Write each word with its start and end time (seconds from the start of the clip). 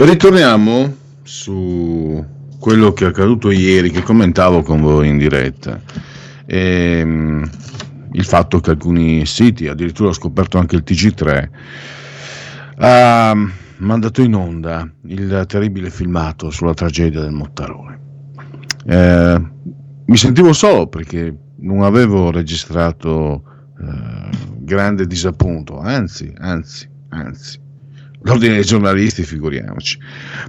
Ritorniamo 0.00 0.94
su 1.22 2.24
quello 2.60 2.92
che 2.92 3.04
è 3.04 3.08
accaduto 3.08 3.50
ieri, 3.50 3.90
che 3.90 4.02
commentavo 4.02 4.62
con 4.62 4.80
voi 4.80 5.08
in 5.08 5.18
diretta. 5.18 5.80
E, 6.46 6.98
ehm, 7.00 7.50
il 8.12 8.24
fatto 8.24 8.60
che 8.60 8.70
alcuni 8.70 9.26
siti, 9.26 9.66
addirittura 9.68 10.10
ho 10.10 10.12
scoperto 10.12 10.56
anche 10.58 10.76
il 10.76 10.84
TG3, 10.86 11.48
ha 12.76 13.34
mandato 13.78 14.22
in 14.22 14.34
onda 14.34 14.88
il 15.06 15.44
terribile 15.46 15.90
filmato 15.90 16.50
sulla 16.50 16.74
tragedia 16.74 17.20
del 17.20 17.32
Mottarone. 17.32 18.00
Eh, 18.86 19.42
mi 20.06 20.16
sentivo 20.16 20.52
solo 20.52 20.86
perché 20.86 21.36
non 21.58 21.82
avevo 21.82 22.30
registrato 22.30 23.42
eh, 23.80 24.47
grande 24.68 25.06
disappunto, 25.06 25.80
anzi, 25.80 26.32
anzi, 26.38 26.88
anzi 27.08 27.66
l'ordine 28.22 28.54
dei 28.54 28.64
giornalisti, 28.64 29.22
figuriamoci. 29.22 29.98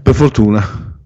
Per 0.02 0.14
fortuna 0.14 0.98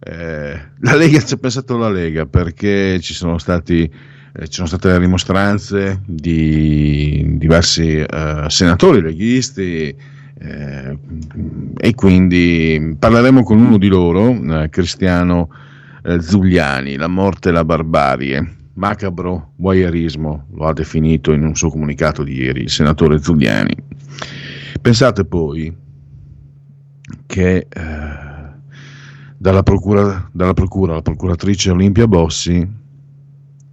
eh, 0.00 0.60
la 0.80 0.94
Lega 0.96 1.20
ci 1.20 1.34
ha 1.34 1.36
pensato 1.36 1.76
la 1.76 1.90
Lega 1.90 2.26
perché 2.26 3.00
ci 3.00 3.14
sono, 3.14 3.38
stati, 3.38 3.82
eh, 3.82 4.46
ci 4.46 4.54
sono 4.54 4.66
state 4.66 4.90
le 4.90 5.00
dimostranze 5.00 6.00
di 6.06 7.34
diversi 7.36 7.98
eh, 7.98 8.44
senatori 8.48 9.02
leghisti 9.02 9.94
eh, 10.40 10.98
e 11.76 11.94
quindi 11.94 12.96
parleremo 12.98 13.42
con 13.42 13.58
uno 13.58 13.76
di 13.76 13.88
loro, 13.88 14.30
eh, 14.30 14.68
Cristiano 14.68 15.50
eh, 16.04 16.20
Zugliani, 16.20 16.96
La 16.96 17.08
morte 17.08 17.48
e 17.48 17.52
la 17.52 17.64
barbarie. 17.64 18.56
Macabro 18.78 19.54
voyeurismo, 19.56 20.46
lo 20.52 20.66
ha 20.66 20.72
definito 20.72 21.32
in 21.32 21.42
un 21.42 21.56
suo 21.56 21.68
comunicato 21.68 22.22
di 22.22 22.34
ieri 22.34 22.62
il 22.62 22.70
senatore 22.70 23.20
Zugliani. 23.20 23.74
Pensate 24.80 25.24
poi 25.24 25.76
che 27.26 27.56
eh, 27.56 27.66
dalla, 29.36 29.62
procura, 29.64 30.30
dalla 30.32 30.54
procura 30.54 30.92
alla 30.92 31.02
procuratrice 31.02 31.72
Olimpia 31.72 32.06
Bossi, 32.06 32.66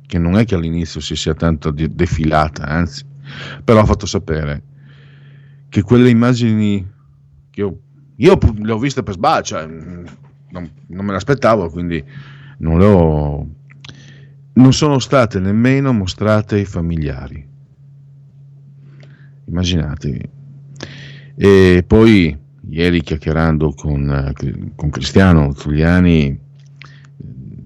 che 0.08 0.18
non 0.18 0.38
è 0.38 0.46
che 0.46 0.56
all'inizio 0.56 1.00
si 1.00 1.16
sia 1.16 1.36
tanto 1.36 1.70
de- 1.70 1.94
defilata, 1.94 2.64
anzi, 2.64 3.06
però 3.64 3.82
ha 3.82 3.86
fatto 3.86 4.08
sapere 4.08 4.64
che 5.70 5.84
quelle 5.84 6.10
immagini 6.10 6.84
che 7.52 7.62
io, 7.62 7.80
io 8.16 8.40
le 8.56 8.72
ho 8.72 8.80
viste 8.80 9.04
per 9.04 9.14
sbaglio, 9.14 9.44
cioè, 9.44 9.68
non, 9.68 10.72
non 10.88 11.06
me 11.06 11.12
l'aspettavo, 11.12 11.70
quindi 11.70 12.04
non 12.58 12.80
le 12.80 12.86
ho 12.86 13.48
non 14.56 14.74
sono 14.74 15.00
state 15.00 15.40
nemmeno 15.40 15.94
mostrate 15.94 16.56
ai 16.56 16.66
familiari. 16.66 17.48
Immaginatevi. 19.46 20.30
E 21.36 21.84
poi 21.86 22.38
ieri 22.70 23.02
chiacchierando 23.02 23.74
con, 23.74 24.34
con 24.76 24.90
Cristiano 24.90 25.54
Zuliani 25.54 26.40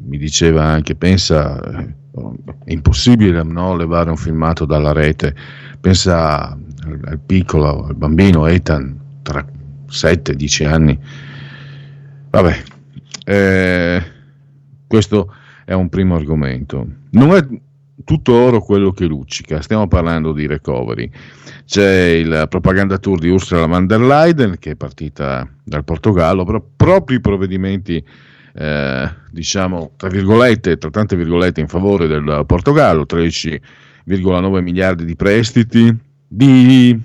mi 0.07 0.17
diceva 0.17 0.65
anche 0.65 0.95
pensa 0.95 1.61
è 1.61 2.71
impossibile 2.71 3.43
no, 3.43 3.75
levare 3.75 4.09
un 4.09 4.17
filmato 4.17 4.65
dalla 4.65 4.91
rete 4.91 5.35
pensa 5.79 6.49
al, 6.49 6.99
al 7.05 7.19
piccolo 7.19 7.85
al 7.85 7.95
bambino 7.95 8.47
Ethan 8.47 8.99
tra 9.21 9.45
7-10 9.87 10.65
anni 10.67 10.99
vabbè 12.29 12.63
eh, 13.25 14.03
questo 14.87 15.33
è 15.69 15.73
un 15.73 15.87
primo 15.87 16.15
argomento. 16.15 16.83
Non 17.11 17.35
è 17.35 17.47
tutto 18.03 18.33
oro 18.33 18.59
quello 18.59 18.89
che 18.89 19.05
luccica 19.05 19.61
stiamo 19.61 19.87
parlando 19.87 20.33
di 20.33 20.47
recovery. 20.47 21.07
C'è 21.63 22.07
il 22.07 22.47
propaganda 22.49 22.97
tour 22.97 23.19
di 23.19 23.29
Ursula 23.29 23.67
von 23.67 23.85
der 23.85 24.01
Leyen 24.01 24.55
che 24.57 24.71
è 24.71 24.75
partita 24.75 25.47
dal 25.63 25.83
Portogallo, 25.83 26.43
però 26.43 26.65
proprio 26.75 27.19
i 27.19 27.21
provvedimenti, 27.21 28.03
eh, 28.55 29.09
diciamo, 29.29 29.91
tra 29.95 30.09
virgolette, 30.09 30.79
tra 30.79 30.89
tante 30.89 31.15
virgolette, 31.15 31.61
in 31.61 31.67
favore 31.67 32.07
del 32.07 32.45
Portogallo, 32.47 33.05
13,9 33.07 34.61
miliardi 34.63 35.05
di 35.05 35.15
prestiti, 35.15 35.95
di, 36.27 36.99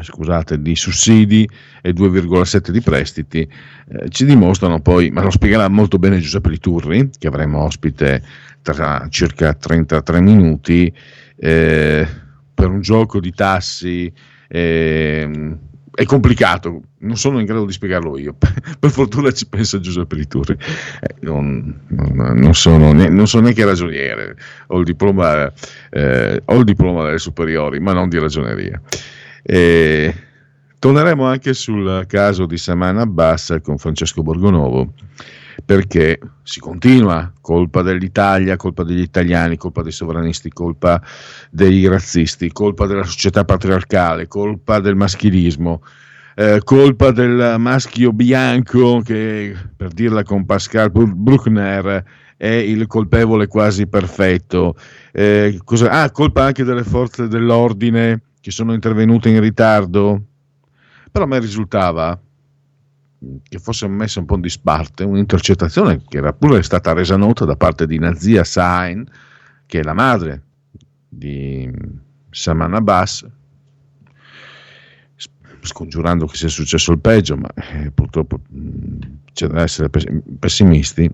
scusate, 0.00 0.60
di 0.60 0.76
sussidi 0.76 1.48
e 1.80 1.90
2,7 1.90 2.70
di 2.70 2.80
prestiti, 2.80 3.40
eh, 3.40 4.08
ci 4.10 4.24
dimostrano 4.24 4.80
poi, 4.80 5.10
ma 5.10 5.22
lo 5.22 5.30
spiegherà 5.30 5.68
molto 5.68 5.98
bene 5.98 6.18
Giuseppe 6.18 6.50
Liturri, 6.50 7.10
che 7.18 7.26
avremo 7.26 7.62
ospite 7.62 8.22
tra 8.62 9.06
circa 9.10 9.54
33 9.54 10.20
minuti, 10.20 10.92
eh, 11.36 12.06
per 12.54 12.68
un 12.68 12.80
gioco 12.80 13.20
di 13.20 13.32
tassi 13.32 14.12
eh, 14.48 15.56
è 15.98 16.04
complicato, 16.04 16.82
non 16.98 17.16
sono 17.16 17.40
in 17.40 17.44
grado 17.44 17.64
di 17.64 17.72
spiegarlo 17.72 18.16
io. 18.18 18.36
per 18.78 18.90
fortuna 18.90 19.32
ci 19.32 19.48
pensa 19.48 19.80
Giuseppe 19.80 20.14
Liturri. 20.14 20.56
Eh, 21.00 21.14
non, 21.22 21.80
non, 21.88 22.38
non, 22.38 22.54
sono, 22.54 22.92
non, 22.92 23.26
sono, 23.26 23.42
neanche 23.42 23.64
ragioniere, 23.64 24.36
ho 24.68 24.78
il, 24.78 24.84
diploma, 24.84 25.52
eh, 25.90 26.40
ho 26.44 26.56
il 26.56 26.64
diploma 26.64 27.04
delle 27.04 27.18
superiori, 27.18 27.80
ma 27.80 27.92
non 27.94 28.08
di 28.08 28.18
ragioneria. 28.18 28.80
Eh, 29.50 30.14
torneremo 30.78 31.24
anche 31.24 31.54
sul 31.54 32.04
caso 32.06 32.44
di 32.44 32.58
Samana 32.58 33.00
Abbas 33.00 33.56
con 33.62 33.78
Francesco 33.78 34.22
Borgonovo 34.22 34.92
perché 35.64 36.20
si 36.42 36.60
continua, 36.60 37.32
colpa 37.40 37.80
dell'Italia, 37.80 38.56
colpa 38.56 38.82
degli 38.82 39.00
italiani, 39.00 39.56
colpa 39.56 39.80
dei 39.80 39.92
sovranisti, 39.92 40.50
colpa 40.50 41.02
dei 41.50 41.86
razzisti, 41.88 42.52
colpa 42.52 42.84
della 42.84 43.04
società 43.04 43.46
patriarcale, 43.46 44.28
colpa 44.28 44.80
del 44.80 44.96
maschilismo, 44.96 45.82
eh, 46.34 46.60
colpa 46.62 47.10
del 47.10 47.56
maschio 47.58 48.12
bianco 48.12 49.00
che, 49.00 49.56
per 49.74 49.92
dirla 49.92 50.24
con 50.24 50.44
Pascal 50.44 50.90
Bruckner, 50.90 52.04
è 52.36 52.48
il 52.48 52.86
colpevole 52.86 53.46
quasi 53.46 53.86
perfetto. 53.86 54.76
Eh, 55.10 55.58
cosa, 55.64 55.90
ah, 56.02 56.10
colpa 56.10 56.44
anche 56.44 56.64
delle 56.64 56.84
forze 56.84 57.28
dell'ordine 57.28 58.20
che 58.40 58.50
sono 58.50 58.72
intervenute 58.72 59.28
in 59.28 59.40
ritardo. 59.40 60.22
Però 61.10 61.24
a 61.24 61.28
me 61.28 61.38
risultava 61.38 62.20
che 63.42 63.58
fosse 63.58 63.88
messa 63.88 64.20
un 64.20 64.26
po' 64.26 64.36
in 64.36 64.42
disparte 64.42 65.02
un'intercettazione 65.02 66.02
che 66.06 66.18
era 66.18 66.32
pure 66.32 66.62
stata 66.62 66.92
resa 66.92 67.16
nota 67.16 67.44
da 67.44 67.56
parte 67.56 67.86
di 67.86 67.98
Nazia 67.98 68.44
Sain, 68.44 69.04
che 69.66 69.80
è 69.80 69.82
la 69.82 69.94
madre 69.94 70.42
di 71.08 71.70
Saman 72.30 72.74
Abbas, 72.74 73.26
scongiurando 75.60 76.26
che 76.26 76.36
sia 76.36 76.48
successo 76.48 76.92
il 76.92 77.00
peggio, 77.00 77.36
ma 77.36 77.48
eh, 77.54 77.90
purtroppo 77.90 78.40
mh, 78.48 78.98
c'è 79.32 79.46
da 79.48 79.62
essere 79.62 79.90
pessimisti, 80.38 81.10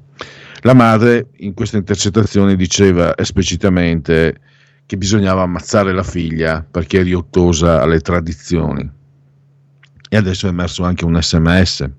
la 0.61 0.75
madre 0.75 1.29
in 1.39 1.55
questa 1.55 1.77
intercettazione 1.77 2.57
diceva 2.57 3.17
esplicitamente 3.17 4.41
che 4.87 4.97
bisognava 4.97 5.43
ammazzare 5.43 5.93
la 5.93 6.03
figlia 6.03 6.67
perché 6.69 7.01
è 7.01 7.03
riottosa 7.03 7.83
alle 7.83 8.01
tradizioni. 8.01 8.91
E 10.09 10.17
adesso 10.17 10.47
è 10.47 10.51
emerso 10.51 10.85
anche 10.85 11.05
un 11.05 11.21
sms 11.21 11.91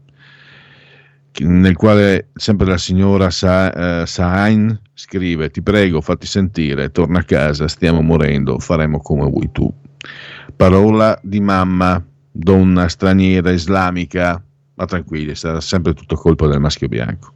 nel 1.44 1.76
quale 1.76 2.30
sempre 2.34 2.68
la 2.68 2.78
signora 2.78 3.30
Sa, 3.30 4.02
eh, 4.02 4.06
Sain 4.06 4.80
scrive 4.94 5.50
ti 5.50 5.62
prego 5.62 6.00
fatti 6.00 6.26
sentire 6.26 6.92
torna 6.92 7.20
a 7.20 7.24
casa 7.24 7.68
stiamo 7.68 8.02
morendo 8.02 8.60
faremo 8.60 9.00
come 9.00 9.30
vuoi 9.30 9.50
tu. 9.52 9.72
Parola 10.56 11.20
di 11.22 11.42
mamma 11.42 12.04
donna 12.32 12.88
straniera 12.88 13.52
islamica. 13.52 14.42
Ma 14.78 14.86
tranquilli 14.86 15.36
sarà 15.36 15.62
sempre 15.62 15.94
tutto 15.94 16.16
colpa 16.16 16.48
del 16.48 16.60
maschio 16.60 16.90
bianco. 16.90 17.34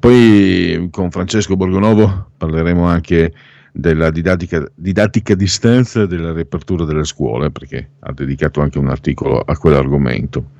Poi 0.00 0.88
con 0.90 1.08
Francesco 1.10 1.54
Borgonovo 1.56 2.30
parleremo 2.36 2.84
anche 2.84 3.32
della 3.72 4.10
didattica, 4.10 4.66
didattica 4.74 5.32
a 5.32 5.36
distanza 5.36 6.02
e 6.02 6.06
della 6.06 6.32
riapertura 6.32 6.84
delle 6.84 7.04
scuole, 7.04 7.50
perché 7.50 7.90
ha 8.00 8.12
dedicato 8.12 8.60
anche 8.60 8.78
un 8.78 8.88
articolo 8.88 9.40
a 9.40 9.56
quell'argomento. 9.56 10.50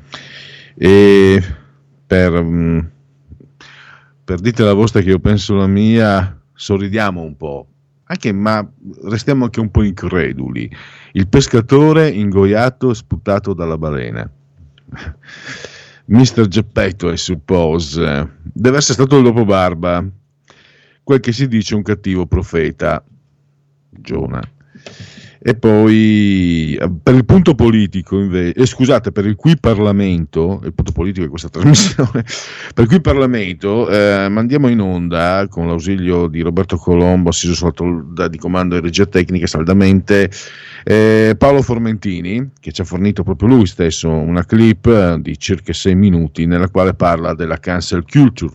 E 0.74 1.42
per, 2.06 2.42
mm, 2.42 2.78
per 4.24 4.40
dite 4.40 4.62
la 4.62 4.74
vostra 4.74 5.00
che 5.00 5.10
io 5.10 5.18
penso 5.18 5.54
la 5.54 5.66
mia, 5.66 6.38
sorridiamo 6.52 7.20
un 7.20 7.36
po', 7.36 7.66
anche, 8.04 8.32
ma 8.32 8.66
restiamo 9.04 9.44
anche 9.44 9.60
un 9.60 9.70
po' 9.70 9.82
increduli. 9.82 10.70
Il 11.12 11.28
pescatore 11.28 12.08
ingoiato 12.08 12.90
e 12.90 12.94
sputato 12.94 13.52
dalla 13.52 13.76
balena. 13.76 14.28
Mr. 16.06 16.46
Geppetto, 16.46 17.10
I 17.10 17.18
suppose, 17.18 18.30
deve 18.42 18.78
essere 18.78 18.94
stato 18.94 19.18
il 19.18 19.24
dopo 19.24 19.44
barba, 19.44 20.02
quel 21.08 21.20
che 21.20 21.32
si 21.32 21.48
dice 21.48 21.74
un 21.74 21.80
cattivo 21.80 22.26
profeta, 22.26 23.02
Giona. 23.88 24.42
E 25.40 25.54
poi 25.54 26.76
eh, 26.78 26.90
per 27.02 27.14
il 27.14 27.24
punto 27.24 27.54
politico, 27.54 28.18
invece, 28.20 28.52
eh, 28.52 28.66
scusate, 28.66 29.10
per 29.10 29.24
il 29.24 29.34
cui 29.34 29.56
Parlamento, 29.58 30.60
il 30.64 30.74
punto 30.74 30.92
politico 30.92 31.24
di 31.24 31.30
questa 31.30 31.48
trasmissione, 31.48 32.26
per 32.74 32.86
cui 32.86 33.00
Parlamento 33.00 33.88
eh, 33.88 34.28
mandiamo 34.28 34.68
in 34.68 34.80
onda 34.80 35.46
con 35.48 35.66
l'ausilio 35.66 36.26
di 36.26 36.42
Roberto 36.42 36.76
Colombo, 36.76 37.30
assiso 37.30 37.54
sotto 37.54 38.04
di 38.28 38.36
comando 38.36 38.76
e 38.76 38.80
regia 38.80 39.06
tecnica 39.06 39.46
saldamente, 39.46 40.30
eh, 40.84 41.36
Paolo 41.38 41.62
Formentini, 41.62 42.50
che 42.60 42.70
ci 42.70 42.82
ha 42.82 42.84
fornito 42.84 43.22
proprio 43.22 43.48
lui 43.48 43.64
stesso 43.64 44.10
una 44.10 44.44
clip 44.44 45.14
di 45.14 45.38
circa 45.38 45.72
sei 45.72 45.94
minuti 45.94 46.44
nella 46.44 46.68
quale 46.68 46.92
parla 46.92 47.32
della 47.32 47.56
cancel 47.56 48.04
culture 48.04 48.52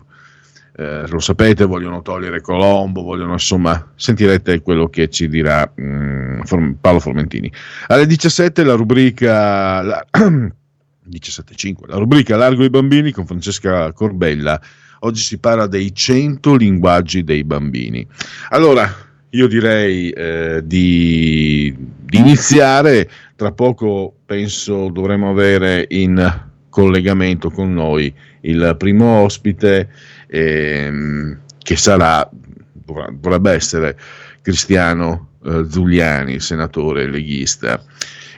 eh, 0.76 1.06
lo 1.06 1.20
sapete, 1.20 1.64
vogliono 1.64 2.02
togliere 2.02 2.40
Colombo, 2.40 3.02
vogliono 3.02 3.34
insomma, 3.34 3.92
sentirete 3.94 4.60
quello 4.60 4.88
che 4.88 5.08
ci 5.08 5.28
dirà 5.28 5.70
mh, 5.72 6.40
mm, 6.52 6.72
Paolo 6.80 6.98
Formentini. 6.98 7.50
Alle 7.86 8.06
17 8.06 8.64
la 8.64 8.74
rubrica 8.74 9.82
la, 9.82 10.04
17.5, 11.08 11.86
la 11.86 11.96
rubrica 11.96 12.36
Largo 12.36 12.64
i 12.64 12.70
bambini 12.70 13.12
con 13.12 13.24
Francesca 13.24 13.92
Corbella. 13.92 14.60
Oggi 15.00 15.20
si 15.20 15.38
parla 15.38 15.66
dei 15.68 15.94
100 15.94 16.56
linguaggi 16.56 17.22
dei 17.22 17.44
bambini. 17.44 18.04
Allora, 18.48 18.92
io 19.30 19.46
direi 19.46 20.10
eh, 20.10 20.62
di, 20.64 21.72
di 21.76 22.18
iniziare, 22.18 23.08
tra 23.36 23.52
poco 23.52 24.14
penso 24.24 24.88
dovremo 24.88 25.30
avere 25.30 25.86
in 25.90 26.42
collegamento 26.68 27.50
con 27.50 27.72
noi 27.72 28.12
il 28.40 28.74
primo 28.76 29.22
ospite 29.22 29.88
ehm, 30.26 31.40
che 31.58 31.76
sarà, 31.76 32.28
dovrebbe 32.30 33.52
essere 33.52 33.96
Cristiano 34.42 35.30
eh, 35.44 35.64
Zuliani, 35.68 36.40
senatore 36.40 37.06
leghista. 37.06 37.82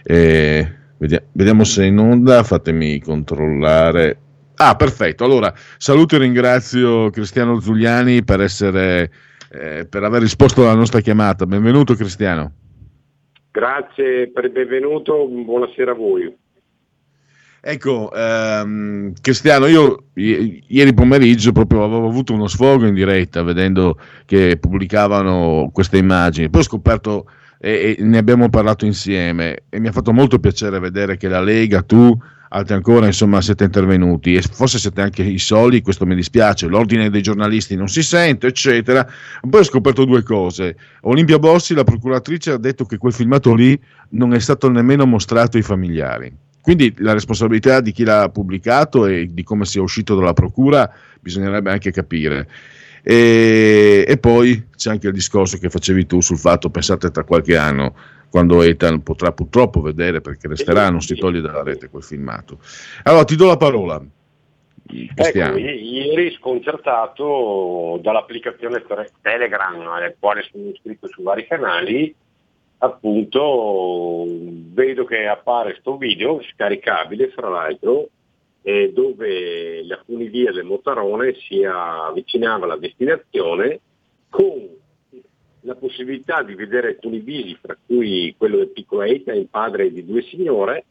Eh, 0.03 0.69
vediamo 0.99 1.65
se 1.65 1.83
è 1.83 1.87
in 1.87 1.99
onda, 1.99 2.43
fatemi 2.43 3.01
controllare. 3.01 4.19
Ah, 4.57 4.75
perfetto. 4.77 5.25
Allora, 5.25 5.53
saluto 5.77 6.17
e 6.17 6.19
ringrazio 6.19 7.11
Cristiano 7.11 7.61
Zuliani 7.61 8.25
per, 8.25 8.41
essere, 8.41 9.11
eh, 9.51 9.87
per 9.87 10.03
aver 10.05 10.23
risposto 10.23 10.63
alla 10.63 10.75
nostra 10.75 11.01
chiamata. 11.01 11.45
Benvenuto 11.47 11.95
Cristiano. 11.95 12.53
Grazie 13.51 14.31
per 14.31 14.45
il 14.45 14.51
benvenuto, 14.51 15.27
buonasera 15.27 15.93
a 15.93 15.95
voi. 15.95 16.35
Ecco, 17.69 18.13
ehm, 18.15 19.13
Cristiano, 19.21 19.67
io 19.67 20.05
i- 20.15 20.63
ieri 20.69 20.95
pomeriggio 20.95 21.51
proprio 21.51 21.83
avevo 21.83 22.07
avuto 22.07 22.33
uno 22.33 22.47
sfogo 22.47 22.87
in 22.87 22.95
diretta 22.95 23.43
vedendo 23.43 23.99
che 24.25 24.57
pubblicavano 24.57 25.71
queste 25.73 25.99
immagini, 25.99 26.49
poi 26.49 26.61
ho 26.61 26.65
scoperto 26.65 27.27
e, 27.59 27.97
e 27.99 28.05
ne 28.05 28.19
abbiamo 28.19 28.49
parlato 28.51 28.85
insieme 28.87 29.65
e 29.69 29.81
mi 29.81 29.89
ha 29.89 29.93
fatto 29.93 30.13
molto 30.13 30.39
piacere 30.39 30.79
vedere 30.79 31.17
che 31.17 31.27
la 31.27 31.41
Lega, 31.41 31.83
tu, 31.83 32.17
altri 32.51 32.75
ancora, 32.75 33.07
insomma, 33.07 33.41
siete 33.41 33.65
intervenuti 33.65 34.37
e 34.37 34.43
forse 34.43 34.79
siete 34.79 35.01
anche 35.01 35.25
i 35.25 35.39
soli, 35.39 35.83
questo 35.83 36.07
mi 36.07 36.15
dispiace, 36.15 36.69
l'ordine 36.69 37.11
dei 37.11 37.21
giornalisti 37.21 37.75
non 37.75 37.89
si 37.89 38.05
sente, 38.05 38.47
eccetera. 38.47 39.05
Poi 39.41 39.61
ho 39.61 39.65
scoperto 39.65 40.05
due 40.05 40.23
cose. 40.23 40.77
Olimpia 41.01 41.41
Bossi, 41.41 41.75
la 41.75 41.83
procuratrice, 41.83 42.53
ha 42.53 42.59
detto 42.59 42.85
che 42.85 42.97
quel 42.97 43.13
filmato 43.13 43.53
lì 43.57 43.77
non 44.11 44.35
è 44.35 44.39
stato 44.39 44.71
nemmeno 44.71 45.05
mostrato 45.05 45.57
ai 45.57 45.65
familiari 45.65 46.45
quindi 46.67 46.93
la 46.99 47.13
responsabilità 47.13 47.81
di 47.81 47.93
chi 47.93 48.03
l'ha 48.03 48.29
pubblicato 48.29 49.07
e 49.07 49.29
di 49.31 49.45
come 49.45 49.65
sia 49.65 49.81
uscito 49.81 50.17
dalla 50.17 50.33
procura 50.33 50.93
bisognerebbe 51.21 51.71
anche 51.71 51.93
capire. 51.93 52.49
E, 53.05 54.05
e, 54.05 54.19
poi 54.19 54.67
c'è 54.75 54.91
anche 54.91 55.07
il 55.07 55.13
discorso 55.13 55.59
che 55.59 55.71
facevi 55.71 56.07
tu 56.07 56.21
sul 56.21 56.39
fatto, 56.39 56.69
pensate 56.69 57.13
tra 57.13 57.23
qualche 57.23 57.57
anno, 57.57 57.95
quando 58.31 58.63
Ethan 58.63 59.05
potrà 59.05 59.31
purtroppo 59.31 59.81
vedere, 59.81 60.21
perché 60.21 60.49
resterà, 60.49 60.91
non 60.91 61.01
si 61.01 61.15
toglie 61.15 61.41
dalla 61.41 61.63
rete 61.63 61.89
quel 61.89 62.03
filmato. 62.03 62.59
Allora 63.05 63.23
ti 63.23 63.37
do 63.37 63.47
la 63.47 63.57
parola. 63.57 64.05
Ecco, 65.15 65.57
ieri 65.57 66.33
sconcertato 66.33 68.01
dall'applicazione 68.03 68.83
Telegram 69.21 69.87
al 69.87 70.17
quale 70.19 70.45
sono 70.51 70.69
iscritto 70.71 71.07
su 71.07 71.23
vari 71.23 71.47
canali, 71.47 72.13
appunto 72.79 74.25
vedo 74.27 75.05
che 75.05 75.27
appare 75.27 75.71
questo 75.73 75.97
video 75.97 76.43
scaricabile 76.53 77.31
fra 77.31 77.49
l'altro 77.49 78.09
eh, 78.63 78.93
dove 78.93 79.85
la 79.85 80.03
funivia 80.05 80.53
del 80.53 80.65
Motarone 80.65 81.35
si 81.35 81.63
avvicinava 81.63 82.65
alla 82.65 82.77
destinazione 82.77 83.81
con 84.29 84.69
la 85.61 85.75
possibilità 85.75 86.43
di 86.43 86.55
vedere 86.55 86.89
alcuni 86.89 87.21
visi, 87.21 87.57
fra 87.61 87.77
cui 87.87 88.35
quello 88.37 88.57
del 88.57 88.71
piccolo 88.71 89.03
Eita, 89.03 89.33
il 89.33 89.49
padre 89.49 89.93
di 89.93 90.05
due 90.05 90.23
signore, 90.23 90.85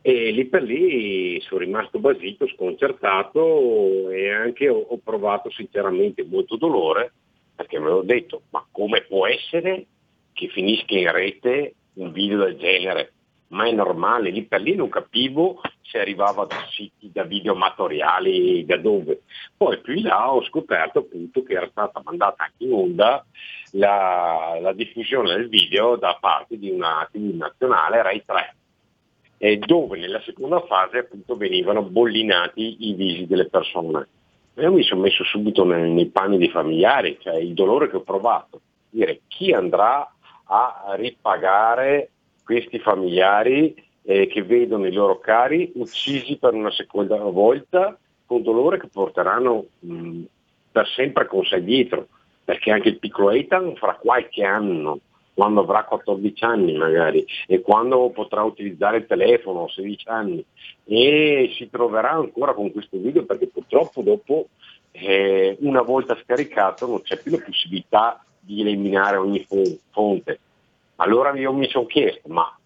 e 0.00 0.30
lì 0.30 0.46
per 0.46 0.62
lì 0.62 1.40
sono 1.40 1.60
rimasto 1.60 1.98
basito, 1.98 2.46
sconcertato 2.46 4.10
e 4.10 4.30
anche 4.30 4.68
ho, 4.68 4.78
ho 4.78 4.98
provato 5.02 5.50
sinceramente 5.50 6.24
molto 6.24 6.56
dolore, 6.56 7.12
perché 7.54 7.78
me 7.78 7.88
l'ho 7.88 8.02
detto, 8.02 8.42
ma 8.50 8.64
come 8.70 9.02
può 9.02 9.26
essere 9.26 9.86
che 10.36 10.48
finisca 10.48 10.94
in 10.94 11.10
rete 11.10 11.74
un 11.94 12.12
video 12.12 12.44
del 12.44 12.58
genere, 12.58 13.12
ma 13.48 13.66
è 13.66 13.72
normale, 13.72 14.28
lì 14.28 14.44
per 14.44 14.60
lì 14.60 14.74
non 14.74 14.90
capivo 14.90 15.62
se 15.80 15.98
arrivava 15.98 16.44
da 16.44 16.56
siti, 16.68 17.10
da 17.10 17.22
video 17.22 17.54
amatoriali, 17.54 18.66
da 18.66 18.76
dove. 18.76 19.22
Poi 19.56 19.80
più 19.80 19.94
in 19.94 20.02
là 20.02 20.30
ho 20.30 20.44
scoperto 20.44 20.98
appunto 20.98 21.42
che 21.42 21.54
era 21.54 21.68
stata 21.70 22.02
mandata 22.04 22.42
anche 22.44 22.64
in 22.64 22.72
onda 22.72 23.24
la, 23.72 24.58
la 24.60 24.72
diffusione 24.74 25.34
del 25.34 25.48
video 25.48 25.96
da 25.96 26.18
parte 26.20 26.58
di 26.58 26.70
una 26.70 27.08
TV 27.10 27.34
nazionale, 27.34 28.02
Rai 28.02 28.22
3, 28.22 28.56
eh, 29.38 29.56
dove 29.56 29.98
nella 29.98 30.20
seconda 30.20 30.60
fase 30.66 30.98
appunto 30.98 31.34
venivano 31.36 31.82
bollinati 31.82 32.88
i 32.90 32.92
visi 32.92 33.26
delle 33.26 33.48
persone. 33.48 34.06
Io 34.58 34.72
mi 34.72 34.82
sono 34.82 35.00
messo 35.00 35.24
subito 35.24 35.64
nei, 35.64 35.90
nei 35.92 36.06
panni 36.08 36.36
dei 36.36 36.50
familiari, 36.50 37.16
cioè 37.20 37.36
il 37.36 37.54
dolore 37.54 37.88
che 37.88 37.96
ho 37.96 38.02
provato, 38.02 38.60
dire 38.90 39.20
chi 39.28 39.52
andrà 39.52 40.10
a 40.46 40.94
ripagare 40.96 42.10
questi 42.44 42.78
familiari 42.78 43.74
eh, 44.02 44.26
che 44.28 44.42
vedono 44.42 44.86
i 44.86 44.92
loro 44.92 45.18
cari 45.18 45.72
uccisi 45.74 46.36
per 46.36 46.54
una 46.54 46.70
seconda 46.70 47.16
volta 47.16 47.98
con 48.24 48.42
dolore 48.42 48.78
che 48.78 48.88
porteranno 48.88 49.66
mh, 49.80 50.22
per 50.70 50.86
sempre 50.88 51.26
con 51.26 51.44
sé 51.44 51.62
dietro, 51.62 52.08
perché 52.44 52.70
anche 52.70 52.88
il 52.88 52.98
piccolo 52.98 53.30
Ethan 53.30 53.74
fra 53.76 53.94
qualche 53.94 54.44
anno, 54.44 55.00
quando 55.32 55.60
avrà 55.60 55.84
14 55.84 56.44
anni 56.44 56.76
magari, 56.76 57.24
e 57.46 57.60
quando 57.60 58.10
potrà 58.10 58.42
utilizzare 58.42 58.98
il 58.98 59.06
telefono 59.06 59.64
a 59.64 59.68
16 59.70 60.08
anni, 60.08 60.44
e 60.84 61.52
si 61.56 61.70
troverà 61.70 62.10
ancora 62.10 62.52
con 62.52 62.70
questo 62.72 62.98
video 62.98 63.24
perché 63.24 63.46
purtroppo 63.48 64.02
dopo, 64.02 64.48
eh, 64.92 65.56
una 65.60 65.82
volta 65.82 66.16
scaricato, 66.22 66.86
non 66.86 67.02
c'è 67.02 67.20
più 67.20 67.32
la 67.32 67.42
possibilità 67.44 68.24
di 68.46 68.60
eliminare 68.60 69.16
ogni 69.16 69.44
fonte. 69.90 70.38
Allora 70.96 71.36
io 71.36 71.52
mi 71.52 71.68
sono 71.68 71.86
chiesto, 71.86 72.28
ma 72.28 72.56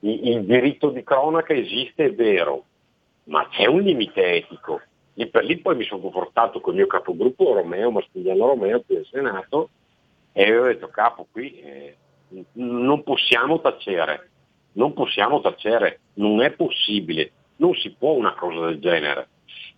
il 0.00 0.44
diritto 0.44 0.90
di 0.90 1.02
cronaca 1.02 1.54
esiste, 1.54 2.04
è 2.04 2.14
vero, 2.14 2.64
ma 3.24 3.48
c'è 3.48 3.66
un 3.66 3.80
limite 3.80 4.22
etico. 4.34 4.80
Lì 5.14 5.26
per 5.28 5.44
lì 5.44 5.56
poi 5.56 5.76
mi 5.76 5.84
sono 5.84 6.02
confrontato 6.02 6.60
con 6.60 6.74
il 6.74 6.80
mio 6.80 6.86
capogruppo 6.86 7.54
Romeo, 7.54 7.90
Massimiliano 7.90 8.46
Romeo, 8.46 8.82
qui 8.82 8.96
al 8.96 9.06
Senato, 9.10 9.70
e 10.32 10.56
ho 10.56 10.64
detto 10.66 10.88
capo 10.88 11.26
qui 11.32 11.58
eh, 11.60 11.96
non 12.52 13.02
possiamo 13.02 13.60
tacere, 13.60 14.28
non 14.72 14.92
possiamo 14.92 15.40
tacere, 15.40 16.00
non 16.14 16.42
è 16.42 16.50
possibile, 16.50 17.32
non 17.56 17.74
si 17.74 17.90
può 17.90 18.12
una 18.12 18.34
cosa 18.34 18.66
del 18.66 18.78
genere. 18.78 19.28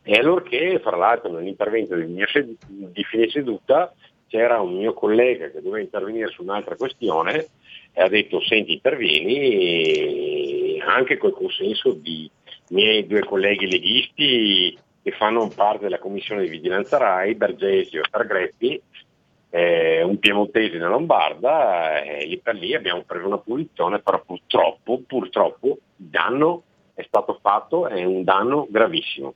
E 0.02 0.18
allora 0.18 0.42
che, 0.42 0.80
fra 0.82 0.96
l'altro, 0.96 1.30
nell'intervento 1.30 1.94
di, 1.94 2.26
di 2.68 3.04
fine 3.04 3.28
seduta 3.28 3.92
c'era 4.28 4.60
un 4.60 4.76
mio 4.76 4.92
collega 4.92 5.50
che 5.50 5.60
doveva 5.60 5.82
intervenire 5.82 6.28
su 6.28 6.42
un'altra 6.42 6.76
questione 6.76 7.46
e 7.92 8.02
ha 8.02 8.08
detto 8.08 8.40
senti 8.42 8.74
intervieni 8.74 10.80
anche 10.80 11.16
col 11.16 11.32
consenso 11.32 11.92
di 11.92 12.30
miei 12.68 13.06
due 13.06 13.24
colleghi 13.24 13.68
leghisti 13.68 14.78
che 15.02 15.10
fanno 15.12 15.48
parte 15.48 15.84
della 15.84 15.98
commissione 15.98 16.42
di 16.42 16.48
vigilanza 16.48 16.98
RAI, 16.98 17.34
Bergesio 17.34 18.00
e 18.00 18.08
Targreppi, 18.10 18.82
eh, 19.50 20.02
un 20.02 20.18
piemontese 20.18 20.76
una 20.76 20.88
lombarda, 20.88 22.02
e 22.02 22.26
lì 22.26 22.38
per 22.38 22.56
lì 22.56 22.74
abbiamo 22.74 23.02
preso 23.02 23.26
una 23.26 23.38
punizione, 23.38 24.00
però 24.00 24.22
purtroppo, 24.24 25.00
purtroppo 25.06 25.78
il 25.96 26.06
danno 26.06 26.62
è 26.94 27.04
stato 27.06 27.38
fatto, 27.40 27.86
è 27.86 28.04
un 28.04 28.24
danno 28.24 28.66
gravissimo. 28.68 29.34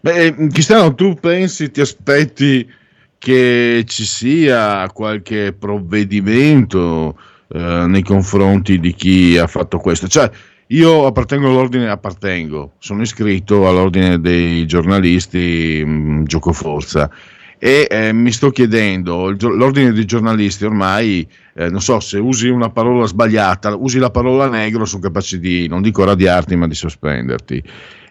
Beh, 0.00 0.34
Cristiano, 0.50 0.94
tu 0.94 1.14
pensi, 1.14 1.70
ti 1.70 1.80
aspetti 1.80 2.80
che 3.22 3.84
ci 3.86 4.04
sia 4.04 4.90
qualche 4.92 5.52
provvedimento 5.52 7.16
eh, 7.54 7.84
nei 7.86 8.02
confronti 8.02 8.80
di 8.80 8.92
chi 8.94 9.38
ha 9.38 9.46
fatto 9.46 9.78
questo? 9.78 10.08
Cioè, 10.08 10.28
io 10.66 11.06
appartengo 11.06 11.46
all'ordine, 11.48 11.88
appartengo, 11.88 12.72
sono 12.80 13.02
iscritto 13.02 13.68
all'ordine 13.68 14.18
dei 14.18 14.66
giornalisti 14.66 15.84
mh, 15.86 15.90
mm, 15.90 16.24
Gioco 16.24 16.52
Forza 16.52 17.08
e 17.60 17.86
eh, 17.88 18.12
mi 18.12 18.32
sto 18.32 18.50
chiedendo, 18.50 19.30
l'ordine 19.38 19.92
dei 19.92 20.04
giornalisti 20.04 20.64
ormai, 20.64 21.24
eh, 21.54 21.68
non 21.68 21.80
so, 21.80 22.00
se 22.00 22.18
usi 22.18 22.48
una 22.48 22.70
parola 22.70 23.06
sbagliata, 23.06 23.76
usi 23.76 24.00
la 24.00 24.10
parola 24.10 24.48
negro, 24.48 24.84
sono 24.84 25.00
capaci 25.00 25.38
di, 25.38 25.68
non 25.68 25.80
dico 25.80 26.02
radiarti, 26.02 26.56
ma 26.56 26.66
di 26.66 26.74
sospenderti. 26.74 27.62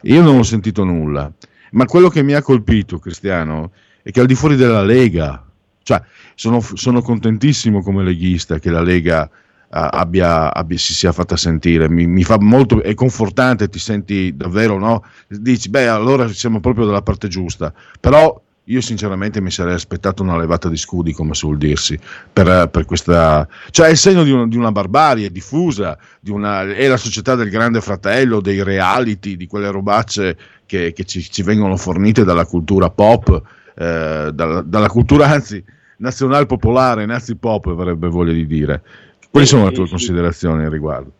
Io 0.04 0.22
non 0.22 0.38
ho 0.38 0.44
sentito 0.44 0.86
nulla, 0.86 1.30
ma 1.72 1.84
quello 1.84 2.08
che 2.08 2.24
mi 2.24 2.32
ha 2.32 2.42
colpito, 2.42 2.98
Cristiano, 2.98 3.72
che 4.04 4.20
al 4.20 4.26
di 4.26 4.36
fuori 4.36 4.56
della 4.56 4.84
Lega, 4.84 5.46
cioè 5.84 6.02
sono, 6.36 6.62
sono 6.62 7.02
contentissimo 7.02 7.82
come 7.82 8.04
leghista 8.04 8.60
che 8.60 8.70
la 8.70 8.82
Lega 8.82 9.30
Abbia, 9.74 10.54
abbia, 10.54 10.78
si 10.78 10.94
sia 10.94 11.14
fatta 11.14 11.38
sentire. 11.38 11.88
Mi, 11.88 12.06
mi, 12.06 12.24
fa 12.26 12.38
molto, 12.38 12.84
è 12.84 12.94
confortante, 12.94 13.70
ti 13.70 13.80
senti 13.80 14.36
davvero, 14.36 14.78
no? 14.78 15.06
Dici, 15.30 15.70
beh, 15.70 15.88
allora 15.88 16.28
siamo 16.28 16.60
proprio 16.60 16.86
dalla 16.86 17.02
parte 17.02 17.30
giusta. 17.30 17.74
Però 17.98 18.38
io 18.66 18.82
sinceramente 18.82 19.42
mi 19.42 19.50
sarei 19.50 19.74
aspettato 19.74 20.24
una 20.24 20.38
levata 20.38 20.70
di 20.70 20.78
scudi, 20.78 21.14
come 21.14 21.34
suol 21.34 21.58
dirsi, 21.58 21.98
per, 22.32 22.70
per 22.70 22.86
questa... 22.86 23.48
Cioè 23.70 23.88
è 23.88 23.92
il 23.92 23.98
segno 23.98 24.24
di, 24.24 24.32
un, 24.32 24.48
di 24.50 24.56
una 24.56 24.72
barbarie 24.72 25.32
diffusa, 25.32 25.98
di 26.20 26.32
una, 26.32 26.64
è 26.64 26.88
la 26.88 26.98
società 26.98 27.36
del 27.36 27.50
grande 27.50 27.82
fratello, 27.82 28.40
dei 28.40 28.64
reality, 28.64 29.36
di 29.36 29.48
quelle 29.48 29.72
robacce 29.72 30.38
che, 30.66 30.94
che 30.94 31.06
ci, 31.06 31.22
ci, 31.22 31.44
vengono 31.44 31.76
fornite 31.76 32.24
dalla 32.24 32.46
cultura 32.46 32.90
pop, 32.90 33.42
eh, 33.82 34.32
dalla, 34.32 34.62
dalla, 34.62 34.88
cultura 34.88 35.26
anzi 35.26 35.64
nazionale 35.98 36.46
popolare, 36.46 37.08
nazi 37.08 37.36
pop 37.36 37.66
avrebbe 37.66 38.10
voglia 38.10 38.34
di 38.34 38.46
dire. 38.46 38.84
Quali 39.32 39.48
sono 39.48 39.66
le 39.66 39.72
tue 39.72 39.90
considerazioni 39.90 40.66
al 40.66 40.72
riguardo? 40.72 41.12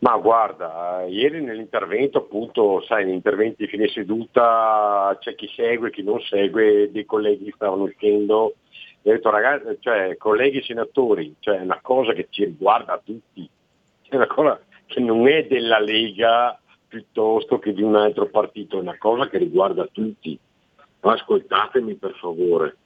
Ma 0.00 0.16
guarda, 0.18 1.04
ieri 1.08 1.42
nell'intervento, 1.42 2.18
appunto, 2.18 2.82
sai, 2.82 3.04
negli 3.04 3.14
interventi 3.14 3.64
di 3.64 3.68
fine 3.68 3.88
seduta 3.88 5.16
c'è 5.20 5.34
chi 5.36 5.48
segue, 5.54 5.90
chi 5.90 6.02
non 6.02 6.20
segue, 6.20 6.90
dei 6.90 7.06
colleghi 7.06 7.52
stavano 7.54 7.84
uscendo. 7.84 8.56
E 9.00 9.10
ho 9.10 9.14
detto 9.14 9.30
ragazzi, 9.30 9.78
cioè, 9.80 10.16
colleghi 10.18 10.62
senatori, 10.62 11.36
cioè, 11.38 11.58
è 11.58 11.62
una 11.62 11.78
cosa 11.80 12.12
che 12.12 12.26
ci 12.30 12.44
riguarda 12.44 13.00
tutti, 13.02 13.48
è 14.08 14.16
una 14.16 14.26
cosa 14.26 14.60
che 14.86 15.00
non 15.00 15.28
è 15.28 15.46
della 15.46 15.78
Lega 15.78 16.58
piuttosto 16.88 17.58
che 17.58 17.72
di 17.72 17.82
un 17.82 17.96
altro 17.96 18.26
partito, 18.26 18.76
è 18.76 18.80
una 18.80 18.98
cosa 18.98 19.28
che 19.28 19.38
riguarda 19.38 19.88
tutti. 19.90 20.38
Ascoltatemi 21.10 21.94
per 21.94 22.14
favore. 22.20 22.76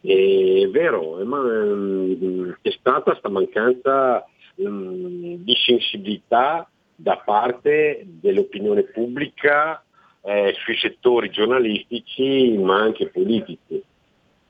È 0.00 0.68
vero, 0.68 1.24
ma, 1.24 1.38
ehm, 1.38 2.56
stata 2.62 3.10
questa 3.10 3.28
mancanza 3.28 4.24
mh, 4.54 5.34
di 5.36 5.54
sensibilità 5.56 6.68
da 6.94 7.20
parte 7.24 8.04
dell'opinione 8.06 8.84
pubblica 8.84 9.82
eh, 10.22 10.54
sui 10.58 10.76
settori 10.76 11.30
giornalistici 11.30 12.56
ma 12.58 12.80
anche 12.80 13.08
politici. 13.08 13.82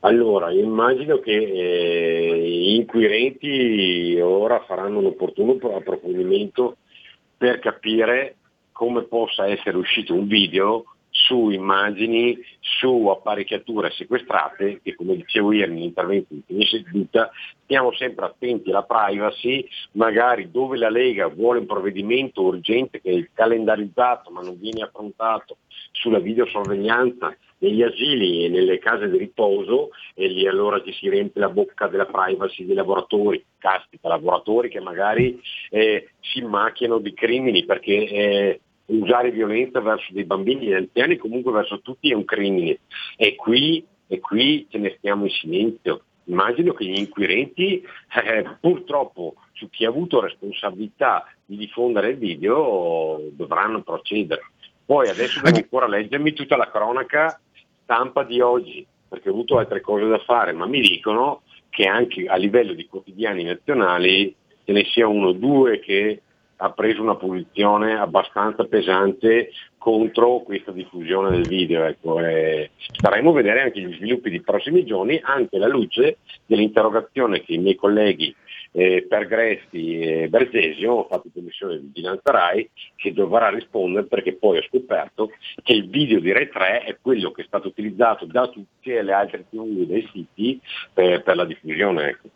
Allora, 0.01 0.53
immagino 0.53 1.19
che 1.19 1.33
eh, 1.33 2.49
gli 2.49 2.75
inquirenti 2.75 4.19
ora 4.21 4.61
faranno 4.61 4.99
un 4.99 5.07
opportuno 5.07 5.57
approfondimento 5.75 6.77
per 7.37 7.59
capire 7.59 8.37
come 8.73 9.03
possa 9.03 9.49
essere 9.49 9.77
uscito 9.77 10.15
un 10.15 10.27
video 10.27 10.85
su 11.27 11.51
immagini, 11.51 12.39
su 12.61 13.09
apparecchiature 13.09 13.91
sequestrate, 13.91 14.81
che 14.81 14.95
come 14.95 15.17
dicevo 15.17 15.53
ieri 15.53 15.73
nell'intervento 15.73 16.35
di 16.35 16.43
fine 16.47 16.65
seduta, 16.65 17.31
stiamo 17.65 17.93
sempre 17.95 18.27
attenti 18.27 18.71
alla 18.71 18.85
privacy, 18.85 19.67
magari 19.93 20.51
dove 20.53 20.77
la 20.77 20.89
Lega 20.89 21.27
vuole 21.27 21.59
un 21.59 21.67
provvedimento 21.67 22.43
urgente 22.43 23.01
che 23.01 23.11
è 23.11 23.29
calendarizzato 23.35 24.31
ma 24.31 24.41
non 24.41 24.57
viene 24.59 24.83
affrontato 24.83 25.57
sulla 25.91 26.21
videosorveglianza 26.21 27.37
negli 27.59 27.83
asili 27.83 28.45
e 28.45 28.49
nelle 28.49 28.79
case 28.79 29.09
di 29.09 29.19
riposo 29.19 29.91
e 30.15 30.29
lì 30.29 30.47
allora 30.47 30.83
ci 30.83 30.93
si 30.93 31.09
riempie 31.09 31.41
la 31.41 31.49
bocca 31.49 31.89
della 31.89 32.07
privacy 32.07 32.67
dei 32.67 32.75
lavoratori, 32.75 33.45
caspita, 33.59 34.09
lavoratori 34.09 34.69
che 34.69 34.81
magari 34.81 35.41
eh, 35.71 36.11
si 36.21 36.43
macchiano 36.43 36.99
di 36.99 37.15
crimini 37.15 37.65
perché 37.65 37.93
eh, 37.93 38.61
usare 38.87 39.31
violenza 39.31 39.81
verso 39.81 40.13
dei 40.13 40.25
bambini 40.25 40.69
e 40.69 40.77
anziani, 40.77 41.17
comunque 41.17 41.53
verso 41.53 41.81
tutti 41.81 42.11
è 42.11 42.15
un 42.15 42.25
crimine. 42.25 42.79
E 43.17 43.35
qui, 43.35 43.85
e 44.07 44.21
qui 44.21 44.67
ce 44.71 44.79
ne 44.79 44.95
stiamo 44.99 45.25
in 45.25 45.31
silenzio. 45.31 46.03
Immagino 46.25 46.73
che 46.73 46.85
gli 46.85 46.99
inquirenti, 46.99 47.81
eh, 47.81 48.47
purtroppo, 48.61 49.35
su 49.53 49.71
chi 49.71 49.85
ha 49.85 49.89
avuto 49.89 50.21
responsabilità 50.21 51.25
di 51.45 51.57
diffondere 51.57 52.11
il 52.11 52.17
video, 52.17 53.21
dovranno 53.31 53.83
procedere. 53.83 54.43
Poi 54.85 55.09
adesso 55.09 55.41
devo 55.43 55.57
ancora 55.57 55.89
leggermi 55.89 56.33
tutta 56.33 56.57
la 56.57 56.71
cronaca 56.71 57.41
stampa 57.83 58.25
di 58.25 58.41
oggi, 58.41 58.85
perché 59.09 59.29
ho 59.29 59.33
avuto 59.33 59.59
altre 59.59 59.81
cose 59.81 60.07
da 60.07 60.19
fare, 60.19 60.53
ma 60.53 60.67
mi 60.67 60.81
dicono 60.81 61.43
che 61.71 61.87
anche 61.87 62.27
a 62.27 62.37
livello 62.37 62.73
di 62.73 62.87
quotidiani 62.87 63.45
nazionali 63.45 64.35
ce 64.65 64.73
ne 64.73 64.85
sia 64.85 65.07
uno 65.07 65.29
o 65.29 65.33
due 65.33 65.79
che 65.79 66.23
ha 66.57 66.71
preso 66.71 67.03
una 67.03 67.17
posizione 67.17 67.99
abbastanza 67.99 68.65
pesante 68.65 69.51
contro 69.79 70.41
questa 70.41 70.73
diffusione 70.73 71.31
del 71.31 71.47
video. 71.47 71.85
Ecco. 71.85 72.19
Eh, 72.21 72.71
staremo 72.77 73.31
a 73.31 73.35
vedere 73.35 73.63
anche 73.63 73.81
gli 73.81 73.95
sviluppi 73.95 74.31
dei 74.31 74.41
prossimi 74.41 74.85
giorni, 74.85 75.21
anche 75.23 75.57
alla 75.57 75.69
luce 75.69 76.19
dell'interrogazione 76.47 77.43
che 77.43 77.55
i 77.55 77.59
miei 77.59 77.75
colleghi 77.75 78.35
eh, 78.73 79.07
Pergresti 79.09 80.01
e 80.01 80.29
Bergesio 80.29 80.93
hanno 80.93 81.07
fatto 81.09 81.27
in 81.29 81.33
commissione 81.33 81.79
di 81.79 81.87
vigilanza 81.87 82.31
RAI 82.31 82.69
che 82.97 83.13
dovrà 83.13 83.49
rispondere 83.49 84.07
perché 84.07 84.35
poi 84.35 84.59
ho 84.59 84.63
scoperto 84.69 85.31
che 85.63 85.73
il 85.73 85.89
video 85.89 86.21
di 86.21 86.33
Rai 86.33 86.49
3 86.49 86.83
è 86.83 86.97
quello 87.01 87.31
che 87.31 87.43
è 87.43 87.47
stato 87.47 87.69
utilizzato 87.69 88.27
da 88.27 88.49
tutte 88.49 89.03
le 89.03 89.13
altre 89.13 89.47
TV 89.49 89.87
dei 89.87 90.07
siti 90.13 90.61
per, 90.93 91.23
per 91.23 91.37
la 91.37 91.45
diffusione. 91.45 92.09
Ecco. 92.09 92.29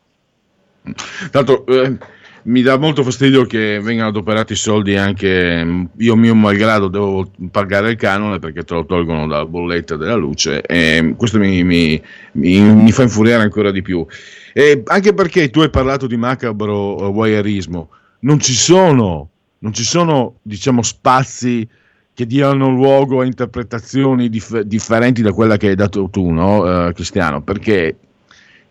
Tanto, 1.30 1.66
eh 1.66 2.18
mi 2.44 2.62
dà 2.62 2.78
molto 2.78 3.02
fastidio 3.02 3.44
che 3.44 3.80
vengano 3.80 4.08
adoperati 4.08 4.54
i 4.54 4.56
soldi 4.56 4.96
anche 4.96 5.88
io 5.96 6.16
mio 6.16 6.34
malgrado 6.34 6.88
devo 6.88 7.30
pagare 7.50 7.90
il 7.90 7.96
canone 7.96 8.38
perché 8.38 8.62
te 8.62 8.74
lo 8.74 8.86
tolgono 8.86 9.26
dalla 9.26 9.44
bolletta 9.44 9.96
della 9.96 10.14
luce 10.14 10.62
e 10.62 11.14
questo 11.16 11.38
mi, 11.38 11.62
mi, 11.62 12.00
mi, 12.32 12.60
mi 12.60 12.92
fa 12.92 13.02
infuriare 13.02 13.42
ancora 13.42 13.70
di 13.70 13.82
più. 13.82 14.04
E 14.52 14.82
anche 14.86 15.12
perché 15.12 15.50
tu 15.50 15.60
hai 15.60 15.70
parlato 15.70 16.06
di 16.06 16.16
macabro 16.16 17.08
uh, 17.08 17.12
voyeurismo 17.12 17.90
non 18.20 18.40
ci 18.40 18.54
sono 18.54 19.28
non 19.58 19.72
ci 19.72 19.84
sono 19.84 20.38
diciamo 20.42 20.82
spazi 20.82 21.68
che 22.14 22.26
diano 22.26 22.70
luogo 22.70 23.20
a 23.20 23.24
interpretazioni 23.24 24.28
dif- 24.28 24.62
differenti 24.62 25.22
da 25.22 25.32
quella 25.32 25.56
che 25.56 25.68
hai 25.68 25.74
dato 25.74 26.08
tu 26.10 26.30
no 26.30 26.86
uh, 26.86 26.92
Cristiano? 26.92 27.42
Perché 27.42 27.96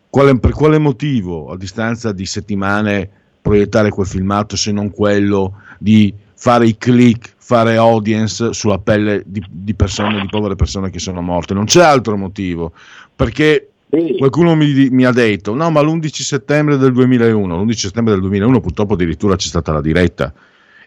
quale, 0.09 0.37
per 0.39 0.51
quale 0.51 0.79
motivo 0.79 1.51
a 1.51 1.57
distanza 1.57 2.11
di 2.11 2.25
settimane 2.25 3.09
proiettare 3.41 3.89
quel 3.89 4.07
filmato 4.07 4.55
se 4.55 4.71
non 4.71 4.91
quello 4.91 5.61
di 5.77 6.13
fare 6.35 6.67
i 6.67 6.77
click, 6.77 7.33
fare 7.37 7.75
audience 7.75 8.53
sulla 8.53 8.79
pelle 8.79 9.23
di, 9.25 9.43
di 9.49 9.73
persone, 9.73 10.21
di 10.21 10.27
povere 10.29 10.55
persone 10.55 10.89
che 10.89 10.99
sono 10.99 11.21
morte. 11.21 11.53
Non 11.53 11.65
c'è 11.65 11.83
altro 11.83 12.15
motivo, 12.15 12.71
perché 13.15 13.71
qualcuno 14.17 14.55
mi, 14.55 14.89
mi, 14.89 15.05
ha 15.05 15.11
detto, 15.11 15.53
no, 15.53 15.69
ma 15.71 15.81
l'11 15.81 16.07
settembre 16.07 16.77
del 16.77 16.93
2001, 16.93 17.63
l'11 17.63 17.71
settembre 17.71 18.13
del 18.13 18.21
2001 18.21 18.59
purtroppo 18.59 18.93
addirittura 18.93 19.35
c'è 19.35 19.47
stata 19.47 19.71
la 19.71 19.81
diretta 19.81 20.31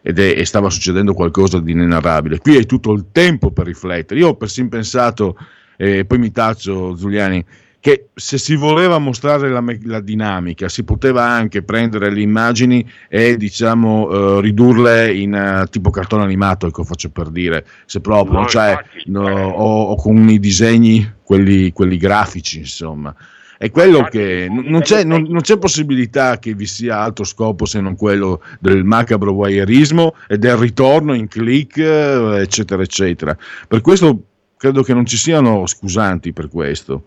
ed 0.00 0.18
è, 0.18 0.34
e 0.36 0.44
stava 0.44 0.70
succedendo 0.70 1.14
qualcosa 1.14 1.58
di 1.58 1.72
inenarrabile. 1.72 2.38
Qui 2.38 2.56
hai 2.56 2.66
tutto 2.66 2.92
il 2.92 3.06
tempo 3.12 3.50
per 3.50 3.66
riflettere. 3.66 4.20
Io 4.20 4.28
ho 4.28 4.36
persino 4.36 4.68
pensato, 4.68 5.36
e 5.76 5.98
eh, 5.98 6.04
poi 6.04 6.18
mi 6.18 6.30
taccio 6.30 6.94
Giuliani, 6.94 7.44
che 7.82 8.10
se 8.14 8.38
si 8.38 8.54
voleva 8.54 9.00
mostrare 9.00 9.50
la, 9.50 9.60
la, 9.82 9.98
dinamica 9.98 10.68
si 10.68 10.84
poteva 10.84 11.24
anche 11.24 11.64
prendere 11.64 12.12
le 12.12 12.20
immagini 12.20 12.88
e 13.08 13.36
diciamo 13.36 14.02
uh, 14.06 14.38
ridurle 14.38 15.12
in 15.12 15.62
uh, 15.64 15.68
tipo 15.68 15.90
cartone 15.90 16.22
animato, 16.22 16.68
ecco 16.68 16.84
faccio 16.84 17.10
per 17.10 17.28
dire, 17.30 17.66
se 17.86 18.00
proprio, 18.00 18.38
no, 18.38 18.46
cioè, 18.46 18.78
no, 19.06 19.28
o, 19.28 19.82
o, 19.86 19.96
con 19.96 20.28
i 20.28 20.38
disegni, 20.38 21.12
quelli, 21.24 21.72
quelli 21.72 21.96
grafici 21.96 22.58
insomma. 22.58 23.12
È 23.58 23.68
quello 23.72 24.04
che 24.04 24.46
non 24.48 24.82
c'è, 24.82 25.02
non, 25.02 25.26
non 25.28 25.40
c'è, 25.40 25.58
possibilità 25.58 26.38
che 26.38 26.54
vi 26.54 26.66
sia 26.66 27.00
altro 27.00 27.24
scopo 27.24 27.64
se 27.64 27.80
non 27.80 27.96
quello 27.96 28.42
del 28.60 28.84
macabro 28.84 29.32
voyeurismo 29.32 30.14
e 30.28 30.38
del 30.38 30.56
ritorno 30.56 31.14
in 31.14 31.26
click, 31.26 31.78
eccetera, 31.78 32.82
eccetera. 32.82 33.36
Per 33.66 33.80
questo 33.80 34.22
credo 34.56 34.84
che 34.84 34.94
non 34.94 35.04
ci 35.04 35.16
siano 35.16 35.66
scusanti 35.66 36.32
per 36.32 36.48
questo. 36.48 37.06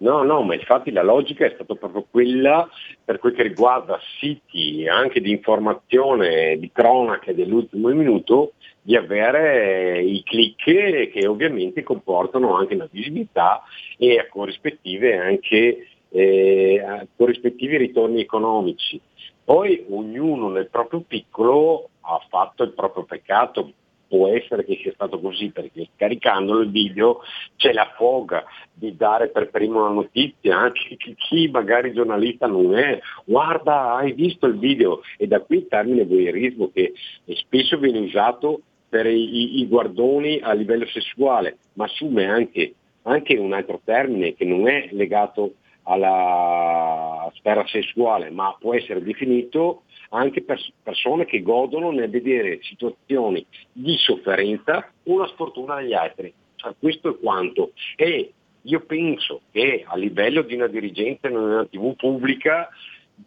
No, 0.00 0.22
no, 0.22 0.42
ma 0.42 0.54
infatti 0.54 0.92
la 0.92 1.02
logica 1.02 1.44
è 1.44 1.52
stata 1.54 1.74
proprio 1.74 2.06
quella 2.10 2.66
per 3.04 3.18
quel 3.18 3.34
che 3.34 3.42
riguarda 3.42 4.00
siti 4.18 4.88
anche 4.88 5.20
di 5.20 5.30
informazione, 5.30 6.56
di 6.58 6.70
cronache 6.72 7.34
dell'ultimo 7.34 7.88
minuto, 7.88 8.52
di 8.80 8.96
avere 8.96 10.00
i 10.00 10.22
click 10.22 11.10
che 11.10 11.26
ovviamente 11.26 11.82
comportano 11.82 12.56
anche 12.56 12.74
una 12.74 12.88
visibilità 12.90 13.62
e 13.98 14.18
a 14.18 14.26
corrispettive 14.28 15.18
anche 15.18 15.86
eh, 16.08 17.06
corrispettivi 17.14 17.76
ritorni 17.76 18.22
economici. 18.22 18.98
Poi 19.44 19.84
ognuno 19.90 20.48
nel 20.48 20.70
proprio 20.70 21.00
piccolo 21.06 21.90
ha 22.00 22.18
fatto 22.26 22.62
il 22.62 22.72
proprio 22.72 23.04
peccato, 23.04 23.70
può 24.10 24.26
essere 24.26 24.64
che 24.64 24.76
sia 24.82 24.92
stato 24.92 25.20
così 25.20 25.50
perché 25.50 25.88
scaricandolo 25.94 26.62
il 26.62 26.70
video 26.70 27.20
c'è 27.54 27.72
la 27.72 27.92
foga 27.96 28.44
di 28.72 28.96
dare 28.96 29.28
per 29.28 29.50
primo 29.50 29.84
la 29.84 29.90
notizia, 29.90 30.58
anche 30.58 30.96
chi 30.96 31.48
magari 31.48 31.92
giornalista 31.92 32.48
non 32.48 32.76
è, 32.76 32.98
guarda 33.24 33.94
hai 33.94 34.12
visto 34.12 34.46
il 34.46 34.58
video? 34.58 35.02
E 35.16 35.28
da 35.28 35.38
qui 35.38 35.58
il 35.58 35.68
termine 35.68 36.04
voyeurismo 36.04 36.72
che 36.72 36.92
spesso 37.34 37.78
viene 37.78 38.00
usato 38.00 38.62
per 38.88 39.06
i, 39.06 39.60
i 39.60 39.68
guardoni 39.68 40.40
a 40.42 40.52
livello 40.54 40.86
sessuale, 40.86 41.58
ma 41.74 41.84
assume 41.84 42.26
anche, 42.26 42.74
anche 43.02 43.36
un 43.36 43.52
altro 43.52 43.80
termine 43.84 44.34
che 44.34 44.44
non 44.44 44.68
è 44.68 44.88
legato 44.90 45.54
alla 45.84 47.30
sfera 47.34 47.64
sessuale, 47.68 48.30
ma 48.30 48.56
può 48.58 48.74
essere 48.74 49.02
definito 49.02 49.82
anche 50.10 50.42
pers- 50.42 50.72
persone 50.82 51.24
che 51.24 51.42
godono 51.42 51.90
nel 51.90 52.10
vedere 52.10 52.60
situazioni 52.62 53.44
di 53.72 53.96
sofferenza 53.96 54.90
o 55.04 55.12
una 55.12 55.26
sfortuna 55.28 55.76
degli 55.76 55.94
altri. 55.94 56.32
Cioè, 56.56 56.74
questo 56.78 57.10
è 57.10 57.18
quanto. 57.18 57.72
E 57.96 58.32
io 58.62 58.80
penso 58.80 59.42
che 59.50 59.84
a 59.86 59.96
livello 59.96 60.42
di 60.42 60.54
una 60.54 60.66
dirigente 60.66 61.28
in 61.28 61.36
una 61.36 61.64
TV 61.64 61.94
pubblica 61.96 62.68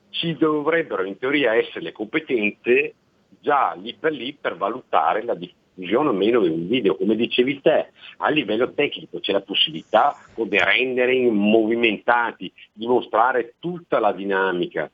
ci 0.10 0.36
dovrebbero 0.36 1.04
in 1.04 1.18
teoria 1.18 1.56
essere 1.56 1.82
le 1.82 1.92
competenze 1.92 2.94
già 3.40 3.76
lì 3.80 3.96
per 4.00 4.12
lì 4.12 4.38
per 4.40 4.56
valutare 4.56 5.24
la 5.24 5.36
diffusione 5.36 6.10
o 6.10 6.14
meno 6.14 6.42
di 6.42 6.50
un 6.50 6.68
video. 6.68 6.96
Come 6.96 7.16
dicevi 7.16 7.62
te, 7.62 7.92
a 8.18 8.30
livello 8.30 8.72
tecnico 8.74 9.20
c'è 9.20 9.32
la 9.32 9.42
possibilità 9.42 10.16
di 10.36 10.58
rendere 10.58 11.20
movimentati, 11.30 12.52
di 12.72 12.86
mostrare 12.86 13.56
tutta 13.60 14.00
la 14.00 14.12
dinamica 14.12 14.90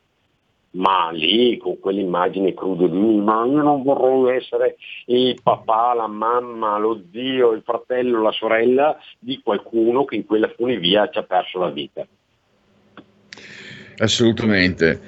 ma 0.71 1.09
lì 1.11 1.57
con 1.57 1.79
quell'immagine 1.79 2.53
cruda 2.53 2.87
di 2.87 2.97
ma 2.97 3.45
io 3.45 3.61
non 3.61 3.81
vorrei 3.83 4.37
essere 4.37 4.77
il 5.05 5.39
papà, 5.41 5.93
la 5.93 6.07
mamma, 6.07 6.77
lo 6.77 7.01
zio, 7.11 7.51
il 7.51 7.63
fratello, 7.63 8.21
la 8.21 8.31
sorella 8.31 8.97
di 9.17 9.41
qualcuno 9.41 10.05
che 10.05 10.15
in 10.15 10.25
quella 10.25 10.49
funivia 10.55 11.09
ci 11.09 11.17
ha 11.17 11.23
perso 11.23 11.59
la 11.59 11.69
vita. 11.69 12.05
Assolutamente. 13.99 15.01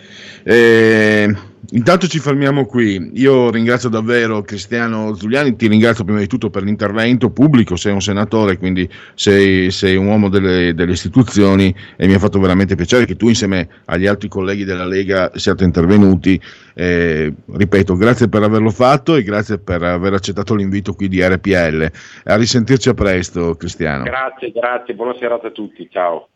Eh, 0.44 1.34
intanto 1.72 2.08
ci 2.08 2.20
fermiamo 2.20 2.66
qui. 2.66 3.12
Io 3.14 3.50
ringrazio 3.50 3.88
davvero 3.88 4.42
Cristiano 4.42 5.14
Giuliani, 5.14 5.56
ti 5.56 5.68
ringrazio 5.68 6.04
prima 6.04 6.20
di 6.20 6.28
tutto 6.28 6.50
per 6.50 6.64
l'intervento 6.64 7.30
pubblico, 7.30 7.78
sei 7.78 7.94
un 7.94 8.02
senatore, 8.02 8.58
quindi 8.58 8.90
sei, 9.14 9.72
sei 9.72 9.96
un 9.96 10.08
uomo 10.08 10.28
delle, 10.28 10.74
delle, 10.74 10.92
istituzioni 10.92 11.74
e 11.96 12.06
mi 12.06 12.16
ha 12.16 12.20
fatto 12.20 12.40
veramente 12.40 12.76
piacere 12.76 13.06
che 13.06 13.16
tu 13.16 13.30
insieme 13.30 13.68
agli 13.86 14.08
altri 14.08 14.28
colleghi 14.28 14.66
della 14.66 14.86
Lega 14.86 15.32
siate 15.36 15.64
intervenuti. 15.64 16.40
Eh, 16.74 17.34
ripeto, 17.50 17.96
grazie 17.96 18.28
per 18.28 18.44
averlo 18.44 18.72
fatto 18.72 19.16
e 19.16 19.24
grazie 19.24 19.58
per 19.58 19.84
aver 19.84 20.14
accettato 20.14 20.54
l'invito 20.54 20.94
qui 20.94 21.08
di 21.08 21.24
RPL. 21.24 21.90
A 22.26 22.36
risentirci 22.36 22.90
a 22.90 22.94
presto, 22.94 23.56
Cristiano. 23.56 24.04
Grazie, 24.04 24.52
grazie, 24.52 24.94
buona 24.96 25.16
serata 25.16 25.48
a 25.48 25.52
tutti, 25.52 25.88
ciao. 25.90 26.28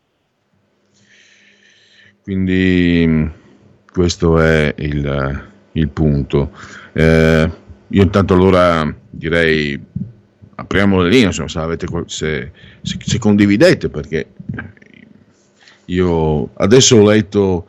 Quindi 2.26 3.30
questo 3.92 4.40
è 4.40 4.74
il, 4.78 5.48
il 5.70 5.88
punto. 5.90 6.50
Eh, 6.92 7.50
io 7.86 8.02
intanto 8.02 8.34
allora 8.34 8.92
direi 9.08 9.80
apriamo 10.56 11.02
le 11.02 11.08
linee, 11.08 11.26
insomma, 11.26 11.46
se, 11.46 11.58
avete, 11.60 11.86
se, 12.06 12.50
se, 12.82 12.98
se, 12.98 13.18
condividete, 13.20 13.88
perché 13.90 14.32
io 15.84 16.50
adesso 16.54 16.96
ho 16.96 17.08
letto, 17.08 17.68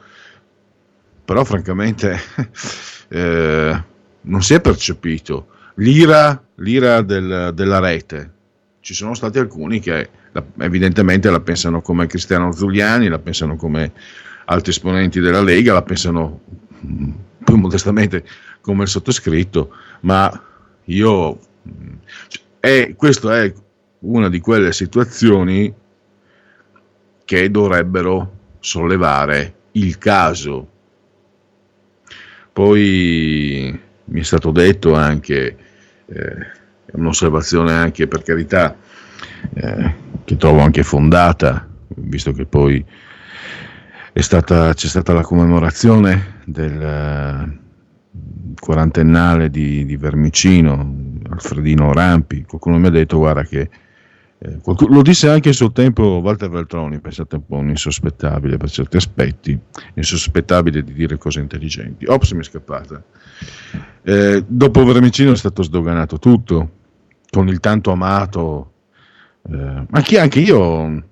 però 1.23 1.43
francamente 1.43 2.17
eh, 3.09 3.83
non 4.21 4.41
si 4.41 4.55
è 4.55 4.59
percepito 4.59 5.49
l'ira, 5.75 6.43
l'ira 6.55 7.03
del, 7.03 7.51
della 7.53 7.77
rete. 7.77 8.31
Ci 8.79 8.95
sono 8.95 9.13
stati 9.13 9.37
alcuni 9.37 9.79
che 9.79 10.09
evidentemente 10.57 11.29
la 11.29 11.41
pensano 11.41 11.79
come 11.81 12.07
Cristiano 12.07 12.51
Zuliani, 12.51 13.07
la 13.07 13.19
pensano 13.19 13.55
come 13.55 13.91
altri 14.49 14.71
esponenti 14.71 15.19
della 15.19 15.41
Lega 15.41 15.73
la 15.73 15.81
pensano 15.81 16.41
più 17.43 17.55
modestamente 17.55 18.25
come 18.61 18.83
il 18.83 18.89
sottoscritto, 18.89 19.71
ma 20.01 20.43
io... 20.85 21.39
Cioè, 22.59 22.95
questa 22.95 23.41
è 23.41 23.53
una 23.99 24.29
di 24.29 24.39
quelle 24.39 24.71
situazioni 24.71 25.73
che 27.25 27.51
dovrebbero 27.51 28.35
sollevare 28.59 29.53
il 29.73 29.97
caso. 29.97 30.67
Poi 32.53 33.79
mi 34.05 34.19
è 34.19 34.23
stato 34.23 34.51
detto 34.51 34.93
anche, 34.93 35.57
eh, 36.05 36.35
un'osservazione 36.93 37.73
anche 37.73 38.07
per 38.07 38.23
carità, 38.23 38.75
eh, 39.53 39.95
che 40.23 40.37
trovo 40.37 40.61
anche 40.61 40.83
fondata, 40.83 41.67
visto 41.87 42.31
che 42.31 42.45
poi 42.45 42.83
stata, 44.21 44.73
c'è 44.73 44.87
stata 44.87 45.13
la 45.13 45.21
commemorazione 45.21 46.41
del 46.45 46.81
eh, 46.81 47.59
quarantennale 48.59 49.49
di, 49.49 49.85
di, 49.85 49.97
Vermicino, 49.97 51.19
Alfredino 51.29 51.93
Rampi, 51.93 52.43
qualcuno 52.43 52.77
mi 52.77 52.87
ha 52.87 52.91
detto 52.91 53.17
guarda 53.17 53.43
che 53.43 53.69
eh, 54.39 54.59
qualcuno, 54.61 54.95
lo 54.95 55.01
disse 55.01 55.29
anche 55.29 55.51
sul 55.51 55.71
tempo 55.71 56.21
Walter 56.23 56.49
Veltroni, 56.49 56.99
pensate 56.99 57.35
un 57.35 57.45
po' 57.45 57.55
un 57.55 57.69
insospettabile 57.69 58.57
per 58.57 58.69
certi 58.69 58.97
aspetti, 58.97 59.59
insospettabile 59.95 60.83
di 60.83 60.93
dire 60.93 61.17
cose 61.17 61.39
intelligenti. 61.39 62.05
Ops, 62.05 62.31
mi 62.31 62.41
è 62.41 62.43
scappata. 62.43 63.03
Eh, 64.03 64.43
dopo 64.47 64.85
Vermicino 64.85 65.31
è 65.31 65.35
stato 65.35 65.63
sdoganato 65.63 66.19
tutto, 66.19 66.71
con 67.29 67.47
il 67.47 67.59
tanto 67.59 67.91
amato, 67.91 68.71
eh, 69.49 69.85
anche, 69.89 70.19
anche 70.19 70.39
io 70.39 71.03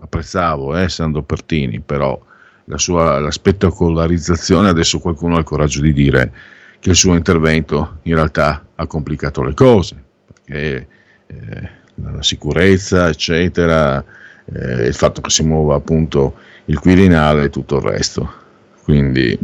apprezzavo 0.00 0.76
eh, 0.76 0.88
Sandro 0.88 1.22
Pertini, 1.22 1.80
però 1.80 2.20
la 2.68 2.78
sua 2.78 3.18
la 3.18 3.30
spettacolarizzazione, 3.30 4.68
adesso 4.68 4.98
qualcuno 5.00 5.36
ha 5.36 5.38
il 5.38 5.44
coraggio 5.44 5.80
di 5.80 5.92
dire 5.92 6.32
che 6.78 6.90
il 6.90 6.96
suo 6.96 7.14
intervento 7.14 7.98
in 8.02 8.14
realtà 8.14 8.64
ha 8.74 8.86
complicato 8.86 9.42
le 9.42 9.54
cose, 9.54 10.02
perché 10.26 10.86
eh, 11.26 11.70
la 11.94 12.22
sicurezza, 12.22 13.08
eccetera, 13.08 14.04
eh, 14.44 14.86
il 14.86 14.94
fatto 14.94 15.20
che 15.20 15.30
si 15.30 15.42
muova 15.42 15.76
appunto 15.76 16.34
il 16.66 16.78
Quirinale 16.78 17.44
e 17.44 17.50
tutto 17.50 17.76
il 17.76 17.82
resto. 17.82 18.32
Quindi 18.84 19.36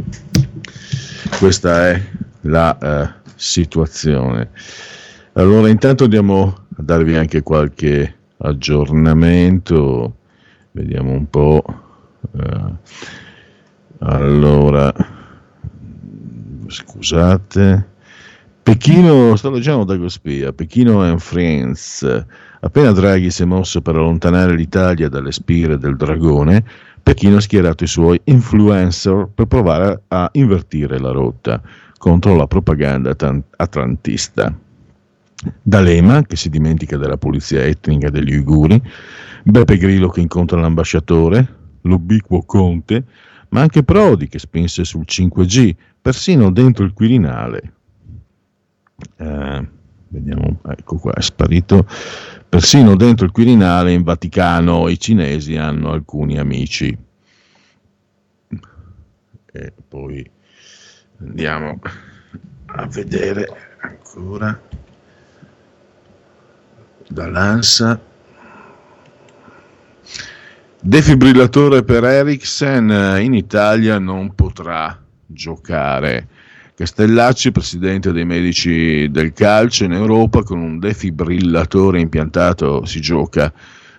questa 1.39 1.89
è 1.89 2.01
la 2.41 2.77
eh, 2.77 3.29
situazione. 3.35 4.49
Allora 5.33 5.67
intanto 5.67 6.05
andiamo 6.05 6.55
a 6.77 6.81
darvi 6.81 7.15
anche 7.15 7.43
qualche 7.43 8.15
aggiornamento, 8.37 10.15
vediamo 10.71 11.11
un 11.11 11.29
po'. 11.29 11.63
Uh, 12.31 12.77
allora, 13.99 14.93
scusate. 16.67 17.93
Pechino, 18.63 19.35
sto 19.35 19.51
leggendo 19.51 19.83
da 19.83 19.95
Gospia, 19.95 20.51
Pechino 20.51 21.01
and 21.01 21.19
Friends. 21.19 22.25
Appena 22.61 22.91
Draghi 22.91 23.29
si 23.29 23.43
è 23.43 23.45
mosso 23.45 23.81
per 23.81 23.95
allontanare 23.95 24.55
l'Italia 24.55 25.07
dalle 25.07 25.31
spire 25.31 25.77
del 25.77 25.95
dragone, 25.95 26.63
Pechino 27.03 27.37
ha 27.37 27.41
schierato 27.41 27.83
i 27.83 27.87
suoi 27.87 28.19
influencer 28.23 29.29
per 29.35 29.45
provare 29.45 30.01
a 30.07 30.27
invertire 30.31 30.97
la 30.97 31.11
rotta 31.11 31.61
contro 31.99 32.35
la 32.35 32.47
propaganda 32.47 33.15
atlantista. 33.57 34.51
D'Alema, 35.61 36.23
che 36.23 36.35
si 36.35 36.49
dimentica 36.49 36.97
della 36.97 37.17
pulizia 37.17 37.63
etnica 37.63 38.09
degli 38.09 38.35
uiguri, 38.35 38.81
Beppe 39.43 39.77
Grillo 39.77 40.09
che 40.09 40.21
incontra 40.21 40.59
l'ambasciatore, 40.59 41.47
l'ubiquo 41.85 42.43
Conte, 42.43 43.05
ma 43.49 43.61
anche 43.61 43.83
Prodi 43.83 44.27
che 44.27 44.39
spinse 44.39 44.83
sul 44.83 45.05
5G, 45.07 45.75
persino 46.01 46.51
dentro 46.51 46.83
il 46.83 46.93
Quirinale. 46.93 47.73
Eh, 49.17 49.67
vediamo, 50.09 50.59
ecco 50.67 50.97
qua, 50.97 51.13
è 51.13 51.21
sparito. 51.21 51.87
Persino 52.47 52.95
dentro 52.95 53.25
il 53.25 53.31
Quirinale 53.31 53.93
in 53.93 54.03
Vaticano 54.03 54.87
i 54.87 54.99
cinesi 54.99 55.55
hanno 55.55 55.91
alcuni 55.91 56.37
amici. 56.37 56.97
E 59.51 59.73
poi 59.87 60.29
andiamo 61.19 61.79
a 62.65 62.87
vedere 62.87 63.47
ancora. 63.81 64.59
dall'ANSA. 67.07 68.13
Defibrillatore 70.87 71.81
per 71.81 72.03
Ericsson 72.03 73.17
in 73.19 73.33
Italia 73.33 73.97
non 73.97 74.35
potrà 74.35 74.95
giocare. 75.25 76.27
Castellacci, 76.75 77.51
presidente 77.51 78.11
dei 78.11 78.23
medici 78.23 79.09
del 79.09 79.33
calcio 79.33 79.85
in 79.85 79.93
Europa, 79.93 80.43
con 80.43 80.59
un 80.59 80.77
defibrillatore 80.77 81.99
impiantato 81.99 82.85
si 82.85 83.01
gioca. 83.01 83.51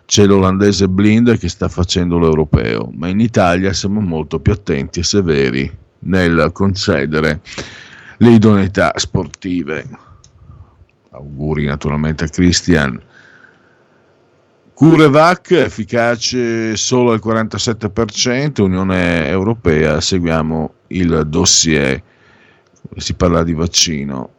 C'è 0.04 0.26
l'olandese 0.26 0.88
Blind 0.88 1.36
che 1.38 1.48
sta 1.48 1.66
facendo 1.66 2.20
l'europeo, 2.20 2.88
ma 2.94 3.08
in 3.08 3.18
Italia 3.18 3.72
siamo 3.72 3.98
molto 3.98 4.38
più 4.38 4.52
attenti 4.52 5.00
e 5.00 5.02
severi 5.02 5.68
nel 5.98 6.50
concedere 6.52 7.40
le 8.18 8.30
idoneità 8.30 8.92
sportive. 8.94 9.88
Auguri 11.10 11.64
naturalmente 11.64 12.22
a 12.22 12.28
Christian. 12.28 13.02
CureVac 14.76 15.52
efficace 15.52 16.76
solo 16.76 17.12
al 17.12 17.20
47%, 17.24 18.60
Unione 18.60 19.26
Europea, 19.26 20.02
seguiamo 20.02 20.74
il 20.88 21.24
dossier 21.26 22.02
si 22.96 23.14
parla 23.14 23.42
di 23.42 23.54
vaccino. 23.54 24.34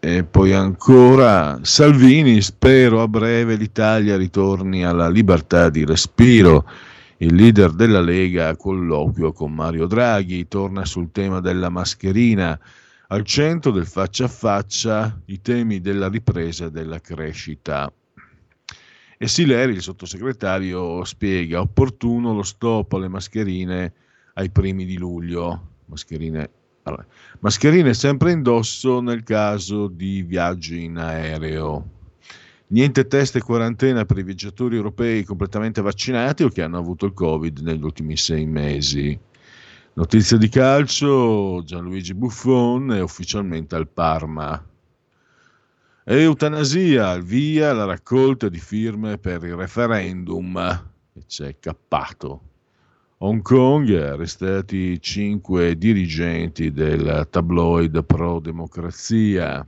E 0.00 0.24
poi 0.24 0.54
ancora 0.54 1.58
Salvini, 1.60 2.40
spero 2.40 3.02
a 3.02 3.08
breve 3.08 3.56
l'Italia 3.56 4.16
ritorni 4.16 4.86
alla 4.86 5.10
libertà 5.10 5.68
di 5.68 5.84
respiro. 5.84 6.64
Il 7.18 7.34
leader 7.34 7.72
della 7.72 8.00
Lega 8.00 8.48
a 8.48 8.56
colloquio 8.56 9.32
con 9.32 9.52
Mario 9.52 9.86
Draghi 9.86 10.48
torna 10.48 10.86
sul 10.86 11.10
tema 11.12 11.40
della 11.40 11.68
mascherina. 11.68 12.58
Al 13.08 13.22
centro 13.22 13.70
del 13.70 13.86
faccia 13.86 14.24
a 14.24 14.28
faccia 14.28 15.20
i 15.26 15.42
temi 15.42 15.82
della 15.82 16.08
ripresa 16.08 16.64
e 16.64 16.70
della 16.70 17.02
crescita. 17.02 17.92
E 19.20 19.26
Sileri, 19.26 19.72
il 19.72 19.82
sottosegretario, 19.82 21.04
spiega 21.04 21.60
opportuno 21.60 22.32
lo 22.32 22.44
stop 22.44 22.92
alle 22.92 23.08
mascherine 23.08 23.92
ai 24.34 24.48
primi 24.48 24.84
di 24.84 24.96
luglio. 24.96 25.70
Mascherine 25.86 26.48
allora, 26.84 27.04
mascherine 27.40 27.92
sempre 27.94 28.30
indosso 28.30 29.00
nel 29.00 29.24
caso 29.24 29.88
di 29.88 30.22
viaggi 30.22 30.84
in 30.84 30.96
aereo. 30.98 31.96
Niente 32.68 33.06
test 33.08 33.34
e 33.36 33.40
quarantena 33.40 34.04
per 34.04 34.18
i 34.18 34.22
viaggiatori 34.22 34.76
europei 34.76 35.24
completamente 35.24 35.82
vaccinati 35.82 36.44
o 36.44 36.48
che 36.48 36.62
hanno 36.62 36.78
avuto 36.78 37.06
il 37.06 37.12
Covid 37.12 37.58
negli 37.58 37.82
ultimi 37.82 38.16
sei 38.16 38.46
mesi. 38.46 39.18
Notizia 39.94 40.36
di 40.36 40.48
calcio, 40.48 41.62
Gianluigi 41.64 42.14
Buffon 42.14 42.92
è 42.92 43.02
ufficialmente 43.02 43.74
al 43.74 43.88
Parma. 43.88 44.64
Eutanasia, 46.10 47.18
via 47.18 47.74
la 47.74 47.84
raccolta 47.84 48.48
di 48.48 48.58
firme 48.58 49.18
per 49.18 49.44
il 49.44 49.54
referendum. 49.54 50.56
E 51.12 51.26
c'è 51.26 51.58
cappato. 51.60 52.40
Hong 53.18 53.42
Kong, 53.42 53.90
arrestati 53.90 54.98
cinque 55.02 55.76
dirigenti 55.76 56.72
del 56.72 57.26
tabloid 57.28 58.02
pro 58.04 58.40
democrazia. 58.40 59.66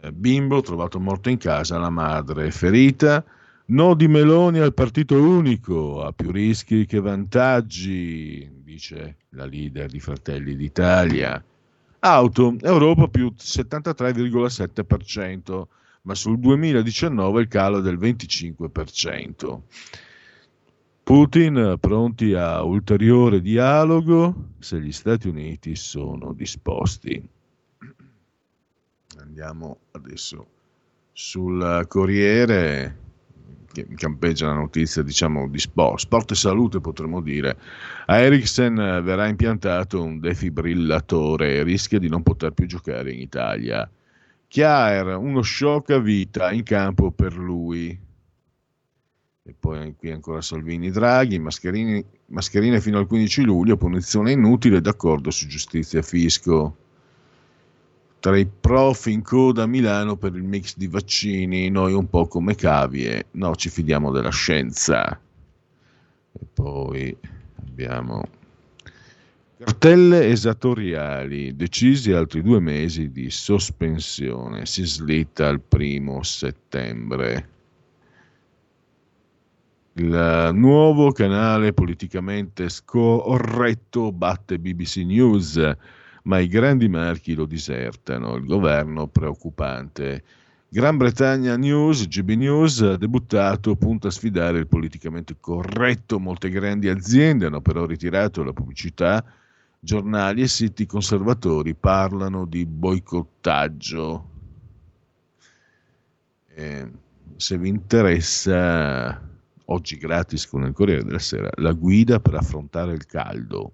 Eh, 0.00 0.12
Bimbo 0.12 0.62
trovato 0.62 0.98
morto 0.98 1.28
in 1.28 1.36
casa, 1.36 1.76
la 1.76 1.90
madre 1.90 2.50
ferita. 2.50 3.22
No 3.66 3.92
di 3.92 4.08
Meloni 4.08 4.58
al 4.60 4.72
partito 4.72 5.22
unico, 5.22 6.02
ha 6.02 6.12
più 6.12 6.30
rischi 6.30 6.86
che 6.86 6.98
vantaggi, 6.98 8.50
dice 8.64 9.16
la 9.30 9.44
leader 9.44 9.90
di 9.90 10.00
Fratelli 10.00 10.56
d'Italia. 10.56 11.44
Auto, 12.04 12.56
Europa 12.62 13.06
più 13.06 13.32
73,7%, 13.36 15.66
ma 16.02 16.16
sul 16.16 16.40
2019 16.40 17.42
il 17.42 17.46
calo 17.46 17.78
del 17.78 17.96
25%. 17.96 19.60
Putin 21.04 21.76
pronti 21.78 22.34
a 22.34 22.64
ulteriore 22.64 23.40
dialogo 23.40 24.48
se 24.58 24.80
gli 24.80 24.90
Stati 24.90 25.28
Uniti 25.28 25.76
sono 25.76 26.32
disposti. 26.32 27.24
Andiamo 29.18 29.78
adesso 29.92 30.44
sul 31.12 31.84
Corriere 31.86 33.01
che 33.72 33.86
campeggia 33.96 34.46
la 34.46 34.54
notizia 34.54 35.02
diciamo 35.02 35.48
di 35.48 35.58
sport, 35.58 36.00
sport 36.00 36.30
e 36.32 36.34
salute 36.34 36.80
potremmo 36.80 37.20
dire. 37.20 37.56
A 38.06 38.18
Ericsson 38.18 38.74
verrà 39.02 39.26
impiantato 39.26 40.02
un 40.02 40.20
defibrillatore 40.20 41.54
e 41.56 41.62
rischia 41.62 41.98
di 41.98 42.08
non 42.08 42.22
poter 42.22 42.52
più 42.52 42.66
giocare 42.66 43.12
in 43.12 43.20
Italia. 43.20 43.90
Chiar, 44.46 45.16
uno 45.16 45.42
shock 45.42 45.90
a 45.90 45.98
vita 45.98 46.52
in 46.52 46.62
campo 46.62 47.10
per 47.10 47.36
lui 47.36 47.98
e 49.44 49.54
poi 49.58 49.96
qui 49.96 50.12
ancora 50.12 50.40
Salvini 50.40 50.90
Draghi, 50.90 51.40
mascherine 51.40 52.80
fino 52.80 52.98
al 52.98 53.08
15 53.08 53.42
luglio, 53.42 53.76
punizione 53.76 54.30
inutile, 54.30 54.80
d'accordo 54.80 55.32
su 55.32 55.48
giustizia 55.48 56.00
fisco. 56.00 56.76
Tra 58.22 58.38
i 58.38 58.46
prof 58.46 59.06
in 59.06 59.20
coda 59.20 59.64
a 59.64 59.66
Milano 59.66 60.14
per 60.14 60.36
il 60.36 60.44
mix 60.44 60.76
di 60.76 60.86
vaccini, 60.86 61.68
noi 61.70 61.92
un 61.92 62.08
po' 62.08 62.28
come 62.28 62.54
cavie, 62.54 63.26
no, 63.32 63.56
ci 63.56 63.68
fidiamo 63.68 64.12
della 64.12 64.30
scienza. 64.30 65.10
E 66.32 66.46
poi 66.54 67.16
abbiamo 67.66 68.22
cartelle 69.58 70.28
esatoriali, 70.28 71.56
decisi 71.56 72.12
altri 72.12 72.42
due 72.42 72.60
mesi 72.60 73.10
di 73.10 73.28
sospensione, 73.28 74.66
si 74.66 74.84
slitta 74.84 75.48
al 75.48 75.60
primo 75.60 76.22
settembre 76.22 77.48
il 79.94 80.50
nuovo 80.54 81.10
canale 81.10 81.72
politicamente 81.72 82.68
scorretto 82.68 84.12
batte 84.12 84.60
BBC 84.60 84.98
News, 84.98 85.76
ma 86.22 86.38
i 86.38 86.48
grandi 86.48 86.88
marchi 86.88 87.34
lo 87.34 87.46
disertano, 87.46 88.34
il 88.36 88.44
governo 88.44 89.06
preoccupante. 89.08 90.22
Gran 90.68 90.96
Bretagna 90.96 91.56
News, 91.56 92.08
GB 92.08 92.30
News, 92.30 92.80
ha 92.80 92.96
debuttato, 92.96 93.76
punta 93.76 94.08
a 94.08 94.10
sfidare 94.10 94.58
il 94.58 94.66
politicamente 94.66 95.36
corretto. 95.38 96.18
Molte 96.18 96.48
grandi 96.48 96.88
aziende 96.88 97.46
hanno 97.46 97.60
però 97.60 97.84
ritirato 97.84 98.42
la 98.42 98.54
pubblicità. 98.54 99.22
Giornali 99.78 100.42
e 100.42 100.46
siti 100.46 100.86
conservatori 100.86 101.74
parlano 101.74 102.46
di 102.46 102.64
boicottaggio. 102.64 104.30
E 106.54 106.90
se 107.36 107.58
vi 107.58 107.68
interessa 107.68 109.20
oggi 109.66 109.96
gratis 109.98 110.46
con 110.46 110.62
il 110.64 110.72
Corriere 110.72 111.04
della 111.04 111.18
Sera, 111.18 111.50
la 111.56 111.72
guida 111.72 112.20
per 112.20 112.34
affrontare 112.34 112.94
il 112.94 113.04
caldo, 113.04 113.72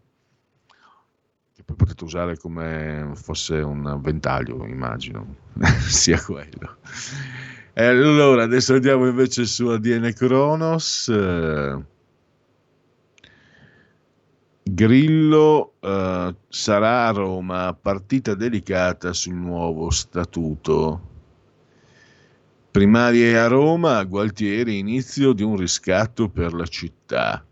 poi 1.69 1.77
potete 1.77 2.05
usare 2.05 2.39
come 2.39 3.11
fosse 3.13 3.57
un 3.57 4.01
ventaglio, 4.01 4.65
immagino, 4.65 5.37
sia 5.87 6.19
quello. 6.19 6.77
E 7.75 7.85
allora, 7.85 8.45
adesso 8.45 8.73
andiamo 8.73 9.07
invece 9.07 9.45
su 9.45 9.67
ADN 9.67 10.13
Kronos. 10.15 11.13
Grillo 14.63 15.75
uh, 15.81 16.35
sarà 16.49 17.09
a 17.09 17.11
Roma, 17.11 17.77
partita 17.79 18.35
delicata 18.35 19.13
sul 19.13 19.35
nuovo 19.35 19.91
statuto. 19.91 21.03
Primarie 22.71 23.39
a 23.39 23.47
Roma, 23.47 24.03
Gualtieri, 24.05 24.79
inizio 24.79 25.35
di 25.35 25.43
un 25.43 25.57
riscatto 25.57 26.31
per 26.31 26.55
la 26.55 26.67
città. 26.67 27.45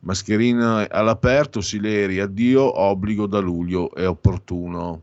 Mascherina 0.00 0.88
all'aperto, 0.88 1.60
Sileri, 1.60 2.20
addio, 2.20 2.80
obbligo 2.80 3.26
da 3.26 3.40
luglio, 3.40 3.92
è 3.94 4.06
opportuno. 4.06 5.02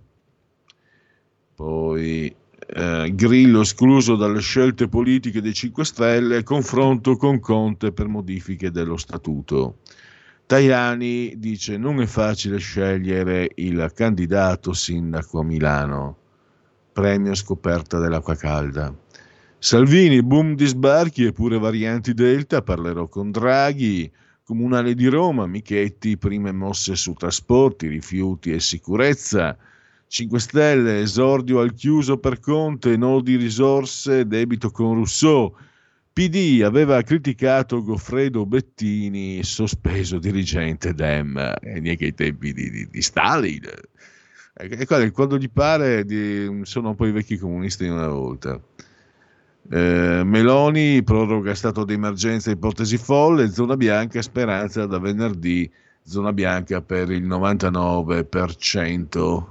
Poi 1.55 2.33
eh, 2.67 3.11
Grillo 3.13 3.61
escluso 3.61 4.15
dalle 4.15 4.39
scelte 4.39 4.87
politiche 4.87 5.41
dei 5.41 5.53
5 5.53 5.85
Stelle, 5.85 6.43
confronto 6.43 7.15
con 7.17 7.39
Conte 7.39 7.91
per 7.91 8.07
modifiche 8.07 8.71
dello 8.71 8.97
statuto. 8.97 9.77
Tajani 10.45 11.33
dice 11.37 11.77
non 11.77 12.01
è 12.01 12.05
facile 12.05 12.57
scegliere 12.57 13.49
il 13.55 13.91
candidato 13.93 14.73
sindaco 14.73 15.39
a 15.39 15.43
Milano. 15.43 16.17
Premio 16.93 17.33
scoperta 17.35 17.99
dell'acqua 17.99 18.35
calda. 18.35 18.93
Salvini, 19.57 20.21
boom 20.21 20.55
di 20.55 20.65
sbarchi 20.65 21.25
e 21.25 21.31
pure 21.31 21.57
varianti 21.57 22.13
Delta, 22.13 22.61
parlerò 22.61 23.07
con 23.07 23.31
Draghi. 23.31 24.11
Comunale 24.45 24.93
di 24.93 25.07
Roma, 25.07 25.47
Michetti, 25.47 26.17
prime 26.17 26.51
mosse 26.51 26.95
su 26.95 27.13
trasporti, 27.13 27.87
rifiuti 27.87 28.51
e 28.51 28.59
sicurezza. 28.59 29.57
5 30.07 30.39
Stelle, 30.39 31.01
esordio 31.01 31.61
al 31.61 31.73
chiuso 31.73 32.19
per 32.19 32.39
Conte, 32.39 32.95
nodi 32.95 33.37
risorse, 33.37 34.27
debito 34.27 34.69
con 34.69 34.93
Rousseau. 34.93 35.51
PD 36.13 36.61
aveva 36.63 37.01
criticato 37.01 37.81
Goffredo 37.81 38.45
Bettini, 38.45 39.43
sospeso 39.43 40.19
dirigente 40.19 40.93
Dem, 40.93 41.55
e 41.59 41.79
neanche 41.79 42.05
ai 42.05 42.13
tempi 42.13 42.53
di, 42.53 42.69
di, 42.69 42.87
di 42.87 43.01
Stalin. 43.01 43.67
E 44.53 45.11
quando 45.11 45.39
gli 45.39 45.49
pare 45.49 46.05
di, 46.05 46.61
sono 46.65 46.89
un 46.89 46.95
po' 46.95 47.07
i 47.07 47.11
vecchi 47.11 47.39
comunisti 47.39 47.85
di 47.85 47.89
una 47.89 48.09
volta. 48.09 48.61
Eh, 49.69 50.21
Meloni 50.23 51.03
proroga 51.03 51.53
stato 51.55 51.83
di 51.85 51.93
emergenza 51.93 52.51
ipotesi 52.51 52.97
folle, 52.97 53.49
zona 53.49 53.75
bianca, 53.75 54.21
speranza 54.21 54.85
da 54.85 54.99
venerdì, 54.99 55.71
zona 56.03 56.31
bianca 56.33 56.81
per 56.81 57.09
il 57.11 57.25
99%. 57.25 59.45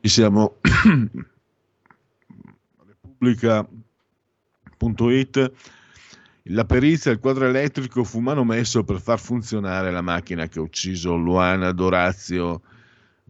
Ci 0.00 0.08
siamo 0.08 0.56
Repubblica.it 3.18 5.52
la 6.50 6.64
perizia 6.64 7.10
il 7.10 7.18
quadro 7.18 7.46
elettrico 7.46 8.04
fu 8.04 8.20
manomesso 8.20 8.82
per 8.82 9.02
far 9.02 9.18
funzionare 9.18 9.90
la 9.90 10.00
macchina 10.00 10.46
che 10.46 10.58
ha 10.58 10.62
ucciso 10.62 11.14
Luana 11.14 11.72
Dorazio. 11.72 12.62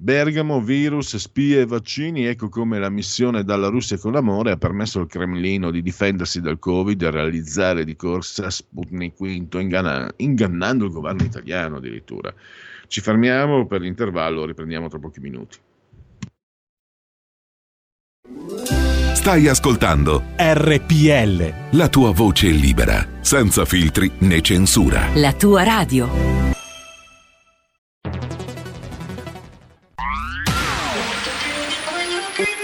Bergamo, 0.01 0.61
virus, 0.61 1.17
spie 1.17 1.63
e 1.63 1.67
vaccini, 1.67 2.27
ecco 2.27 2.49
come 2.49 2.79
la 2.79 2.89
missione 2.89 3.43
dalla 3.43 3.67
Russia 3.67 3.99
con 3.99 4.13
l'amore 4.13 4.53
ha 4.53 4.57
permesso 4.57 5.01
al 5.01 5.09
Cremlino 5.09 5.73
di 5.73 5.83
difendersi 5.83 6.41
dal 6.41 6.61
Covid 6.61 7.03
e 7.03 7.11
realizzare 7.11 7.85
di 7.85 7.97
corsa 7.97 8.49
Sputnik 8.49 9.17
V, 9.17 9.55
inganna- 9.59 10.09
ingannando 10.19 10.85
il 10.85 10.93
governo 10.93 11.25
italiano 11.25 11.79
addirittura. 11.79 12.33
Ci 12.87 13.01
fermiamo 13.01 13.67
per 13.67 13.81
l'intervallo, 13.81 14.45
riprendiamo 14.45 14.87
tra 14.89 15.01
pochi 15.01 15.19
minuti. 15.19 15.59
Stai 19.15 19.49
ascoltando 19.49 20.23
RPL. 20.37 21.77
La 21.77 21.89
tua 21.89 22.13
voce 22.13 22.47
libera, 22.51 23.05
senza 23.21 23.65
filtri 23.65 24.09
né 24.19 24.41
censura. 24.43 25.09
La 25.15 25.33
tua 25.33 25.65
radio. 25.65 26.48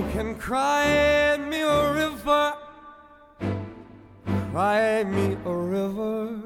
You 0.00 0.06
can 0.12 0.34
cry 0.36 1.36
me 1.36 1.60
a 1.60 1.92
river, 1.92 2.54
cry 4.50 5.04
me 5.04 5.36
a 5.44 5.54
river. 5.54 6.40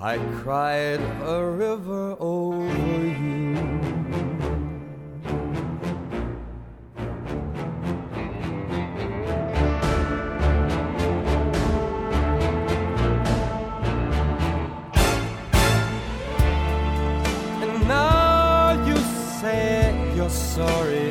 I 0.00 0.18
cried 0.42 1.00
a 1.22 1.46
river 1.46 2.16
over 2.18 2.66
you. 3.22 3.54
And 17.62 17.86
now 17.86 18.84
you 18.84 18.96
say 19.40 19.94
you're 20.16 20.28
sorry 20.28 21.01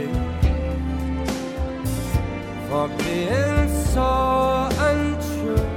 for 2.72 2.88
being 3.04 3.68
so 3.94 4.70
untrue. 4.80 5.68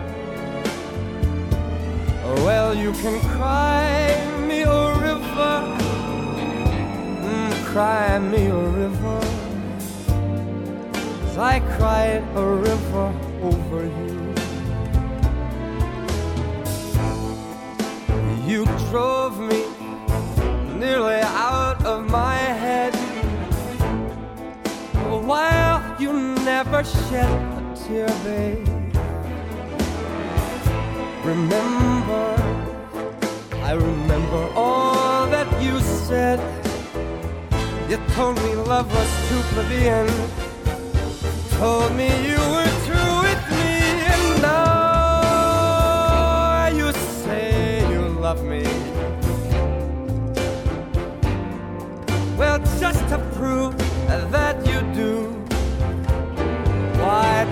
Well, 2.47 2.73
you 2.73 2.93
can 2.93 3.19
cry 3.37 4.15
me 4.47 4.63
a 4.63 4.83
river, 5.07 5.57
mm, 7.27 7.53
cry 7.65 8.21
me 8.21 8.47
a 8.47 8.65
river, 8.83 9.21
as 11.27 11.37
I 11.37 11.59
cried 11.77 12.23
a 12.37 12.47
river 12.69 13.07
over 13.43 13.81
you. 13.99 14.15
You 18.47 18.67
drove 18.91 19.41
me 19.41 19.65
nearly 20.79 21.23
out 21.51 21.85
of 21.85 22.09
my 22.09 22.37
head. 22.37 22.95
Why? 25.27 25.74
you 25.99 26.13
never 26.13 26.83
shed 26.85 27.31
a 27.59 27.75
tear, 27.77 28.09
babe. 28.25 28.69
Remember, 31.25 32.37
I 33.63 33.73
remember 33.73 34.49
all 34.55 35.27
that 35.29 35.49
you 35.63 35.81
said. 35.81 36.41
You 37.89 37.99
told 38.15 38.37
me 38.43 38.55
love 38.55 38.91
was 38.93 39.11
too 39.29 39.43
plebeian. 39.53 40.09
Told 41.59 41.95
me 41.95 42.09
you 42.29 42.41
were 42.55 42.73
true 42.87 43.15
with 43.27 43.43
me, 43.51 43.69
and 44.13 44.43
now 44.43 45.47
you 46.69 46.93
say 46.93 47.89
you 47.93 48.03
love 48.21 48.43
me. 48.45 48.65
Well, 52.37 52.59
just 52.81 53.01
to 53.11 53.19
prove 53.35 53.75
that 54.31 54.57
you 54.67 54.74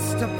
Stop. 0.00 0.39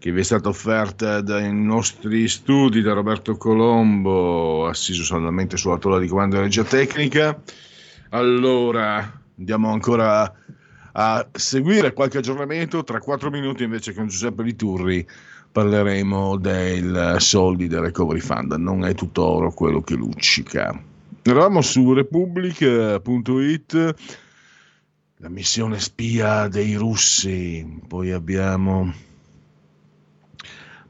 che 0.00 0.10
vi 0.12 0.20
è 0.20 0.24
stata 0.24 0.48
offerta 0.48 1.20
dai 1.20 1.52
nostri 1.52 2.26
studi 2.26 2.80
da 2.80 2.94
Roberto 2.94 3.36
Colombo, 3.36 4.66
assiso 4.66 5.04
solamente 5.04 5.58
sulla 5.58 5.76
tolla 5.76 5.98
di 5.98 6.08
comando 6.08 6.36
di 6.36 6.42
regia 6.42 6.64
tecnica. 6.64 7.38
Allora, 8.08 9.22
andiamo 9.36 9.70
ancora 9.70 10.34
a 10.92 11.28
seguire 11.30 11.92
qualche 11.92 12.16
aggiornamento. 12.16 12.82
Tra 12.82 12.98
quattro 12.98 13.28
minuti, 13.28 13.62
invece, 13.62 13.92
con 13.92 14.08
Giuseppe 14.08 14.42
Liturri 14.42 15.06
parleremo 15.52 16.38
dei 16.38 16.82
soldi 17.18 17.66
del 17.66 17.80
Recovery 17.80 18.20
Fund. 18.20 18.52
Non 18.52 18.86
è 18.86 18.94
tutto 18.94 19.22
oro 19.22 19.52
quello 19.52 19.82
che 19.82 19.96
luccica. 19.96 20.82
Eravamo 21.20 21.60
su 21.60 21.92
Repubblica.it 21.92 23.94
la 25.18 25.28
missione 25.28 25.78
spia 25.78 26.48
dei 26.48 26.74
russi, 26.76 27.82
poi 27.86 28.12
abbiamo 28.12 29.08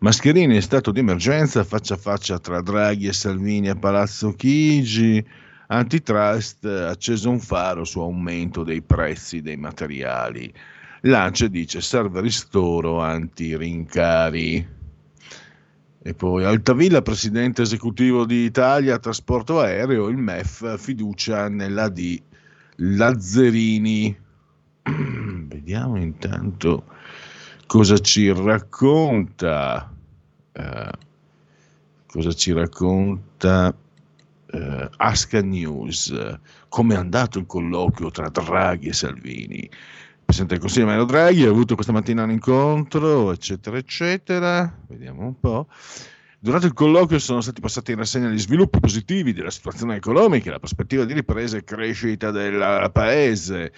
Mascherini 0.00 0.54
in 0.54 0.62
stato 0.62 0.92
di 0.92 1.00
emergenza 1.00 1.62
faccia 1.62 1.92
a 1.92 1.98
faccia 1.98 2.38
tra 2.38 2.62
Draghi 2.62 3.06
e 3.06 3.12
Salvini 3.12 3.68
a 3.68 3.74
Palazzo 3.74 4.32
Chigi, 4.32 5.22
antitrust 5.66 6.64
acceso 6.64 7.28
un 7.28 7.38
faro 7.38 7.84
su 7.84 8.00
aumento 8.00 8.62
dei 8.62 8.80
prezzi 8.80 9.42
dei 9.42 9.58
materiali. 9.58 10.50
Lance 11.02 11.50
dice 11.50 11.82
serve 11.82 12.22
ristoro 12.22 13.00
anti-rincari. 13.00 14.66
E 16.02 16.14
poi 16.14 16.44
Altavilla, 16.44 17.02
presidente 17.02 17.60
esecutivo 17.60 18.24
di 18.24 18.44
Italia, 18.44 18.98
trasporto 18.98 19.60
aereo, 19.60 20.08
il 20.08 20.16
MEF, 20.16 20.78
fiducia 20.78 21.50
nella 21.50 21.90
D 21.90 22.18
Lazzerini. 22.76 24.18
Vediamo 25.46 25.98
intanto 25.98 26.84
cosa 27.70 27.98
ci 27.98 28.32
racconta. 28.32 29.94
eh, 30.54 30.90
cosa 32.08 32.32
ci 32.32 32.50
racconta 32.50 33.72
eh, 34.50 34.90
Asca 34.96 35.40
News. 35.40 36.12
Come 36.68 36.94
è 36.94 36.96
andato 36.96 37.38
il 37.38 37.46
colloquio 37.46 38.10
tra 38.10 38.28
Draghi 38.28 38.88
e 38.88 38.92
Salvini? 38.92 39.60
Il 39.60 39.70
Presidente 40.24 40.54
del 40.54 40.62
Consiglio 40.64 40.86
Mario 40.86 41.04
Draghi 41.04 41.44
ha 41.44 41.50
avuto 41.50 41.76
questa 41.76 41.92
mattina 41.92 42.24
un 42.24 42.32
incontro, 42.32 43.30
eccetera, 43.30 43.76
eccetera. 43.76 44.76
Vediamo 44.88 45.26
un 45.26 45.38
po'. 45.38 45.68
Durante 46.40 46.66
il 46.66 46.72
colloquio 46.72 47.20
sono 47.20 47.40
stati 47.40 47.60
passati 47.60 47.92
in 47.92 47.98
rassegna 47.98 48.30
gli 48.30 48.38
sviluppi 48.40 48.80
positivi 48.80 49.32
della 49.32 49.50
situazione 49.50 49.94
economica, 49.94 50.50
la 50.50 50.58
prospettiva 50.58 51.04
di 51.04 51.12
ripresa 51.12 51.56
e 51.56 51.62
crescita 51.62 52.32
del 52.32 52.90
paese. 52.92 53.72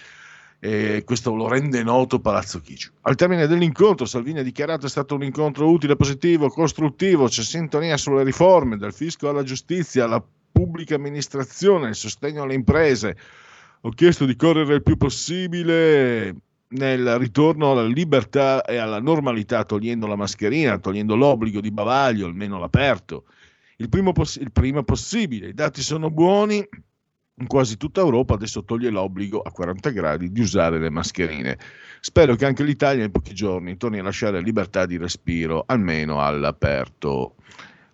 E 0.65 1.03
questo 1.03 1.35
lo 1.35 1.49
rende 1.49 1.83
noto 1.83 2.21
Palazzo 2.21 2.61
Chigi. 2.61 2.89
Al 3.01 3.15
termine 3.15 3.47
dell'incontro, 3.47 4.05
Salvini 4.05 4.39
ha 4.39 4.43
dichiarato 4.43 4.85
è 4.85 4.89
stato 4.89 5.13
un 5.13 5.21
incontro 5.21 5.69
utile, 5.69 5.97
positivo, 5.97 6.47
costruttivo, 6.47 7.27
c'è 7.27 7.43
sintonia 7.43 7.97
sulle 7.97 8.23
riforme, 8.23 8.77
dal 8.77 8.93
fisco 8.93 9.27
alla 9.27 9.43
giustizia, 9.43 10.05
alla 10.05 10.23
pubblica 10.53 10.95
amministrazione, 10.95 11.89
il 11.89 11.95
sostegno 11.95 12.43
alle 12.43 12.53
imprese. 12.53 13.17
Ho 13.81 13.89
chiesto 13.89 14.23
di 14.23 14.37
correre 14.37 14.75
il 14.75 14.83
più 14.83 14.95
possibile 14.95 16.33
nel 16.69 17.17
ritorno 17.17 17.71
alla 17.71 17.83
libertà 17.83 18.63
e 18.63 18.77
alla 18.77 19.01
normalità, 19.01 19.65
togliendo 19.65 20.07
la 20.07 20.15
mascherina, 20.15 20.79
togliendo 20.79 21.17
l'obbligo 21.17 21.59
di 21.59 21.71
bavaglio, 21.71 22.25
almeno 22.25 22.55
all'aperto, 22.55 23.25
il, 23.75 23.89
primo 23.89 24.13
poss- 24.13 24.39
il 24.39 24.53
prima 24.53 24.81
possibile. 24.81 25.49
I 25.49 25.53
dati 25.53 25.81
sono 25.81 26.09
buoni, 26.09 26.65
in 27.37 27.47
quasi 27.47 27.77
tutta 27.77 28.01
Europa 28.01 28.35
adesso 28.35 28.63
toglie 28.63 28.89
l'obbligo 28.89 29.41
a 29.41 29.51
40 29.51 29.89
gradi 29.89 30.31
di 30.31 30.41
usare 30.41 30.79
le 30.79 30.89
mascherine. 30.89 31.57
Spero 31.99 32.35
che 32.35 32.45
anche 32.45 32.63
l'Italia 32.63 33.03
in 33.03 33.11
pochi 33.11 33.33
giorni 33.33 33.77
torni 33.77 33.99
a 33.99 34.03
lasciare 34.03 34.41
libertà 34.41 34.85
di 34.85 34.97
respiro, 34.97 35.63
almeno 35.65 36.21
all'aperto. 36.21 37.35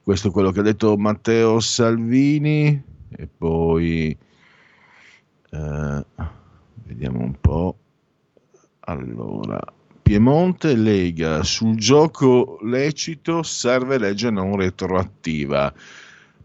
Questo 0.03 0.29
è 0.29 0.31
quello 0.31 0.51
che 0.51 0.59
ha 0.59 0.63
detto 0.63 0.97
Matteo 0.97 1.59
Salvini. 1.59 2.83
E 3.11 3.27
poi 3.27 4.17
eh, 5.51 6.05
vediamo 6.83 7.19
un 7.19 7.35
po'. 7.39 7.77
Allora, 8.81 9.59
Piemonte 10.01 10.75
Lega 10.75 11.43
sul 11.43 11.75
gioco 11.75 12.57
lecito 12.63 13.43
serve 13.43 13.99
legge 13.99 14.31
non 14.31 14.55
retroattiva. 14.55 15.71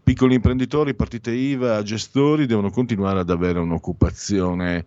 Piccoli 0.05 0.35
imprenditori, 0.35 0.93
partite 0.93 1.31
IVA, 1.31 1.81
gestori 1.81 2.45
devono 2.45 2.69
continuare 2.69 3.21
ad 3.21 3.31
avere 3.31 3.57
un'occupazione. 3.57 4.85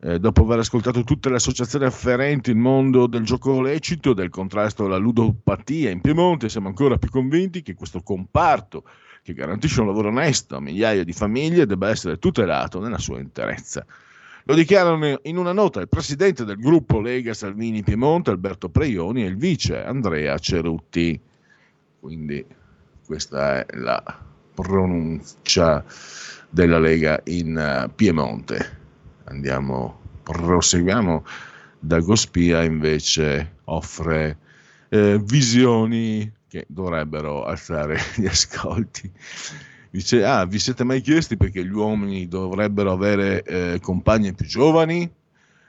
Eh, 0.00 0.18
dopo 0.18 0.40
aver 0.44 0.60
ascoltato 0.60 1.04
tutte 1.04 1.28
le 1.28 1.34
associazioni 1.34 1.84
afferenti 1.84 2.48
il 2.48 2.56
mondo 2.56 3.06
del 3.06 3.24
gioco 3.24 3.60
lecito, 3.60 4.14
del 4.14 4.30
contrasto 4.30 4.86
alla 4.86 4.96
ludopatia 4.96 5.90
in 5.90 6.00
Piemonte, 6.00 6.48
siamo 6.48 6.68
ancora 6.68 6.96
più 6.96 7.10
convinti 7.10 7.60
che 7.60 7.74
questo 7.74 8.00
comparto, 8.00 8.84
che 9.22 9.34
garantisce 9.34 9.82
un 9.82 9.88
lavoro 9.88 10.08
onesto 10.08 10.56
a 10.56 10.60
migliaia 10.60 11.04
di 11.04 11.12
famiglie, 11.12 11.66
debba 11.66 11.90
essere 11.90 12.18
tutelato 12.18 12.80
nella 12.80 12.96
sua 12.96 13.20
interezza. 13.20 13.84
Lo 14.44 14.54
dichiarano 14.54 15.18
in 15.24 15.36
una 15.36 15.52
nota 15.52 15.82
il 15.82 15.90
presidente 15.90 16.46
del 16.46 16.56
gruppo 16.56 17.02
Lega 17.02 17.34
Salvini 17.34 17.82
Piemonte, 17.82 18.30
Alberto 18.30 18.70
Preioni, 18.70 19.24
e 19.24 19.26
il 19.26 19.36
vice 19.36 19.84
Andrea 19.84 20.38
Cerutti. 20.38 21.20
Quindi 22.00 22.42
questa 23.04 23.58
è 23.58 23.76
la 23.76 24.32
pronuncia 24.54 25.84
della 26.48 26.78
Lega 26.78 27.20
in 27.24 27.84
uh, 27.86 27.92
Piemonte. 27.94 28.78
Andiamo, 29.24 30.00
proseguiamo. 30.22 31.24
Dagospia 31.78 32.62
invece 32.62 33.56
offre 33.64 34.38
eh, 34.88 35.20
visioni 35.22 36.30
che 36.48 36.64
dovrebbero 36.68 37.44
alzare 37.44 37.98
gli 38.16 38.26
ascolti. 38.26 39.10
Dice, 39.90 40.24
ah, 40.24 40.44
vi 40.44 40.58
siete 40.58 40.82
mai 40.82 41.00
chiesti 41.00 41.36
perché 41.36 41.64
gli 41.64 41.72
uomini 41.72 42.26
dovrebbero 42.26 42.90
avere 42.92 43.42
eh, 43.42 43.78
compagne 43.80 44.32
più 44.32 44.46
giovani? 44.46 45.08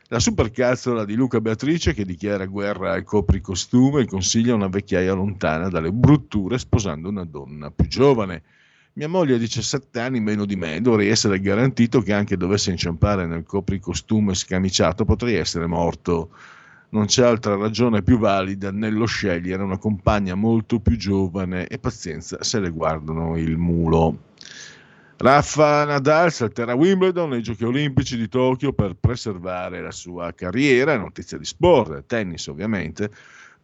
La 0.09 0.19
supercazzola 0.19 1.03
di 1.03 1.15
Luca 1.15 1.41
Beatrice 1.41 1.93
che 1.93 2.05
dichiara 2.05 2.45
guerra 2.45 2.93
al 2.93 3.03
copricostume 3.03 4.05
consiglia 4.05 4.53
una 4.53 4.67
vecchiaia 4.67 5.13
lontana 5.13 5.67
dalle 5.67 5.91
brutture 5.91 6.59
sposando 6.59 7.09
una 7.09 7.25
donna 7.25 7.71
più 7.71 7.87
giovane. 7.87 8.43
Mia 8.97 9.09
moglie 9.09 9.35
ha 9.35 9.37
17 9.37 9.99
anni 9.99 10.21
meno 10.21 10.45
di 10.45 10.55
me, 10.55 10.79
dovrei 10.79 11.09
essere 11.09 11.41
garantito 11.41 12.01
che 12.01 12.13
anche 12.13 12.37
dovesse 12.37 12.71
inciampare 12.71 13.25
nel 13.25 13.43
copricostume 13.43 14.33
scamiciato 14.33 15.03
potrei 15.03 15.35
essere 15.35 15.65
morto 15.65 16.29
non 16.89 17.05
c'è 17.07 17.25
altra 17.25 17.57
ragione 17.57 18.03
più 18.03 18.17
valida 18.17 18.71
nello 18.71 19.05
scegliere 19.05 19.61
una 19.63 19.77
compagna 19.77 20.33
molto 20.33 20.79
più 20.79 20.95
giovane 20.95 21.67
e 21.67 21.77
pazienza 21.77 22.41
se 22.41 22.61
le 22.61 22.69
guardano 22.69 23.37
il 23.37 23.57
mulo. 23.57 24.17
Raffa 25.17 25.83
Nadal 25.83 26.31
salterà 26.31 26.73
Wimbledon 26.73 27.31
nei 27.31 27.41
Giochi 27.41 27.65
Olimpici 27.65 28.15
di 28.15 28.29
Tokyo 28.29 28.71
per 28.71 28.95
preservare 28.97 29.81
la 29.81 29.91
sua 29.91 30.31
carriera, 30.33 30.97
notizia 30.97 31.37
di 31.37 31.45
sport, 31.45 32.05
tennis 32.05 32.47
ovviamente. 32.47 33.11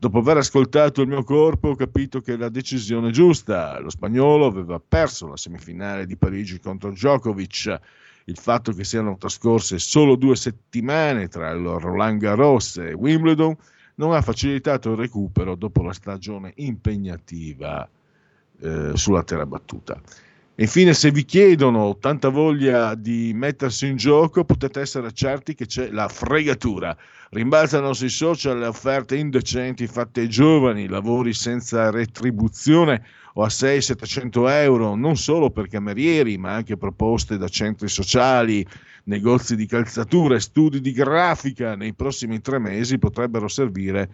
Dopo 0.02 0.18
aver 0.18 0.38
ascoltato 0.38 1.04
il 1.04 1.08
mio 1.08 1.24
corpo 1.24 1.68
ho 1.68 1.76
capito 1.76 2.22
che 2.22 2.34
è 2.34 2.36
la 2.36 2.50
decisione 2.50 3.12
giusta. 3.12 3.78
Lo 3.78 3.92
spagnolo 3.92 4.48
aveva 4.48 4.80
perso 4.80 5.28
la 5.28 5.38
semifinale 5.38 6.08
di 6.08 6.16
Parigi 6.16 6.60
contro 6.60 6.90
Djokovic. 6.90 7.80
Il 8.24 8.36
fatto 8.36 8.72
che 8.72 8.84
siano 8.84 9.16
trascorse 9.20 9.78
solo 9.78 10.16
due 10.16 10.36
settimane 10.36 11.28
tra 11.28 11.52
il 11.52 11.64
Roland 11.64 12.20
Garros 12.20 12.78
e 12.78 12.94
Wimbledon 12.94 13.56
non 13.98 14.14
ha 14.14 14.24
facilitato 14.24 14.90
il 14.90 14.98
recupero 14.98 15.54
dopo 15.54 15.84
la 15.84 15.94
stagione 15.94 16.54
impegnativa 16.56 17.88
eh, 18.60 18.94
sulla 18.96 19.22
terra 19.22 19.46
battuta. 19.46 20.02
Infine, 20.62 20.94
se 20.94 21.10
vi 21.10 21.26
chiedono 21.26 21.98
tanta 21.98 22.30
voglia 22.30 22.94
di 22.94 23.32
mettersi 23.34 23.88
in 23.88 23.96
gioco, 23.96 24.46
potete 24.46 24.80
essere 24.80 25.12
certi 25.12 25.56
che 25.56 25.66
c'è 25.66 25.90
la 25.90 26.08
fregatura. 26.08 26.96
Rimbalzano 27.32 27.94
sui 27.94 28.10
social 28.10 28.60
le 28.60 28.68
offerte 28.68 29.16
indecenti 29.16 29.88
fatte 29.88 30.22
ai 30.22 30.30
giovani, 30.30 30.88
lavori 30.88 31.34
senza 31.34 31.90
retribuzione 31.90 33.04
o 33.34 33.44
a 33.44 33.48
600-700 33.48 34.50
euro, 34.50 34.94
non 34.94 35.18
solo 35.18 35.50
per 35.50 35.68
camerieri, 35.68 36.38
ma 36.38 36.54
anche 36.54 36.78
proposte 36.78 37.40
da 37.40 37.48
centri 37.48 37.88
sociali, 37.88 38.64
negozi 39.06 39.56
di 39.56 39.66
calzatura 39.66 40.36
e 40.36 40.42
studi 40.42 40.80
di 40.80 40.92
grafica. 40.92 41.76
Nei 41.76 41.96
prossimi 41.96 42.40
tre 42.40 42.60
mesi 42.60 43.00
potrebbero 43.00 43.48
servire 43.48 44.10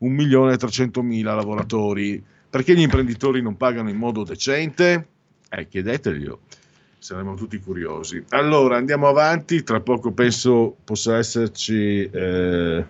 1.300.000 0.00 1.22
lavoratori. 1.22 2.20
Perché 2.50 2.74
gli 2.74 2.80
imprenditori 2.80 3.40
non 3.40 3.56
pagano 3.56 3.88
in 3.88 3.96
modo 3.96 4.24
decente? 4.24 5.11
Eh, 5.54 5.68
chiedeteglielo, 5.68 6.40
saremo 6.98 7.34
tutti 7.34 7.58
curiosi. 7.60 8.24
Allora, 8.30 8.78
andiamo 8.78 9.06
avanti, 9.06 9.62
tra 9.62 9.80
poco 9.80 10.12
penso 10.12 10.74
possa 10.82 11.18
esserci 11.18 12.08
eh, 12.10 12.84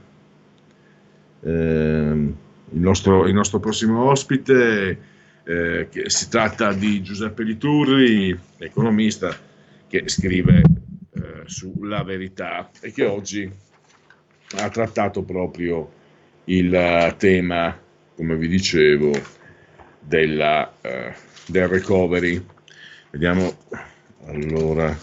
eh, 1.40 1.50
il, 1.50 2.80
nostro, 2.80 3.26
il, 3.26 3.34
nostro, 3.34 3.58
prossimo 3.58 4.04
ospite, 4.04 4.98
eh, 5.42 5.88
che 5.90 6.08
si 6.08 6.28
tratta 6.28 6.72
di 6.72 7.02
Giuseppe 7.02 7.42
Liturri, 7.42 8.38
economista, 8.58 9.36
che 9.88 10.04
scrive 10.06 10.62
eh, 11.14 11.42
sulla 11.46 12.04
verità 12.04 12.70
e 12.80 12.92
che 12.92 13.06
oggi 13.06 13.50
ha 14.58 14.68
trattato 14.68 15.24
proprio 15.24 15.90
il 16.44 17.14
tema, 17.18 17.76
come 18.14 18.36
vi 18.36 18.46
dicevo, 18.46 19.10
della, 19.98 20.72
eh, 20.80 21.12
del 21.46 21.66
recovery. 21.66 22.51
Vediamo 23.12 23.54
allora, 24.24 24.96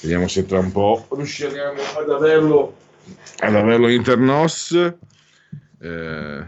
vediamo 0.00 0.26
se 0.26 0.44
tra 0.44 0.58
un 0.58 0.72
po' 0.72 1.06
riusciremo 1.12 1.80
ad 2.00 2.10
averlo, 2.10 2.76
ad 3.38 3.54
averlo 3.54 3.88
internos, 3.88 4.72
eh, 4.72 6.46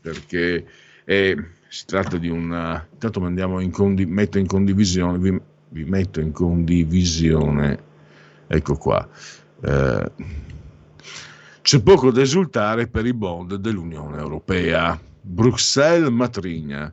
perché 0.00 0.66
è, 1.04 1.34
si 1.68 1.84
tratta 1.86 2.16
di 2.16 2.28
una... 2.28 2.84
Intanto 2.92 3.20
mandiamo 3.20 3.60
in 3.60 3.70
condi, 3.70 4.04
metto 4.04 4.38
in 4.38 4.48
condivisione, 4.48 5.18
vi, 5.18 5.40
vi, 5.68 5.84
metto 5.84 6.18
in 6.18 6.32
condivisione, 6.32 7.78
ecco 8.48 8.76
qua. 8.76 9.08
Eh, 9.62 10.10
c'è 11.62 11.80
poco 11.82 12.10
da 12.10 12.20
esultare 12.20 12.88
per 12.88 13.06
i 13.06 13.14
bond 13.14 13.54
dell'Unione 13.54 14.18
Europea. 14.18 15.00
Bruxelles 15.20 16.08
matrigna. 16.08 16.92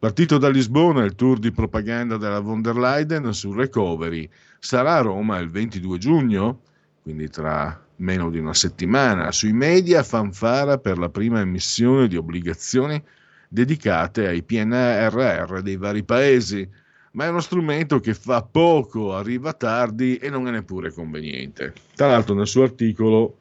Partito 0.00 0.38
da 0.38 0.48
Lisbona 0.48 1.02
il 1.02 1.16
tour 1.16 1.40
di 1.40 1.50
propaganda 1.50 2.16
della 2.16 2.38
von 2.38 2.62
der 2.62 2.76
Leyen 2.76 3.32
sul 3.32 3.56
recovery. 3.56 4.30
Sarà 4.60 4.98
a 4.98 5.00
Roma 5.00 5.38
il 5.38 5.50
22 5.50 5.98
giugno, 5.98 6.60
quindi 7.02 7.28
tra 7.28 7.84
meno 7.96 8.30
di 8.30 8.38
una 8.38 8.54
settimana. 8.54 9.32
Sui 9.32 9.52
media 9.52 10.04
fanfara 10.04 10.78
per 10.78 10.98
la 10.98 11.08
prima 11.08 11.40
emissione 11.40 12.06
di 12.06 12.16
obbligazioni 12.16 13.02
dedicate 13.48 14.28
ai 14.28 14.44
PNRR 14.44 15.62
dei 15.62 15.76
vari 15.76 16.04
paesi, 16.04 16.68
ma 17.12 17.24
è 17.24 17.28
uno 17.28 17.40
strumento 17.40 17.98
che 17.98 18.14
fa 18.14 18.42
poco, 18.42 19.16
arriva 19.16 19.52
tardi 19.52 20.16
e 20.18 20.30
non 20.30 20.46
è 20.46 20.52
neppure 20.52 20.92
conveniente. 20.92 21.72
Tra 21.96 22.06
l'altro 22.06 22.36
nel 22.36 22.46
suo 22.46 22.62
articolo 22.62 23.38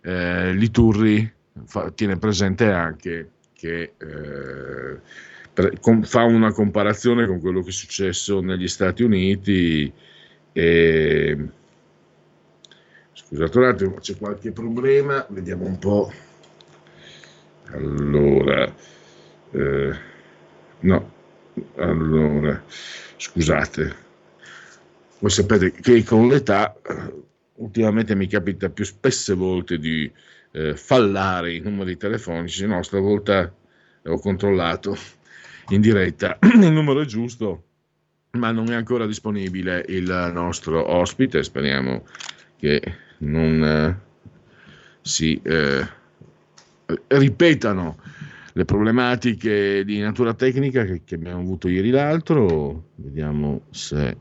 eh, 0.00 0.54
Liturri 0.54 1.30
fa, 1.66 1.90
tiene 1.90 2.16
presente 2.16 2.72
anche 2.72 3.32
che 3.52 3.92
eh, 3.98 5.28
fa 6.02 6.22
una 6.24 6.52
comparazione 6.52 7.26
con 7.26 7.40
quello 7.40 7.62
che 7.62 7.70
è 7.70 7.72
successo 7.72 8.40
negli 8.40 8.68
Stati 8.68 9.02
Uniti 9.02 9.92
e 10.52 11.48
scusate 13.12 13.58
un 13.58 13.64
attimo 13.64 13.94
c'è 13.94 14.16
qualche 14.16 14.52
problema 14.52 15.24
vediamo 15.30 15.66
un 15.66 15.78
po' 15.78 16.12
allora 17.72 18.72
eh, 19.52 19.98
no 20.80 21.18
allora 21.76 22.62
scusate. 23.16 24.08
Voi 25.18 25.30
sapete 25.30 25.72
che 25.72 26.02
con 26.04 26.28
l'età 26.28 26.74
ultimamente 27.56 28.14
mi 28.14 28.26
capita 28.26 28.70
più 28.70 28.84
spesse 28.84 29.34
volte 29.34 29.78
di 29.78 30.10
eh, 30.52 30.74
fallare 30.74 31.54
i 31.54 31.60
numeri 31.60 31.96
telefonici 31.96 32.66
no 32.66 32.82
stavolta 32.82 33.52
ho 34.04 34.18
controllato 34.18 34.96
in 35.70 35.80
diretta. 35.80 36.38
Il 36.42 36.72
numero 36.72 37.00
è 37.00 37.04
giusto, 37.04 37.64
ma 38.32 38.50
non 38.50 38.70
è 38.70 38.74
ancora 38.74 39.06
disponibile 39.06 39.84
il 39.88 40.30
nostro 40.32 40.92
ospite. 40.92 41.42
Speriamo 41.42 42.04
che 42.56 42.80
non 43.18 43.64
eh, 43.64 44.00
si 45.00 45.40
eh, 45.42 45.86
ripetano 47.08 47.98
le 48.52 48.64
problematiche 48.64 49.84
di 49.84 50.00
natura 50.00 50.34
tecnica 50.34 50.84
che, 50.84 51.02
che, 51.04 51.14
abbiamo 51.14 51.40
avuto 51.40 51.68
ieri 51.68 51.90
l'altro. 51.90 52.90
Vediamo 52.96 53.62
se 53.70 54.08
eh, 54.08 54.16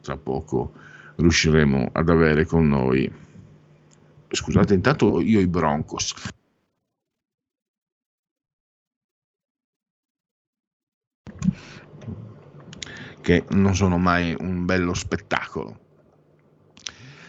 tra 0.00 0.16
poco 0.16 0.72
riusciremo 1.16 1.90
ad 1.92 2.08
avere 2.08 2.44
con 2.44 2.68
noi. 2.68 3.10
Scusate, 4.30 4.74
intanto 4.74 5.20
io 5.20 5.40
i 5.40 5.46
Broncos. 5.46 6.14
Che 13.28 13.44
non 13.50 13.76
sono 13.76 13.98
mai 13.98 14.34
un 14.40 14.64
bello 14.64 14.94
spettacolo. 14.94 15.78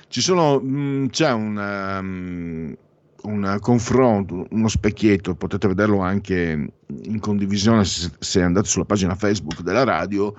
Sono, 0.08 0.62
mm, 0.62 1.08
c'è 1.08 1.30
un, 1.34 1.58
um, 1.58 2.78
un 3.24 3.58
confronto, 3.60 4.48
uno 4.50 4.68
specchietto, 4.70 5.36
potete 5.36 5.68
vederlo 5.68 6.00
anche 6.00 6.72
in 6.88 7.20
condivisione 7.20 7.84
se, 7.84 8.12
se 8.18 8.42
andate 8.42 8.70
sulla 8.70 8.86
pagina 8.86 9.14
Facebook 9.16 9.62
della 9.62 9.84
radio, 9.84 10.34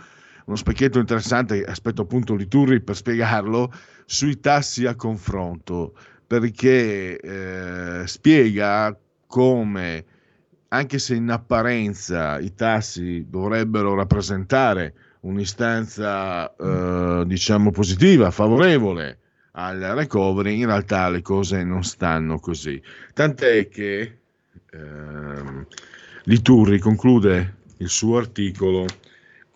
uno 0.47 0.57
specchietto 0.57 0.99
interessante, 0.99 1.63
aspetto 1.63 2.03
appunto 2.03 2.35
Liturri 2.35 2.81
per 2.81 2.97
spiegarlo, 2.97 3.71
sui 4.07 4.41
tassi 4.41 4.87
a 4.87 4.95
confronto, 4.95 5.93
perché 6.27 7.21
eh, 7.21 8.07
spiega 8.07 8.99
come 9.27 10.05
anche 10.69 10.99
se 10.99 11.17
in 11.17 11.29
apparenza 11.29 12.39
i 12.39 12.55
tassi 12.55 13.27
dovrebbero 13.29 13.95
rappresentare 13.95 14.95
un'istanza 15.21 16.55
eh, 16.57 17.25
diciamo 17.27 17.71
positiva, 17.71 18.31
favorevole 18.31 19.19
al 19.53 19.79
recovery, 19.79 20.59
in 20.59 20.67
realtà 20.67 21.09
le 21.09 21.23
cose 21.23 21.65
non 21.65 21.83
stanno 21.83 22.39
così. 22.39 22.81
Tant'è 23.13 23.69
che 23.69 24.19
eh, 24.71 25.67
Liturri 26.25 26.79
conclude 26.79 27.57
il 27.79 27.89
suo 27.89 28.19
articolo 28.19 28.87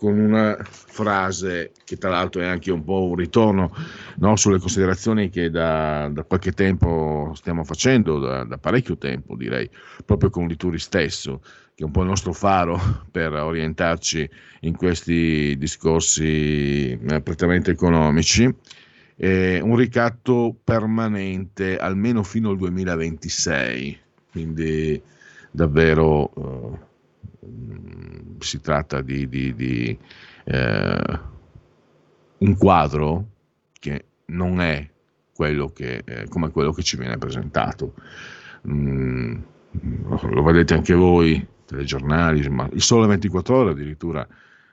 con 0.04 0.18
una 0.18 0.58
frase 0.62 1.72
che 1.82 1.96
tra 1.96 2.10
l'altro 2.10 2.42
è 2.42 2.44
anche 2.44 2.70
un 2.70 2.84
po' 2.84 3.06
un 3.06 3.14
ritorno 3.14 3.74
no, 4.16 4.36
sulle 4.36 4.58
considerazioni 4.58 5.30
che 5.30 5.48
da, 5.48 6.10
da, 6.12 6.24
qualche 6.24 6.52
tempo 6.52 7.32
stiamo 7.34 7.64
facendo, 7.64 8.18
da, 8.18 8.44
da, 8.44 8.58
parecchio 8.58 8.98
tempo 8.98 9.34
direi, 9.34 9.66
proprio 10.04 10.28
con 10.28 10.46
Lituri 10.46 10.78
stesso, 10.78 11.40
che 11.74 11.82
è 11.82 11.84
un 11.84 11.90
po' 11.90 12.02
il 12.02 12.08
nostro 12.08 12.34
faro 12.34 12.78
per 13.10 13.32
orientarci 13.32 14.28
in 14.60 14.76
questi 14.76 15.56
discorsi 15.56 16.90
eh, 16.90 17.20
prettamente 17.22 17.70
economici. 17.70 18.54
Eh, 19.16 19.58
un 19.62 19.74
ricatto 19.74 20.54
permanente 20.62 21.78
almeno 21.78 22.22
fino 22.22 22.50
al 22.50 22.58
2026, 22.58 23.98
quindi 24.30 25.00
davvero 25.50 26.30
eh, 26.36 26.83
si 28.38 28.60
tratta 28.60 29.00
di, 29.00 29.28
di, 29.28 29.54
di 29.54 29.98
eh, 30.44 31.20
un 32.38 32.56
quadro 32.56 33.26
che 33.72 34.04
non 34.26 34.60
è 34.60 34.88
quello 35.34 35.68
che, 35.68 36.02
eh, 36.04 36.28
come 36.28 36.50
quello 36.50 36.72
che 36.72 36.82
ci 36.82 36.96
viene 36.96 37.18
presentato 37.18 37.94
mm, 38.68 39.36
lo 40.22 40.42
vedete 40.42 40.74
anche 40.74 40.94
voi, 40.94 41.46
telegiornali, 41.66 42.48
ma 42.48 42.68
il 42.72 42.82
sole 42.82 43.06
24 43.06 43.56
ore 43.56 43.70
addirittura, 43.72 44.26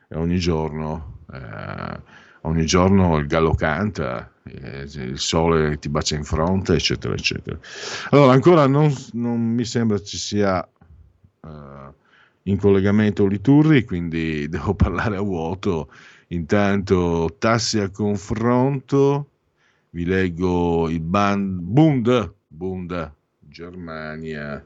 ogni 0.09 0.37
giorno, 0.37 1.19
eh, 1.31 1.99
ogni 2.41 2.65
giorno 2.65 3.17
il 3.17 3.27
gallo 3.27 3.53
canta, 3.53 4.31
eh, 4.43 4.81
il 4.83 5.19
sole 5.19 5.77
ti 5.79 5.89
bacia 5.89 6.15
in 6.15 6.23
fronte, 6.23 6.73
eccetera, 6.73 7.13
eccetera. 7.13 7.57
Allora, 8.11 8.33
ancora 8.33 8.67
non, 8.67 8.93
non 9.13 9.39
mi 9.39 9.65
sembra 9.65 9.99
ci 10.01 10.17
sia 10.17 10.63
eh, 10.63 11.93
in 12.43 12.57
collegamento 12.57 13.27
Liturri, 13.27 13.83
quindi 13.83 14.47
devo 14.49 14.73
parlare 14.73 15.17
a 15.17 15.21
vuoto. 15.21 15.91
Intanto 16.27 17.35
tassi 17.37 17.79
a 17.79 17.89
confronto, 17.89 19.27
vi 19.91 20.05
leggo 20.05 20.89
il 20.89 21.01
band, 21.01 21.59
Bund, 21.59 22.33
Bund, 22.47 23.13
Germania, 23.39 24.65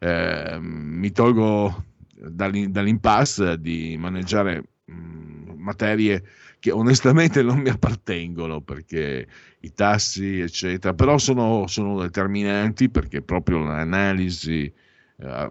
eh, 0.00 0.58
mi 0.60 1.10
tolgo 1.12 1.84
dall'impasse 2.14 3.60
di 3.60 3.96
maneggiare 3.98 4.64
mh, 4.84 5.52
materie 5.56 6.22
che 6.64 6.70
onestamente 6.70 7.42
non 7.42 7.58
mi 7.58 7.68
appartengono 7.68 8.62
perché 8.62 9.26
i 9.60 9.72
tassi, 9.74 10.40
eccetera, 10.40 10.94
però 10.94 11.18
sono, 11.18 11.66
sono 11.66 12.00
determinanti 12.00 12.88
perché 12.88 13.20
proprio 13.20 13.62
l'analisi 13.62 14.72
eh, 15.18 15.50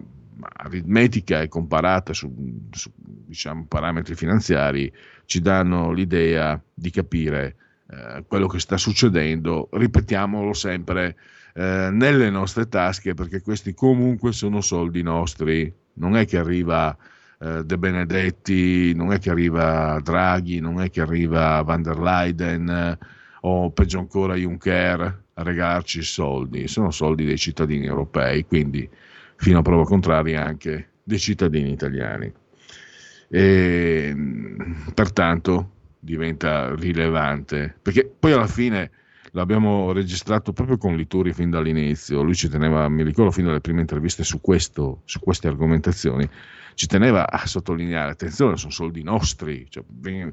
aritmetica 0.54 1.40
e 1.40 1.46
comparata 1.46 2.12
su, 2.12 2.66
su 2.72 2.90
diciamo, 2.96 3.64
parametri 3.68 4.16
finanziari 4.16 4.92
ci 5.26 5.40
danno 5.40 5.92
l'idea 5.92 6.60
di 6.74 6.90
capire 6.90 7.54
eh, 7.88 8.24
quello 8.26 8.48
che 8.48 8.58
sta 8.58 8.76
succedendo, 8.76 9.68
ripetiamolo 9.70 10.52
sempre, 10.52 11.16
eh, 11.54 11.90
nelle 11.92 12.28
nostre 12.28 12.66
tasche 12.66 13.14
perché 13.14 13.40
questi 13.40 13.72
comunque 13.72 14.32
sono 14.32 14.60
soldi 14.60 15.02
nostri, 15.02 15.72
non 15.92 16.16
è 16.16 16.26
che 16.26 16.38
arriva 16.38 16.98
eh, 17.44 17.64
De 17.64 17.76
Benedetti, 17.76 18.94
non 18.94 19.12
è 19.12 19.18
che 19.18 19.28
arriva 19.28 20.00
Draghi, 20.02 20.60
non 20.60 20.80
è 20.80 20.88
che 20.88 21.02
arriva 21.02 21.60
Van 21.60 21.82
der 21.82 21.98
Leyen 21.98 22.68
eh, 22.68 22.98
o 23.42 23.70
peggio 23.70 23.98
ancora 23.98 24.34
Juncker 24.34 25.22
a 25.34 25.42
regalarci 25.42 25.98
i 25.98 26.02
soldi, 26.02 26.66
sono 26.68 26.90
soldi 26.90 27.26
dei 27.26 27.36
cittadini 27.36 27.84
europei, 27.84 28.46
quindi 28.46 28.88
fino 29.36 29.58
a 29.58 29.62
prova 29.62 29.84
contraria 29.84 30.42
anche 30.42 30.88
dei 31.02 31.18
cittadini 31.18 31.70
italiani. 31.70 32.32
E, 33.28 34.16
pertanto 34.94 35.70
diventa 35.98 36.74
rilevante, 36.74 37.76
perché 37.82 38.10
poi 38.18 38.32
alla 38.32 38.46
fine 38.46 38.90
l'abbiamo 39.32 39.92
registrato 39.92 40.52
proprio 40.52 40.78
con 40.78 40.96
Lituri 40.96 41.32
fin 41.32 41.50
dall'inizio, 41.50 42.22
lui 42.22 42.34
ci 42.34 42.48
teneva, 42.48 42.88
mi 42.88 43.02
ricordo 43.02 43.30
fin 43.30 43.44
dalle 43.44 43.60
prime 43.60 43.80
interviste 43.80 44.22
su, 44.22 44.40
questo, 44.40 45.02
su 45.04 45.20
queste 45.20 45.48
argomentazioni, 45.48 46.28
ci 46.74 46.86
teneva 46.86 47.30
a 47.30 47.46
sottolineare, 47.46 48.12
attenzione, 48.12 48.56
sono 48.56 48.72
soldi 48.72 49.02
nostri, 49.02 49.66
cioè, 49.68 49.84
viene, 49.86 50.32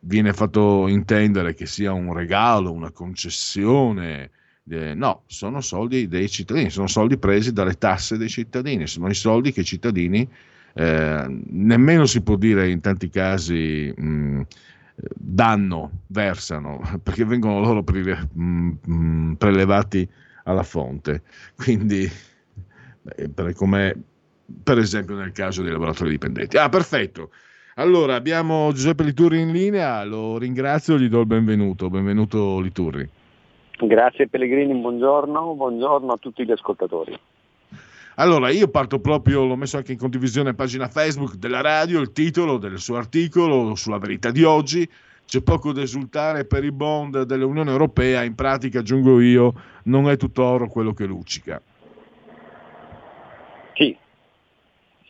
viene, 0.00 0.32
fatto 0.32 0.86
intendere 0.88 1.54
che 1.54 1.66
sia 1.66 1.92
un 1.92 2.12
regalo, 2.12 2.72
una 2.72 2.90
concessione, 2.90 4.30
eh, 4.68 4.94
no, 4.94 5.22
sono 5.26 5.60
soldi 5.60 6.08
dei 6.08 6.28
cittadini, 6.28 6.70
sono 6.70 6.86
soldi 6.86 7.16
presi 7.18 7.52
dalle 7.52 7.74
tasse 7.74 8.16
dei 8.16 8.28
cittadini, 8.28 8.86
sono 8.86 9.08
i 9.08 9.14
soldi 9.14 9.52
che 9.52 9.60
i 9.60 9.64
cittadini, 9.64 10.28
eh, 10.74 11.26
nemmeno 11.28 12.06
si 12.06 12.22
può 12.22 12.36
dire 12.36 12.70
in 12.70 12.80
tanti 12.80 13.08
casi... 13.08 13.92
Mh, 13.96 14.42
danno, 15.14 16.02
versano, 16.08 16.80
perché 17.02 17.24
vengono 17.24 17.60
loro 17.60 17.82
pre- 17.82 18.28
mh, 18.32 19.32
prelevati 19.38 20.08
alla 20.44 20.62
fonte. 20.62 21.22
Quindi, 21.56 22.10
come 23.54 23.96
per 24.62 24.78
esempio 24.78 25.14
nel 25.14 25.32
caso 25.32 25.62
dei 25.62 25.72
lavoratori 25.72 26.10
dipendenti. 26.10 26.56
Ah, 26.56 26.68
perfetto. 26.68 27.30
Allora, 27.76 28.14
abbiamo 28.14 28.70
Giuseppe 28.72 29.02
Liturri 29.02 29.40
in 29.40 29.50
linea, 29.50 30.04
lo 30.04 30.36
ringrazio, 30.36 30.98
gli 30.98 31.08
do 31.08 31.20
il 31.20 31.26
benvenuto. 31.26 31.88
Benvenuto 31.88 32.60
Liturri. 32.60 33.08
Grazie 33.78 34.28
Pellegrini, 34.28 34.74
buongiorno, 34.74 35.54
buongiorno 35.54 36.12
a 36.12 36.16
tutti 36.18 36.44
gli 36.44 36.52
ascoltatori. 36.52 37.18
Allora, 38.16 38.50
io 38.50 38.68
parto 38.68 39.00
proprio, 39.00 39.44
l'ho 39.44 39.56
messo 39.56 39.78
anche 39.78 39.92
in 39.92 39.98
condivisione 39.98 40.54
pagina 40.54 40.86
Facebook 40.86 41.36
della 41.36 41.62
radio, 41.62 41.98
il 42.00 42.12
titolo 42.12 42.58
del 42.58 42.78
suo 42.78 42.96
articolo 42.96 43.74
sulla 43.74 43.98
verità 43.98 44.30
di 44.30 44.44
oggi. 44.44 44.88
C'è 45.24 45.40
poco 45.40 45.72
da 45.72 45.80
esultare 45.80 46.44
per 46.44 46.62
i 46.62 46.70
bond 46.70 47.22
dell'Unione 47.22 47.70
Europea, 47.70 48.22
in 48.22 48.34
pratica, 48.34 48.80
aggiungo 48.80 49.18
io, 49.18 49.54
non 49.84 50.10
è 50.10 50.18
tutto 50.18 50.44
oro 50.44 50.68
quello 50.68 50.92
che 50.92 51.06
luccica. 51.06 51.60
Sì, 53.72 53.96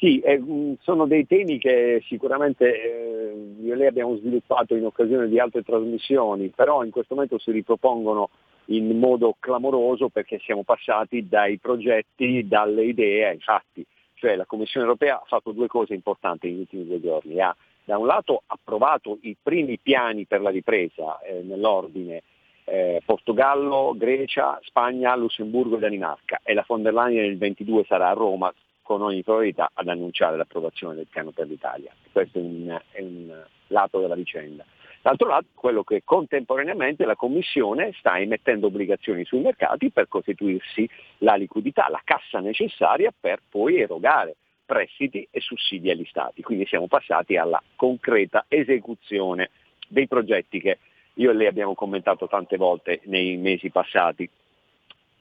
sì, 0.03 0.19
eh, 0.19 0.43
sono 0.81 1.07
dei 1.07 1.29
temi 1.29 1.59
che 1.59 2.03
sicuramente 2.09 2.65
eh, 2.75 3.55
io 3.63 3.73
e 3.73 3.77
lei 3.77 3.87
abbiamo 3.87 4.17
sviluppato 4.17 4.75
in 4.75 4.85
occasione 4.85 5.29
di 5.29 5.39
altre 5.39 5.63
trasmissioni, 5.63 6.49
però 6.49 6.83
in 6.83 6.91
questo 6.91 7.15
momento 7.15 7.39
si 7.39 7.53
ripropongono 7.53 8.31
in 8.67 8.99
modo 8.99 9.37
clamoroso 9.39 10.09
perché 10.09 10.41
siamo 10.41 10.65
passati 10.65 11.29
dai 11.29 11.59
progetti, 11.59 12.49
dalle 12.49 12.83
idee 12.83 13.29
ai 13.29 13.39
fatti. 13.39 13.87
Cioè 14.15 14.35
la 14.35 14.45
Commissione 14.45 14.87
europea 14.87 15.21
ha 15.21 15.25
fatto 15.25 15.53
due 15.53 15.69
cose 15.69 15.95
importanti 15.95 16.49
negli 16.49 16.61
ultimi 16.61 16.85
due 16.85 17.01
giorni. 17.01 17.41
Ha 17.41 17.55
da 17.85 17.97
un 17.97 18.07
lato 18.07 18.43
approvato 18.47 19.19
i 19.21 19.37
primi 19.41 19.79
piani 19.79 20.25
per 20.25 20.41
la 20.41 20.51
ripresa 20.51 21.21
eh, 21.21 21.43
nell'ordine 21.43 22.23
eh, 22.65 23.03
Portogallo, 23.05 23.95
Grecia, 23.97 24.59
Spagna, 24.63 25.15
Lussemburgo 25.15 25.77
e 25.77 25.81
Danimarca 25.81 26.41
e 26.43 26.55
la 26.55 26.65
von 26.67 26.83
der 26.83 26.93
Leyen 26.93 27.25
il 27.25 27.39
22 27.39 27.85
sarà 27.85 28.09
a 28.09 28.15
Roma 28.15 28.53
con 28.83 29.03
ogni 29.03 29.23
probabilità 29.23 29.71
ad 29.73 29.89
annunciare 29.89 30.37
l'approvazione 30.37 30.95
del 30.95 31.07
piano 31.07 31.31
per 31.31 31.47
l'Italia. 31.47 31.93
Questo 32.11 32.39
è 32.39 32.43
un, 32.43 32.81
è 32.91 33.01
un 33.01 33.45
lato 33.69 34.01
della 34.01 34.15
vicenda. 34.15 34.65
D'altro 35.03 35.29
lato 35.29 35.47
quello 35.55 35.83
che 35.83 36.03
contemporaneamente 36.05 37.05
la 37.05 37.17
Commissione 37.17 37.93
sta 37.99 38.21
emettendo 38.21 38.69
obbligazioni 38.69 39.25
sui 39.25 39.41
mercati 39.41 39.91
per 39.91 40.07
costituirsi 40.07 40.89
la 41.19 41.35
liquidità, 41.35 41.89
la 41.89 42.01
cassa 42.05 42.39
necessaria 42.39 43.13
per 43.19 43.41
poi 43.49 43.81
erogare 43.81 44.37
prestiti 44.65 45.27
e 45.31 45.41
sussidi 45.41 45.91
agli 45.91 46.05
Stati. 46.05 46.43
Quindi 46.43 46.67
siamo 46.67 46.87
passati 46.87 47.37
alla 47.37 47.61
concreta 47.75 48.45
esecuzione 48.47 49.51
dei 49.89 50.07
progetti 50.07 50.61
che 50.61 50.79
io 51.15 51.31
e 51.31 51.35
lei 51.35 51.49
abbiamo 51.49 51.75
commentato 51.75 52.29
tante 52.29 52.57
volte 52.57 53.01
nei 53.05 53.37
mesi 53.37 53.71
passati. 53.71 54.29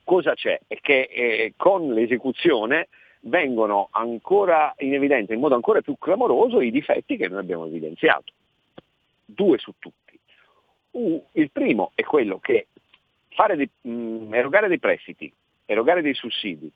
Cosa 0.04 0.36
c'è? 0.36 0.60
È 0.68 0.78
che 0.80 1.10
eh, 1.12 1.54
con 1.58 1.92
l'esecuzione 1.92 2.88
vengono 3.22 3.90
ancora 3.92 4.74
in 4.80 4.94
evidenza 4.94 5.34
in 5.34 5.40
modo 5.40 5.56
ancora 5.56 5.82
più 5.82 5.96
clamoroso 5.98 6.62
i 6.62 6.72
difetti 6.72 7.18
che 7.18 7.28
noi 7.28 7.40
abbiamo 7.40 7.66
evidenziato. 7.66 8.32
Due 9.26 9.58
su 9.58 9.74
tutti. 9.80 10.20
Uh, 10.92 11.24
il 11.34 11.52
primo 11.52 11.92
è 11.96 12.04
quello 12.04 12.40
che 12.40 12.68
dei, 13.56 13.70
mh, 13.82 13.92
mm, 13.92 14.34
erogare 14.34 14.68
dei 14.68 14.80
prestiti, 14.80 15.32
erogare 15.66 16.02
dei 16.02 16.14
sussidi 16.14 16.72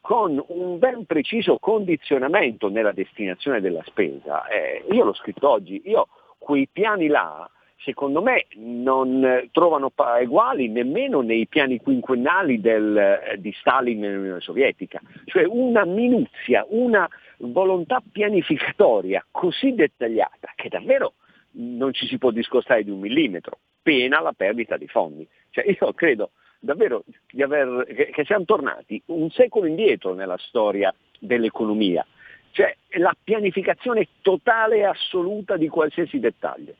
con 0.00 0.42
un 0.48 0.78
ben 0.78 1.04
preciso 1.04 1.58
condizionamento 1.58 2.68
nella 2.68 2.92
destinazione 2.92 3.60
della 3.60 3.82
spesa. 3.84 4.46
Eh, 4.48 4.84
io 4.90 5.04
l'ho 5.04 5.14
scritto 5.14 5.48
oggi, 5.48 5.82
io 5.84 6.08
quei 6.38 6.66
piani 6.70 7.06
là 7.06 7.48
secondo 7.82 8.22
me 8.22 8.46
non 8.56 9.24
eh, 9.24 9.48
trovano 9.52 9.92
uguali 10.22 10.68
nemmeno 10.68 11.20
nei 11.20 11.46
piani 11.46 11.78
quinquennali 11.78 12.60
del, 12.60 12.96
eh, 12.96 13.36
di 13.38 13.52
Stalin 13.52 14.00
nell'Unione 14.00 14.40
Sovietica, 14.40 15.00
cioè 15.24 15.44
una 15.46 15.84
minuzia, 15.84 16.64
una 16.68 17.08
volontà 17.38 18.02
pianificatoria 18.12 19.24
così 19.30 19.74
dettagliata 19.74 20.52
che 20.54 20.68
davvero 20.68 21.14
non 21.52 21.92
ci 21.92 22.06
si 22.06 22.18
può 22.18 22.30
discostare 22.30 22.84
di 22.84 22.90
un 22.90 23.00
millimetro, 23.00 23.58
pena 23.82 24.20
la 24.20 24.32
perdita 24.32 24.76
di 24.76 24.86
fondi. 24.86 25.26
Cioè 25.50 25.64
io 25.66 25.92
credo 25.94 26.30
davvero 26.60 27.04
aver, 27.38 27.86
che, 27.86 28.10
che 28.10 28.24
siamo 28.24 28.44
tornati 28.44 29.02
un 29.06 29.30
secolo 29.30 29.66
indietro 29.66 30.14
nella 30.14 30.38
storia 30.38 30.94
dell'economia, 31.18 32.06
cioè 32.52 32.74
la 32.98 33.14
pianificazione 33.22 34.06
totale 34.20 34.78
e 34.78 34.84
assoluta 34.84 35.56
di 35.56 35.68
qualsiasi 35.68 36.18
dettaglio. 36.20 36.74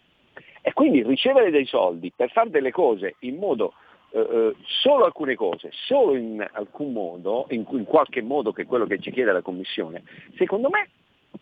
E 0.63 0.73
quindi 0.73 1.03
ricevere 1.03 1.51
dei 1.51 1.67
soldi 1.67 2.13
per 2.15 2.31
fare 2.31 2.51
delle 2.51 2.71
cose 2.71 3.17
in 3.21 3.37
modo, 3.37 3.75
eh, 4.11 4.21
eh, 4.21 4.55
solo 4.65 5.05
alcune 5.05 5.35
cose, 5.35 5.71
solo 5.73 6.15
in 6.15 6.47
alcun 6.53 6.93
modo, 6.93 7.47
in, 7.51 7.65
in, 7.71 7.85
qualche 7.85 8.21
modo 8.23 8.53
che 8.53 8.63
è 8.63 8.67
quello 8.67 8.87
che 8.87 8.99
ci 8.99 9.11
chiede 9.11 9.33
la 9.33 9.43
Commissione, 9.43 10.03
secondo 10.37 10.69
me 10.69 10.89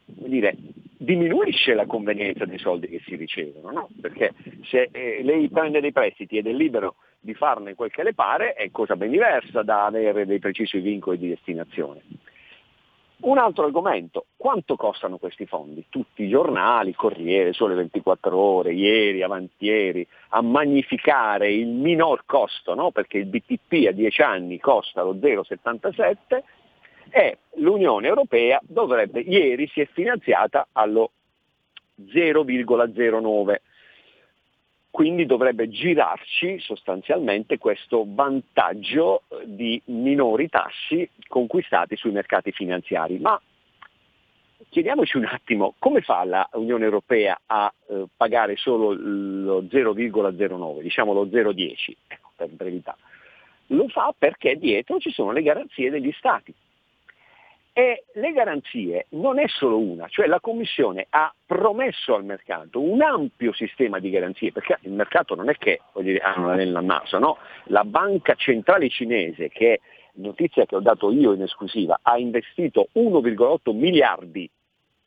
dire, 0.04 0.54
diminuisce 0.98 1.74
la 1.74 1.86
convenienza 1.86 2.44
dei 2.44 2.58
soldi 2.58 2.88
che 2.88 3.00
si 3.06 3.16
ricevono, 3.16 3.70
no? 3.70 3.88
perché 4.00 4.32
se 4.64 4.88
eh, 4.92 5.20
lei 5.22 5.48
prende 5.48 5.80
dei 5.80 5.92
prestiti 5.92 6.38
ed 6.38 6.46
è 6.46 6.52
libero 6.52 6.96
di 7.20 7.34
farne 7.34 7.74
quel 7.74 7.90
che 7.90 8.02
le 8.02 8.14
pare 8.14 8.52
è 8.54 8.70
cosa 8.70 8.96
ben 8.96 9.10
diversa 9.10 9.62
da 9.62 9.86
avere 9.86 10.26
dei 10.26 10.38
precisi 10.38 10.78
vincoli 10.78 11.18
di 11.18 11.28
destinazione. 11.28 12.02
Un 13.20 13.36
altro 13.36 13.64
argomento, 13.64 14.26
quanto 14.36 14.76
costano 14.76 15.18
questi 15.18 15.44
fondi? 15.44 15.86
Tutti 15.88 16.22
i 16.22 16.28
giornali, 16.28 16.94
Corriere, 16.94 17.52
Sole 17.52 17.74
24 17.74 18.36
ore, 18.36 18.72
ieri, 18.72 19.22
avantieri, 19.22 20.06
a 20.30 20.40
magnificare 20.40 21.52
il 21.52 21.66
minor 21.66 22.22
costo, 22.26 22.74
no? 22.74 22.92
perché 22.92 23.18
il 23.18 23.26
BTP 23.26 23.88
a 23.88 23.92
10 23.92 24.22
anni 24.22 24.60
costa 24.60 25.02
lo 25.02 25.14
0,77 25.14 26.42
e 27.10 27.38
l'Unione 27.56 28.06
Europea 28.06 28.60
dovrebbe, 28.62 29.20
ieri 29.20 29.66
si 29.66 29.80
è 29.80 29.88
finanziata 29.90 30.68
allo 30.72 31.10
0,09 32.04 33.56
quindi 34.90 35.26
dovrebbe 35.26 35.68
girarci 35.68 36.58
sostanzialmente 36.60 37.58
questo 37.58 38.04
vantaggio 38.06 39.22
eh, 39.28 39.44
di 39.46 39.80
minori 39.86 40.48
tassi 40.48 41.08
conquistati 41.28 41.96
sui 41.96 42.10
mercati 42.10 42.52
finanziari. 42.52 43.18
Ma 43.18 43.40
chiediamoci 44.68 45.16
un 45.16 45.26
attimo, 45.26 45.74
come 45.78 46.00
fa 46.00 46.24
la 46.24 46.48
Unione 46.54 46.84
Europea 46.84 47.38
a 47.46 47.72
eh, 47.86 48.06
pagare 48.16 48.56
solo 48.56 48.92
lo 48.92 49.62
0,09, 49.62 50.80
diciamo 50.80 51.12
lo 51.12 51.26
0,10, 51.26 51.96
ecco, 52.06 52.30
per 52.36 52.48
brevità? 52.48 52.96
Lo 53.68 53.88
fa 53.88 54.14
perché 54.16 54.56
dietro 54.56 54.98
ci 54.98 55.10
sono 55.10 55.32
le 55.32 55.42
garanzie 55.42 55.90
degli 55.90 56.12
Stati. 56.12 56.54
E 57.72 58.04
le 58.14 58.32
garanzie 58.32 59.06
non 59.10 59.38
è 59.38 59.46
solo 59.46 59.78
una, 59.78 60.08
cioè 60.08 60.26
la 60.26 60.40
Commissione 60.40 61.06
ha 61.10 61.32
promesso 61.46 62.14
al 62.14 62.24
mercato 62.24 62.80
un 62.80 63.00
ampio 63.02 63.52
sistema 63.52 64.00
di 64.00 64.10
garanzie, 64.10 64.50
perché 64.50 64.78
il 64.82 64.92
mercato 64.92 65.36
non 65.36 65.48
è 65.48 65.54
che 65.54 65.80
dire, 66.00 66.18
hanno 66.18 66.54
nella 66.54 66.80
naso, 66.80 67.18
no? 67.18 67.38
La 67.66 67.84
banca 67.84 68.34
centrale 68.34 68.88
cinese, 68.88 69.48
che 69.48 69.80
notizia 70.14 70.66
che 70.66 70.74
ho 70.74 70.80
dato 70.80 71.12
io 71.12 71.32
in 71.32 71.42
esclusiva, 71.42 72.00
ha 72.02 72.18
investito 72.18 72.88
1,8 72.94 73.72
miliardi 73.74 74.50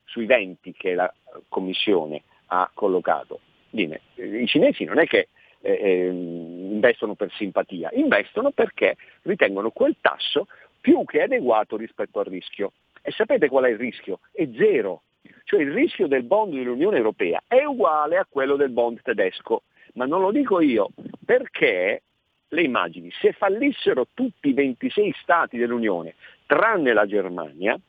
sui 0.05 0.25
20 0.25 0.73
che 0.73 0.93
la 0.93 1.11
Commissione 1.47 2.23
ha 2.47 2.69
collocato. 2.73 3.39
Bene, 3.69 4.01
I 4.15 4.47
cinesi 4.47 4.83
non 4.83 4.99
è 4.99 5.05
che 5.05 5.27
eh, 5.61 5.71
eh 5.71 6.07
investono 6.07 7.15
per 7.15 7.31
simpatia, 7.33 7.89
investono 7.93 8.51
perché 8.51 8.95
ritengono 9.23 9.69
quel 9.71 9.95
tasso 10.01 10.47
più 10.81 11.05
che 11.05 11.21
adeguato 11.21 11.77
rispetto 11.77 12.19
al 12.19 12.25
rischio. 12.25 12.73
E 13.01 13.11
sapete 13.11 13.47
qual 13.47 13.65
è 13.65 13.69
il 13.69 13.77
rischio? 13.77 14.19
È 14.31 14.47
zero. 14.57 15.03
Cioè 15.43 15.61
il 15.61 15.71
rischio 15.71 16.07
del 16.07 16.23
bond 16.23 16.53
dell'Unione 16.53 16.97
Europea 16.97 17.41
è 17.47 17.63
uguale 17.63 18.17
a 18.17 18.27
quello 18.29 18.55
del 18.55 18.71
bond 18.71 19.01
tedesco. 19.01 19.63
Ma 19.93 20.05
non 20.05 20.21
lo 20.21 20.31
dico 20.31 20.59
io, 20.61 20.89
perché 21.25 22.03
le 22.47 22.61
immagini, 22.61 23.11
se 23.11 23.33
fallissero 23.33 24.07
tutti 24.13 24.49
i 24.49 24.53
26 24.53 25.13
Stati 25.21 25.57
dell'Unione, 25.57 26.15
tranne 26.45 26.93
la 26.93 27.05
Germania, 27.05 27.79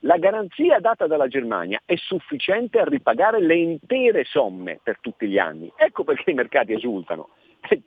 la 0.00 0.18
garanzia 0.18 0.78
data 0.80 1.06
dalla 1.06 1.28
Germania 1.28 1.80
è 1.84 1.96
sufficiente 1.96 2.78
a 2.78 2.84
ripagare 2.84 3.40
le 3.40 3.56
intere 3.56 4.24
somme 4.24 4.78
per 4.82 4.98
tutti 5.00 5.26
gli 5.26 5.38
anni. 5.38 5.72
Ecco 5.76 6.04
perché 6.04 6.30
i 6.30 6.34
mercati 6.34 6.72
esultano. 6.72 7.30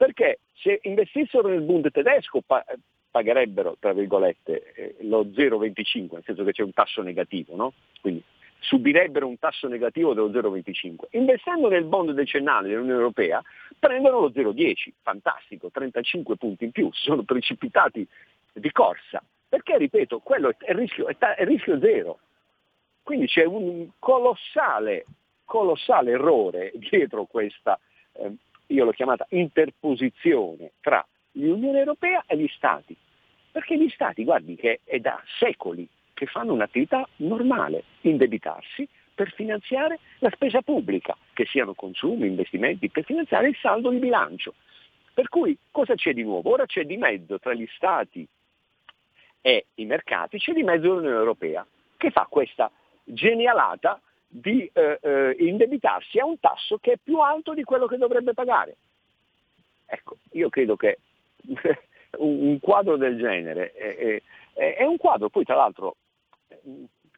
Perché 0.00 0.40
se 0.54 0.78
investissero 0.82 1.48
nel 1.48 1.60
Bund 1.60 1.90
tedesco 1.90 2.40
pagherebbero, 3.10 3.76
tra 3.78 3.92
virgolette, 3.92 4.72
eh, 4.72 4.96
lo 5.00 5.24
0,25, 5.24 6.08
nel 6.12 6.22
senso 6.24 6.44
che 6.44 6.52
c'è 6.52 6.62
un 6.62 6.72
tasso 6.72 7.02
negativo, 7.02 7.56
no? 7.56 7.72
Quindi 8.00 8.22
subirebbero 8.60 9.26
un 9.26 9.38
tasso 9.38 9.68
negativo 9.68 10.14
dello 10.14 10.30
0,25. 10.30 11.08
Investendo 11.10 11.68
nel 11.68 11.84
bond 11.84 12.12
decennale 12.12 12.68
dell'Unione 12.68 12.98
Europea 12.98 13.42
prendono 13.78 14.20
lo 14.20 14.30
0,10, 14.30 14.92
fantastico, 15.02 15.70
35 15.70 16.36
punti 16.36 16.64
in 16.64 16.70
più, 16.70 16.90
sono 16.92 17.22
precipitati 17.22 18.06
di 18.52 18.70
corsa, 18.70 19.22
perché 19.48 19.76
ripeto, 19.78 20.20
quello 20.20 20.54
è 20.58 20.72
rischio, 20.72 21.08
è 21.08 21.16
ta- 21.16 21.34
è 21.34 21.44
rischio 21.44 21.78
zero. 21.80 22.18
Quindi 23.02 23.26
c'è 23.26 23.44
un 23.44 23.88
colossale, 23.98 25.06
colossale 25.44 26.12
errore 26.12 26.72
dietro 26.76 27.24
questa, 27.24 27.78
eh, 28.12 28.32
io 28.66 28.84
l'ho 28.84 28.92
chiamata 28.92 29.26
interposizione 29.30 30.72
tra 30.80 31.04
l'Unione 31.32 31.78
Europea 31.78 32.24
e 32.26 32.36
gli 32.36 32.48
Stati. 32.48 32.96
Perché 33.50 33.76
gli 33.76 33.88
Stati, 33.88 34.24
guardi 34.24 34.56
che 34.56 34.80
è 34.84 34.98
da 34.98 35.20
secoli 35.38 35.88
che 36.14 36.26
fanno 36.26 36.52
un'attività 36.52 37.08
normale, 37.16 37.84
indebitarsi 38.02 38.86
per 39.14 39.32
finanziare 39.32 39.98
la 40.18 40.30
spesa 40.30 40.62
pubblica, 40.62 41.16
che 41.32 41.46
siano 41.46 41.74
consumi, 41.74 42.26
investimenti, 42.26 42.88
per 42.88 43.04
finanziare 43.04 43.48
il 43.48 43.56
saldo 43.56 43.90
di 43.90 43.98
bilancio. 43.98 44.54
Per 45.12 45.28
cui 45.28 45.56
cosa 45.70 45.94
c'è 45.94 46.12
di 46.12 46.22
nuovo? 46.22 46.50
Ora 46.50 46.66
c'è 46.66 46.84
di 46.84 46.96
mezzo 46.96 47.38
tra 47.38 47.52
gli 47.52 47.66
Stati 47.74 48.26
e 49.40 49.66
i 49.74 49.84
mercati, 49.84 50.38
c'è 50.38 50.52
di 50.52 50.62
mezzo 50.62 50.94
l'Unione 50.94 51.16
Europea, 51.16 51.66
che 51.96 52.10
fa 52.10 52.26
questa 52.30 52.70
genialata 53.04 54.00
di 54.26 54.70
eh, 54.72 54.98
eh, 55.02 55.36
indebitarsi 55.38 56.18
a 56.18 56.24
un 56.24 56.38
tasso 56.38 56.78
che 56.78 56.92
è 56.92 56.98
più 57.02 57.18
alto 57.18 57.52
di 57.52 57.64
quello 57.64 57.86
che 57.86 57.96
dovrebbe 57.96 58.32
pagare. 58.32 58.76
Ecco, 59.86 60.18
io 60.32 60.48
credo 60.48 60.76
che 60.76 60.98
un, 62.18 62.58
quadro 62.60 62.96
del 62.96 63.18
genere 63.18 63.72
è, 63.72 64.22
è, 64.54 64.74
è, 64.76 64.84
un 64.84 64.96
quadro 64.96 65.28
poi 65.28 65.44
tra 65.44 65.54
l'altro 65.54 65.96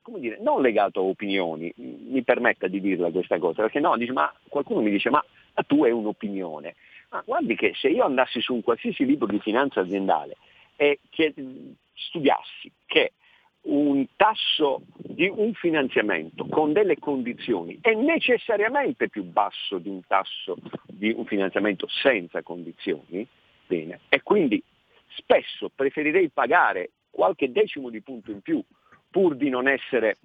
come 0.02 0.18
dire, 0.18 0.38
non 0.40 0.60
legato 0.60 1.00
a 1.00 1.04
opinioni, 1.04 1.72
mi 1.76 2.22
permetta 2.24 2.66
di 2.66 2.80
dirla 2.80 3.10
questa 3.10 3.38
cosa, 3.38 3.62
perché 3.62 3.78
no, 3.78 3.96
dice, 3.96 4.12
ma 4.12 4.32
qualcuno 4.48 4.80
mi 4.80 4.90
dice 4.90 5.10
ma 5.10 5.24
tu 5.66 5.84
hai 5.84 5.92
un'opinione. 5.92 6.74
Ma 7.10 7.22
guardi 7.24 7.54
che 7.54 7.72
se 7.74 7.88
io 7.88 8.04
andassi 8.04 8.40
su 8.40 8.54
un 8.54 8.62
qualsiasi 8.62 9.04
libro 9.04 9.26
di 9.26 9.38
finanza 9.38 9.80
aziendale 9.80 10.36
e 10.76 10.98
che, 11.10 11.32
studiassi 11.94 12.72
che 12.86 13.12
un 13.62 14.04
tasso 14.16 14.82
di 14.96 15.28
un 15.28 15.52
finanziamento 15.54 16.46
con 16.46 16.72
delle 16.72 16.98
condizioni 16.98 17.78
è 17.80 17.94
necessariamente 17.94 19.08
più 19.08 19.22
basso 19.22 19.78
di 19.78 19.88
un 19.88 20.00
tasso 20.06 20.56
di 20.88 21.12
un 21.14 21.24
finanziamento 21.26 21.86
senza 21.88 22.42
condizioni, 22.42 23.26
bene. 23.72 24.00
E 24.10 24.22
quindi 24.22 24.62
spesso 25.16 25.70
preferirei 25.74 26.28
pagare 26.28 26.90
qualche 27.10 27.50
decimo 27.50 27.88
di 27.88 28.02
punto 28.02 28.30
in 28.30 28.40
più 28.40 28.62
pur 29.10 29.34
di 29.34 29.48
non 29.48 29.68
essere 29.68 30.18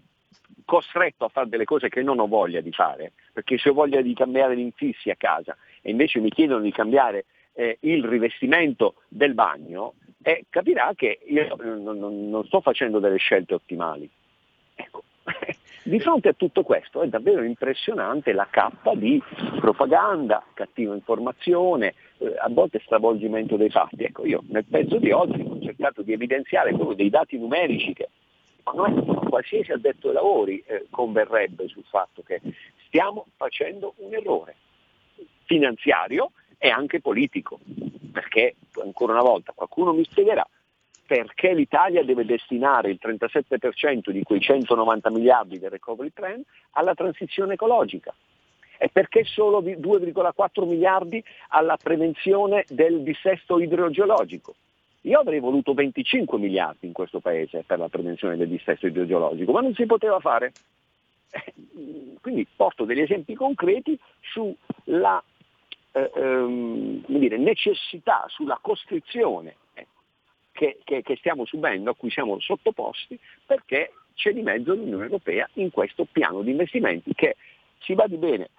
costretto 0.65 1.25
a 1.25 1.29
fare 1.29 1.47
delle 1.47 1.63
cose 1.63 1.87
che 1.87 2.01
non 2.03 2.19
ho 2.19 2.27
voglia 2.27 2.61
di 2.61 2.71
fare, 2.71 3.13
perché 3.31 3.57
se 3.57 3.69
ho 3.69 3.73
voglia 3.73 4.01
di 4.01 4.13
cambiare 4.13 4.55
gli 4.55 4.61
infissi 4.61 5.09
a 5.09 5.15
casa 5.15 5.55
e 5.81 5.91
invece 5.91 6.19
mi 6.19 6.29
chiedono 6.29 6.61
di 6.61 6.71
cambiare 6.71 7.25
eh, 7.53 7.77
il 7.81 8.03
rivestimento 8.05 8.95
del 9.07 9.33
bagno, 9.33 9.93
eh, 10.21 10.45
capirà 10.49 10.91
che 10.95 11.19
io 11.25 11.55
non, 11.55 11.83
non, 11.83 12.29
non 12.29 12.45
sto 12.45 12.59
facendo 12.59 12.99
delle 12.99 13.17
scelte 13.17 13.53
ottimali. 13.53 14.09
Ecco. 14.75 15.03
Di 15.87 16.01
fronte 16.01 16.27
a 16.27 16.33
tutto 16.33 16.63
questo 16.63 17.01
è 17.01 17.07
davvero 17.07 17.43
impressionante 17.43 18.33
la 18.33 18.47
cappa 18.49 18.93
di 18.93 19.23
propaganda, 19.57 20.43
cattiva 20.53 20.93
informazione, 20.93 21.93
eh, 22.19 22.33
a 22.37 22.49
volte 22.49 22.81
stravolgimento 22.83 23.55
dei 23.57 23.69
fatti. 23.69 24.03
Ecco, 24.03 24.25
io 24.25 24.43
nel 24.49 24.65
pezzo 24.65 24.97
di 24.97 25.11
oggi 25.11 25.41
ho 25.41 25.59
cercato 25.61 26.01
di 26.01 26.13
evidenziare 26.13 26.73
proprio 26.73 26.95
dei 26.95 27.09
dati 27.09 27.37
numerici 27.37 27.93
che 27.93 28.09
qualsiasi 29.29 29.71
addetto 29.71 30.09
ai 30.09 30.13
lavori 30.13 30.63
eh, 30.67 30.87
converrebbe 30.89 31.67
sul 31.67 31.85
fatto 31.85 32.21
che 32.21 32.41
stiamo 32.87 33.27
facendo 33.37 33.93
un 33.97 34.13
errore 34.13 34.55
finanziario 35.45 36.31
e 36.57 36.69
anche 36.69 36.99
politico, 36.99 37.59
perché 38.11 38.55
ancora 38.83 39.13
una 39.13 39.21
volta 39.21 39.53
qualcuno 39.55 39.93
mi 39.93 40.03
spiegherà 40.03 40.45
perché 41.07 41.53
l'Italia 41.53 42.03
deve 42.03 42.25
destinare 42.25 42.89
il 42.89 42.99
37% 43.01 44.09
di 44.09 44.23
quei 44.23 44.41
190 44.41 45.09
miliardi 45.09 45.57
del 45.57 45.69
recovery 45.69 46.09
plan 46.09 46.43
alla 46.71 46.93
transizione 46.93 47.53
ecologica. 47.53 48.13
E 48.77 48.89
perché 48.89 49.23
solo 49.23 49.61
2,4 49.61 50.67
miliardi 50.67 51.23
alla 51.49 51.77
prevenzione 51.77 52.65
del 52.69 53.01
dissesto 53.01 53.59
idrogeologico? 53.59 54.55
Io 55.01 55.19
avrei 55.19 55.39
voluto 55.39 55.73
25 55.73 56.37
miliardi 56.37 56.85
in 56.85 56.93
questo 56.93 57.19
paese 57.19 57.63
per 57.65 57.79
la 57.79 57.87
prevenzione 57.87 58.35
del 58.35 58.49
dissesto 58.49 58.87
idrogeologico, 58.87 59.51
ma 59.51 59.61
non 59.61 59.73
si 59.73 59.85
poteva 59.85 60.19
fare. 60.19 60.51
Eh, 61.29 61.53
quindi 62.21 62.45
porto 62.55 62.83
degli 62.85 63.01
esempi 63.01 63.33
concreti 63.33 63.97
sulla 64.21 65.21
eh, 65.91 66.11
ehm, 66.13 67.03
dire, 67.07 67.37
necessità, 67.37 68.25
sulla 68.27 68.59
costrizione 68.61 69.55
eh, 69.73 69.87
che, 70.51 70.79
che, 70.83 71.01
che 71.01 71.15
stiamo 71.15 71.45
subendo, 71.45 71.91
a 71.91 71.95
cui 71.95 72.11
siamo 72.11 72.39
sottoposti, 72.39 73.17
perché 73.45 73.93
c'è 74.13 74.33
di 74.33 74.41
mezzo 74.41 74.73
l'Unione 74.73 75.03
Europea 75.03 75.47
in 75.53 75.71
questo 75.71 76.05
piano 76.11 76.41
di 76.41 76.51
investimenti 76.51 77.13
che, 77.13 77.35
si 77.79 77.93
va 77.93 78.07
di 78.07 78.17
bene, 78.17 78.49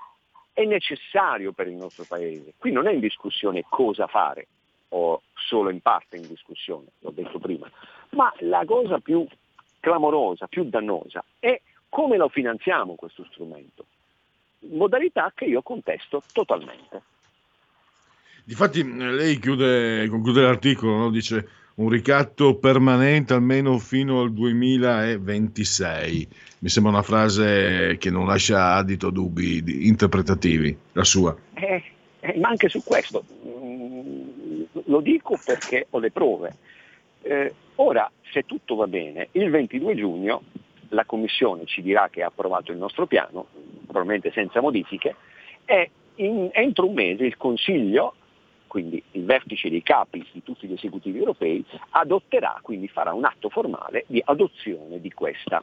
è 0.59 0.65
necessario 0.65 1.53
per 1.53 1.69
il 1.69 1.77
nostro 1.77 2.05
Paese. 2.05 2.55
Qui 2.57 2.73
non 2.73 2.89
è 2.89 2.93
in 2.93 2.99
discussione 2.99 3.63
cosa 3.69 4.09
fare, 4.09 4.49
o 4.89 5.23
solo 5.35 5.71
in 5.71 5.81
parte 5.81 6.17
in 6.17 6.27
discussione, 6.27 6.87
l'ho 6.99 7.13
detto 7.13 7.39
prima, 7.39 7.71
ma 8.11 8.35
la 8.41 8.65
cosa 8.67 8.99
più 8.99 9.25
clamorosa, 9.79 10.49
più 10.49 10.65
dannosa 10.65 11.23
è 11.39 11.61
come 11.89 12.17
lo 12.17 12.29
finanziamo 12.29 12.97
questo 12.97 13.25
strumento, 13.31 13.87
modalità 14.71 15.31
che 15.33 15.45
io 15.45 15.63
contesto 15.63 16.25
totalmente. 16.33 17.03
Difatti 18.43 18.83
lei 18.83 19.39
chiude, 19.39 20.09
conclude 20.09 20.43
l'articolo, 20.43 20.97
no? 20.97 21.11
dice 21.11 21.49
un 21.79 21.89
ricatto 21.89 22.57
permanente 22.57 23.35
almeno 23.35 23.79
fino 23.79 24.21
al 24.21 24.33
2026. 24.33 26.29
Mi 26.61 26.69
sembra 26.69 26.93
una 26.93 27.03
frase 27.03 27.97
che 27.99 28.11
non 28.11 28.27
lascia 28.27 28.75
adito 28.75 29.11
dubbi 29.11 29.87
interpretativi, 29.87 30.77
la 30.93 31.05
sua. 31.05 31.37
Eh, 31.55 31.83
eh, 32.21 32.39
ma 32.39 32.49
anche 32.49 32.69
su 32.69 32.83
questo, 32.83 33.25
mm, 33.47 34.63
lo 34.87 35.01
dico 35.01 35.39
perché 35.45 35.87
ho 35.91 36.01
le 36.01 36.11
prove. 36.11 36.57
Eh, 37.23 37.55
ora, 37.77 38.11
se 38.33 38.43
tutto 38.45 38.75
va 38.75 38.89
bene, 38.89 39.29
il 39.33 39.49
22 39.49 39.95
giugno 39.95 40.43
la 40.89 41.05
Commissione 41.05 41.65
ci 41.67 41.81
dirà 41.81 42.09
che 42.11 42.23
ha 42.23 42.27
approvato 42.27 42.73
il 42.73 42.79
nostro 42.79 43.07
piano, 43.07 43.47
probabilmente 43.87 44.33
senza 44.33 44.61
modifiche, 44.61 45.15
e 45.65 45.91
in, 46.17 46.49
entro 46.53 46.89
un 46.89 46.95
mese 46.95 47.25
il 47.25 47.37
Consiglio, 47.37 48.15
quindi 48.69 49.03
il 49.13 49.25
vertice 49.25 49.69
dei 49.69 49.83
capi 49.83 50.25
di 50.31 50.43
tutti 50.45 50.69
gli 50.69 50.75
esecutivi 50.75 51.19
europei, 51.19 51.65
adotterà, 51.91 52.61
quindi 52.63 52.87
farà 52.87 53.13
un 53.13 53.25
atto 53.25 53.49
formale 53.49 54.05
di 54.07 54.23
adozione 54.25 55.01
di 55.01 55.11
questa 55.11 55.63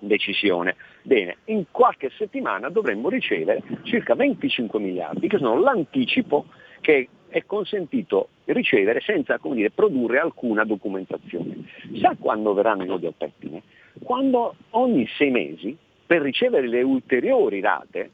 decisione. 0.00 0.76
Bene, 1.02 1.38
in 1.46 1.64
qualche 1.70 2.10
settimana 2.18 2.68
dovremmo 2.68 3.08
ricevere 3.08 3.62
circa 3.84 4.14
25 4.14 4.78
miliardi, 4.78 5.28
che 5.28 5.38
sono 5.38 5.58
l'anticipo 5.58 6.46
che 6.80 7.08
è 7.28 7.44
consentito 7.46 8.28
ricevere 8.44 9.00
senza 9.00 9.38
dire, 9.42 9.70
produrre 9.70 10.18
alcuna 10.18 10.64
documentazione. 10.64 11.64
Sa 12.00 12.14
quando 12.18 12.52
verranno 12.52 12.84
i 12.84 12.86
nodi 12.86 13.06
al 13.06 13.14
pettine? 13.16 13.62
Quando 14.02 14.54
ogni 14.70 15.06
sei 15.16 15.30
mesi, 15.30 15.76
per 16.06 16.20
ricevere 16.20 16.68
le 16.68 16.82
ulteriori 16.82 17.60
rate, 17.60 18.10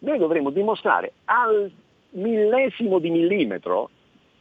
noi 0.00 0.18
dovremo 0.18 0.50
dimostrare 0.50 1.12
al 1.24 1.70
millesimo 2.10 2.98
di 2.98 3.10
millimetro 3.10 3.90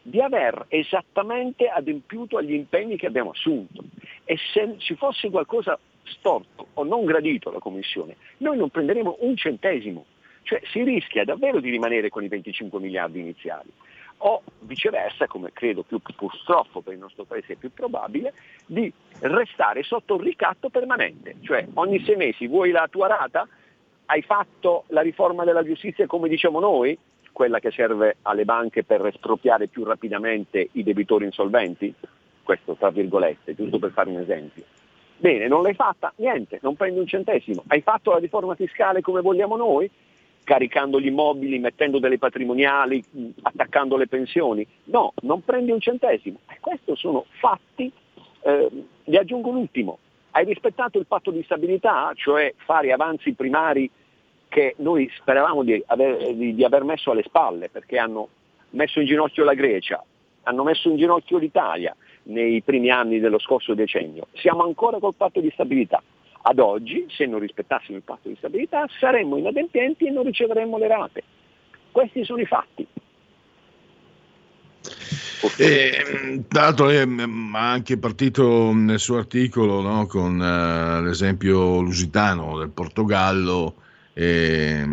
di 0.01 0.21
aver 0.21 0.65
esattamente 0.69 1.67
adempiuto 1.67 2.37
agli 2.37 2.53
impegni 2.53 2.97
che 2.97 3.05
abbiamo 3.05 3.31
assunto. 3.31 3.83
E 4.23 4.37
se 4.53 4.75
ci 4.77 4.95
fosse 4.95 5.29
qualcosa 5.29 5.77
storto 6.03 6.67
o 6.73 6.83
non 6.83 7.05
gradito 7.05 7.49
alla 7.49 7.59
Commissione, 7.59 8.15
noi 8.37 8.57
non 8.57 8.69
prenderemo 8.69 9.17
un 9.19 9.35
centesimo. 9.35 10.05
Cioè 10.43 10.61
si 10.71 10.83
rischia 10.83 11.23
davvero 11.25 11.59
di 11.59 11.69
rimanere 11.69 12.09
con 12.09 12.23
i 12.23 12.27
25 12.27 12.79
miliardi 12.79 13.19
iniziali 13.19 13.69
o 14.21 14.41
viceversa, 14.61 15.27
come 15.27 15.51
credo 15.53 15.83
più 15.83 15.99
purtroppo 15.99 16.81
per 16.81 16.93
il 16.93 16.99
nostro 16.99 17.23
paese 17.23 17.53
è 17.53 17.55
più 17.55 17.71
probabile, 17.71 18.33
di 18.65 18.91
restare 19.19 19.83
sotto 19.83 20.15
un 20.15 20.21
ricatto 20.21 20.69
permanente, 20.69 21.35
cioè 21.41 21.67
ogni 21.75 22.03
sei 22.03 22.15
mesi 22.15 22.47
vuoi 22.47 22.71
la 22.71 22.87
tua 22.89 23.07
rata, 23.07 23.47
hai 24.05 24.21
fatto 24.21 24.85
la 24.87 25.01
riforma 25.01 25.43
della 25.43 25.63
giustizia 25.63 26.07
come 26.07 26.27
diciamo 26.27 26.59
noi, 26.59 26.97
quella 27.31 27.59
che 27.59 27.71
serve 27.71 28.17
alle 28.23 28.45
banche 28.45 28.83
per 28.83 29.05
espropriare 29.05 29.67
più 29.67 29.83
rapidamente 29.83 30.69
i 30.73 30.83
debitori 30.83 31.25
insolventi, 31.25 31.93
questo 32.43 32.75
tra 32.75 32.89
virgolette, 32.89 33.55
giusto 33.55 33.79
per 33.79 33.91
fare 33.91 34.09
un 34.09 34.19
esempio. 34.19 34.63
Bene, 35.17 35.47
non 35.47 35.61
l'hai 35.61 35.73
fatta? 35.73 36.13
Niente, 36.17 36.59
non 36.61 36.75
prendi 36.75 36.99
un 36.99 37.07
centesimo. 37.07 37.63
Hai 37.67 37.81
fatto 37.81 38.11
la 38.11 38.19
riforma 38.19 38.55
fiscale 38.55 39.01
come 39.01 39.21
vogliamo 39.21 39.57
noi? 39.57 39.89
caricando 40.49 40.99
gli 40.99 41.05
immobili, 41.05 41.59
mettendo 41.59 41.99
delle 41.99 42.17
patrimoniali, 42.17 43.03
attaccando 43.43 43.97
le 43.97 44.07
pensioni. 44.07 44.65
No, 44.85 45.13
non 45.21 45.43
prendi 45.43 45.69
un 45.69 45.79
centesimo. 45.79 46.39
E 46.49 46.57
questi 46.59 46.91
sono 46.95 47.25
fatti. 47.39 47.91
Eh, 48.41 48.69
gli 49.03 49.15
aggiungo 49.15 49.51
l'ultimo. 49.51 49.99
Hai 50.31 50.45
rispettato 50.45 50.97
il 50.97 51.05
patto 51.05 51.29
di 51.29 51.43
stabilità, 51.43 52.11
cioè 52.15 52.51
fare 52.65 52.91
avanzi 52.91 53.33
primari 53.33 53.87
che 54.49 54.75
noi 54.79 55.09
speravamo 55.17 55.63
di 55.63 55.81
aver, 55.85 56.33
di, 56.33 56.53
di 56.53 56.63
aver 56.65 56.83
messo 56.83 57.11
alle 57.11 57.23
spalle, 57.23 57.69
perché 57.69 57.97
hanno 57.97 58.27
messo 58.71 58.99
in 58.99 59.05
ginocchio 59.05 59.43
la 59.43 59.53
Grecia, 59.53 60.03
hanno 60.43 60.63
messo 60.63 60.89
in 60.89 60.97
ginocchio 60.97 61.37
l'Italia 61.37 61.95
nei 62.23 62.61
primi 62.61 62.89
anni 62.89 63.19
dello 63.19 63.39
scorso 63.39 63.73
decennio. 63.73 64.27
Siamo 64.33 64.63
ancora 64.63 64.99
col 64.99 65.13
patto 65.15 65.39
di 65.39 65.49
stabilità 65.53 66.01
ad 66.41 66.59
oggi, 66.59 67.05
se 67.09 67.25
non 67.25 67.39
rispettassimo 67.39 67.97
il 67.97 68.03
patto 68.03 68.27
di 68.27 68.35
stabilità, 68.37 68.87
saremmo 68.99 69.37
inadempienti 69.37 70.07
e 70.07 70.11
non 70.11 70.23
riceveremmo 70.23 70.77
le 70.77 70.87
rate. 70.87 71.23
Questi 71.91 72.23
sono 72.25 72.41
i 72.41 72.45
fatti. 72.45 72.87
E, 75.57 76.43
tra 76.47 76.63
l'altro 76.63 76.85
lei 76.87 76.99
ha 76.99 77.71
anche 77.71 77.97
partito 77.97 78.71
nel 78.73 78.99
suo 78.99 79.17
articolo 79.17 79.81
no, 79.81 80.05
con 80.05 80.39
uh, 80.39 81.03
l'esempio 81.03 81.81
lusitano 81.81 82.57
del 82.57 82.69
Portogallo 82.69 83.75
e, 84.19 84.85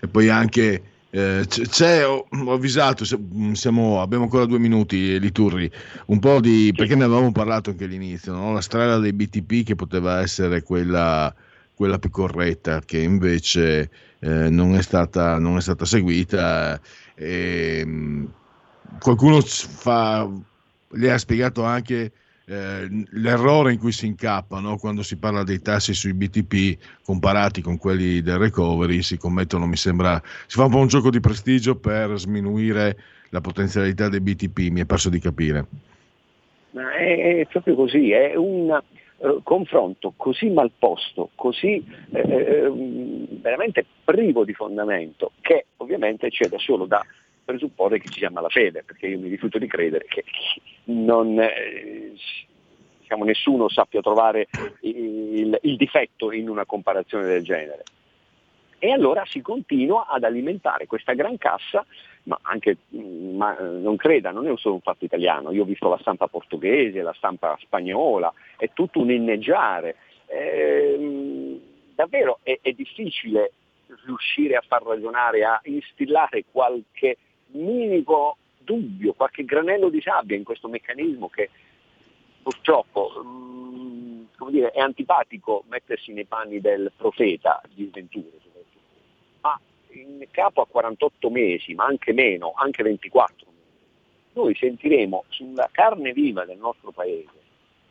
e 0.00 0.08
poi 0.08 0.28
anche 0.28 0.82
eh, 1.10 1.46
c'è, 1.46 2.04
ho, 2.04 2.26
ho, 2.28 2.52
avvisato, 2.52 3.04
mm, 3.16 3.52
siamo, 3.52 4.02
abbiamo 4.02 4.24
ancora 4.24 4.46
due 4.46 4.58
minuti, 4.58 5.20
Liturri, 5.20 5.70
un 6.06 6.18
po' 6.18 6.40
di, 6.40 6.72
perché 6.74 6.96
ne 6.96 7.04
avevamo 7.04 7.30
parlato 7.30 7.70
anche 7.70 7.84
all'inizio, 7.84 8.32
no? 8.32 8.52
la 8.52 8.60
strada 8.60 8.98
dei 8.98 9.12
BTP 9.12 9.64
che 9.64 9.76
poteva 9.76 10.20
essere 10.22 10.62
quella, 10.62 11.32
quella 11.72 12.00
più 12.00 12.10
corretta, 12.10 12.80
che 12.80 12.98
invece 12.98 13.90
eh, 14.18 14.50
non, 14.50 14.74
è 14.74 14.82
stata, 14.82 15.38
non, 15.38 15.56
è 15.56 15.60
stata, 15.60 15.84
seguita. 15.84 16.80
E, 17.14 17.78
ehm, 17.80 18.32
qualcuno 18.98 19.40
fa, 19.40 20.28
le 20.88 21.12
ha 21.12 21.18
spiegato 21.18 21.62
anche 21.62 22.10
eh, 22.48 22.86
l'errore 23.10 23.72
in 23.72 23.78
cui 23.78 23.90
si 23.90 24.06
incappa 24.06 24.60
no? 24.60 24.76
quando 24.76 25.02
si 25.02 25.18
parla 25.18 25.42
dei 25.42 25.60
tassi 25.60 25.92
sui 25.94 26.14
BTP 26.14 26.78
comparati 27.02 27.60
con 27.60 27.76
quelli 27.76 28.22
del 28.22 28.38
recovery, 28.38 29.02
si 29.02 29.16
commettono, 29.16 29.66
mi 29.66 29.76
sembra, 29.76 30.20
si 30.46 30.56
fa 30.56 30.64
un 30.64 30.70
po' 30.70 30.78
un 30.78 30.86
gioco 30.86 31.10
di 31.10 31.18
prestigio 31.18 31.76
per 31.76 32.16
sminuire 32.16 32.96
la 33.30 33.40
potenzialità 33.40 34.08
dei 34.08 34.20
BTP, 34.20 34.70
mi 34.70 34.80
è 34.80 34.86
perso 34.86 35.10
di 35.10 35.18
capire. 35.18 35.66
È, 36.72 37.40
è 37.40 37.46
proprio 37.50 37.74
così, 37.74 38.12
è 38.12 38.36
un 38.36 38.78
uh, 39.16 39.42
confronto 39.42 40.12
così 40.16 40.48
mal 40.48 40.70
posto, 40.78 41.30
così 41.34 41.84
eh, 42.12 42.20
eh, 42.20 42.72
veramente 43.40 43.84
privo 44.04 44.44
di 44.44 44.52
fondamento, 44.52 45.32
che 45.40 45.66
ovviamente 45.78 46.30
c'è 46.30 46.48
da 46.48 46.58
solo 46.58 46.86
da 46.86 47.04
presupporre 47.46 47.98
che 48.00 48.08
ci 48.08 48.18
sia 48.18 48.30
malafede, 48.30 48.82
perché 48.82 49.06
io 49.06 49.18
mi 49.18 49.28
rifiuto 49.28 49.58
di 49.58 49.68
credere 49.68 50.04
che 50.06 50.24
non, 50.86 51.38
eh, 51.40 52.12
diciamo, 52.98 53.24
nessuno 53.24 53.68
sappia 53.68 54.02
trovare 54.02 54.48
il, 54.80 55.56
il 55.62 55.76
difetto 55.76 56.32
in 56.32 56.48
una 56.48 56.66
comparazione 56.66 57.24
del 57.24 57.42
genere. 57.44 57.84
E 58.78 58.90
allora 58.90 59.24
si 59.24 59.40
continua 59.40 60.06
ad 60.08 60.24
alimentare 60.24 60.86
questa 60.86 61.14
gran 61.14 61.38
cassa, 61.38 61.86
ma 62.24 62.38
anche, 62.42 62.76
ma 62.90 63.56
non 63.58 63.96
creda, 63.96 64.32
non 64.32 64.46
è 64.46 64.52
solo 64.56 64.74
un 64.74 64.80
fatto 64.82 65.04
italiano, 65.04 65.52
io 65.52 65.62
ho 65.62 65.66
visto 65.66 65.88
la 65.88 65.98
stampa 66.00 66.26
portoghese, 66.26 67.00
la 67.00 67.14
stampa 67.14 67.56
spagnola, 67.60 68.32
è 68.58 68.70
tutto 68.74 69.00
un 69.00 69.10
inneggiare. 69.10 69.96
Eh, 70.26 71.60
davvero 71.94 72.40
è, 72.42 72.58
è 72.60 72.72
difficile 72.72 73.52
riuscire 74.04 74.56
a 74.56 74.64
far 74.66 74.82
ragionare, 74.82 75.44
a 75.44 75.60
instillare 75.64 76.44
qualche 76.50 77.16
minimo 77.52 78.36
dubbio, 78.58 79.12
qualche 79.14 79.44
granello 79.44 79.88
di 79.88 80.00
sabbia 80.00 80.36
in 80.36 80.44
questo 80.44 80.68
meccanismo 80.68 81.28
che 81.28 81.50
purtroppo 82.42 83.10
mh, 83.22 84.28
mm, 84.44 84.48
dire, 84.50 84.70
è 84.70 84.80
antipatico 84.80 85.64
mettersi 85.68 86.12
nei 86.12 86.24
panni 86.24 86.60
del 86.60 86.92
profeta 86.96 87.60
di 87.72 87.88
Venture, 87.92 88.30
ma 89.40 89.58
in 89.90 90.26
capo 90.30 90.60
a 90.60 90.66
48 90.66 91.30
mesi, 91.30 91.74
ma 91.74 91.84
anche 91.84 92.12
meno, 92.12 92.52
anche 92.56 92.82
24 92.82 93.46
mesi, 93.46 93.56
noi 94.34 94.54
sentiremo 94.54 95.24
sulla 95.28 95.68
carne 95.72 96.12
viva 96.12 96.44
del 96.44 96.58
nostro 96.58 96.90
paese 96.90 97.44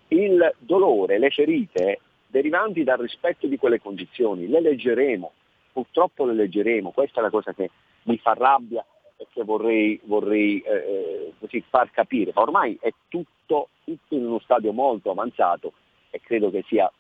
il 0.10 0.54
dolore, 0.60 1.18
le 1.18 1.30
ferite 1.30 2.00
derivanti 2.28 2.84
dal 2.84 2.98
rispetto 2.98 3.48
di 3.48 3.58
quelle 3.58 3.80
condizioni, 3.80 4.48
le 4.48 4.62
leggeremo, 4.62 5.32
purtroppo 5.72 6.26
le 6.26 6.34
leggeremo, 6.34 6.92
questa 6.92 7.20
è 7.20 7.24
la 7.24 7.30
cosa 7.30 7.54
che 7.54 7.70
mi 8.04 8.18
fa 8.18 8.34
rabbia 8.34 8.86
che 9.32 9.44
vorrei, 9.44 10.00
vorrei 10.06 10.60
eh, 10.62 11.34
così 11.40 11.64
far 11.70 11.92
capire. 11.92 12.32
Ormai 12.36 12.78
è 12.80 12.92
tutto, 13.08 13.70
tutto 13.84 14.16
in 14.16 14.26
uno 14.26 14.40
stadio 14.40 14.72
molto 14.72 15.12
avanzato 15.12 15.74
e 16.10 16.20
credo 16.22 16.50
che 16.50 16.64
sia 16.68 16.92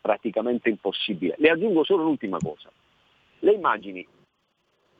praticamente 0.00 0.68
impossibile. 0.68 1.34
Le 1.38 1.50
aggiungo 1.50 1.84
solo 1.84 2.02
un'ultima 2.02 2.38
cosa. 2.38 2.70
Le 3.40 3.52
immagini, 3.52 4.06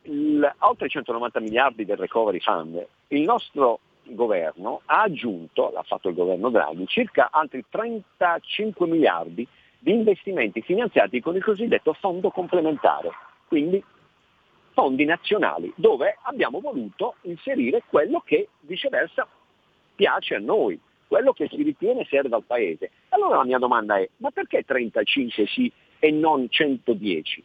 il, 0.02 0.54
oltre 0.60 0.88
190 0.88 1.40
miliardi 1.40 1.84
del 1.84 1.96
recovery 1.96 2.40
fund, 2.40 2.86
il 3.08 3.22
nostro 3.22 3.80
governo 4.04 4.82
ha 4.86 5.02
aggiunto, 5.02 5.70
l'ha 5.72 5.82
fatto 5.82 6.08
il 6.08 6.14
governo 6.14 6.50
Draghi, 6.50 6.86
circa 6.86 7.28
altri 7.30 7.64
35 7.68 8.86
miliardi 8.86 9.46
di 9.78 9.92
investimenti 9.92 10.62
finanziati 10.62 11.20
con 11.20 11.36
il 11.36 11.42
cosiddetto 11.42 11.92
fondo 11.94 12.30
complementare, 12.30 13.10
quindi 13.46 13.82
fondi 14.74 15.04
nazionali, 15.04 15.72
dove 15.76 16.18
abbiamo 16.22 16.60
voluto 16.60 17.14
inserire 17.22 17.82
quello 17.88 18.20
che 18.20 18.48
viceversa 18.60 19.26
piace 19.94 20.34
a 20.34 20.40
noi, 20.40 20.78
quello 21.06 21.32
che 21.32 21.48
si 21.48 21.62
ritiene 21.62 22.04
serve 22.10 22.34
al 22.34 22.44
Paese. 22.44 22.90
Allora 23.10 23.36
la 23.36 23.44
mia 23.44 23.58
domanda 23.58 23.96
è, 23.98 24.08
ma 24.18 24.30
perché 24.30 24.64
35 24.64 25.46
sì 25.46 25.70
e 26.00 26.10
non 26.10 26.48
110? 26.50 27.42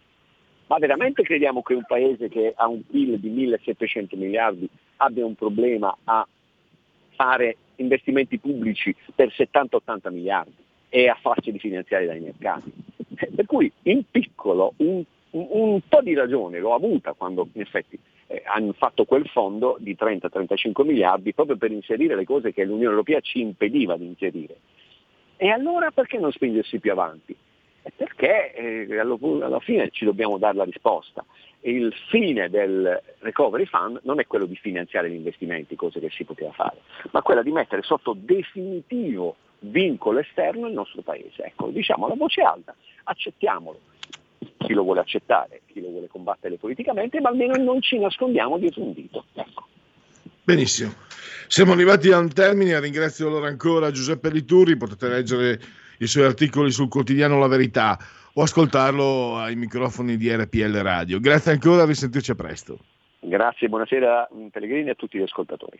Ma 0.68 0.78
veramente 0.78 1.24
crediamo 1.24 1.62
che 1.62 1.76
un 1.76 1.86
Paese 1.86 2.30
che 2.30 2.54
ha 2.56 2.68
un 2.68 2.86
PIL 2.86 3.20
di 3.20 3.30
1700 3.30 4.16
miliardi 4.18 4.68
abbia 4.98 5.26
un 5.26 5.36
problema 5.36 5.96
a 6.04 6.28
fare 7.16 7.58
investimenti 7.76 8.40
pubblici 8.40 8.96
per 9.16 9.30
70-80 9.30 10.12
miliardi 10.12 10.56
e 10.90 11.08
a 11.08 11.18
farsi 11.22 11.58
finanziare 11.60 12.06
dai 12.06 12.20
mercati? 12.20 12.72
Per 13.36 13.46
cui 13.46 13.72
in 13.84 14.04
piccolo 14.10 14.74
un, 14.78 15.04
un, 15.32 15.80
po' 15.88 16.02
di 16.02 16.14
ragione 16.14 16.60
l'ho 16.60 16.74
avuta 16.74 17.14
quando 17.14 17.48
in 17.54 17.62
effetti 17.62 18.00
eh, 18.28 18.44
hanno 18.46 18.74
fatto 18.74 19.06
quel 19.06 19.28
fondo 19.28 19.78
di 19.80 19.96
30-35 20.00 20.86
miliardi 20.86 21.34
proprio 21.34 21.58
per 21.58 21.72
inserire 21.72 22.16
le 22.16 22.26
cose 22.26 22.54
che 22.54 22.64
l'Unione 22.64 22.92
Europea 22.92 23.20
ci 23.20 23.42
impediva 23.42 23.98
di 23.98 24.06
inserire. 24.06 24.58
E 25.38 25.50
allora 25.50 25.92
perché 25.92 26.18
non 26.18 26.32
spingersi 26.32 26.80
più 26.80 26.92
avanti? 26.92 27.36
Perché 27.96 28.54
eh, 28.54 29.00
alla 29.00 29.60
fine 29.60 29.90
ci 29.90 30.06
dobbiamo 30.06 30.38
dare 30.38 30.58
la 30.58 30.66
risposta. 30.66 31.24
Il 31.62 31.94
fine 32.10 32.50
del 32.50 33.02
recovery 33.20 33.66
fund 33.66 34.00
non 34.04 34.20
è 34.20 34.28
quello 34.28 34.46
di 34.46 34.56
finanziare 34.56 35.10
gli 35.10 35.16
investimenti, 35.16 35.76
cose 35.76 36.00
che 36.00 36.10
si 36.10 36.24
poteva 36.24 36.52
fare, 36.52 36.82
ma 37.12 37.22
quella 37.22 37.42
di 37.42 37.52
mettere 37.52 37.82
sotto 37.82 38.16
definitivo 38.18 39.36
vincolo 39.60 40.20
esterno 40.20 40.68
il 40.68 40.74
nostro 40.74 41.02
paese. 41.02 41.44
Ecco, 41.44 41.68
diciamo 41.70 42.08
la 42.08 42.16
voce 42.16 42.42
alta, 42.42 42.76
accettiamolo. 43.04 43.80
Chi 44.58 44.74
lo 44.74 44.84
vuole 44.84 45.02
accettare, 45.02 45.62
chi 45.68 45.82
lo 45.82 45.90
vuole 45.90 46.08
combattere 46.08 46.58
politicamente, 46.58 47.20
ma 47.20 47.30
almeno 47.30 47.56
non 47.56 47.82
ci 47.82 47.98
nascondiamo 47.98 48.58
dietro 48.58 48.84
un 48.84 48.94
dito. 48.94 49.26
Ecco. 49.34 49.68
Benissimo. 50.44 50.94
Siamo 51.48 51.74
arrivati 51.74 52.12
al 52.12 52.32
termine, 52.34 52.80
ringrazio 52.80 53.28
allora 53.28 53.48
ancora 53.48 53.92
Giuseppe 53.92 54.30
Lituri, 54.30 54.78
potete 54.78 55.08
leggere 55.08 55.60
i 56.00 56.08
suoi 56.08 56.26
articoli 56.26 56.72
sul 56.72 56.90
quotidiano 56.90 57.40
La 57.40 57.48
Verità 57.48 57.98
o 58.34 58.42
ascoltarlo 58.42 59.38
ai 59.38 59.56
microfoni 59.56 60.16
di 60.16 60.34
RPL 60.34 60.78
Radio. 60.82 61.20
Grazie 61.20 61.52
ancora, 61.52 61.86
risentirci 61.86 62.32
a 62.32 62.36
presto. 62.36 62.80
Grazie, 63.20 63.68
buonasera 63.68 64.30
Pellegrini 64.52 64.88
e 64.88 64.92
a 64.92 64.96
tutti 64.96 65.18
gli 65.18 65.24
ascoltatori. 65.24 65.80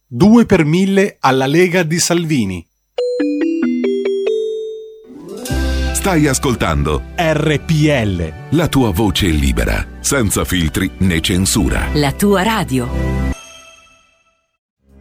2 0.13 0.45
per 0.45 0.65
1000 0.65 1.15
alla 1.21 1.45
Lega 1.45 1.83
di 1.83 1.97
Salvini. 1.97 2.67
Stai 5.93 6.27
ascoltando 6.27 7.01
RPL. 7.15 8.57
la 8.57 8.67
tua 8.67 8.91
voce 8.91 9.27
libera, 9.27 9.87
senza 10.01 10.43
filtri 10.43 10.91
né 10.97 11.21
censura. 11.21 11.87
La 11.93 12.11
tua 12.11 12.43
radio. 12.43 12.89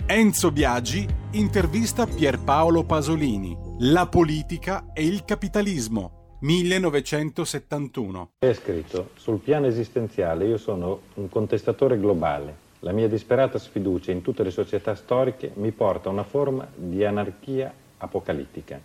Enzo 0.06 0.52
Biagi 0.52 1.04
intervista 1.32 2.06
Pierpaolo 2.06 2.84
Pasolini. 2.84 3.56
La 3.80 4.06
politica 4.06 4.92
e 4.92 5.04
il 5.04 5.24
capitalismo. 5.24 6.36
1971. 6.42 8.34
È 8.38 8.52
scritto, 8.52 9.10
sul 9.16 9.40
piano 9.40 9.66
esistenziale 9.66 10.46
io 10.46 10.56
sono 10.56 11.00
un 11.14 11.28
contestatore 11.28 11.98
globale. 11.98 12.68
La 12.82 12.92
mia 12.92 13.08
disperata 13.08 13.58
sfiducia 13.58 14.10
in 14.10 14.22
tutte 14.22 14.42
le 14.42 14.50
società 14.50 14.94
storiche 14.94 15.50
mi 15.56 15.70
porta 15.70 16.08
a 16.08 16.12
una 16.12 16.24
forma 16.24 16.66
di 16.74 17.04
anarchia 17.04 17.70
apocalittica. 17.98 18.80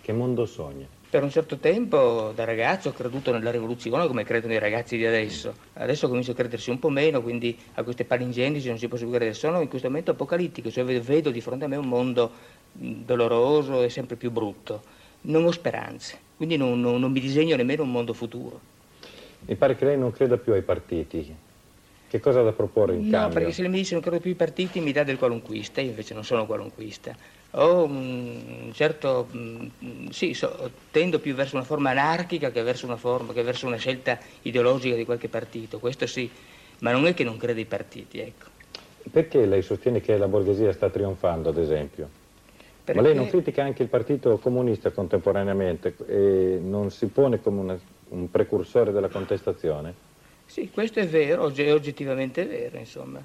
Che 0.00 0.12
mondo 0.12 0.46
sogna? 0.46 0.84
Per 1.08 1.22
un 1.22 1.30
certo 1.30 1.58
tempo 1.58 2.32
da 2.34 2.42
ragazzo 2.44 2.88
ho 2.88 2.92
creduto 2.92 3.30
nella 3.30 3.52
rivoluzione 3.52 4.08
come 4.08 4.24
credono 4.24 4.54
i 4.54 4.58
ragazzi 4.58 4.96
di 4.96 5.06
adesso. 5.06 5.54
Adesso 5.74 6.08
comincio 6.08 6.32
a 6.32 6.34
credersi 6.34 6.70
un 6.70 6.80
po' 6.80 6.88
meno, 6.88 7.22
quindi 7.22 7.56
a 7.74 7.84
queste 7.84 8.04
palingendici 8.04 8.66
non 8.66 8.78
si 8.78 8.88
può 8.88 8.98
credere. 8.98 9.32
Sono 9.34 9.60
in 9.60 9.68
questo 9.68 9.86
momento 9.86 10.10
apocalittico, 10.10 10.68
cioè 10.68 10.82
vedo 10.82 11.30
di 11.30 11.40
fronte 11.40 11.66
a 11.66 11.68
me 11.68 11.76
un 11.76 11.86
mondo 11.86 12.32
doloroso 12.72 13.82
e 13.82 13.90
sempre 13.90 14.16
più 14.16 14.32
brutto. 14.32 14.82
Non 15.22 15.44
ho 15.44 15.52
speranze, 15.52 16.18
quindi 16.36 16.56
non, 16.56 16.80
non, 16.80 16.98
non 16.98 17.12
mi 17.12 17.20
disegno 17.20 17.54
nemmeno 17.54 17.84
un 17.84 17.92
mondo 17.92 18.12
futuro. 18.12 18.58
Mi 19.46 19.54
pare 19.54 19.76
che 19.76 19.84
lei 19.84 19.96
non 19.96 20.10
creda 20.10 20.36
più 20.36 20.52
ai 20.52 20.62
partiti. 20.62 21.48
Che 22.10 22.18
cosa 22.18 22.42
da 22.42 22.50
proporre 22.50 22.96
in 22.96 23.04
no, 23.04 23.08
cambio? 23.10 23.38
perché 23.38 23.52
se 23.52 23.62
lei 23.62 23.70
mi 23.70 23.76
dice 23.78 23.92
non 23.94 24.02
credo 24.02 24.18
più 24.18 24.30
ai 24.30 24.36
partiti 24.36 24.80
mi 24.80 24.90
dà 24.90 25.04
del 25.04 25.16
qualunquista, 25.16 25.80
io 25.80 25.90
invece 25.90 26.12
non 26.12 26.24
sono 26.24 26.44
qualunquista. 26.44 27.14
Ho 27.52 27.84
un 27.84 28.70
certo, 28.74 29.28
mm, 29.32 30.08
sì, 30.08 30.34
so, 30.34 30.72
tendo 30.90 31.20
più 31.20 31.34
verso 31.34 31.54
una 31.54 31.64
forma 31.64 31.90
anarchica 31.90 32.50
che 32.50 32.62
verso 32.64 32.86
una, 32.86 32.96
forma, 32.96 33.32
che 33.32 33.44
verso 33.44 33.68
una 33.68 33.76
scelta 33.76 34.18
ideologica 34.42 34.96
di 34.96 35.04
qualche 35.04 35.28
partito, 35.28 35.78
questo 35.78 36.08
sì, 36.08 36.28
ma 36.80 36.90
non 36.90 37.06
è 37.06 37.14
che 37.14 37.22
non 37.22 37.36
creda 37.36 37.60
ai 37.60 37.66
partiti, 37.66 38.18
ecco. 38.18 38.46
Perché 39.10 39.46
lei 39.46 39.62
sostiene 39.62 40.00
che 40.00 40.16
la 40.16 40.26
borghesia 40.26 40.72
sta 40.72 40.90
trionfando, 40.90 41.48
ad 41.48 41.58
esempio? 41.58 42.08
Perché... 42.84 43.00
Ma 43.00 43.06
lei 43.06 43.16
non 43.16 43.28
critica 43.28 43.62
anche 43.62 43.82
il 43.84 43.88
Partito 43.88 44.38
Comunista 44.38 44.90
contemporaneamente 44.90 45.94
e 46.06 46.58
non 46.60 46.90
si 46.90 47.06
pone 47.06 47.40
come 47.40 47.60
una- 47.60 47.80
un 48.10 48.30
precursore 48.30 48.90
della 48.90 49.08
contestazione? 49.08 50.09
Sì, 50.50 50.68
questo 50.70 50.98
è 50.98 51.06
vero, 51.06 51.48
è 51.54 51.72
oggettivamente 51.72 52.44
vero, 52.44 52.76
insomma. 52.78 53.24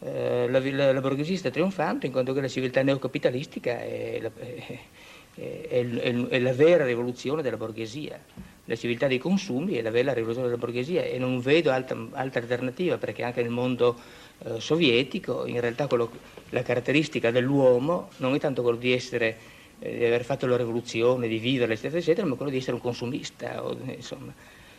Eh, 0.00 0.46
la, 0.50 0.58
la- 0.60 0.92
la 0.92 1.00
borghesia 1.00 1.36
sta 1.38 1.50
trionfando 1.50 2.04
in 2.06 2.12
quanto 2.12 2.34
che 2.34 2.40
la 2.42 2.48
civiltà 2.48 2.82
neocapitalistica 2.82 3.80
è 3.80 4.18
la, 4.20 4.30
è- 4.36 4.78
è- 5.34 5.66
è 5.68 5.88
è 5.88 6.26
è 6.28 6.38
la 6.40 6.52
vera 6.52 6.84
rivoluzione 6.84 7.40
della 7.42 7.56
borghesia. 7.56 8.22
La 8.64 8.76
civiltà 8.76 9.06
dei 9.06 9.16
consumi 9.18 9.74
è 9.74 9.82
la 9.82 9.90
vera 9.90 10.12
rivoluzione 10.12 10.48
della 10.48 10.60
borghesia 10.60 11.02
e 11.04 11.16
non 11.18 11.40
vedo 11.40 11.70
altra, 11.70 11.96
altra 12.12 12.40
alternativa 12.42 12.98
perché 12.98 13.22
anche 13.22 13.40
nel 13.40 13.50
mondo 13.50 13.98
eh, 14.44 14.60
sovietico 14.60 15.46
in 15.46 15.60
realtà 15.60 15.86
quello- 15.86 16.10
la 16.50 16.60
caratteristica 16.62 17.30
dell'uomo 17.30 18.10
non 18.18 18.34
è 18.34 18.38
tanto 18.38 18.60
quello 18.62 18.76
di 18.76 18.92
essere 18.92 19.38
eh, 19.78 19.96
di 19.96 20.04
aver 20.04 20.22
fatto 20.24 20.46
la 20.46 20.56
rivoluzione, 20.58 21.28
di 21.28 21.38
vivere, 21.38 21.72
eccetera, 21.74 21.98
eccetera, 21.98 22.26
ma 22.26 22.34
quello 22.34 22.50
di 22.50 22.58
essere 22.58 22.74
un 22.74 22.80
consumista. 22.82 23.62
Insomma, 23.96 24.34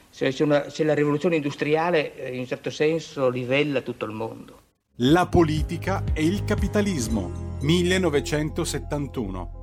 se, 0.09 0.35
una- 0.43 0.69
se 0.69 0.83
la 0.83 0.93
rivoluzione 0.93 1.35
industriale 1.37 2.15
eh, 2.15 2.33
in 2.33 2.39
un 2.39 2.47
certo 2.47 2.69
senso 2.69 3.29
livella 3.29 3.81
tutto 3.81 4.05
il 4.05 4.11
mondo. 4.11 4.61
La 5.01 5.27
politica 5.27 6.03
e 6.13 6.25
il 6.25 6.43
capitalismo, 6.43 7.57
1971. 7.61 9.58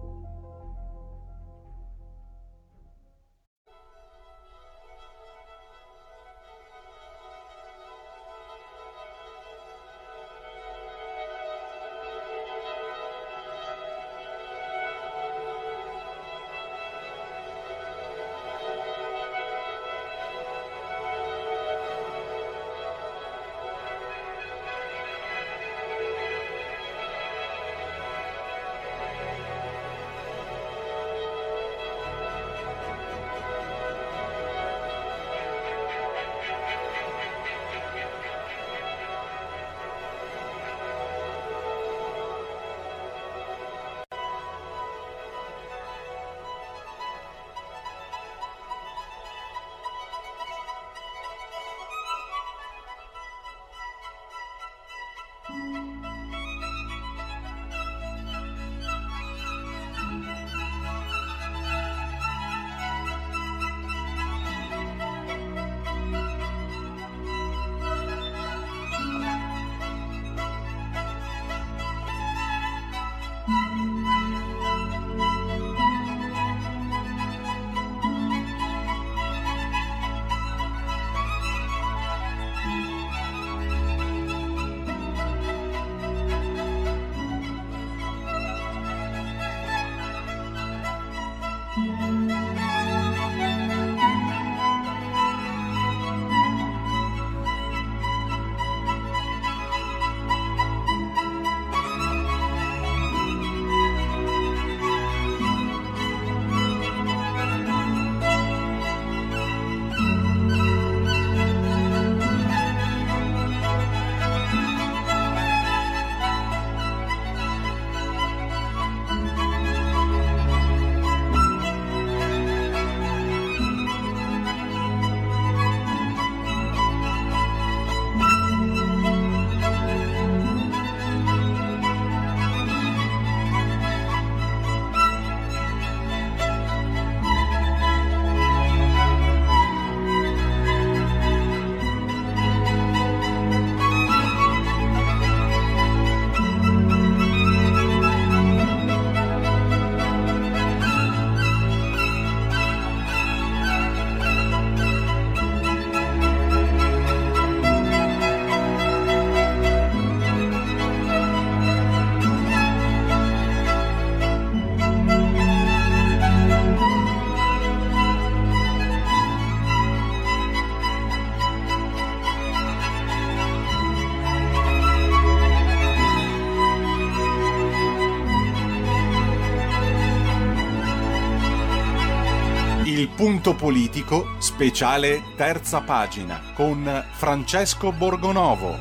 Punto 183.47 183.64
politico, 183.64 184.26
speciale 184.38 185.22
terza 185.36 185.80
pagina, 185.80 186.40
con 186.53 187.05
Francesco 187.12 187.92
Borgonovo. 187.92 188.74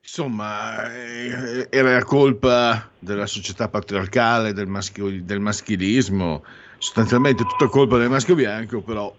Insomma, 0.00 0.94
eh, 0.94 1.66
era 1.68 2.04
colpa 2.04 2.88
della 3.00 3.26
società 3.26 3.66
patriarcale, 3.66 4.52
del, 4.52 4.68
maschio- 4.68 5.20
del 5.24 5.40
maschilismo, 5.40 6.44
sostanzialmente 6.78 7.42
tutta 7.42 7.66
colpa 7.66 7.98
del 7.98 8.10
maschio 8.10 8.36
bianco, 8.36 8.80
però 8.80 9.12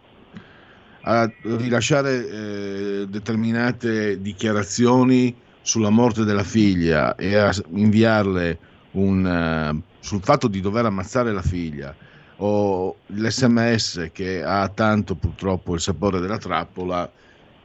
a 1.02 1.30
rilasciare 1.42 2.30
eh, 2.30 3.06
determinate 3.10 4.22
dichiarazioni 4.22 5.36
sulla 5.62 5.90
morte 5.90 6.24
della 6.24 6.46
figlia 6.46 7.14
e 7.16 7.36
a 7.36 7.54
inviarle 7.72 8.58
un, 8.92 9.26
eh, 9.28 9.82
sul 10.00 10.22
fatto 10.24 10.48
di 10.48 10.62
dover 10.62 10.86
ammazzare 10.86 11.34
la 11.34 11.42
figlia 11.42 11.94
o 12.38 12.96
l'SMS 13.08 14.10
che 14.12 14.44
ha 14.44 14.68
tanto 14.70 15.16
purtroppo 15.16 15.74
il 15.74 15.80
sapore 15.80 16.20
della 16.20 16.38
trappola 16.38 17.10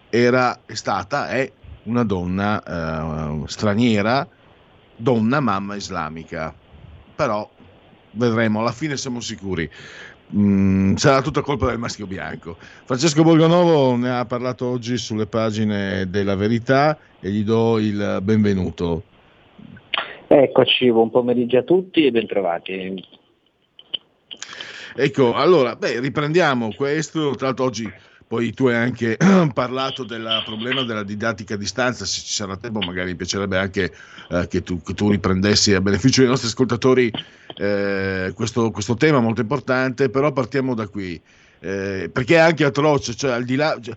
era, 0.09 0.61
è 0.67 0.75
stata, 0.75 1.29
è 1.29 1.51
una 1.85 2.05
donna 2.05 2.63
eh, 2.63 3.49
straniera, 3.49 4.27
donna 4.97 5.41
mamma 5.41 5.75
islamica. 5.75 6.55
Però 7.15 7.49
vedremo, 8.13 8.61
alla 8.61 8.73
fine 8.73 8.97
siamo 8.97 9.21
sicuri. 9.21 9.69
Mm, 10.35 10.95
sarà 10.95 11.21
tutta 11.21 11.43
colpa 11.43 11.67
del 11.67 11.79
maschio 11.79 12.07
bianco. 12.07 12.57
Francesco 12.59 13.23
Borgonovo 13.23 13.97
ne 13.97 14.11
ha 14.11 14.25
parlato 14.25 14.67
oggi 14.67 14.97
sulle 14.97 15.27
pagine 15.27 16.09
della 16.09 16.37
verità 16.37 16.99
e 17.21 17.31
gli 17.31 17.43
do 17.43 17.79
il 17.79 18.21
benvenuto. 18.23 19.03
Eccoci, 20.29 20.91
buon 20.91 21.11
pomeriggio 21.11 21.59
a 21.59 21.63
tutti 21.63 22.07
e 22.07 22.11
bentrovati. 22.11 23.21
Ecco, 24.95 25.35
allora, 25.35 25.77
beh, 25.77 26.01
riprendiamo 26.01 26.73
questo. 26.75 27.35
Tra 27.35 27.47
l'altro 27.47 27.65
oggi 27.65 27.91
poi 28.33 28.53
tu 28.55 28.67
hai 28.69 28.77
anche 28.77 29.19
parlato 29.53 30.05
del 30.05 30.43
problema 30.47 30.83
della 30.85 31.03
didattica 31.03 31.53
a 31.53 31.59
distanza, 31.59 32.07
se 32.07 32.21
ci 32.23 32.33
sarà 32.33 32.57
tempo 32.57 32.79
magari 32.81 33.11
mi 33.11 33.17
piacerebbe 33.17 33.59
anche 33.59 33.93
eh, 34.31 34.49
che, 34.49 34.63
tu, 34.63 34.81
che 34.81 34.95
tu 34.95 35.11
riprendessi 35.11 35.75
a 35.75 35.83
beneficio 35.83 36.23
dei 36.23 36.31
nostri 36.31 36.49
ascoltatori 36.49 37.13
eh, 37.57 38.33
questo, 38.35 38.71
questo 38.71 38.95
tema 38.95 39.21
molto 39.21 39.43
importante, 39.43 40.09
però 40.09 40.33
partiamo 40.33 40.75
da 40.75 40.89
qui, 40.89 41.21
eh, 41.61 42.09
perché 42.11 42.37
è 42.37 42.39
anche 42.39 42.65
atroce, 42.65 43.15
cioè 43.15 43.33
al 43.33 43.45
di 43.45 43.57
là, 43.57 43.79
cioè, 43.79 43.95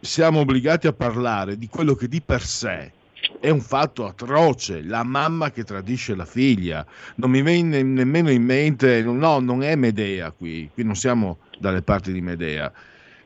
siamo 0.00 0.40
obbligati 0.40 0.86
a 0.86 0.92
parlare 0.92 1.56
di 1.56 1.66
quello 1.68 1.94
che 1.94 2.08
di 2.08 2.20
per 2.20 2.42
sé 2.42 2.92
è 3.38 3.48
un 3.50 3.60
fatto 3.60 4.06
atroce, 4.06 4.82
la 4.82 5.02
mamma 5.02 5.50
che 5.50 5.64
tradisce 5.64 6.14
la 6.14 6.26
figlia, 6.26 6.86
non 7.16 7.30
mi 7.30 7.42
viene 7.42 7.82
nemmeno 7.82 8.30
in 8.30 8.42
mente, 8.42 9.02
no, 9.02 9.38
non 9.40 9.62
è 9.62 9.74
Medea 9.76 10.32
qui, 10.32 10.70
qui 10.72 10.84
non 10.84 10.94
siamo 10.94 11.40
dalle 11.56 11.82
parti 11.82 12.12
di 12.12 12.20
Medea, 12.20 12.70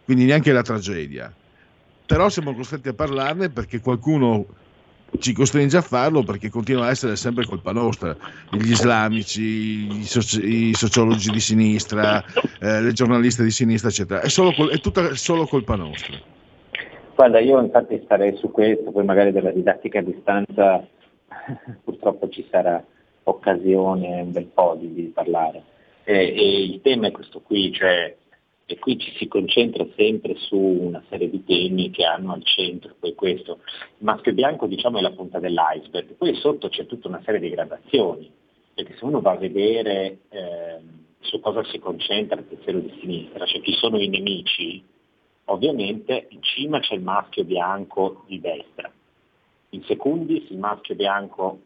quindi 0.05 0.25
neanche 0.25 0.53
la 0.53 0.63
tragedia. 0.63 1.37
Però 2.07 2.29
siamo 2.29 2.55
costretti 2.55 2.89
a 2.89 2.95
parlarne 2.95 3.51
perché 3.51 3.81
qualcuno 3.81 4.47
ci 5.19 5.33
costringe 5.33 5.77
a 5.79 5.81
farlo 5.83 6.23
perché 6.23 6.51
continua 6.51 6.87
a 6.87 6.91
essere 6.91 7.17
sempre 7.17 7.45
colpa 7.45 7.73
nostra, 7.73 8.17
gli 8.49 8.71
islamici, 8.71 9.43
i, 10.01 10.05
soci- 10.07 10.69
i 10.71 10.75
sociologi 10.75 11.31
di 11.31 11.41
sinistra, 11.41 12.23
eh, 12.59 12.81
le 12.83 12.93
giornaliste 12.93 13.43
di 13.43 13.51
sinistra, 13.51 13.89
eccetera. 13.89 14.21
È, 14.21 14.29
solo 14.29 14.53
col- 14.53 14.71
è 14.71 14.81
tutta 14.81 15.15
solo 15.15 15.47
colpa 15.47 15.77
nostra. 15.77 16.21
Guarda, 17.15 17.39
io 17.39 17.61
infatti 17.61 18.01
starei 18.05 18.37
su 18.37 18.51
questo, 18.51 18.91
poi 18.91 19.05
magari 19.05 19.31
della 19.31 19.53
didattica 19.53 20.01
a 20.01 20.03
distanza 20.03 20.87
purtroppo 21.85 22.29
ci 22.29 22.45
sarà 22.51 22.85
occasione 23.25 24.21
un 24.21 24.33
bel 24.33 24.47
po' 24.47 24.77
di, 24.79 24.93
di 24.93 25.03
parlare. 25.15 25.62
E, 26.05 26.15
e 26.15 26.62
il 26.62 26.81
tema 26.83 27.07
è 27.07 27.12
questo 27.12 27.41
qui, 27.41 27.73
cioè 27.73 28.17
e 28.67 28.79
qui 28.79 28.99
ci 28.99 29.12
si 29.17 29.29
concentra 29.29 29.87
sempre 29.95 30.37
su 30.37 30.57
una 30.57 31.03
serie 31.09 31.29
di 31.29 31.45
temi 31.45 31.91
che 31.91 32.05
hanno 32.05 32.33
al 32.33 32.43
centro 32.43 32.95
poi 32.99 33.15
questo. 33.15 33.61
Il 33.99 34.05
maschio 34.05 34.33
bianco 34.33 34.67
diciamo 34.67 34.99
è 34.99 35.01
la 35.01 35.12
punta 35.12 35.39
dell'iceberg, 35.39 36.15
poi 36.15 36.35
sotto 36.35 36.69
c'è 36.69 36.87
tutta 36.87 37.09
una 37.09 37.23
serie 37.25 37.41
di 37.41 37.51
gradazioni, 37.51 38.31
perché 38.75 38.97
se 38.97 39.05
uno 39.05 39.21
va 39.21 39.33
a 39.33 39.37
vedere 39.37 40.19
eh, 40.31 40.81
su 41.21 41.41
cosa 41.41 41.62
si 41.65 41.79
concentra 41.79 42.39
il 42.39 42.45
pensiero 42.45 42.79
di 42.81 42.93
sinistra, 43.01 43.45
cioè 43.45 43.61
chi 43.61 43.73
sono 43.75 43.99
i 43.99 44.09
nemici, 44.09 44.83
ovviamente 45.47 46.27
in 46.31 46.43
cima 46.43 46.81
c'è 46.81 46.95
il 46.95 47.03
maschio 47.03 47.45
bianco 47.45 48.25
di 48.27 48.41
destra, 48.41 48.91
in 49.71 49.83
secundis 49.85 50.49
il 50.51 50.59
maschio 50.59 50.95
bianco 50.95 51.61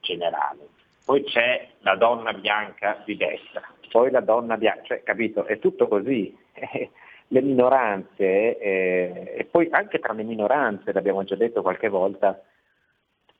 generale, 0.00 0.68
poi 1.04 1.24
c'è 1.24 1.68
la 1.80 1.96
donna 1.96 2.32
bianca 2.32 3.02
di 3.04 3.16
destra, 3.16 3.62
poi 3.90 4.10
la 4.10 4.20
donna 4.20 4.56
bianca, 4.56 4.82
cioè, 4.84 5.02
capito, 5.02 5.44
è 5.44 5.58
tutto 5.58 5.86
così. 5.86 6.36
le 7.28 7.40
minoranze, 7.40 8.58
eh, 8.58 9.34
e 9.38 9.44
poi 9.50 9.68
anche 9.70 9.98
tra 9.98 10.12
le 10.12 10.22
minoranze, 10.22 10.92
l'abbiamo 10.92 11.24
già 11.24 11.36
detto 11.36 11.62
qualche 11.62 11.88
volta, 11.88 12.40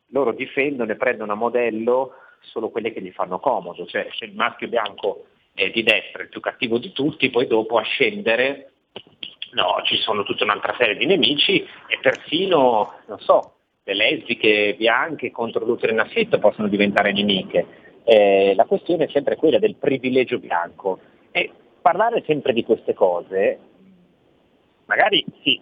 loro 0.08 0.32
difendono 0.32 0.90
e 0.92 0.96
prendono 0.96 1.32
a 1.32 1.36
modello 1.36 2.14
solo 2.40 2.70
quelle 2.70 2.92
che 2.92 3.00
gli 3.00 3.10
fanno 3.10 3.38
comodo, 3.38 3.86
cioè 3.86 4.08
se 4.12 4.24
il 4.26 4.34
maschio 4.34 4.68
bianco 4.68 5.26
è 5.54 5.70
di 5.70 5.82
destra, 5.82 6.22
il 6.22 6.28
più 6.28 6.40
cattivo 6.40 6.78
di 6.78 6.92
tutti, 6.92 7.30
poi 7.30 7.46
dopo 7.46 7.78
a 7.78 7.82
scendere, 7.82 8.72
no, 9.54 9.80
ci 9.84 9.96
sono 9.96 10.22
tutta 10.22 10.44
un'altra 10.44 10.74
serie 10.76 10.96
di 10.96 11.06
nemici 11.06 11.60
e 11.62 11.98
persino, 12.00 12.94
non 13.06 13.18
so, 13.20 13.52
le 13.84 13.94
lesbiche 13.94 14.74
bianche 14.76 15.30
contro 15.30 15.64
l'utero 15.64 15.92
in 15.92 16.00
affitto 16.00 16.38
possono 16.38 16.68
diventare 16.68 17.12
nemiche. 17.12 17.82
Eh, 18.04 18.52
la 18.54 18.64
questione 18.64 19.04
è 19.04 19.08
sempre 19.10 19.36
quella 19.36 19.58
del 19.58 19.76
privilegio 19.76 20.38
bianco 20.38 20.98
e 21.30 21.50
parlare 21.80 22.22
sempre 22.26 22.52
di 22.52 22.64
queste 22.64 22.94
cose, 22.94 23.58
magari 24.86 25.24
sì, 25.42 25.60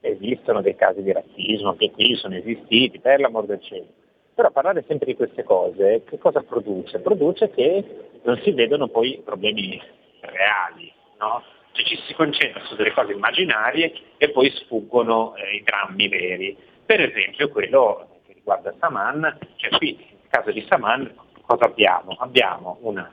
esistono 0.00 0.60
dei 0.60 0.74
casi 0.74 1.02
di 1.02 1.12
razzismo 1.12 1.74
che 1.76 1.90
qui 1.90 2.14
sono 2.16 2.34
esistiti, 2.34 2.98
per 2.98 3.20
l'amor 3.20 3.46
del 3.46 3.60
cielo, 3.60 3.86
però 4.34 4.50
parlare 4.50 4.84
sempre 4.86 5.06
di 5.06 5.16
queste 5.16 5.44
cose 5.44 6.02
che 6.04 6.18
cosa 6.18 6.42
produce? 6.42 6.98
Produce 6.98 7.50
che 7.50 7.84
non 8.22 8.40
si 8.42 8.50
vedono 8.52 8.88
poi 8.88 9.20
problemi 9.24 9.80
reali, 10.20 10.92
no? 11.18 11.42
Cioè 11.74 11.84
ci 11.84 12.00
si 12.06 12.14
concentra 12.14 12.64
su 12.64 12.76
delle 12.76 12.92
cose 12.92 13.12
immaginarie 13.12 13.92
e 14.16 14.30
poi 14.30 14.50
sfuggono 14.50 15.34
eh, 15.34 15.56
i 15.56 15.62
drammi 15.62 16.08
veri. 16.08 16.56
Per 16.86 17.00
esempio 17.00 17.48
quello 17.48 18.20
che 18.26 18.32
riguarda 18.34 18.72
Saman, 18.78 19.38
cioè 19.56 19.76
qui 19.76 19.96
nel 19.96 20.28
caso 20.30 20.52
di 20.52 20.64
Saman 20.68 21.12
cosa 21.42 21.64
abbiamo? 21.64 22.16
Abbiamo 22.18 22.78
una 22.82 23.12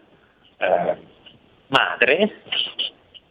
eh, 0.58 0.98
madre 1.68 2.42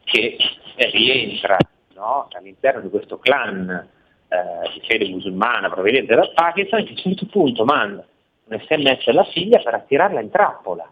che 0.04 0.36
rientra 0.76 1.56
no, 1.94 2.28
all'interno 2.32 2.80
di 2.80 2.88
questo 2.90 3.18
clan 3.18 3.88
eh, 4.28 4.70
di 4.72 4.82
fede 4.86 5.08
musulmana 5.08 5.70
proveniente 5.70 6.14
dal 6.14 6.32
Pakistan 6.34 6.80
e 6.80 6.82
a 6.82 6.90
un 6.90 6.96
certo 6.96 7.26
punto 7.26 7.64
manda 7.64 8.04
un 8.50 8.58
sms 8.58 9.06
alla 9.08 9.24
figlia 9.24 9.58
per 9.58 9.74
attirarla 9.74 10.20
in 10.20 10.30
trappola, 10.30 10.90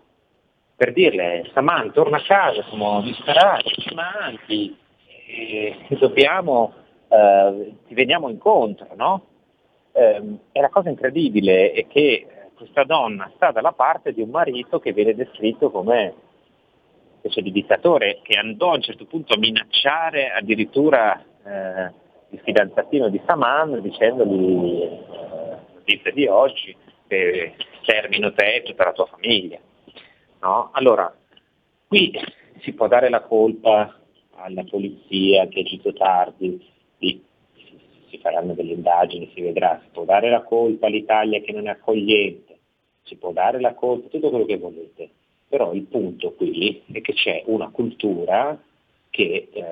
per 0.79 0.93
dirle 0.93 1.51
Saman 1.53 1.91
torna 1.91 2.19
a 2.19 2.23
casa, 2.23 2.63
siamo 2.69 3.03
disperati, 3.03 3.81
scimanti, 3.81 4.79
e, 5.27 5.77
e 5.89 5.97
dobbiamo, 5.97 6.73
eh, 7.09 7.73
ti 7.89 7.95
veniamo 7.95 8.29
incontro, 8.29 8.87
no? 8.95 9.25
Eh, 9.91 10.23
e 10.53 10.61
la 10.61 10.69
cosa 10.69 10.89
incredibile 10.89 11.73
è 11.73 11.89
che 11.89 12.29
questa 12.55 12.85
donna 12.85 13.29
sta 13.35 13.51
dalla 13.51 13.73
parte 13.73 14.13
di 14.13 14.23
un 14.23 14.31
marito 14.31 14.79
che 14.79 14.93
viene 14.93 15.17
descritto 15.17 15.73
come 15.73 16.15
specie 17.19 17.43
di 17.43 17.51
dittatore, 17.51 18.21
che 18.23 18.39
andò 18.39 18.71
a 18.71 18.77
un 18.77 18.83
certo 18.83 19.05
punto 19.05 19.35
a 19.35 19.39
minacciare 19.39 20.31
addirittura 20.31 21.21
eh, 21.45 21.93
il 22.29 22.39
fidanzatino 22.45 23.09
di 23.09 23.21
Saman 23.27 23.81
dicendogli 23.81 24.83
eh, 24.83 25.57
notizia 25.75 26.13
di 26.13 26.29
oggi 26.29 26.77
che 27.09 27.55
termino 27.85 28.33
te 28.33 28.55
e 28.55 28.63
tutta 28.63 28.85
la 28.85 28.93
tua 28.93 29.07
famiglia. 29.07 29.59
No? 30.41 30.71
Allora, 30.73 31.15
qui 31.87 32.13
si 32.61 32.73
può 32.73 32.89
dare 32.89 33.09
la 33.09 33.23
colpa 33.23 33.99
alla 34.37 34.65
polizia 34.65 35.47
che 35.49 35.59
è 35.59 35.63
agito 35.63 35.93
tardi, 35.93 36.65
sì, 36.99 37.21
si 38.09 38.19
faranno 38.19 38.55
delle 38.55 38.73
indagini, 38.73 39.31
si 39.35 39.41
vedrà, 39.41 39.81
si 39.83 39.89
può 39.93 40.05
dare 40.05 40.31
la 40.31 40.43
colpa 40.43 40.87
all'Italia 40.87 41.41
che 41.41 41.53
non 41.53 41.67
è 41.67 41.71
accogliente, 41.71 42.59
si 43.03 43.17
può 43.17 43.33
dare 43.33 43.61
la 43.61 43.75
colpa, 43.75 44.09
tutto 44.09 44.31
quello 44.31 44.45
che 44.45 44.59
volete, 44.59 45.11
però 45.49 45.73
il 45.73 45.83
punto 45.83 46.33
qui 46.33 46.83
è 46.93 47.01
che 47.01 47.15
c'è 47.15 47.43
una 47.47 47.71
cultura 47.71 48.61
che 49.11 49.49
eh, 49.51 49.63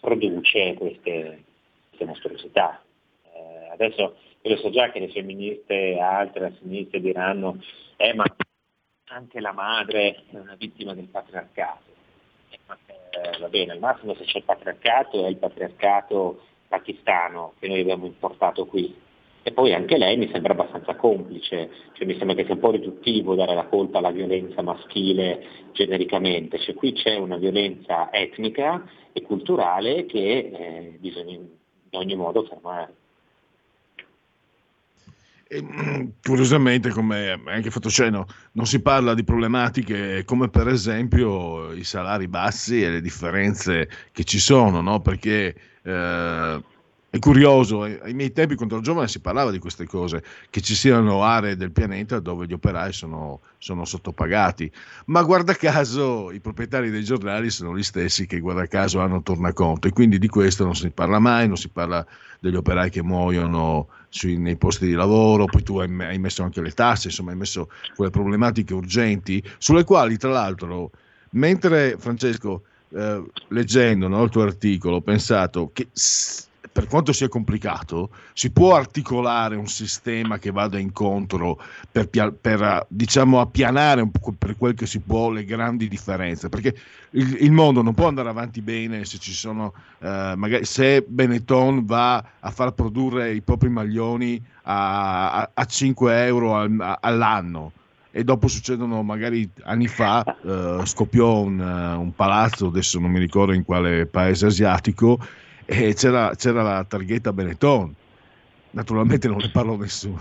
produce 0.00 0.74
queste, 0.74 1.44
queste 1.88 2.04
mostruosità. 2.04 2.82
Eh, 3.32 3.68
adesso 3.72 4.16
io 4.42 4.56
so 4.56 4.70
già 4.70 4.90
che 4.90 5.00
le 5.00 5.08
femministe 5.08 5.98
altre 5.98 6.46
a 6.46 6.52
sinistra 6.58 6.98
diranno, 6.98 7.62
eh 7.96 8.12
ma 8.14 8.24
anche 9.14 9.40
la 9.40 9.52
madre 9.52 10.24
è 10.30 10.36
una 10.36 10.56
vittima 10.58 10.92
del 10.92 11.06
patriarcato. 11.06 11.92
Eh, 12.50 12.58
eh, 12.88 13.38
va 13.38 13.48
bene, 13.48 13.72
al 13.72 13.78
massimo 13.78 14.14
se 14.14 14.24
c'è 14.24 14.38
il 14.38 14.44
patriarcato 14.44 15.24
è 15.24 15.28
il 15.28 15.36
patriarcato 15.36 16.42
pakistano 16.66 17.54
che 17.60 17.68
noi 17.68 17.80
abbiamo 17.80 18.06
importato 18.06 18.66
qui, 18.66 19.02
e 19.46 19.52
poi 19.52 19.72
anche 19.72 19.98
lei 19.98 20.16
mi 20.16 20.28
sembra 20.32 20.52
abbastanza 20.52 20.96
complice, 20.96 21.70
cioè 21.92 22.06
mi 22.06 22.16
sembra 22.16 22.34
che 22.34 22.44
sia 22.44 22.54
un 22.54 22.60
po' 22.60 22.70
riduttivo 22.70 23.34
dare 23.34 23.54
la 23.54 23.66
colpa 23.66 23.98
alla 23.98 24.10
violenza 24.10 24.62
maschile 24.62 25.46
genericamente, 25.72 26.58
cioè 26.58 26.74
qui 26.74 26.92
c'è 26.92 27.16
una 27.16 27.36
violenza 27.36 28.12
etnica 28.12 28.84
e 29.12 29.22
culturale 29.22 30.06
che 30.06 30.50
eh, 30.52 30.96
bisogna 30.98 31.34
in 31.34 31.48
ogni 31.90 32.16
modo 32.16 32.42
fermare. 32.44 32.94
Mm, 35.62 36.08
curiosamente, 36.22 36.90
come 36.90 37.40
anche 37.46 37.70
fatto 37.70 37.88
cenno, 37.88 38.26
non 38.52 38.66
si 38.66 38.80
parla 38.80 39.14
di 39.14 39.24
problematiche 39.24 40.24
come 40.24 40.48
per 40.48 40.68
esempio 40.68 41.72
i 41.72 41.84
salari 41.84 42.28
bassi 42.28 42.82
e 42.82 42.90
le 42.90 43.00
differenze 43.00 43.88
che 44.12 44.24
ci 44.24 44.38
sono, 44.38 44.80
no? 44.80 45.00
perché 45.00 45.54
eh, 45.82 46.62
è 47.14 47.20
curioso, 47.20 47.82
ai 47.82 48.12
miei 48.12 48.32
tempi 48.32 48.56
quando 48.56 48.74
ero 48.74 48.82
giovane 48.82 49.06
si 49.06 49.20
parlava 49.20 49.52
di 49.52 49.60
queste 49.60 49.86
cose, 49.86 50.20
che 50.50 50.60
ci 50.60 50.74
siano 50.74 51.22
aree 51.22 51.54
del 51.54 51.70
pianeta 51.70 52.18
dove 52.18 52.44
gli 52.44 52.52
operai 52.52 52.92
sono, 52.92 53.40
sono, 53.58 53.84
sottopagati, 53.84 54.68
ma 55.06 55.22
guarda 55.22 55.54
caso 55.54 56.32
i 56.32 56.40
proprietari 56.40 56.90
dei 56.90 57.04
giornali 57.04 57.50
sono 57.50 57.76
gli 57.76 57.84
stessi 57.84 58.26
che 58.26 58.40
guarda 58.40 58.66
caso 58.66 58.98
hanno 58.98 59.22
tornaconto. 59.22 59.86
E 59.86 59.92
quindi 59.92 60.18
di 60.18 60.26
questo 60.26 60.64
non 60.64 60.74
si 60.74 60.90
parla 60.90 61.20
mai, 61.20 61.46
non 61.46 61.56
si 61.56 61.68
parla 61.68 62.04
degli 62.40 62.56
operai 62.56 62.90
che 62.90 63.04
muoiono 63.04 63.90
sui, 64.08 64.36
nei 64.36 64.56
posti 64.56 64.86
di 64.86 64.94
lavoro, 64.94 65.44
poi 65.44 65.62
tu 65.62 65.78
hai, 65.78 65.88
hai 66.00 66.18
messo 66.18 66.42
anche 66.42 66.60
le 66.60 66.72
tasse, 66.72 67.06
insomma 67.06 67.30
hai 67.30 67.36
messo 67.36 67.70
quelle 67.94 68.10
problematiche 68.10 68.74
urgenti, 68.74 69.40
sulle 69.58 69.84
quali 69.84 70.16
tra 70.16 70.30
l'altro, 70.30 70.90
mentre 71.30 71.94
Francesco, 71.96 72.64
eh, 72.88 73.24
leggendo 73.50 74.08
no, 74.08 74.20
il 74.24 74.30
tuo 74.30 74.42
articolo, 74.42 74.96
ho 74.96 75.00
pensato 75.00 75.70
che... 75.72 75.86
Per 76.74 76.88
quanto 76.88 77.12
sia 77.12 77.28
complicato, 77.28 78.10
si 78.32 78.50
può 78.50 78.74
articolare 78.74 79.54
un 79.54 79.68
sistema 79.68 80.38
che 80.38 80.50
vada 80.50 80.76
incontro 80.76 81.62
per, 81.90 82.08
per 82.08 82.84
diciamo, 82.88 83.40
appianare 83.40 84.00
un 84.00 84.10
po' 84.10 84.34
per 84.36 84.56
quel 84.56 84.74
che 84.74 84.84
si 84.84 84.98
può 84.98 85.30
le 85.30 85.44
grandi 85.44 85.86
differenze, 85.86 86.48
perché 86.48 86.74
il, 87.10 87.44
il 87.44 87.52
mondo 87.52 87.80
non 87.80 87.94
può 87.94 88.08
andare 88.08 88.28
avanti 88.28 88.60
bene 88.60 89.04
se 89.04 89.18
ci 89.18 89.30
sono, 89.32 89.72
eh, 90.00 90.34
magari 90.36 90.64
se 90.64 91.04
Benetton 91.06 91.84
va 91.84 92.16
a 92.40 92.50
far 92.50 92.72
produrre 92.72 93.32
i 93.32 93.40
propri 93.40 93.68
maglioni 93.68 94.44
a, 94.62 95.30
a, 95.32 95.50
a 95.54 95.64
5 95.64 96.26
euro 96.26 96.56
al, 96.56 96.76
a, 96.80 96.98
all'anno 97.00 97.70
e 98.16 98.22
dopo 98.22 98.46
succedono 98.46 99.02
magari 99.02 99.48
anni 99.62 99.88
fa 99.88 100.24
eh, 100.24 100.80
scoppiò 100.84 101.40
un, 101.40 101.58
un, 101.58 102.14
palazzo, 102.14 102.66
adesso 102.66 103.00
non 103.00 103.10
mi 103.10 103.18
ricordo 103.18 103.52
in 103.52 103.64
quale 103.64 104.06
paese 104.06 104.46
asiatico, 104.46 105.18
e 105.66 105.94
c'era, 105.94 106.32
c'era 106.36 106.62
la 106.62 106.84
targhetta 106.84 107.32
Benetton. 107.32 107.94
Naturalmente 108.70 109.28
non 109.28 109.38
ne 109.38 109.50
parlo 109.50 109.76
nessuno. 109.76 110.18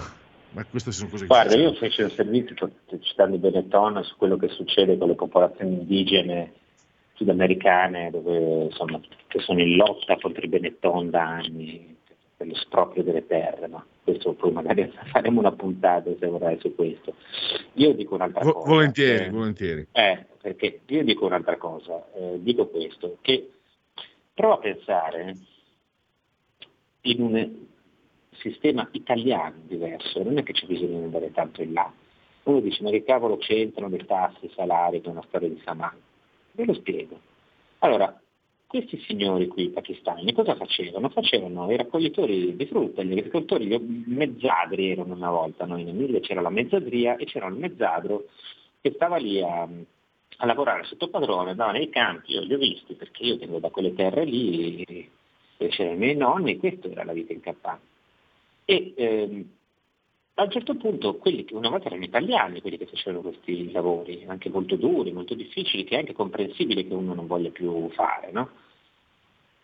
Ma 0.51 0.63
queste 0.65 0.91
sono 0.91 1.09
cose 1.09 1.25
Guarda, 1.25 1.55
io 1.55 1.73
feci 1.73 2.03
un 2.03 2.11
servizio 2.11 2.55
citando 3.01 3.37
Benetton 3.37 4.03
su 4.03 4.15
quello 4.17 4.37
che 4.37 4.49
succede 4.49 4.97
con 4.97 5.07
le 5.07 5.15
popolazioni 5.15 5.73
indigene 5.79 6.53
sudamericane 7.13 8.11
dove, 8.11 8.65
insomma, 8.65 8.99
che 9.27 9.39
sono 9.39 9.61
in 9.61 9.75
lotta 9.75 10.17
contro 10.19 10.43
i 10.43 10.47
Benetton 10.47 11.09
da 11.09 11.23
anni. 11.27 11.95
per 12.37 12.47
lo 12.47 12.55
sproprio 12.55 13.03
delle 13.03 13.25
terre, 13.25 13.67
ma 13.67 13.83
questo 14.03 14.33
poi 14.33 14.51
magari 14.51 14.91
faremo 15.11 15.39
una 15.39 15.51
puntata 15.53 16.09
se 16.19 16.27
vorrai 16.27 16.59
su 16.59 16.75
questo. 16.75 17.15
Io 17.73 17.93
dico 17.93 18.13
un'altra 18.15 18.43
Vo- 18.43 18.53
cosa. 18.53 18.69
volentieri, 18.69 19.25
eh, 19.25 19.29
volentieri. 19.29 19.87
eh, 19.91 20.25
perché 20.41 20.81
io 20.85 21.03
dico 21.03 21.25
un'altra 21.25 21.57
cosa, 21.57 22.05
eh, 22.15 22.37
dico 22.41 22.67
questo, 22.67 23.17
che 23.21 23.49
prova 24.33 24.55
a 24.55 24.59
pensare 24.59 25.35
in 27.01 27.21
un 27.21 27.67
sistema 28.31 28.87
italiano 28.91 29.55
diverso, 29.65 30.23
non 30.23 30.37
è 30.37 30.43
che 30.43 30.53
c'è 30.53 30.65
bisogno 30.65 30.97
di 30.97 31.03
andare 31.03 31.31
tanto 31.31 31.61
in 31.61 31.73
là. 31.73 31.91
Uno 32.43 32.59
dice 32.59 32.83
ma 32.83 32.89
che 32.89 33.03
cavolo 33.03 33.37
c'entrano 33.37 33.95
le 33.95 34.05
tasse, 34.05 34.45
i 34.45 34.51
salari 34.55 35.01
con 35.01 35.15
la 35.15 35.23
storia 35.27 35.49
di 35.49 35.61
Saman? 35.63 35.97
Ve 36.51 36.65
lo 36.65 36.73
spiego. 36.73 37.19
Allora, 37.79 38.19
questi 38.67 38.97
signori 39.01 39.47
qui 39.47 39.69
pakistani 39.69 40.33
cosa 40.33 40.55
facevano? 40.55 41.09
Facevano 41.09 41.71
i 41.71 41.77
raccoglitori 41.77 42.55
di 42.55 42.65
frutta, 42.65 43.03
gli 43.03 43.11
agricoltori, 43.11 43.67
gli 43.67 43.77
mezzadri 44.07 44.89
erano 44.89 45.13
una 45.13 45.29
volta, 45.29 45.65
no? 45.65 45.77
in 45.77 45.89
Emilia 45.89 46.19
c'era 46.19 46.41
la 46.41 46.49
mezzadria 46.49 47.15
e 47.17 47.25
c'era 47.25 47.47
il 47.47 47.55
mezzadro 47.55 48.25
che 48.81 48.91
stava 48.95 49.17
lì 49.17 49.41
a, 49.41 49.69
a 50.37 50.45
lavorare 50.45 50.83
sotto 50.83 51.09
padrone, 51.09 51.51
andava 51.51 51.71
nei 51.71 51.89
campi, 51.89 52.33
io 52.33 52.41
li 52.41 52.53
ho 52.53 52.57
visti 52.57 52.93
perché 52.93 53.23
io 53.23 53.37
vengo 53.37 53.59
da 53.59 53.69
quelle 53.69 53.93
terre 53.93 54.25
lì, 54.25 55.09
c'erano 55.57 55.95
i 55.95 55.99
miei 55.99 56.15
nonni, 56.15 56.57
questa 56.57 56.89
era 56.89 57.03
la 57.03 57.13
vita 57.13 57.33
in 57.33 57.41
campagna. 57.41 57.81
E 58.65 58.93
ehm, 58.95 59.49
a 60.35 60.43
un 60.43 60.49
certo 60.49 60.75
punto 60.75 61.17
quelli 61.17 61.45
che 61.45 61.53
una 61.53 61.69
volta 61.69 61.87
erano 61.87 62.03
italiani, 62.03 62.61
quelli 62.61 62.77
che 62.77 62.87
facevano 62.87 63.21
questi 63.21 63.71
lavori, 63.71 64.25
anche 64.27 64.49
molto 64.49 64.75
duri, 64.75 65.11
molto 65.11 65.35
difficili, 65.35 65.83
che 65.83 65.95
è 65.95 65.99
anche 65.99 66.13
comprensibile 66.13 66.87
che 66.87 66.93
uno 66.93 67.13
non 67.13 67.27
voglia 67.27 67.51
più 67.51 67.89
fare, 67.91 68.31
no? 68.31 68.49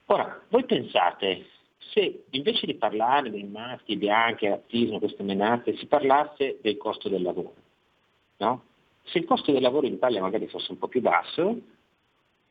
Ora, 0.06 0.42
voi 0.50 0.66
pensate, 0.66 1.46
se 1.92 2.26
invece 2.32 2.66
di 2.66 2.76
parlare 2.76 3.32
dei 3.32 3.44
maschi 3.44 3.96
bianchi, 3.96 4.46
autismo, 4.46 5.00
queste 5.00 5.24
menate, 5.24 5.76
si 5.78 5.88
parlasse 5.88 6.60
del 6.62 6.78
costo 6.78 7.10
del 7.10 7.22
lavoro, 7.22 7.56
no? 8.38 8.64
Se 9.12 9.18
il 9.18 9.26
costo 9.26 9.52
del 9.52 9.62
lavoro 9.62 9.88
in 9.88 9.94
Italia 9.94 10.22
magari 10.22 10.48
fosse 10.48 10.72
un 10.72 10.78
po' 10.78 10.88
più 10.88 11.02
basso, 11.02 11.60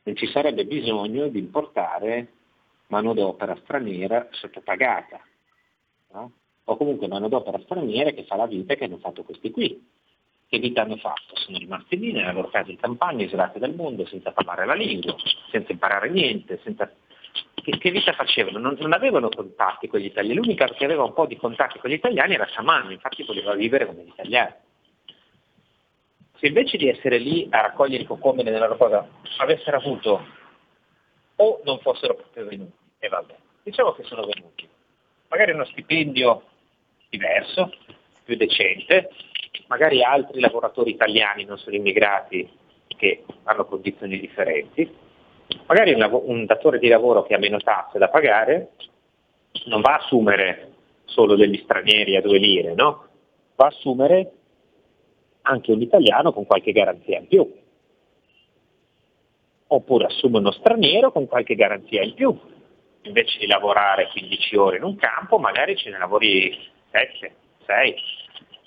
non 0.03 0.15
ci 0.15 0.27
sarebbe 0.27 0.65
bisogno 0.65 1.27
di 1.27 1.39
importare 1.39 2.27
manodopera 2.87 3.55
straniera 3.63 4.27
sottopagata, 4.31 5.21
no? 6.13 6.31
o 6.65 6.77
comunque 6.77 7.07
manodopera 7.07 7.59
straniera 7.59 8.11
che 8.11 8.25
fa 8.25 8.35
la 8.35 8.47
vita 8.47 8.75
che 8.75 8.85
hanno 8.85 8.97
fatto 8.97 9.23
questi 9.23 9.51
qui. 9.51 9.87
Che 10.49 10.57
vita 10.57 10.81
hanno 10.81 10.97
fatto? 10.97 11.35
Sono 11.35 11.59
rimasti 11.59 11.97
lì 11.97 12.11
nella 12.11 12.31
loro 12.31 12.49
casa 12.49 12.71
in 12.71 12.77
campagna, 12.77 13.23
isolati 13.23 13.59
dal 13.59 13.75
mondo, 13.75 14.05
senza 14.07 14.31
parlare 14.31 14.65
la 14.65 14.73
lingua, 14.73 15.15
senza 15.51 15.71
imparare 15.71 16.09
niente, 16.09 16.59
senza... 16.63 16.91
Che, 17.53 17.91
vita 17.91 18.13
facevano? 18.13 18.57
Non, 18.57 18.75
non 18.79 18.93
avevano 18.93 19.29
contatti 19.29 19.87
con 19.87 19.99
gli 19.99 20.05
italiani, 20.05 20.39
l'unica 20.39 20.65
che 20.65 20.85
aveva 20.85 21.03
un 21.03 21.13
po' 21.13 21.27
di 21.27 21.37
contatti 21.37 21.77
con 21.77 21.91
gli 21.91 21.93
italiani 21.93 22.33
era 22.33 22.47
Saman, 22.47 22.91
infatti 22.91 23.23
voleva 23.23 23.53
vivere 23.53 23.85
come 23.85 24.03
gli 24.03 24.09
italiani. 24.09 24.53
Se 26.39 26.47
invece 26.47 26.77
di 26.77 26.87
essere 26.87 27.17
lì 27.17 27.47
a 27.49 27.61
raccogliere 27.61 28.03
i 28.03 28.07
loro 28.07 28.77
cosa 28.77 29.07
avessero 29.39 29.77
avuto 29.77 30.25
o 31.35 31.61
non 31.65 31.79
fossero 31.79 32.15
proprio 32.15 32.45
venuti, 32.45 32.71
e 32.99 33.09
vabbè, 33.09 33.35
diciamo 33.63 33.91
che 33.91 34.03
sono 34.03 34.25
venuti, 34.25 34.67
magari 35.27 35.51
uno 35.51 35.65
stipendio 35.65 36.43
diverso, 37.09 37.73
più 38.23 38.37
decente, 38.37 39.09
magari 39.67 40.01
altri 40.01 40.39
lavoratori 40.39 40.91
italiani 40.91 41.43
non 41.43 41.57
sono 41.57 41.75
immigrati 41.75 42.49
che 42.87 43.25
hanno 43.43 43.65
condizioni 43.65 44.17
differenti, 44.17 44.89
magari 45.65 45.91
un, 45.91 45.99
lav- 45.99 46.23
un 46.23 46.45
datore 46.45 46.79
di 46.79 46.87
lavoro 46.87 47.23
che 47.23 47.33
ha 47.33 47.39
meno 47.39 47.57
tasse 47.57 47.97
da 47.97 48.07
pagare 48.07 48.71
non 49.65 49.81
va 49.81 49.93
a 49.93 49.97
assumere 49.97 50.71
solo 51.05 51.35
degli 51.35 51.59
stranieri 51.63 52.15
a 52.15 52.21
due 52.21 52.37
lire, 52.37 52.73
no? 52.75 53.07
Va 53.55 53.65
a 53.65 53.69
assumere 53.69 54.31
anche 55.49 55.71
un 55.71 55.81
italiano 55.81 56.31
con 56.31 56.45
qualche 56.45 56.71
garanzia 56.71 57.17
in 57.17 57.27
più. 57.27 57.51
Oppure 59.71 60.05
assume 60.05 60.37
uno 60.37 60.51
straniero 60.51 61.11
con 61.11 61.27
qualche 61.27 61.55
garanzia 61.55 62.03
in 62.03 62.13
più. 62.13 62.37
Invece 63.03 63.39
di 63.39 63.47
lavorare 63.47 64.09
15 64.11 64.57
ore 64.57 64.77
in 64.77 64.83
un 64.83 64.95
campo, 64.95 65.37
magari 65.39 65.75
ce 65.75 65.89
ne 65.89 65.97
lavori 65.97 66.55
7, 66.91 67.31
6. 67.65 67.95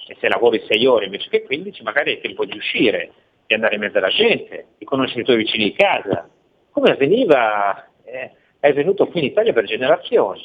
E 0.08 0.16
se 0.18 0.28
lavori 0.28 0.62
6 0.66 0.86
ore 0.86 1.04
invece 1.04 1.28
che 1.28 1.42
15, 1.42 1.82
magari 1.82 2.10
hai 2.10 2.20
tempo 2.20 2.44
di 2.44 2.56
uscire, 2.56 3.12
di 3.46 3.54
andare 3.54 3.74
in 3.74 3.80
mezzo 3.80 3.98
alla 3.98 4.08
gente, 4.08 4.66
di 4.78 4.84
conoscere 4.84 5.20
i 5.20 5.24
tuoi 5.24 5.36
vicini 5.36 5.64
di 5.64 5.74
casa. 5.74 6.28
Come 6.70 6.90
avveniva, 6.90 7.88
eh, 8.04 8.30
è 8.58 8.72
venuto 8.72 9.06
qui 9.06 9.20
in 9.20 9.26
Italia 9.26 9.52
per 9.52 9.64
generazioni. 9.64 10.42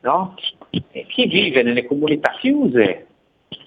No? 0.00 0.34
Chi 1.08 1.26
vive 1.26 1.62
nelle 1.62 1.86
comunità 1.86 2.32
chiuse, 2.38 3.06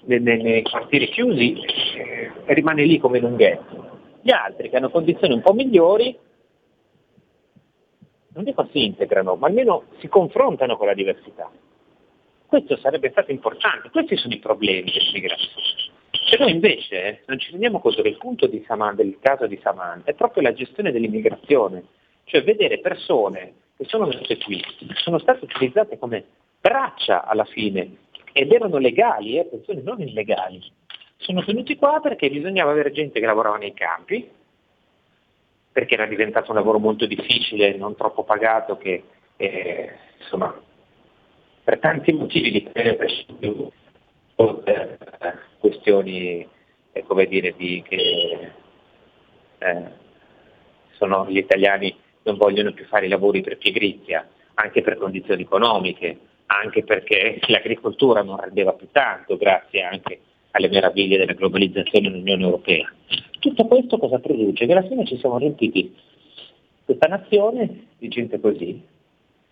nei, 0.04 0.20
nei- 0.20 0.62
quartieri 0.62 1.08
chiusi, 1.08 1.54
eh, 1.54 2.32
rimane 2.46 2.84
lì 2.84 2.98
come 2.98 3.18
in 3.18 3.24
un 3.24 3.36
ghetto. 3.36 4.00
Gli 4.20 4.30
altri 4.30 4.68
che 4.68 4.76
hanno 4.76 4.90
condizioni 4.90 5.34
un 5.34 5.40
po' 5.40 5.52
migliori, 5.52 6.16
non 8.34 8.44
dico 8.44 8.68
si 8.70 8.84
integrano, 8.84 9.36
ma 9.36 9.46
almeno 9.48 9.84
si 9.98 10.08
confrontano 10.08 10.76
con 10.76 10.86
la 10.86 10.94
diversità. 10.94 11.50
Questo 12.46 12.76
sarebbe 12.78 13.10
stato 13.10 13.30
importante, 13.30 13.90
questi 13.90 14.16
sono 14.16 14.34
i 14.34 14.38
problemi 14.38 14.90
dell'immigrazione. 14.90 15.96
Se 16.10 16.36
noi 16.38 16.52
invece 16.52 17.02
eh, 17.04 17.20
non 17.26 17.38
ci 17.38 17.50
rendiamo 17.50 17.80
conto 17.80 18.02
che 18.02 18.08
il 18.08 18.16
punto 18.16 18.46
di 18.46 18.62
Saman, 18.66 18.96
del 18.96 19.18
caso 19.20 19.46
di 19.46 19.58
Saman 19.62 20.02
è 20.04 20.14
proprio 20.14 20.42
la 20.42 20.52
gestione 20.52 20.92
dell'immigrazione, 20.92 21.84
cioè 22.24 22.42
vedere 22.42 22.80
persone 22.80 23.54
che 23.76 23.84
sono 23.84 24.06
venute 24.06 24.36
qui, 24.38 24.62
sono 24.94 25.18
state 25.18 25.44
utilizzate 25.44 25.98
come 25.98 26.24
braccia 26.60 27.24
alla 27.24 27.44
fine 27.44 27.96
ed 28.38 28.52
erano 28.52 28.78
legali, 28.78 29.34
eh, 29.34 29.40
attenzione, 29.40 29.82
non 29.82 30.00
illegali. 30.00 30.62
Sono 31.16 31.42
venuti 31.44 31.74
qua 31.74 31.98
perché 32.00 32.30
bisognava 32.30 32.70
avere 32.70 32.92
gente 32.92 33.18
che 33.18 33.26
lavorava 33.26 33.56
nei 33.56 33.74
campi, 33.74 34.30
perché 35.72 35.94
era 35.94 36.06
diventato 36.06 36.52
un 36.52 36.56
lavoro 36.56 36.78
molto 36.78 37.04
difficile, 37.06 37.76
non 37.76 37.96
troppo 37.96 38.22
pagato, 38.22 38.76
che 38.78 39.02
eh, 39.36 39.92
insomma 40.20 40.54
per 41.64 41.80
tanti 41.80 42.12
motivi 42.12 42.52
di 42.52 42.62
per 42.62 43.02
esempio, 43.02 43.72
per 44.36 44.98
questioni 45.58 46.48
eh, 46.92 47.02
come 47.02 47.26
dire 47.26 47.54
di 47.56 47.82
che 47.82 48.52
eh, 49.58 49.82
sono 50.92 51.26
gli 51.28 51.38
italiani 51.38 51.92
non 52.22 52.36
vogliono 52.36 52.72
più 52.72 52.84
fare 52.84 53.06
i 53.06 53.08
lavori 53.08 53.40
per 53.40 53.58
pigrizia, 53.58 54.28
anche 54.54 54.80
per 54.82 54.96
condizioni 54.96 55.42
economiche, 55.42 56.18
anche 56.48 56.82
perché 56.82 57.40
l'agricoltura 57.48 58.22
non 58.22 58.38
rendeva 58.38 58.72
più 58.72 58.88
tanto 58.90 59.36
grazie 59.36 59.82
anche 59.82 60.20
alle 60.52 60.68
meraviglie 60.68 61.18
della 61.18 61.34
globalizzazione 61.34 62.08
nell'Unione 62.08 62.42
Europea. 62.42 62.90
Tutto 63.38 63.66
questo 63.66 63.98
cosa 63.98 64.18
produce? 64.18 64.66
Che 64.66 64.72
alla 64.72 64.86
fine 64.86 65.04
ci 65.04 65.18
siamo 65.18 65.38
riempiti 65.38 65.94
questa 66.84 67.06
nazione 67.06 67.88
di 67.98 68.08
gente 68.08 68.40
così, 68.40 68.82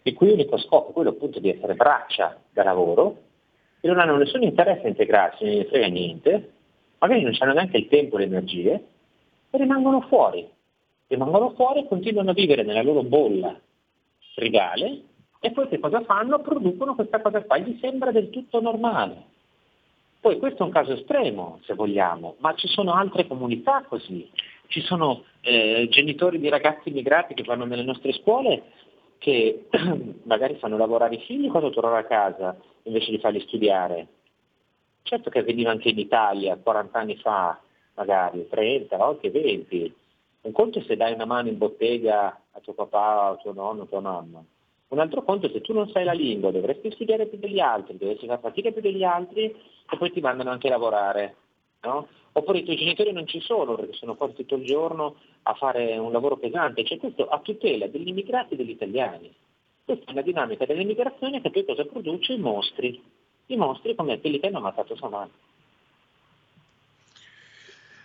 il 0.03 0.15
cui 0.15 0.31
unico 0.31 0.57
scopo 0.57 0.91
è 0.91 0.93
quello 0.93 1.11
appunto 1.11 1.39
di 1.39 1.51
essere 1.51 1.75
braccia 1.75 2.41
da 2.51 2.63
lavoro, 2.65 3.25
e 3.81 3.89
non 3.89 3.99
hanno 3.99 4.17
nessun 4.17 4.43
interesse 4.43 4.87
a 4.87 4.89
integrarsi, 4.89 5.45
non 5.45 5.55
gli 5.55 5.65
frega 5.65 5.87
niente, 5.89 6.53
magari 6.99 7.23
non 7.23 7.37
hanno 7.39 7.53
neanche 7.53 7.77
il 7.77 7.89
tempo 7.89 8.17
e 8.17 8.21
le 8.21 8.25
energie, 8.25 8.85
e 9.51 9.59
rimangono 9.59 10.01
fuori. 10.03 10.49
Rimangono 11.09 11.51
fuori 11.51 11.81
e 11.81 11.87
continuano 11.87 12.31
a 12.31 12.35
vivere 12.35 12.63
nella 12.63 12.83
loro 12.83 13.03
bolla 13.03 13.55
rivale, 14.37 15.01
e 15.41 15.51
poi 15.53 15.69
che 15.69 15.79
cosa 15.79 16.03
fanno? 16.03 16.41
Producono 16.41 16.95
questa 16.95 17.21
cosa 17.21 17.43
qua, 17.43 17.59
gli 17.59 17.79
sembra 17.81 18.11
del 18.11 18.31
tutto 18.31 18.61
normale. 18.61 19.35
Poi 20.21 20.39
questo 20.39 20.63
è 20.63 20.67
un 20.67 20.73
caso 20.73 20.93
estremo, 20.93 21.61
se 21.63 21.75
vogliamo, 21.75 22.37
ma 22.39 22.55
ci 22.55 22.67
sono 22.69 22.95
altre 22.95 23.27
comunità 23.27 23.85
così. 23.87 24.29
Ci 24.67 24.81
sono 24.81 25.25
eh, 25.43 25.87
genitori 25.91 26.41
di 26.41 26.49
ragazzi 26.49 26.89
immigrati 26.89 27.35
che 27.35 27.45
vanno 27.45 27.65
nelle 27.65 27.85
nostre 27.85 28.13
scuole 28.13 28.65
che 29.19 29.69
magari 30.25 30.57
fanno 30.57 30.77
lavorare 30.77 31.15
i 31.15 31.21
figli 31.21 31.49
quando 31.49 31.71
tornano 31.71 31.97
a 31.97 32.05
casa 32.05 32.57
invece 32.83 33.11
di 33.11 33.19
farli 33.19 33.41
studiare. 33.41 34.09
Certo 35.03 35.31
che 35.31 35.39
avveniva 35.39 35.71
anche 35.71 35.91
in 35.91 35.99
Italia 35.99 36.57
40 36.57 36.99
anni 36.99 37.17
fa, 37.19 37.61
magari 37.95 38.49
30, 38.49 38.99
anche 38.99 39.31
20. 39.31 39.95
Un 40.41 40.53
conto 40.53 40.81
è 40.81 40.83
se 40.83 40.97
dai 40.97 41.13
una 41.13 41.25
mano 41.25 41.49
in 41.49 41.59
bottega 41.59 42.41
a 42.51 42.61
tuo 42.61 42.73
papà, 42.73 43.29
a 43.29 43.37
tuo 43.37 43.53
nonno, 43.53 43.83
a 43.83 43.87
tua 43.87 44.01
mamma. 44.01 44.45
Un 44.89 45.01
altro 45.01 45.23
conto 45.23 45.47
è 45.47 45.51
se 45.51 45.61
tu 45.61 45.73
non 45.73 45.89
sai 45.91 46.05
la 46.05 46.13
lingua, 46.13 46.53
dovresti 46.53 46.93
studiare 46.93 47.27
più 47.27 47.39
degli 47.39 47.59
altri, 47.59 47.97
dovresti 47.97 48.27
fare 48.27 48.41
fatica 48.41 48.71
più 48.71 48.81
degli 48.81 49.03
altri 49.03 49.45
e 49.45 49.97
poi 49.99 50.13
ti 50.13 50.21
mandano 50.21 50.51
anche 50.51 50.69
a 50.69 50.71
lavorare. 50.71 51.37
No? 51.83 52.07
Oppure 52.33 52.59
i 52.59 52.65
tuoi 52.65 52.77
genitori 52.77 53.13
non 53.13 53.27
ci 53.27 53.41
sono 53.41 53.75
perché 53.75 53.95
sono 53.95 54.15
fuori 54.15 54.35
tutto 54.35 54.57
il 54.57 54.65
giorno 54.65 55.17
a 55.43 55.55
fare 55.55 55.97
un 55.99 56.13
lavoro 56.13 56.37
pesante, 56.37 56.85
cioè 56.85 56.99
questo 56.99 57.27
a 57.27 57.41
tutela 57.41 57.89
degli 57.89 58.09
immigrati 58.09 58.55
e 58.55 58.57
degli 58.57 58.71
italiani. 58.71 59.33
Questa 59.85 60.05
è 60.07 60.13
una 60.13 60.23
dinamica 60.23 60.67
dell'immigrazione 60.67 61.41
che 61.41 61.51
poi 61.51 61.65
cosa 61.65 61.85
produce? 61.85 62.35
I 62.35 62.39
mostri. 62.39 63.03
I 63.47 63.57
mostri 63.57 63.95
come 63.95 64.21
quelli 64.21 64.39
che 64.39 64.49
hanno 64.49 64.59
ammazzato 64.59 64.97
Somali. 64.97 65.31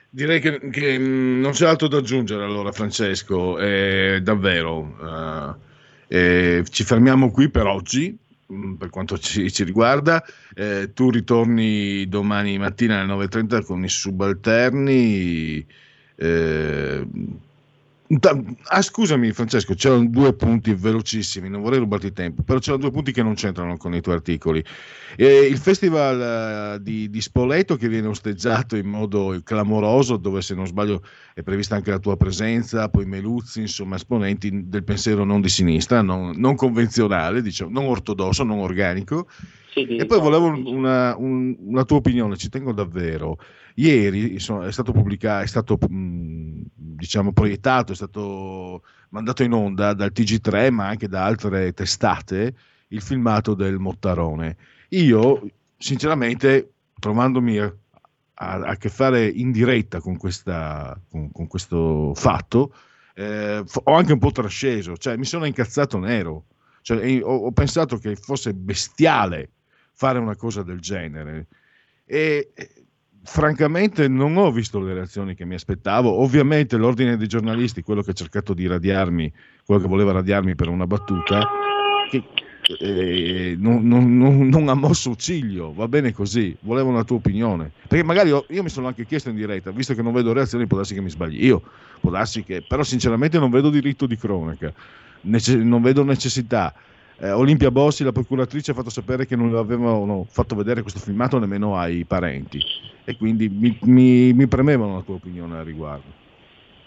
Direi 0.10 0.40
che, 0.40 0.70
che, 0.70 0.98
mh, 0.98 1.40
non 1.42 1.52
c'è 1.52 1.68
altro 1.68 1.88
da 1.88 1.98
aggiungere 1.98 2.44
allora 2.44 2.72
Francesco, 2.72 3.58
eh, 3.60 4.20
davvero. 4.22 4.96
eh, 5.02 5.70
eh, 6.14 6.64
ci 6.70 6.84
fermiamo 6.84 7.32
qui 7.32 7.50
per 7.50 7.68
oggi. 7.68 8.18
mh, 8.48 8.74
per 8.74 8.90
quanto 8.90 9.18
ci, 9.18 9.52
ci 9.52 9.64
riguarda. 9.64 10.24
Eh, 10.54 10.92
tu 10.94 11.10
ritorni 11.10 12.08
domani 12.10 12.58
mattina 12.58 13.00
alle 13.00 13.14
9.30 13.26 13.64
con 13.64 13.84
i 13.84 13.90
subalterni. 13.90 15.66
Eh, 16.16 17.08
ah, 18.20 18.82
scusami 18.82 19.32
Francesco, 19.32 19.74
c'erano 19.74 20.08
due 20.08 20.34
punti 20.34 20.74
velocissimi, 20.74 21.50
non 21.50 21.62
vorrei 21.62 21.80
rubarti 21.80 22.12
tempo, 22.12 22.44
però 22.44 22.60
c'erano 22.60 22.82
due 22.82 22.92
punti 22.92 23.12
che 23.12 23.24
non 23.24 23.36
c'entrano 23.36 23.78
con 23.78 23.94
i 23.94 24.02
tuoi 24.02 24.16
articoli. 24.16 24.64
Eh, 25.16 25.46
il 25.46 25.58
festival 25.58 26.76
eh, 26.76 26.82
di, 26.82 27.10
di 27.10 27.22
Spoleto 27.22 27.76
che 27.76 27.88
viene 27.88 28.08
osteggiato 28.08 28.76
in 28.76 28.88
modo 28.88 29.40
clamoroso, 29.44 30.18
dove 30.18 30.42
se 30.42 30.56
non 30.56 30.68
sbaglio 30.68 31.04
è 31.34 31.42
prevista 31.42 31.76
anche 31.76 31.92
la 31.92 32.00
tua 32.00 32.18
presenza, 32.18 32.90
poi 32.90 33.06
Meluzzi, 33.06 33.62
insomma 33.62 33.96
esponenti 33.96 34.68
del 34.68 34.84
pensiero 34.84 35.24
non 35.24 35.42
di 35.42 35.50
sinistra, 35.50 36.02
non, 36.02 36.34
non 36.38 36.56
convenzionale, 36.56 37.42
diciamo, 37.42 37.72
non 37.72 37.86
ortodosso, 37.86 38.44
non 38.44 38.60
organico. 38.60 39.28
Sì, 39.74 39.96
E 39.96 40.06
poi 40.06 40.20
volevo 40.20 40.48
una, 40.48 41.16
un- 41.18 41.56
una 41.60 41.86
tua 41.86 41.98
opinione, 41.98 42.36
ci 42.36 42.50
tengo 42.50 42.74
davvero. 42.74 43.38
Ieri 43.76 44.34
insomma, 44.34 44.68
è 44.68 44.72
stato 44.72 44.92
pubblicato, 44.92 45.44
è 45.44 45.48
stato 45.48 45.78
diciamo 45.88 47.32
proiettato, 47.32 47.94
è 47.94 47.96
stato 47.96 48.84
mandato 49.10 49.44
in 49.44 49.54
onda 49.54 49.94
dal 49.94 50.12
TG3 50.12 50.70
ma 50.72 50.88
anche 50.88 51.08
da 51.08 51.24
altre 51.24 51.72
testate 51.74 52.54
il 52.90 53.02
filmato 53.02 53.54
del 53.54 53.80
Mottarone. 53.80 54.58
Io, 54.90 55.42
sinceramente, 55.78 56.74
trovandomi 57.00 57.58
a, 57.60 57.74
a- 58.36 58.60
a 58.62 58.76
che 58.78 58.90
fare 58.90 59.26
in 59.28 59.52
diretta 59.52 60.00
con, 60.02 60.18
questa, 60.18 61.00
con, 61.10 61.32
con 61.32 61.48
questo 61.48 62.14
fatto, 62.16 62.74
eh, 63.14 63.64
ho 63.84 63.94
anche 63.94 64.14
un 64.14 64.20
po' 64.20 64.32
trasceso, 64.32 64.98
cioè 64.98 65.16
mi 65.18 65.26
sono 65.26 65.46
incazzato 65.46 65.98
nero. 65.98 66.46
Cioè, 66.82 67.22
ho, 67.24 67.36
ho 67.46 67.52
pensato 67.52 67.98
che 67.98 68.16
fosse 68.16 68.54
bestiale 68.54 69.50
fare 70.02 70.18
una 70.18 70.36
cosa 70.36 70.64
del 70.64 70.80
genere. 70.80 71.46
E 72.08 72.50
francamente 73.24 74.08
non 74.08 74.36
ho 74.36 74.52
visto 74.52 74.80
le 74.80 74.96
reazioni 74.96 75.36
che 75.36 75.46
mi 75.46 75.54
aspettavo. 75.54 76.10
Ovviamente 76.10 76.76
l'ordine 76.76 77.18
dei 77.18 77.28
giornalisti 77.28 77.84
quello 77.84 78.02
che 78.02 78.10
ha 78.10 78.14
cercato 78.16 78.56
di 78.56 78.66
radiarmi 78.66 79.32
quello 79.64 79.80
che 79.80 79.88
voleva 79.88 80.12
radiarmi 80.12 80.56
per 80.56 80.70
una 80.70 80.88
battuta 80.88 81.48
che, 82.10 82.24
eh, 82.80 83.56
non, 83.60 83.86
non- 83.88 84.18
non- 84.18 84.48
non 84.48 84.70
ha 84.70 84.74
mosso 84.74 85.16
ciglio. 85.16 85.72
Va 85.72 85.88
bene 85.88 86.14
così. 86.14 86.58
Volevo 86.62 86.90
una 86.90 87.04
tua 87.04 87.18
opinione. 87.18 87.72
Perché 87.88 88.04
magari 88.04 88.32
ho- 88.32 88.46
io 88.50 88.64
mi 88.64 88.70
sono 88.70 88.88
anche 88.88 89.06
chiesto 89.06 89.30
in 89.30 89.36
diretta 89.36 89.70
visto 89.70 89.94
che 89.94 90.02
non 90.02 90.14
vedo 90.14 90.34
reazioni 90.34 90.66
può 90.66 90.78
darsi 90.78 90.96
che 90.96 91.02
mi 91.02 91.12
sbagli. 91.12 91.46
Io 91.46 91.62
può 92.00 92.10
darsi 92.10 92.44
che 92.44 92.64
però 92.68 92.82
sinceramente 92.82 93.38
non 93.38 93.52
vedo 93.52 93.70
diritto 93.70 94.08
di 94.08 94.18
cronaca. 94.18 94.74
Nece- 95.22 95.58
non 95.58 95.84
vedo 95.84 96.04
necessità 96.04 96.74
eh, 97.22 97.32
Olimpia 97.32 97.70
Bossi, 97.70 98.04
la 98.04 98.12
procuratrice, 98.12 98.72
ha 98.72 98.74
fatto 98.74 98.90
sapere 98.90 99.28
che 99.28 99.36
non 99.36 99.56
avevano 99.56 100.26
fatto 100.28 100.56
vedere 100.56 100.82
questo 100.82 101.00
filmato 101.00 101.38
nemmeno 101.38 101.78
ai 101.78 102.04
parenti 102.04 102.60
e 103.06 103.16
quindi 103.16 103.48
mi, 103.48 103.78
mi, 103.84 104.34
mi 104.34 104.48
premevano 104.48 104.96
la 104.96 105.02
tua 105.02 105.16
opinione 105.16 105.60
al 105.60 105.66
riguardo. 105.66 106.20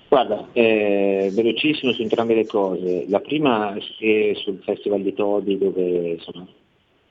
Guarda, 0.09 0.49
eh, 0.53 1.31
velocissimo 1.33 1.93
su 1.93 2.03
entrambe 2.03 2.35
le 2.35 2.47
cose. 2.47 3.05
La 3.09 3.21
prima 3.21 3.75
è 3.75 4.33
sul 4.35 4.61
Festival 4.65 5.03
di 5.03 5.15
Todi 5.15 5.57
dove 5.57 6.11
insomma, 6.11 6.47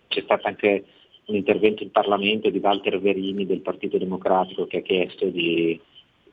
c'è 0.09 0.21
stato 0.21 0.47
anche 0.47 0.83
un 1.25 1.35
intervento 1.35 1.83
in 1.83 1.91
Parlamento 1.91 2.49
di 2.49 2.59
Walter 2.59 2.99
Verini 2.99 3.45
del 3.45 3.61
Partito 3.61 3.97
Democratico 3.97 4.67
che 4.67 4.77
ha 4.77 4.81
chiesto 4.81 5.25
di 5.27 5.79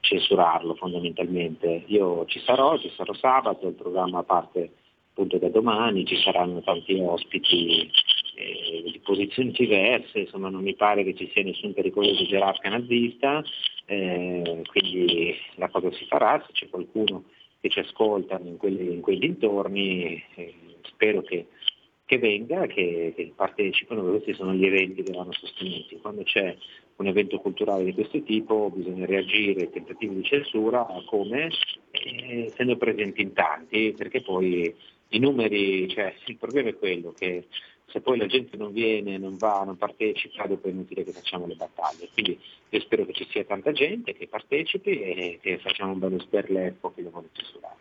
censurarlo 0.00 0.74
fondamentalmente. 0.74 1.84
Io 1.86 2.24
ci 2.26 2.40
sarò, 2.44 2.78
ci 2.78 2.90
sarò 2.96 3.12
sabato, 3.14 3.68
il 3.68 3.74
programma 3.74 4.24
parte 4.24 4.70
appunto 5.10 5.38
da 5.38 5.48
domani, 5.48 6.06
ci 6.06 6.16
saranno 6.16 6.62
tanti 6.62 6.94
ospiti 6.94 7.90
eh, 8.34 8.82
di 8.84 9.00
posizioni 9.02 9.50
diverse, 9.50 10.20
insomma 10.20 10.48
non 10.48 10.62
mi 10.62 10.74
pare 10.74 11.04
che 11.04 11.14
ci 11.14 11.28
sia 11.32 11.42
nessun 11.42 11.74
pericoloso 11.74 12.24
gerarca 12.24 12.68
nazista, 12.68 13.42
eh, 13.86 14.62
quindi 14.66 15.34
la 15.56 15.68
cosa 15.68 15.92
si 15.92 16.06
farà, 16.06 16.42
se 16.46 16.52
c'è 16.52 16.68
qualcuno 16.68 17.24
che 17.60 17.68
ci 17.68 17.80
ascolta 17.80 18.40
in, 18.42 18.56
quelli- 18.56 18.92
in 18.94 19.00
quei 19.00 19.18
dintorni, 19.18 20.22
eh, 20.36 20.54
spero 20.82 21.20
che, 21.22 21.48
che 22.06 22.18
venga, 22.18 22.66
che, 22.66 23.12
che 23.14 23.32
partecipino, 23.34 24.02
perché 24.02 24.22
questi 24.22 24.34
sono 24.34 24.54
gli 24.54 24.64
eventi 24.64 25.02
che 25.02 25.12
vanno 25.12 25.32
sostenuti. 25.32 25.98
Quando 26.00 26.22
c'è 26.22 26.56
un 26.96 27.06
evento 27.06 27.38
culturale 27.38 27.84
di 27.84 27.92
questo 27.92 28.22
tipo 28.22 28.70
bisogna 28.74 29.06
reagire 29.06 29.62
ai 29.62 29.70
tentativi 29.70 30.14
di 30.16 30.22
censura 30.22 30.86
come 31.06 31.50
eh, 31.90 32.44
essendo 32.46 32.76
presenti 32.76 33.22
in 33.22 33.32
tanti, 33.32 33.94
perché 33.96 34.22
poi 34.22 34.74
i 35.10 35.18
numeri, 35.18 35.88
cioè 35.88 36.14
il 36.26 36.36
problema 36.36 36.68
è 36.68 36.76
quello 36.76 37.14
che 37.16 37.46
se 37.86 38.00
poi 38.00 38.18
la 38.18 38.26
gente 38.26 38.56
non 38.56 38.72
viene, 38.72 39.18
non 39.18 39.36
va, 39.36 39.62
non 39.64 39.76
partecipa, 39.76 40.46
dopo 40.46 40.68
è 40.68 40.70
inutile 40.70 41.04
che 41.04 41.12
facciamo 41.12 41.46
le 41.46 41.56
battaglie. 41.56 42.08
Quindi 42.12 42.38
io 42.68 42.80
spero 42.80 43.04
che 43.04 43.12
ci 43.12 43.26
sia 43.30 43.44
tanta 43.44 43.72
gente 43.72 44.14
che 44.14 44.28
partecipi 44.28 45.00
e 45.00 45.38
che 45.42 45.58
facciamo 45.58 45.92
un 45.92 45.98
bello 45.98 46.20
sberleffo 46.20 46.92
che 46.92 47.02
lo 47.02 47.10
vuole 47.10 47.30
censurare. 47.32 47.76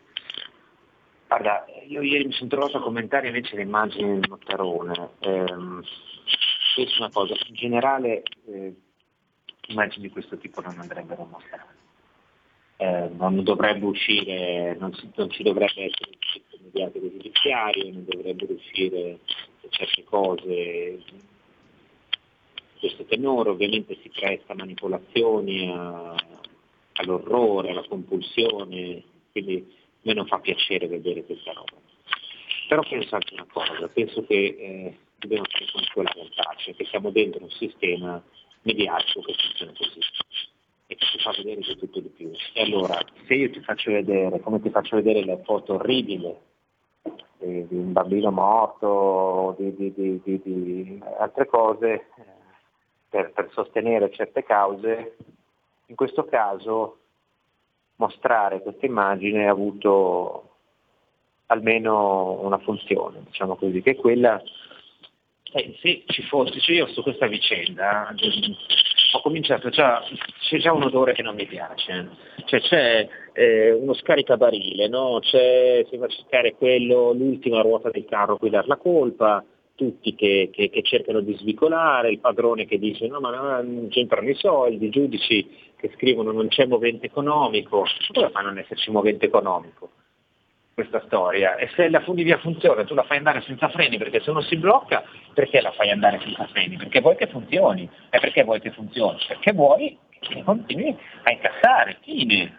Guarda, 1.28 1.64
io 1.86 2.02
ieri 2.02 2.24
mi 2.24 2.32
sono 2.32 2.50
trovato 2.50 2.78
a 2.78 2.82
commentare 2.82 3.28
invece 3.28 3.54
le 3.54 3.62
immagini 3.62 4.18
del 4.18 4.28
Mottarone. 4.28 5.10
Ehm, 5.20 5.84
penso 6.74 6.98
una 6.98 7.10
cosa, 7.12 7.34
in 7.46 7.54
generale 7.54 8.22
eh, 8.46 8.74
immagini 9.68 10.08
di 10.08 10.12
questo 10.12 10.36
tipo 10.38 10.60
non 10.60 10.76
andrebbero 10.80 11.24
mostrate. 11.24 11.78
Eh, 12.78 13.10
non 13.12 13.44
dovrebbe 13.44 13.84
uscire, 13.84 14.76
non, 14.80 14.92
si- 14.94 15.10
non 15.14 15.30
ci 15.30 15.44
dovrebbe 15.44 15.84
essere 15.84 16.18
mediatico 16.72 17.10
giudiziario, 17.10 17.92
non 17.92 18.04
dovrebbero 18.08 18.52
uscire 18.52 19.18
certe 19.70 20.04
cose 20.04 20.98
questo 22.80 23.04
tenore, 23.04 23.50
ovviamente 23.50 23.96
si 24.02 24.08
presta 24.08 24.54
a 24.54 24.56
manipolazioni, 24.56 25.70
a- 25.70 26.14
all'orrore, 26.94 27.70
alla 27.70 27.84
compulsione, 27.86 29.02
quindi 29.30 29.66
a 29.68 29.98
me 30.02 30.14
non 30.14 30.26
fa 30.26 30.38
piacere 30.38 30.88
vedere 30.88 31.24
questa 31.24 31.52
roba. 31.52 31.76
Però 32.68 32.82
penso 32.82 33.14
anche 33.14 33.34
una 33.34 33.46
cosa, 33.52 33.86
penso 33.88 34.24
che 34.24 34.34
eh, 34.34 34.96
dobbiamo 35.18 35.44
fare 35.50 35.66
conto 35.70 35.90
con 35.92 36.04
la 36.04 36.12
realtà, 36.14 36.54
cioè 36.56 36.74
che 36.74 36.86
siamo 36.86 37.10
dentro 37.10 37.42
un 37.42 37.50
sistema 37.50 38.22
mediatico 38.62 39.20
che 39.20 39.34
funziona 39.34 39.72
così 39.76 40.00
e 40.86 40.94
che 40.94 41.04
ci 41.04 41.18
fa 41.18 41.32
vedere 41.36 41.60
di 41.60 41.76
tutto 41.76 42.00
di 42.00 42.08
più. 42.08 42.30
E 42.54 42.62
allora, 42.62 42.98
se 43.26 43.34
io 43.34 43.50
ti 43.50 43.60
faccio 43.60 43.92
vedere, 43.92 44.40
come 44.40 44.60
ti 44.60 44.70
faccio 44.70 44.96
vedere 44.96 45.24
le 45.24 45.40
foto 45.44 45.74
orribili 45.74 46.34
di, 47.40 47.66
di 47.66 47.76
un 47.76 47.92
bambino 47.92 48.30
morto, 48.30 49.54
di, 49.58 49.74
di- 49.76 50.20
di- 50.22 51.02
altre 51.18 51.46
cose, 51.46 51.92
eh, 51.92 52.04
per, 53.08 53.32
per 53.32 53.50
sostenere 53.52 54.12
certe 54.12 54.44
cause, 54.44 55.16
in 55.86 55.96
questo 55.96 56.24
caso 56.24 56.98
mostrare 57.96 58.62
questa 58.62 58.86
immagine 58.86 59.46
ha 59.46 59.50
avuto 59.50 60.48
almeno 61.46 62.40
una 62.42 62.58
funzione, 62.58 63.22
diciamo 63.24 63.56
così, 63.56 63.82
che 63.82 63.92
è 63.92 63.96
quella 63.96 64.40
eh, 65.52 65.76
se 65.80 66.04
ci 66.06 66.22
fosse, 66.22 66.60
cioè 66.60 66.76
io 66.76 66.86
su 66.86 67.02
questa 67.02 67.26
vicenda 67.26 68.14
ho 69.12 69.20
cominciato 69.20 69.68
già, 69.70 70.02
c'è 70.40 70.58
già 70.58 70.72
un 70.72 70.84
odore 70.84 71.12
che 71.12 71.22
non 71.22 71.34
mi 71.34 71.46
piace, 71.46 72.08
cioè 72.44 72.60
c'è 72.60 73.08
eh, 73.32 73.72
uno 73.72 73.94
scaricabarile, 73.94 74.88
no? 74.88 75.18
c'è, 75.20 75.84
si 75.88 75.96
va 75.96 76.06
a 76.06 76.10
cercare 76.10 76.54
quello, 76.54 77.12
l'ultima 77.12 77.60
ruota 77.60 77.90
del 77.90 78.04
carro 78.04 78.34
a 78.34 78.38
cui 78.38 78.50
dar 78.50 78.66
la 78.66 78.76
colpa, 78.76 79.44
tutti 79.74 80.14
che, 80.14 80.50
che- 80.52 80.68
che 80.68 80.82
cercano 80.82 81.20
di 81.20 81.34
svicolare, 81.36 82.10
il 82.10 82.20
padrone 82.20 82.66
che 82.66 82.78
dice 82.78 83.06
no 83.06 83.18
ma 83.18 83.30
non 83.62 83.88
c'entrano 83.88 84.28
i 84.28 84.34
soldi, 84.34 84.86
i 84.86 84.90
giudici 84.90 85.48
che 85.76 85.90
scrivono 85.94 86.32
non 86.32 86.48
c'è 86.48 86.66
movente 86.66 87.06
economico, 87.06 87.86
come 88.12 88.28
fa 88.28 88.40
a 88.40 88.42
non 88.42 88.58
esserci 88.58 88.90
movente 88.90 89.24
economico? 89.24 89.90
Questa 90.80 91.02
storia 91.06 91.56
e 91.56 91.68
se 91.74 91.88
la 91.90 92.00
funivia 92.00 92.38
funziona 92.38 92.84
tu 92.84 92.94
la 92.94 93.02
fai 93.02 93.18
andare 93.18 93.42
senza 93.42 93.68
freni 93.68 93.98
perché 93.98 94.20
se 94.20 94.30
uno 94.30 94.40
si 94.40 94.56
blocca 94.56 95.04
perché 95.34 95.60
la 95.60 95.72
fai 95.72 95.90
andare 95.90 96.20
senza 96.22 96.46
freni? 96.46 96.76
Perché 96.76 97.00
vuoi 97.00 97.16
che 97.16 97.26
funzioni 97.26 97.88
e 98.10 98.18
perché 98.18 98.44
vuoi 98.44 98.60
che 98.60 98.70
funzioni? 98.70 99.18
Perché 99.26 99.52
vuoi 99.52 99.96
che 100.18 100.42
continui 100.42 100.96
a 101.22 101.30
incassare, 101.30 101.98
fine. 102.02 102.58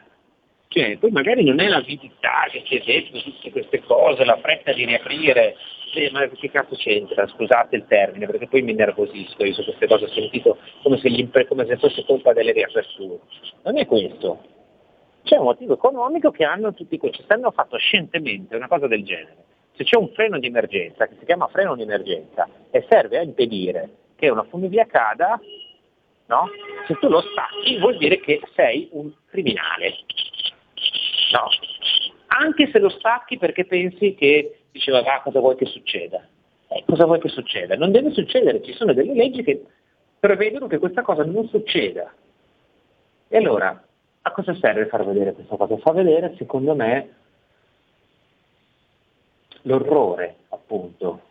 Cioè, 0.68 0.98
poi 0.98 1.12
magari 1.12 1.44
non 1.44 1.60
è 1.60 1.68
l'avidità 1.68 2.48
che 2.50 2.64
è 2.64 2.84
detto 2.84 3.22
tutte 3.22 3.52
queste 3.52 3.82
cose, 3.82 4.24
la 4.24 4.38
fretta 4.38 4.72
di 4.72 4.86
riaprire, 4.86 5.58
eh, 5.94 6.10
ma 6.12 6.26
che 6.28 6.50
cazzo 6.50 6.76
c'entra? 6.76 7.28
Scusate 7.28 7.76
il 7.76 7.86
termine, 7.88 8.26
perché 8.26 8.48
poi 8.48 8.62
mi 8.62 8.74
nervosisco 8.74 9.44
io 9.44 9.54
su 9.54 9.64
queste 9.66 9.88
cose, 9.88 10.06
ho 10.06 10.10
sentito 10.10 10.58
come 10.82 10.98
se, 11.00 11.10
gli 11.10 11.28
come 11.48 11.66
se 11.66 11.76
fosse 11.76 12.06
colpa 12.06 12.32
delle 12.32 12.54
riaperture. 12.54 13.20
Non 13.64 13.78
è 13.78 13.86
questo, 13.86 14.44
c'è 15.24 15.38
un 15.38 15.46
motivo 15.46 15.74
economico 15.74 16.32
che 16.32 16.44
hanno 16.44 16.74
tutti 16.74 16.98
questi, 16.98 17.24
hanno 17.28 17.52
fatto 17.52 17.78
scientemente 17.78 18.56
una 18.56 18.68
cosa 18.68 18.88
del 18.88 19.04
genere. 19.04 19.38
Se 19.74 19.84
c'è 19.84 19.98
un 19.98 20.10
freno 20.10 20.40
di 20.40 20.48
emergenza, 20.48 21.08
che 21.08 21.16
si 21.20 21.26
chiama 21.26 21.48
freno 21.48 21.76
di 21.76 21.84
emergenza, 21.84 22.48
e 22.70 22.86
serve 22.90 23.18
a 23.18 23.22
impedire 23.22 23.90
che 24.16 24.30
una 24.30 24.44
funivia 24.44 24.86
cada, 24.86 25.40
no? 26.28 26.50
se 26.88 26.96
tu 27.00 27.08
lo 27.08 27.22
stacchi 27.22 27.78
vuol 27.80 27.98
dire 27.98 28.20
che 28.20 28.42
sei 28.56 28.90
un 28.92 29.12
criminale. 29.30 29.96
No? 31.32 31.48
Anche 32.28 32.70
se 32.72 32.80
lo 32.80 32.90
stacchi 32.90 33.38
perché 33.38 33.66
pensi 33.66 34.16
che 34.16 34.60
diceva 34.72 35.02
va 35.02 35.22
cosa 35.24 35.40
vuoi 35.40 35.56
che 35.56 35.66
succeda. 35.66 36.26
Eh, 36.68 36.84
cosa 36.86 37.06
vuoi 37.06 37.20
che 37.20 37.30
succeda? 37.30 37.76
Non 37.76 37.92
deve 37.92 38.12
succedere, 38.12 38.64
ci 38.64 38.74
sono 38.74 38.94
delle 38.94 39.14
leggi 39.14 39.44
che 39.44 39.64
prevedono 40.20 40.68
che 40.68 40.78
questa 40.78 41.02
cosa 41.02 41.24
non 41.26 41.48
succeda. 41.48 42.14
E 43.28 43.38
allora, 43.38 43.82
a 44.24 44.32
cosa 44.32 44.56
serve 44.56 44.86
far 44.88 45.06
vedere 45.06 45.34
questa 45.34 45.56
cosa? 45.56 45.78
Fa 45.78 45.92
vedere, 45.92 46.36
secondo 46.38 46.76
me, 46.76 47.10
l'orrore, 49.64 50.36
appunto. 50.50 51.22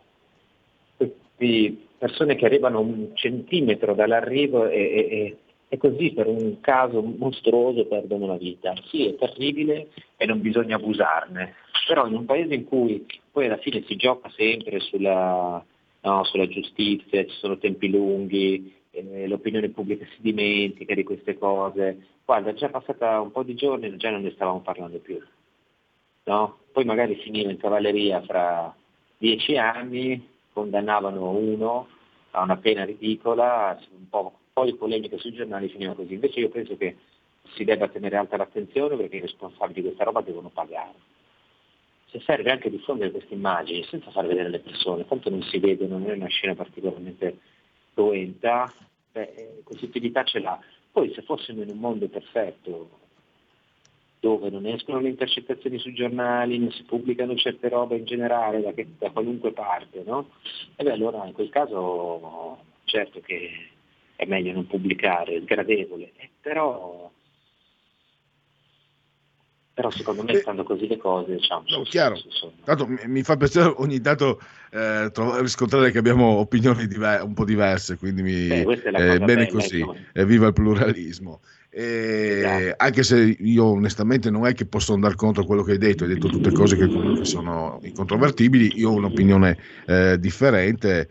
Queste 0.97 1.77
persone 1.97 2.35
che 2.35 2.45
arrivano 2.45 2.79
un 2.79 3.11
centimetro 3.13 3.93
dall'arrivo 3.93 4.67
e, 4.67 4.79
e, 4.79 5.37
e 5.67 5.77
così 5.77 6.11
per 6.11 6.27
un 6.27 6.59
caso 6.59 7.01
mostruoso 7.01 7.85
perdono 7.85 8.27
la 8.27 8.37
vita. 8.37 8.73
Sì, 8.89 9.07
è 9.07 9.15
terribile 9.15 9.87
e 10.17 10.25
non 10.25 10.41
bisogna 10.41 10.75
abusarne, 10.75 11.55
però 11.87 12.07
in 12.07 12.15
un 12.15 12.25
paese 12.25 12.53
in 12.55 12.65
cui 12.65 13.05
poi 13.31 13.45
alla 13.45 13.57
fine 13.57 13.83
si 13.87 13.95
gioca 13.95 14.29
sempre 14.35 14.79
sulla, 14.81 15.63
no, 16.01 16.23
sulla 16.25 16.47
giustizia, 16.47 17.23
ci 17.23 17.35
sono 17.37 17.57
tempi 17.57 17.89
lunghi, 17.89 18.80
eh, 18.91 19.27
l'opinione 19.27 19.69
pubblica 19.69 20.05
si 20.05 20.21
dimentica 20.21 20.93
di 20.93 21.03
queste 21.03 21.37
cose, 21.37 22.07
guarda, 22.25 22.53
già 22.53 22.69
passata 22.69 23.19
un 23.19 23.31
po' 23.31 23.43
di 23.43 23.55
giorni 23.55 23.87
e 23.87 23.97
già 23.97 24.09
non 24.09 24.21
ne 24.21 24.31
stavamo 24.31 24.61
parlando 24.61 24.99
più 24.99 25.19
no? 26.23 26.57
poi 26.71 26.85
magari 26.85 27.15
finiva 27.15 27.49
in 27.49 27.57
cavalleria 27.57 28.21
fra 28.21 28.73
dieci 29.17 29.57
anni, 29.57 30.29
condannavano 30.53 31.29
uno 31.29 31.87
a 32.31 32.41
una 32.43 32.57
pena 32.57 32.85
ridicola, 32.85 33.77
un 33.97 34.09
po', 34.09 34.33
un 34.33 34.53
po' 34.53 34.65
di 34.65 34.75
polemica 34.75 35.17
sui 35.17 35.33
giornali 35.33 35.69
finiva 35.69 35.93
così. 35.93 36.13
Invece 36.13 36.39
io 36.39 36.49
penso 36.49 36.77
che 36.77 36.95
si 37.53 37.63
debba 37.65 37.89
tenere 37.89 38.15
alta 38.15 38.37
l'attenzione 38.37 38.95
perché 38.95 39.17
i 39.17 39.21
responsabili 39.21 39.81
di 39.81 39.87
questa 39.87 40.05
roba 40.05 40.21
devono 40.21 40.49
pagare. 40.49 41.09
Se 42.09 42.19
serve 42.21 42.51
anche 42.51 42.69
diffondere 42.69 43.11
queste 43.11 43.33
immagini 43.33 43.83
senza 43.83 44.11
far 44.11 44.27
vedere 44.27 44.49
le 44.49 44.59
persone, 44.59 45.07
tanto 45.07 45.29
non 45.29 45.41
si 45.43 45.59
vede, 45.59 45.87
non 45.87 46.09
è 46.09 46.13
una 46.13 46.27
scena 46.27 46.55
particolarmente 46.55 47.37
cruenta, 47.93 48.71
beh, 49.11 49.61
così 49.63 49.85
utilità 49.85 50.23
ce 50.23 50.39
l'ha. 50.39 50.59
Poi 50.91 51.13
se 51.13 51.21
fossimo 51.21 51.61
in 51.61 51.69
un 51.69 51.77
mondo 51.77 52.07
perfetto, 52.07 52.99
dove 54.19 54.49
non 54.49 54.65
escono 54.67 54.99
le 54.99 55.09
intercettazioni 55.09 55.79
sui 55.79 55.93
giornali, 55.93 56.59
non 56.59 56.71
si 56.71 56.83
pubblicano 56.83 57.35
certe 57.35 57.69
robe 57.69 57.97
in 57.97 58.05
generale 58.05 58.61
da, 58.61 58.71
che, 58.71 58.87
da 58.97 59.09
qualunque 59.09 59.51
parte, 59.51 60.03
no? 60.05 60.29
E 60.75 60.83
beh 60.83 60.91
allora 60.91 61.25
in 61.25 61.33
quel 61.33 61.49
caso 61.49 62.59
certo 62.83 63.19
che 63.21 63.49
è 64.15 64.25
meglio 64.25 64.51
non 64.51 64.67
pubblicare, 64.67 65.35
è 65.35 65.41
sgradevole, 65.41 66.11
eh, 66.17 66.29
però, 66.39 67.09
però 69.73 69.89
secondo 69.89 70.23
me 70.23 70.35
stando 70.35 70.63
così 70.63 70.87
le 70.87 70.97
cose 70.97 71.35
diciamo, 71.35 71.63
no, 71.69 71.83
chiaro. 71.83 72.17
Tanto 72.63 72.87
mi 72.87 73.23
fa 73.23 73.37
piacere 73.37 73.73
ogni 73.77 74.01
tanto 74.01 74.39
eh, 74.71 75.09
trovare, 75.11 75.41
riscontrare 75.41 75.91
che 75.91 75.97
abbiamo 75.97 76.25
opinioni 76.37 76.87
diver- 76.87 77.23
un 77.23 77.33
po' 77.33 77.45
diverse, 77.45 77.97
quindi 77.97 78.21
mi, 78.21 78.47
Beh, 78.47 79.13
eh, 79.13 79.19
bene 79.19 79.47
così, 79.47 79.83
viva 80.13 80.47
il 80.47 80.53
pluralismo. 80.53 81.41
Eh, 81.69 82.73
anche 82.75 83.03
se 83.03 83.37
io 83.39 83.65
onestamente 83.65 84.29
non 84.29 84.45
è 84.45 84.53
che 84.53 84.65
posso 84.65 84.93
andare 84.93 85.15
contro 85.15 85.45
quello 85.45 85.63
che 85.63 85.71
hai 85.71 85.77
detto, 85.77 86.03
hai 86.03 86.09
detto 86.09 86.27
tutte 86.27 86.51
cose 86.51 86.75
che 86.75 86.89
comunque 86.89 87.23
sono 87.23 87.79
incontrovertibili, 87.83 88.77
io 88.77 88.89
ho 88.89 88.93
un'opinione 88.95 89.57
eh, 89.85 90.19
differente, 90.19 91.09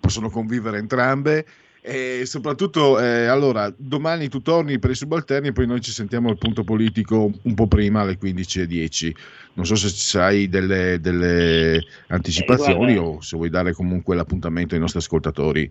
possono 0.00 0.28
convivere 0.30 0.78
entrambe 0.78 1.46
e 1.82 2.22
soprattutto 2.26 3.00
eh, 3.00 3.26
allora 3.26 3.72
domani 3.74 4.28
tu 4.28 4.42
torni 4.42 4.78
per 4.78 4.90
i 4.90 4.94
subalterni 4.94 5.48
e 5.48 5.52
poi 5.52 5.66
noi 5.66 5.80
ci 5.80 5.92
sentiamo 5.92 6.28
al 6.28 6.36
punto 6.36 6.62
politico 6.62 7.30
un 7.42 7.54
po' 7.54 7.66
prima 7.66 8.02
alle 8.02 8.18
15.10 8.20 9.12
non 9.54 9.66
so 9.66 9.76
se 9.76 10.18
hai 10.18 10.48
delle, 10.48 11.00
delle 11.00 11.82
anticipazioni 12.08 12.96
o 12.96 13.20
se 13.20 13.36
vuoi 13.36 13.50
dare 13.50 13.72
comunque 13.72 14.14
l'appuntamento 14.14 14.74
ai 14.74 14.80
nostri 14.80 15.00
ascoltatori. 15.00 15.70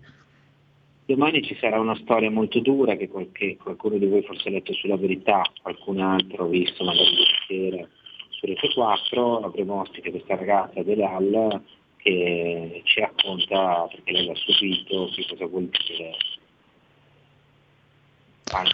Domani 1.05 1.41
ci 1.41 1.57
sarà 1.59 1.79
una 1.79 1.95
storia 1.95 2.29
molto 2.29 2.59
dura 2.59 2.95
che, 2.95 3.07
qualche, 3.07 3.57
qualcuno 3.57 3.97
di 3.97 4.05
voi 4.05 4.21
forse 4.21 4.49
ha 4.49 4.51
letto 4.51 4.73
sulla 4.73 4.97
verità, 4.97 5.41
qualcun 5.61 6.01
altro 6.01 6.45
ha 6.45 6.47
visto 6.47 6.83
magari 6.83 7.15
sera 7.47 7.87
su 8.29 8.45
Rete 8.45 8.71
4, 8.73 9.39
avremo 9.39 9.81
ospite 9.81 10.11
questa 10.11 10.35
ragazza 10.35 10.83
Delal 10.83 11.61
che 12.01 12.81
ci 12.85 12.99
racconta 12.99 13.87
perché 13.89 14.11
lei 14.11 14.25
l'ha 14.25 14.35
subito, 14.35 15.09
che 15.13 15.25
cosa 15.27 15.45
vuol 15.45 15.69
dire 15.69 16.15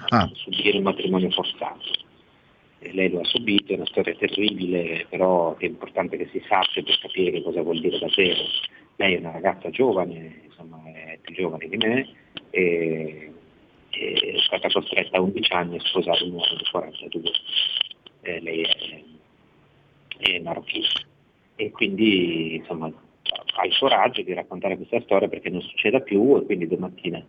ah. 0.09 0.29
subire 0.33 0.77
un 0.77 0.83
matrimonio 0.83 1.29
forzato. 1.31 2.03
E 2.79 2.93
lei 2.93 3.09
lo 3.09 3.21
ha 3.21 3.25
subito, 3.25 3.71
è 3.73 3.75
una 3.75 3.85
storia 3.87 4.15
terribile, 4.15 5.07
però 5.09 5.57
è 5.57 5.65
importante 5.65 6.17
che 6.17 6.29
si 6.31 6.43
sappia 6.47 6.83
per 6.83 6.99
capire 6.99 7.31
che 7.31 7.41
cosa 7.41 7.61
vuol 7.61 7.79
dire 7.79 7.97
davvero. 7.97 8.43
Lei 8.97 9.15
è 9.15 9.19
una 9.19 9.31
ragazza 9.31 9.69
giovane, 9.71 10.41
insomma 10.45 10.81
è 10.85 11.17
più 11.21 11.33
giovane 11.33 11.67
di 11.67 11.77
me, 11.77 12.07
e, 12.51 13.33
e 13.89 14.33
è 14.35 14.39
stata 14.39 14.69
costretta 14.69 15.17
a 15.17 15.21
11 15.21 15.51
anni 15.53 15.77
a 15.77 15.81
sposare 15.81 16.23
un 16.25 16.31
uomo 16.33 16.55
di 16.55 16.65
42. 16.69 17.31
Eh, 18.21 18.41
lei 18.41 18.61
è, 18.61 19.03
è 20.17 20.39
marocchina 20.39 20.87
e 21.55 21.71
quindi 21.71 22.55
insomma 22.55 22.91
ha 23.57 23.65
il 23.65 23.77
coraggio 23.77 24.21
di 24.21 24.33
raccontare 24.33 24.75
questa 24.75 25.01
storia 25.01 25.27
perché 25.27 25.49
non 25.49 25.61
succeda 25.61 25.99
più 25.99 26.37
e 26.37 26.45
quindi 26.45 26.67
domattina 26.67 27.23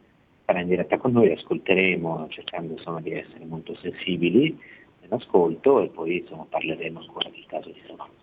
sarà 0.44 0.60
in 0.60 0.68
diretta 0.68 0.98
con 0.98 1.12
noi, 1.12 1.32
ascolteremo 1.32 2.26
cercando 2.30 2.74
insomma, 2.74 3.00
di 3.00 3.12
essere 3.12 3.44
molto 3.44 3.76
sensibili 3.76 4.58
nell'ascolto 5.02 5.82
e 5.82 5.88
poi 5.88 6.18
insomma, 6.18 6.46
parleremo 6.48 7.00
ancora 7.00 7.28
del 7.30 7.44
caso 7.46 7.68
di 7.68 7.80
Savano. 7.86 8.14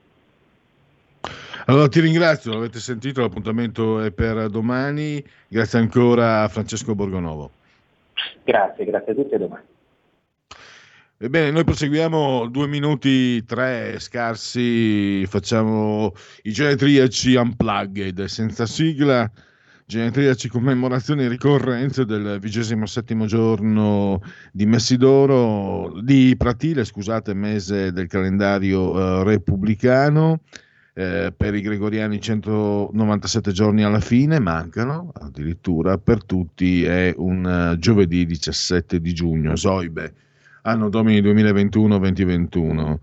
Allora 1.65 1.87
ti 1.87 2.01
ringrazio, 2.01 2.51
l'avete 2.51 2.79
sentito, 2.79 3.21
l'appuntamento 3.21 4.01
è 4.01 4.11
per 4.11 4.49
domani. 4.49 5.23
Grazie 5.47 5.79
ancora 5.79 6.43
a 6.43 6.47
Francesco 6.49 6.95
Borgonovo. 6.95 7.51
Grazie, 8.43 8.83
grazie 8.85 9.11
a 9.13 9.15
tutti 9.15 9.33
e 9.33 9.37
domani. 9.37 9.63
Ebbene, 11.23 11.51
noi 11.51 11.63
proseguiamo 11.63 12.49
due 12.49 12.67
minuti, 12.67 13.45
tre 13.45 13.97
scarsi, 13.99 15.25
facciamo 15.25 16.11
i 16.41 16.51
genetriaci 16.51 17.35
unplugged, 17.35 18.25
senza 18.25 18.65
sigla, 18.65 19.31
genetriaci 19.85 20.49
commemorazioni 20.49 21.23
e 21.23 21.29
ricorrenze 21.29 22.03
del 22.03 22.39
vigesimo 22.41 22.85
settimo 22.85 23.25
giorno 23.25 24.21
di 24.51 24.65
Messidoro, 24.65 25.97
di 26.01 26.35
Pratile, 26.37 26.83
scusate, 26.83 27.33
mese 27.33 27.93
del 27.93 28.07
calendario 28.07 29.21
eh, 29.21 29.23
repubblicano. 29.23 30.41
Eh, 30.93 31.33
per 31.35 31.55
i 31.55 31.61
gregoriani 31.61 32.19
197 32.19 33.53
giorni 33.53 33.85
alla 33.85 34.01
fine, 34.01 34.39
mancano 34.39 35.13
addirittura 35.13 35.97
per 35.97 36.25
tutti, 36.25 36.83
è 36.83 37.13
un 37.15 37.71
uh, 37.71 37.77
giovedì 37.79 38.25
17 38.25 38.99
di 38.99 39.13
giugno, 39.13 39.55
Zoibe, 39.55 40.13
anno 40.63 40.89
domini 40.89 41.21
2021-2021. 41.21 42.95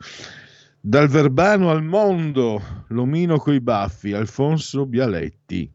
Dal 0.81 1.09
Verbano 1.09 1.71
al 1.71 1.83
mondo, 1.83 2.63
l'omino 2.89 3.39
coi 3.39 3.61
baffi, 3.61 4.13
Alfonso 4.13 4.87
Bialetti. 4.87 5.71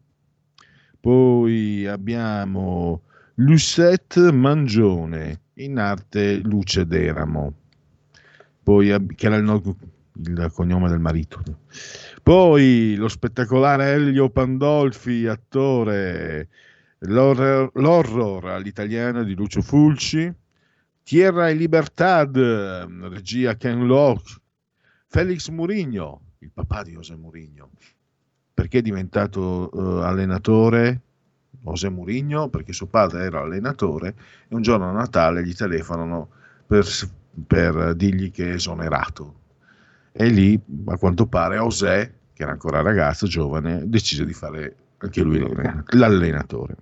Poi 1.00 1.86
abbiamo 1.86 3.02
Lucette 3.34 4.32
Mangione, 4.32 5.40
in 5.54 5.78
arte 5.78 6.38
Luce 6.38 6.86
d'Eramo. 6.86 7.54
Poi, 8.62 9.06
che 9.14 9.26
era 9.26 9.36
il, 9.36 9.76
il 10.24 10.50
cognome 10.52 10.88
del 10.88 10.98
marito. 10.98 11.40
Poi 12.22 12.96
lo 12.96 13.06
spettacolare 13.06 13.92
Elio 13.92 14.28
Pandolfi, 14.30 15.28
attore, 15.28 16.48
l'horror, 16.98 17.70
l'horror 17.74 18.46
all'italiano 18.46 19.22
di 19.22 19.34
Lucio 19.34 19.62
Fulci, 19.62 20.34
Tierra 21.06 21.48
e 21.48 21.54
Libertad, 21.54 22.36
regia 22.36 23.54
Ken 23.54 23.86
Loach, 23.86 24.40
Felix 25.06 25.48
Murigno, 25.50 26.32
il 26.40 26.50
papà 26.52 26.82
di 26.82 26.94
José 26.94 27.14
Murigno, 27.14 27.70
perché 28.52 28.78
è 28.78 28.82
diventato 28.82 29.70
uh, 29.72 29.78
allenatore 29.98 31.00
José 31.62 31.90
Murigno? 31.90 32.48
Perché 32.48 32.72
suo 32.72 32.88
padre 32.88 33.22
era 33.22 33.42
allenatore 33.42 34.16
e 34.48 34.54
un 34.56 34.62
giorno 34.62 34.88
a 34.88 34.92
Natale 34.92 35.44
gli 35.44 35.54
telefonano 35.54 36.28
per, 36.66 36.84
per 37.46 37.94
dirgli 37.94 38.32
che 38.32 38.50
è 38.50 38.54
esonerato 38.54 39.34
e 40.10 40.26
lì 40.26 40.60
a 40.86 40.98
quanto 40.98 41.26
pare 41.26 41.58
José, 41.58 42.14
che 42.32 42.42
era 42.42 42.50
ancora 42.50 42.80
ragazzo, 42.80 43.28
giovane, 43.28 43.88
decise 43.88 44.24
di 44.24 44.32
fare 44.32 44.74
anche 44.96 45.22
lui 45.22 45.38
l'allenatore. 45.90 46.74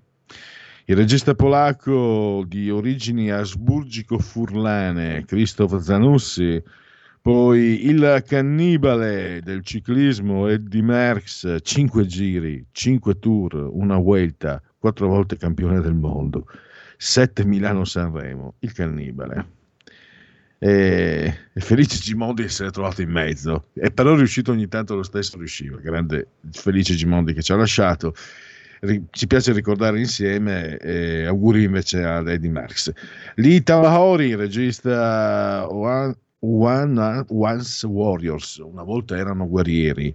Il 0.87 0.97
regista 0.97 1.35
polacco 1.35 2.45
di 2.47 2.71
origini 2.71 3.31
asburgico-furlane, 3.31 5.25
Krzysztof 5.25 5.81
Zanussi, 5.81 6.63
poi 7.23 7.87
il 7.87 8.23
cannibale 8.27 9.41
del 9.43 9.65
ciclismo 9.65 10.47
Eddie 10.47 10.83
Merckx, 10.83 11.57
5 11.63 12.05
giri, 12.05 12.67
5 12.71 13.19
tour, 13.19 13.71
una 13.73 13.97
vuelta, 13.97 14.61
4 14.79 15.09
volte 15.09 15.39
campione 15.39 15.81
del 15.81 15.95
mondo, 15.95 16.47
7 16.99 17.47
Milano-Sanremo, 17.47 18.57
il 18.59 18.73
cannibale. 18.75 19.47
e, 20.59 21.35
Felice 21.55 21.99
Gimondi 21.99 22.47
si 22.51 22.63
è 22.63 22.71
trovato 22.71 23.01
in 23.01 23.11
mezzo. 23.11 23.69
E 23.73 23.91
però 23.91 24.13
è 24.15 24.17
riuscito 24.19 24.53
ogni 24.53 24.69
tanto 24.69 24.95
lo 24.95 25.03
stesso 25.03 25.39
riusciva. 25.39 25.79
Grande 25.79 26.29
Felice 26.51 26.95
Gimondi 26.95 27.33
che 27.33 27.43
ci 27.43 27.53
ha 27.53 27.57
lasciato 27.57 28.15
Ci 29.11 29.27
piace 29.27 29.53
ricordare 29.53 29.99
insieme 29.99 30.77
e 30.77 31.25
auguri 31.25 31.65
invece 31.65 32.05
ad 32.05 32.29
Eddie 32.29 32.51
Marx 32.51 32.93
Lee 33.37 33.63
Tawahori 33.63 34.35
regista 34.35 35.67
One, 35.71 36.15
One, 36.41 37.25
Once 37.29 37.87
Warriors 37.87 38.57
una 38.59 38.83
volta 38.83 39.17
erano 39.17 39.49
guerrieri 39.49 40.15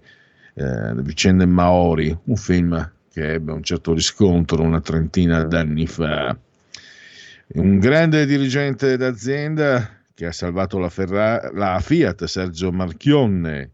eh, 0.53 0.93
vicende 0.95 1.45
Maori 1.45 2.15
un 2.25 2.35
film 2.35 2.91
che 3.11 3.33
ebbe 3.33 3.51
un 3.51 3.63
certo 3.63 3.93
riscontro 3.93 4.61
una 4.61 4.81
trentina 4.81 5.43
d'anni 5.43 5.87
fa. 5.87 6.37
Un 7.47 7.79
grande 7.79 8.25
dirigente 8.25 8.95
d'azienda 8.97 9.89
che 10.13 10.27
ha 10.27 10.31
salvato 10.31 10.77
la, 10.77 10.89
Ferra- 10.89 11.49
la 11.53 11.79
Fiat, 11.79 12.25
Sergio 12.25 12.71
Marchionne, 12.71 13.71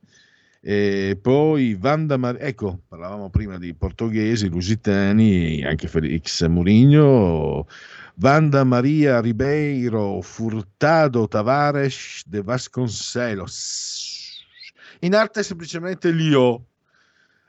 e 0.68 1.16
poi 1.22 1.76
Vanda 1.76 2.18
Mar- 2.18 2.38
ecco, 2.40 2.82
parlavamo 2.88 3.30
prima 3.30 3.60
di 3.60 3.76
portoghesi, 3.76 4.50
lusitani, 4.50 5.64
anche 5.64 5.88
Felix 5.88 6.44
Mourinho, 6.48 7.68
Vanda 8.16 8.64
Maria 8.64 9.22
Ribeiro, 9.22 10.24
Furtado 10.24 11.28
Tavares 11.28 12.24
de 12.26 12.42
Vasconcelos. 12.42 14.44
In 15.02 15.14
arte 15.14 15.44
semplicemente 15.44 16.12
Lio, 16.12 16.66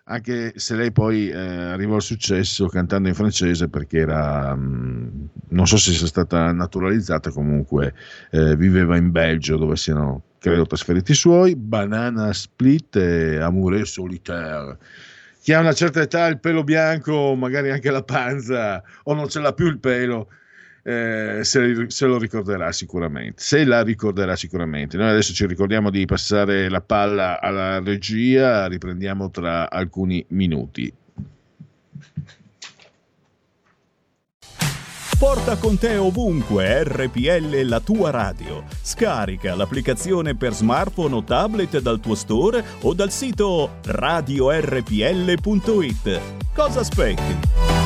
anche 0.09 0.53
se 0.57 0.77
lei 0.77 0.93
poi 0.93 1.28
eh, 1.28 1.37
arrivò 1.37 1.97
al 1.97 2.03
successo 2.03 2.69
cantando 2.69 3.09
in 3.09 3.15
francese 3.15 3.69
perché 3.69 3.99
era, 3.99 4.55
mh, 4.55 5.28
non 5.49 5.66
so 5.66 5.77
se 5.77 5.93
sia 5.93 6.07
stata 6.07 6.53
naturalizzata, 6.53 7.31
comunque 7.31 7.93
eh, 8.31 8.55
viveva 8.57 8.97
in 8.97 9.11
Belgio 9.11 9.57
dove 9.57 9.74
siano, 9.74 10.23
credo, 10.39 10.66
trasferiti 10.66 11.11
i 11.12 11.16
suoi, 11.16 11.57
Banana 11.57 12.33
Split 12.33 12.97
e 12.97 13.39
Amoureux 13.39 13.91
Solitaire. 13.91 14.78
Chi 15.43 15.53
ha 15.53 15.61
una 15.61 15.73
certa 15.73 16.03
età, 16.03 16.27
il 16.27 16.39
pelo 16.39 16.62
bianco, 16.62 17.35
magari 17.35 17.70
anche 17.70 17.91
la 17.91 18.03
panza, 18.03 18.83
o 19.05 19.15
non 19.15 19.28
ce 19.28 19.41
l'ha 19.41 19.53
più 19.53 19.66
il 19.66 19.78
pelo, 19.78 20.28
eh, 20.87 21.41
se, 21.43 21.87
se, 21.89 22.07
lo 22.07 22.17
ricorderà 22.17 22.71
sicuramente, 22.71 23.43
se 23.43 23.65
la 23.65 23.83
ricorderà 23.83 24.37
sicuramente. 24.37 24.97
Noi 24.97 25.09
adesso 25.09 25.33
ci 25.33 25.45
ricordiamo 25.45 25.91
di 25.91 26.05
passare 26.05 26.69
la 26.69 26.81
palla 26.81 27.41
alla 27.41 27.81
regia, 27.81 28.69
riprendiamo 28.69 29.29
tra 29.31 29.69
alcuni 29.69 30.25
minuti. 30.29 30.93
Porta 35.19 35.57
con 35.57 35.77
te 35.79 35.97
ovunque 35.97 36.85
RPL 36.85 37.63
la 37.65 37.81
tua 37.81 38.11
radio. 38.11 38.63
Scarica 38.81 39.57
l'applicazione 39.57 40.37
per 40.37 40.53
smartphone 40.53 41.17
o 41.17 41.25
tablet 41.25 41.81
dal 41.81 41.99
tuo 41.99 42.15
store 42.15 42.63
o 42.83 42.93
dal 42.95 43.11
sito 43.11 43.79
radiorpl.it. 43.83 44.91
Cosa 46.55 46.81
aspetti? 46.81 47.86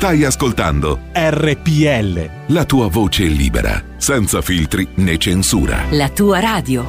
Stai 0.00 0.24
ascoltando 0.24 0.98
RPL. 1.12 2.54
la 2.54 2.64
tua 2.64 2.86
voce 2.86 3.24
libera, 3.24 3.84
senza 3.98 4.40
filtri 4.40 4.88
né 4.94 5.18
censura. 5.18 5.84
La 5.90 6.08
tua 6.08 6.40
radio. 6.40 6.86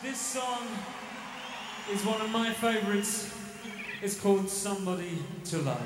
This 0.00 0.32
song 0.32 0.64
is 1.92 2.02
one 2.02 2.22
of 2.22 2.30
my 2.32 2.50
favorites. 2.54 3.28
It's 4.00 4.18
called 4.18 4.48
Somebody 4.48 5.22
to 5.50 5.58
Love. 5.58 5.82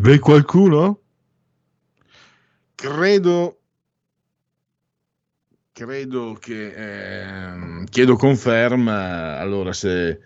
V'è 0.00 0.18
qualcuno? 0.18 1.02
Credo. 2.74 3.58
Credo 5.72 6.38
che. 6.40 6.72
ehm, 6.72 7.84
chiedo 7.84 8.16
conferma. 8.16 9.38
Allora, 9.38 9.74
se, 9.74 10.20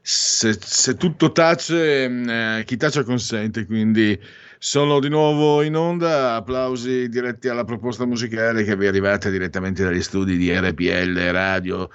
se- 0.00 0.56
se 0.60 0.94
tutto 0.94 1.32
tace, 1.32 2.04
eh, 2.04 2.62
chi 2.64 2.76
tace 2.76 3.02
consente. 3.02 3.66
Quindi 3.66 4.16
sono 4.58 5.00
di 5.00 5.08
nuovo 5.08 5.60
in 5.62 5.74
onda. 5.74 6.36
Applausi 6.36 7.08
diretti 7.08 7.48
alla 7.48 7.64
proposta 7.64 8.06
musicale 8.06 8.62
che 8.62 8.76
vi 8.76 8.84
è 8.84 8.88
arrivata 8.88 9.28
direttamente 9.28 9.82
dagli 9.82 10.02
studi 10.02 10.36
di 10.36 10.56
RPL 10.56 11.32
Radio 11.32 11.90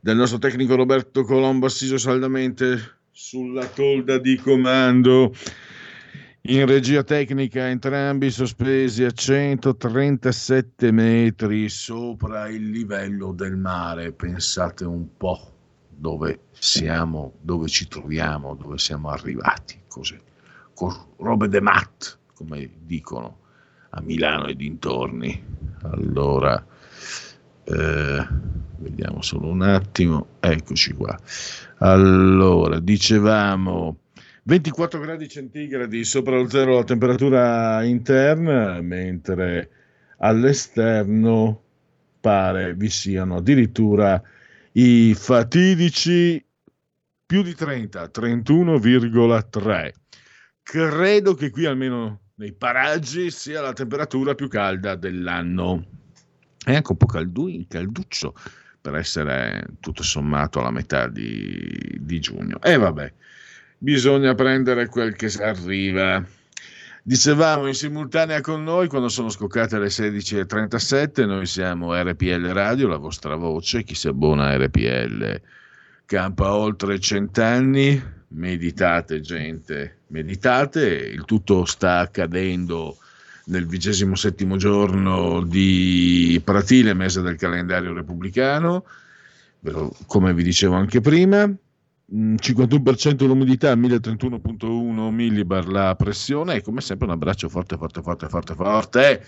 del 0.00 0.16
nostro 0.16 0.38
tecnico 0.38 0.76
Roberto 0.76 1.24
Colombo, 1.24 1.66
assiso 1.66 1.98
saldamente 1.98 3.00
sulla 3.10 3.66
tolda 3.66 4.16
di 4.16 4.36
comando. 4.36 5.34
In 6.44 6.64
regia 6.64 7.04
tecnica 7.04 7.68
entrambi 7.68 8.30
sospesi 8.30 9.04
a 9.04 9.10
137 9.10 10.90
metri 10.90 11.68
sopra 11.68 12.48
il 12.48 12.70
livello 12.70 13.32
del 13.32 13.56
mare. 13.56 14.12
Pensate 14.12 14.86
un 14.86 15.18
po' 15.18 15.38
dove 15.90 16.44
siamo, 16.52 17.34
dove 17.42 17.68
ci 17.68 17.86
troviamo, 17.88 18.54
dove 18.54 18.78
siamo 18.78 19.10
arrivati. 19.10 19.82
Così, 19.86 20.18
con 20.72 20.90
robe 21.18 21.46
de 21.48 21.60
mat, 21.60 22.18
come 22.34 22.70
dicono 22.86 23.40
a 23.90 24.00
Milano 24.00 24.46
e 24.46 24.56
dintorni. 24.56 25.44
Allora, 25.82 26.64
eh, 27.64 28.26
vediamo 28.78 29.20
solo 29.20 29.46
un 29.46 29.60
attimo. 29.60 30.26
Eccoci 30.40 30.94
qua. 30.94 31.18
Allora, 31.80 32.80
dicevamo 32.80 33.94
24 34.42 35.00
gradi 35.00 35.28
centigradi 35.28 36.04
sopra 36.04 36.36
lo 36.36 36.48
zero 36.48 36.76
la 36.76 36.84
temperatura 36.84 37.82
interna, 37.84 38.80
mentre 38.80 39.70
all'esterno 40.18 41.62
pare 42.20 42.74
vi 42.74 42.88
siano 42.88 43.36
addirittura 43.36 44.20
i 44.72 45.14
fatidici 45.14 46.44
più 47.26 47.42
di 47.42 47.54
30, 47.54 48.10
31,3. 48.12 49.92
Credo 50.62 51.34
che 51.34 51.50
qui 51.50 51.64
almeno 51.66 52.20
nei 52.36 52.52
paraggi 52.52 53.30
sia 53.30 53.60
la 53.60 53.72
temperatura 53.72 54.34
più 54.34 54.48
calda 54.48 54.94
dell'anno. 54.94 55.86
È 56.64 56.74
anche 56.74 56.90
un 56.92 56.96
po' 56.96 57.06
caldu- 57.06 57.66
calduccio 57.68 58.34
per 58.80 58.94
essere 58.94 59.66
tutto 59.80 60.02
sommato 60.02 60.60
alla 60.60 60.70
metà 60.70 61.06
di, 61.06 61.98
di 62.00 62.18
giugno. 62.20 62.60
E 62.62 62.76
vabbè, 62.76 63.12
bisogna 63.82 64.34
prendere 64.34 64.86
quel 64.88 65.16
che 65.16 65.32
arriva. 65.42 66.22
Dicevamo 67.02 67.66
in 67.66 67.74
simultanea 67.74 68.42
con 68.42 68.62
noi 68.62 68.88
quando 68.88 69.08
sono 69.08 69.30
scoccate 69.30 69.78
le 69.78 69.86
16.37, 69.86 71.24
noi 71.24 71.46
siamo 71.46 71.98
RPL 71.98 72.48
Radio, 72.48 72.88
la 72.88 72.98
vostra 72.98 73.36
voce, 73.36 73.82
chi 73.82 73.94
si 73.94 74.06
abbona 74.06 74.48
a 74.48 74.56
RPL 74.56 75.40
campa 76.04 76.54
oltre 76.54 77.00
cent'anni, 77.00 78.02
meditate 78.28 79.20
gente, 79.20 80.00
meditate, 80.08 80.86
il 80.86 81.24
tutto 81.24 81.64
sta 81.64 82.00
accadendo 82.00 82.98
nel 83.44 83.66
vigesimo 83.66 84.14
settimo 84.14 84.56
giorno 84.56 85.40
di 85.42 86.40
Pratile, 86.44 86.94
mese 86.94 87.22
del 87.22 87.36
calendario 87.36 87.94
repubblicano, 87.94 88.84
come 90.06 90.34
vi 90.34 90.42
dicevo 90.42 90.74
anche 90.74 91.00
prima, 91.00 91.50
51% 92.12 93.26
l'umidità, 93.26 93.74
1031.1 93.74 95.10
millibar 95.10 95.68
la 95.68 95.94
pressione 95.94 96.56
e 96.56 96.62
come 96.62 96.80
sempre 96.80 97.06
un 97.06 97.12
abbraccio 97.12 97.48
forte, 97.48 97.76
forte, 97.76 98.02
forte, 98.02 98.28
forte, 98.28 98.54
forte 98.54 99.22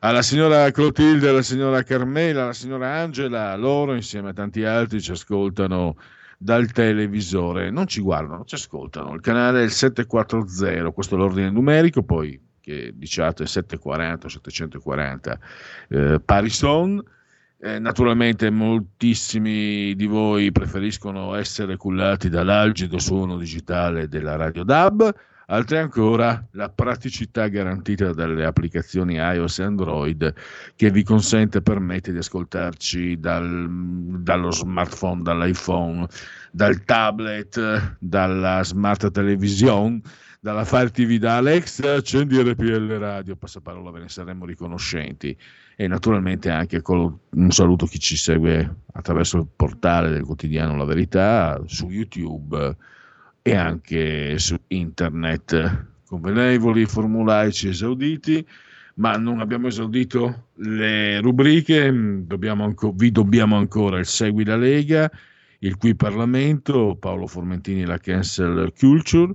alla 0.00 0.22
signora 0.22 0.70
Clotilde, 0.70 1.28
alla 1.30 1.42
signora 1.42 1.82
Carmela, 1.82 2.42
alla 2.42 2.52
signora 2.52 2.92
Angela, 2.92 3.56
loro 3.56 3.94
insieme 3.94 4.30
a 4.30 4.32
tanti 4.34 4.62
altri 4.64 5.00
ci 5.00 5.12
ascoltano 5.12 5.96
dal 6.36 6.70
televisore, 6.72 7.70
non 7.70 7.86
ci 7.86 8.02
guardano, 8.02 8.44
ci 8.44 8.56
ascoltano. 8.56 9.14
Il 9.14 9.22
canale 9.22 9.60
è 9.60 9.64
il 9.64 9.70
740, 9.70 10.90
questo 10.90 11.14
è 11.14 11.18
l'ordine 11.18 11.48
numerico, 11.48 12.02
poi 12.02 12.38
che 12.60 12.92
diciate 12.94 13.46
740 13.46 14.28
740 14.28 15.38
eh, 15.88 16.20
Parison. 16.22 17.02
Eh, 17.64 17.78
naturalmente 17.78 18.50
moltissimi 18.50 19.94
di 19.94 20.04
voi 20.04 20.52
preferiscono 20.52 21.34
essere 21.34 21.78
cullati 21.78 22.28
dall'algido 22.28 22.98
suono 22.98 23.38
digitale 23.38 24.06
della 24.06 24.36
Radio 24.36 24.64
DAB, 24.64 25.10
altri 25.46 25.78
ancora 25.78 26.46
la 26.50 26.68
praticità 26.68 27.48
garantita 27.48 28.12
dalle 28.12 28.44
applicazioni 28.44 29.14
iOS 29.14 29.60
e 29.60 29.62
Android 29.62 30.34
che 30.76 30.90
vi 30.90 31.02
consente 31.04 31.56
e 31.56 31.62
permette 31.62 32.12
di 32.12 32.18
ascoltarci 32.18 33.18
dal- 33.18 33.66
dallo 34.20 34.50
smartphone, 34.50 35.22
dall'iPhone, 35.22 36.06
dal 36.52 36.84
tablet, 36.84 37.96
dalla 37.98 38.62
smart 38.62 39.10
television, 39.10 40.02
dalla 40.38 40.66
Fire 40.66 40.90
TV 40.90 41.16
da 41.16 41.38
Alexa, 41.38 41.94
accendi 41.94 42.38
RPL 42.42 42.98
Radio, 42.98 43.36
passaparola 43.36 43.90
ve 43.90 44.00
ne 44.00 44.08
saremmo 44.10 44.44
riconoscenti 44.44 45.34
e 45.76 45.88
naturalmente 45.88 46.50
anche 46.50 46.82
con 46.82 47.18
un 47.30 47.50
saluto 47.50 47.84
a 47.84 47.88
chi 47.88 47.98
ci 47.98 48.16
segue 48.16 48.82
attraverso 48.92 49.38
il 49.38 49.48
portale 49.54 50.10
del 50.10 50.24
quotidiano 50.24 50.76
La 50.76 50.84
Verità, 50.84 51.60
su 51.66 51.88
YouTube 51.88 52.76
e 53.42 53.54
anche 53.54 54.38
su 54.38 54.56
internet. 54.68 55.86
Convenevoli, 56.06 56.86
formulaici 56.86 57.68
esauditi, 57.68 58.46
ma 58.96 59.16
non 59.16 59.40
abbiamo 59.40 59.66
esaudito 59.66 60.48
le 60.56 61.20
rubriche, 61.20 61.90
mm, 61.90 62.20
dobbiamo 62.26 62.64
anco- 62.64 62.92
vi 62.92 63.10
dobbiamo 63.10 63.56
ancora 63.56 63.98
il 63.98 64.06
Segui 64.06 64.44
la 64.44 64.56
Lega, 64.56 65.10
il 65.60 65.76
Qui 65.76 65.96
Parlamento, 65.96 66.96
Paolo 66.98 67.26
Formentini 67.26 67.84
la 67.84 67.98
Cancel 67.98 68.72
Culture 68.78 69.34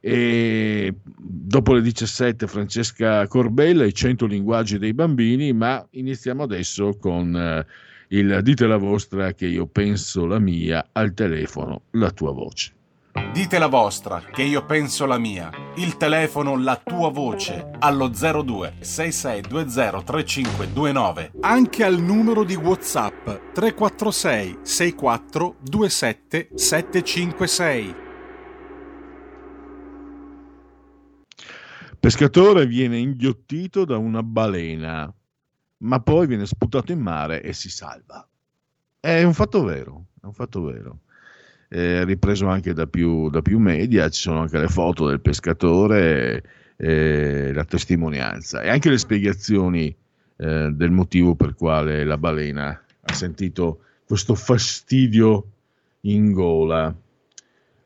e 0.00 0.94
dopo 1.04 1.72
le 1.72 1.82
17 1.82 2.46
Francesca 2.46 3.26
Corbella, 3.26 3.84
i 3.84 3.94
100 3.94 4.26
linguaggi 4.26 4.78
dei 4.78 4.94
bambini, 4.94 5.52
ma 5.52 5.84
iniziamo 5.90 6.42
adesso 6.42 6.96
con 6.98 7.34
eh, 7.36 7.66
il 8.08 8.40
Dite 8.42 8.66
la 8.66 8.76
vostra 8.76 9.32
che 9.32 9.46
io 9.46 9.66
penso 9.66 10.26
la 10.26 10.38
mia 10.38 10.88
al 10.92 11.12
telefono, 11.14 11.82
la 11.92 12.10
tua 12.10 12.32
voce. 12.32 12.72
Dite 13.32 13.58
la 13.58 13.66
vostra, 13.66 14.22
che 14.32 14.42
io 14.42 14.64
penso 14.64 15.04
la 15.04 15.18
mia. 15.18 15.50
Il 15.74 15.96
telefono, 15.96 16.56
la 16.56 16.80
tua 16.82 17.10
voce, 17.10 17.70
allo 17.80 18.08
02 18.08 18.74
6620 18.80 20.04
3529. 20.04 21.32
Anche 21.40 21.84
al 21.84 22.00
numero 22.00 22.44
di 22.44 22.54
WhatsApp 22.54 23.52
346 23.52 24.58
64 24.62 25.56
27 25.60 26.48
756. 26.54 28.06
Pescatore 32.00 32.66
viene 32.66 32.96
inghiottito 32.96 33.84
da 33.84 33.96
una 33.96 34.22
balena, 34.22 35.12
ma 35.78 36.00
poi 36.00 36.28
viene 36.28 36.46
sputato 36.46 36.92
in 36.92 37.00
mare 37.00 37.42
e 37.42 37.52
si 37.52 37.68
salva. 37.68 38.26
È 39.00 39.22
un 39.24 39.34
fatto 39.34 39.64
vero, 39.64 40.06
è 40.22 40.26
un 40.26 40.32
fatto 40.32 40.62
vero. 40.62 41.00
È 41.66 42.04
ripreso 42.04 42.46
anche 42.46 42.72
da 42.72 42.86
più, 42.86 43.28
da 43.30 43.42
più 43.42 43.58
media, 43.58 44.08
ci 44.10 44.20
sono 44.20 44.40
anche 44.40 44.58
le 44.58 44.68
foto 44.68 45.08
del 45.08 45.20
pescatore, 45.20 46.42
eh, 46.76 47.52
la 47.52 47.64
testimonianza 47.64 48.62
e 48.62 48.68
anche 48.68 48.90
le 48.90 48.98
spiegazioni 48.98 49.94
eh, 50.36 50.70
del 50.72 50.90
motivo 50.90 51.34
per 51.34 51.54
quale 51.54 52.04
la 52.04 52.16
balena 52.16 52.80
ha 53.00 53.12
sentito 53.12 53.80
questo 54.06 54.36
fastidio 54.36 55.46
in 56.02 56.30
gola. 56.30 56.94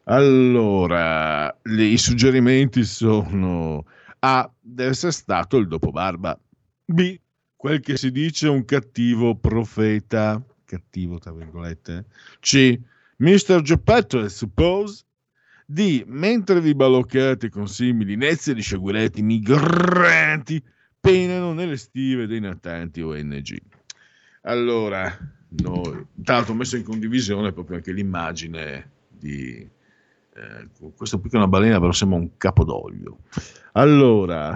Allora, 0.05 1.57
i 1.65 1.97
suggerimenti 1.97 2.85
sono 2.85 3.85
A. 4.25 4.53
Deve 4.61 4.91
essere 4.91 5.13
stato 5.13 5.57
il 5.57 5.67
dopobarba. 5.67 6.39
B. 6.85 7.19
Quel 7.57 7.81
che 7.81 7.97
si 7.97 8.11
dice 8.11 8.49
un 8.49 8.65
cattivo 8.65 9.37
profeta. 9.37 10.41
Cattivo, 10.65 11.19
tra 11.19 11.33
virgolette. 11.33 12.07
C. 12.41 12.79
Mr. 13.17 13.63
Geppetto, 13.63 14.21
I 14.21 14.29
suppose. 14.29 15.05
D. 15.67 16.05
Mentre 16.07 16.61
vi 16.61 16.75
baloccate 16.75 17.49
con 17.49 17.67
simili 17.67 18.17
nezie 18.17 18.55
di 18.55 18.63
sciaguretti 18.63 19.23
migranti, 19.23 20.63
penano 21.01 21.53
nelle 21.53 21.77
stive 21.77 22.27
dei 22.27 22.41
natanti 22.41 23.01
ONG. 23.01 23.59
Allora, 24.43 25.17
noi, 25.49 26.07
tra 26.23 26.37
l'altro 26.37 26.53
ho 26.53 26.57
messo 26.57 26.77
in 26.77 26.85
condivisione 26.85 27.53
proprio 27.53 27.77
anche 27.77 27.93
l'immagine 27.93 28.91
di 29.09 29.69
eh, 30.35 30.69
questo 30.97 31.21
qui 31.21 31.29
che 31.29 31.37
una 31.37 31.47
balena, 31.47 31.79
però 31.79 31.93
sembra 31.93 32.19
un 32.19 32.37
capodoglio. 32.37 33.19
Allora, 33.73 34.51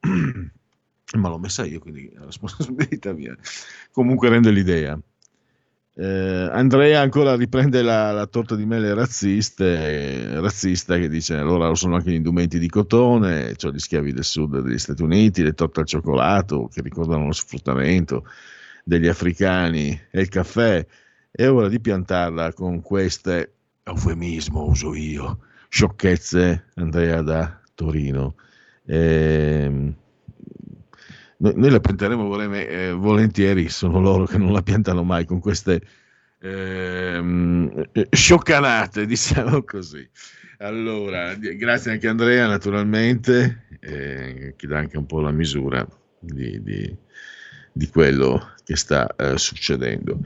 ma 1.16 1.28
l'ho 1.28 1.38
messa 1.38 1.64
io, 1.64 1.80
quindi 1.80 2.08
è 2.08 2.18
responsabilità 2.18 3.12
mia. 3.12 3.36
Comunque 3.90 4.28
rende 4.28 4.50
l'idea. 4.50 4.98
Eh, 5.98 6.48
Andrea 6.52 7.00
ancora 7.00 7.36
riprende 7.36 7.80
la, 7.80 8.12
la 8.12 8.26
torta 8.26 8.54
di 8.54 8.66
mele 8.66 8.92
razziste, 8.92 10.38
razzista 10.40 10.98
che 10.98 11.08
dice 11.08 11.36
allora 11.36 11.74
sono 11.74 11.94
anche 11.96 12.10
gli 12.10 12.16
indumenti 12.16 12.58
di 12.58 12.68
cotone, 12.68 13.56
cioè 13.56 13.72
gli 13.72 13.78
schiavi 13.78 14.12
del 14.12 14.24
sud 14.24 14.60
degli 14.60 14.76
Stati 14.76 15.02
Uniti, 15.02 15.42
le 15.42 15.54
torte 15.54 15.80
al 15.80 15.86
cioccolato 15.86 16.68
che 16.70 16.82
ricordano 16.82 17.24
lo 17.26 17.32
sfruttamento 17.32 18.26
degli 18.84 19.08
africani 19.08 19.98
e 20.10 20.20
il 20.20 20.28
caffè. 20.28 20.86
È 21.30 21.48
ora 21.48 21.68
di 21.68 21.80
piantarla 21.80 22.52
con 22.52 22.82
queste, 22.82 23.55
eufemismo 23.88 24.64
uso 24.66 24.94
io, 24.94 25.38
sciocchezze, 25.68 26.66
Andrea 26.74 27.22
da 27.22 27.60
Torino. 27.74 28.34
Ehm, 28.86 29.94
noi, 31.38 31.70
la 31.70 31.80
pianteremo 31.80 32.26
vorrei- 32.26 32.66
eh, 32.66 32.92
volentieri, 32.92 33.68
sono 33.68 34.00
loro 34.00 34.24
che 34.24 34.38
non 34.38 34.52
la 34.52 34.62
piantano 34.62 35.04
mai 35.04 35.24
con 35.24 35.38
queste 35.38 35.80
eh, 36.40 37.88
scioccanate, 38.10 39.06
diciamo 39.06 39.62
così. 39.62 40.08
Allora, 40.58 41.34
grazie 41.34 41.92
anche 41.92 42.08
Andrea, 42.08 42.46
naturalmente, 42.46 43.66
eh, 43.80 44.54
che 44.56 44.66
dà 44.66 44.78
anche 44.78 44.96
un 44.98 45.06
po' 45.06 45.20
la 45.20 45.30
misura 45.30 45.86
di, 46.18 46.60
di- 46.62 46.96
di 47.72 47.88
quello 47.88 48.54
che 48.64 48.74
sta 48.74 49.06
eh, 49.16 49.36
succedendo. 49.36 50.18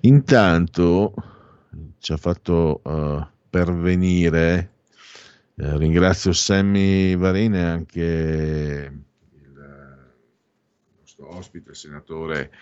Intanto 0.00 1.14
ci 2.06 2.12
ha 2.12 2.16
fatto 2.16 2.82
eh, 2.84 3.26
pervenire, 3.50 4.74
eh, 5.56 5.76
ringrazio 5.76 6.32
Sammy 6.32 7.16
Varine 7.16 7.58
e 7.58 7.64
anche 7.64 9.04
nostro 11.00 11.36
ospite, 11.36 11.70
il 11.70 11.76
senatore 11.76 12.52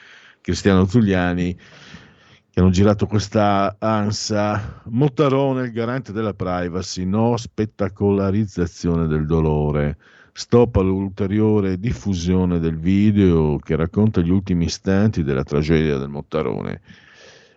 Cristiano 0.41 0.87
Zuliani, 0.87 1.55
che 1.55 2.59
hanno 2.59 2.71
girato 2.71 3.05
questa 3.05 3.77
ansa. 3.79 4.81
Mottarone, 4.85 5.65
il 5.65 5.73
garante 5.73 6.13
della 6.13 6.33
privacy, 6.33 7.05
no 7.05 7.37
spettacolarizzazione 7.37 9.07
del 9.07 9.27
dolore. 9.27 9.99
Stop 10.33 10.77
all'ulteriore 10.77 11.79
diffusione 11.79 12.61
del 12.61 12.79
video 12.79 13.59
che 13.59 13.77
racconta 13.77 14.23
gli 14.23 14.31
ultimi 14.31 14.65
istanti 14.65 15.23
della 15.23 15.45
tragedia 15.45 15.99
del 15.99 16.09
Mottarone 16.09 16.81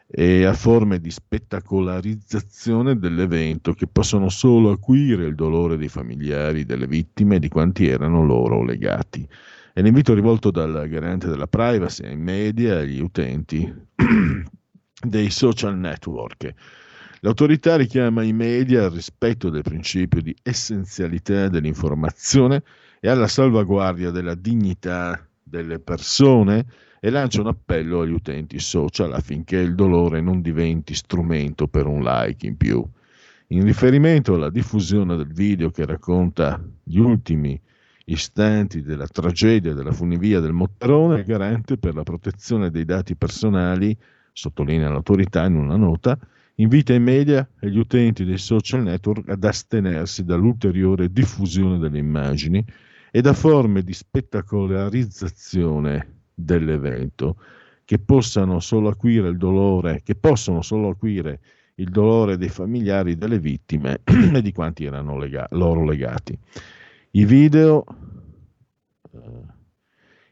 e 0.10 0.46
a 0.46 0.54
forme 0.54 1.00
di 1.00 1.12
spettacolarizzazione 1.12 2.98
dell'evento 2.98 3.74
che 3.74 3.88
possono 3.88 4.30
solo 4.30 4.72
acuire 4.72 5.26
il 5.26 5.36
dolore 5.36 5.76
dei 5.76 5.90
familiari 5.90 6.64
delle 6.64 6.88
vittime 6.88 7.36
e 7.36 7.40
di 7.40 7.50
quanti 7.50 7.88
erano 7.88 8.24
loro 8.24 8.64
legati. 8.64 9.28
È 9.74 9.82
l'invito 9.82 10.14
rivolto 10.14 10.50
dal 10.50 10.88
garante 10.88 11.28
della 11.28 11.48
privacy 11.48 12.06
ai 12.06 12.16
media 12.16 12.76
e 12.76 12.82
agli 12.82 13.02
utenti 13.02 13.72
dei 15.06 15.30
social 15.30 15.78
network. 15.78 16.54
L'autorità 17.20 17.76
richiama 17.76 18.24
i 18.24 18.34
media 18.34 18.86
al 18.86 18.92
rispetto 18.92 19.50
del 19.50 19.64
principio 19.64 20.22
di 20.22 20.36
essenzialità 20.42 21.50
dell'informazione 21.50 22.64
e 23.00 23.10
alla 23.10 23.28
salvaguardia 23.28 24.10
della 24.10 24.36
dignità 24.36 25.28
delle 25.44 25.80
persone 25.80 26.66
e 27.00 27.10
lancia 27.10 27.42
un 27.42 27.48
appello 27.48 28.02
agli 28.02 28.12
utenti 28.12 28.60
social 28.60 29.14
affinché 29.14 29.58
il 29.58 29.74
dolore 29.76 30.22
non 30.22 30.42
diventi 30.42 30.96
strumento 30.96 31.68
per 31.68 31.86
un 31.86 32.02
like 32.04 32.48
in 32.48 32.58
più. 32.58 32.84
In 33.48 33.64
riferimento 33.64 34.34
alla 34.34 34.50
diffusione 34.50 35.16
del 35.16 35.32
video 35.32 35.70
che 35.70 35.86
racconta 35.86 36.60
gli 36.84 36.98
ultimi 36.98 37.58
istanti 38.06 38.82
della 38.82 39.08
tragedia 39.08 39.74
della 39.74 39.92
funivia 39.92 40.40
del 40.40 40.54
Mottarone, 40.54 41.20
il 41.20 41.26
garante 41.26 41.78
per 41.78 41.94
la 41.96 42.04
protezione 42.04 42.72
dei 42.72 42.86
dati 42.86 43.16
personali, 43.16 43.98
sottolinea 44.34 44.90
l'autorità 44.90 45.46
in 45.46 45.56
una 45.56 45.76
nota, 45.76 46.18
invita 46.56 46.94
i 46.94 47.00
media 47.00 47.48
e 47.60 47.70
gli 47.70 47.78
utenti 47.78 48.26
dei 48.26 48.38
social 48.38 48.84
network 48.84 49.30
ad 49.30 49.44
astenersi 49.44 50.24
dall'ulteriore 50.24 51.12
diffusione 51.12 51.78
delle 51.78 52.00
immagini 52.00 52.66
e 53.12 53.22
da 53.22 53.34
forme 53.34 53.84
di 53.84 53.94
spettacolarizzazione 53.94 56.17
dell'evento 56.40 57.38
che 57.84 57.98
possano 57.98 58.60
solo 58.60 58.90
acuire 58.90 59.30
il 59.30 59.38
dolore, 59.38 60.02
che 60.04 60.14
possono 60.14 60.62
solo 60.62 60.90
acuire 60.90 61.40
il 61.76 61.90
dolore 61.90 62.38
dei 62.38 62.50
familiari 62.50 63.18
delle 63.18 63.40
vittime 63.40 64.02
e 64.06 64.42
di 64.42 64.52
quanti 64.52 64.84
erano 64.84 65.18
lega- 65.18 65.48
loro 65.52 65.84
legati. 65.84 66.38
I 67.12 67.26
video, 67.26 67.84
eh, 69.12 69.20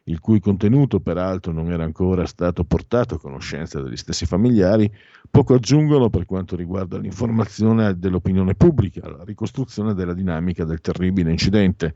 il 0.04 0.20
cui 0.20 0.40
contenuto 0.40 1.00
peraltro 1.00 1.52
non 1.52 1.72
era 1.72 1.84
ancora 1.84 2.26
stato 2.26 2.64
portato 2.66 3.16
a 3.16 3.20
conoscenza 3.20 3.82
degli 3.82 3.98
stessi 3.98 4.26
familiari, 4.26 4.92
poco 5.32 5.56
aggiungono 5.56 6.10
per 6.10 6.26
quanto 6.26 6.56
riguarda 6.56 6.98
l'informazione 6.98 7.98
dell'opinione 7.98 8.54
pubblica, 8.54 9.10
la 9.10 9.24
ricostruzione 9.24 9.94
della 9.94 10.14
dinamica 10.14 10.66
del 10.66 10.82
terribile 10.82 11.32
incidente, 11.32 11.96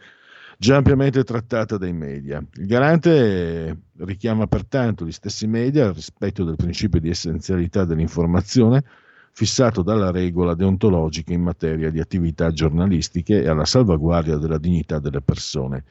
già 0.62 0.76
ampiamente 0.76 1.24
trattata 1.24 1.78
dai 1.78 1.94
media. 1.94 2.44
Il 2.56 2.68
garante 2.68 3.84
richiama 4.00 4.46
pertanto 4.46 5.06
gli 5.06 5.12
stessi 5.14 5.48
media 5.48 5.86
al 5.86 5.94
rispetto 5.94 6.44
del 6.44 6.58
principio 6.58 7.00
di 7.00 7.10
essenzialità 7.10 7.86
dell'informazione 7.86 8.84
fissato 9.32 9.84
dalla 9.84 10.12
regola 10.12 10.56
deontologica 10.56 11.32
in 11.32 11.44
materia 11.44 11.90
di 11.90 12.02
attività 12.02 12.52
giornalistiche 12.52 13.42
e 13.42 13.48
alla 13.48 13.64
salvaguardia 13.64 14.36
della 14.36 14.58
dignità 14.58 15.00
delle 15.00 15.22
persone. 15.22 15.86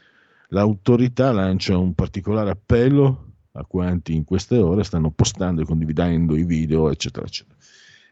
L'autorità 0.49 1.33
lancia 1.33 1.79
un 1.79 1.95
particolare 1.95 2.51
appello 2.51 3.37
a 3.53 3.65
quanti 3.65 4.15
in 4.15 4.25
queste 4.25 4.59
ore 4.59 4.85
stanno 4.85 5.11
postando 5.11 5.63
e 5.63 5.65
condividendo 5.65 6.37
i 6.37 6.45
video, 6.45 6.91
eccetera, 6.91 7.25
eccetera. 7.25 7.57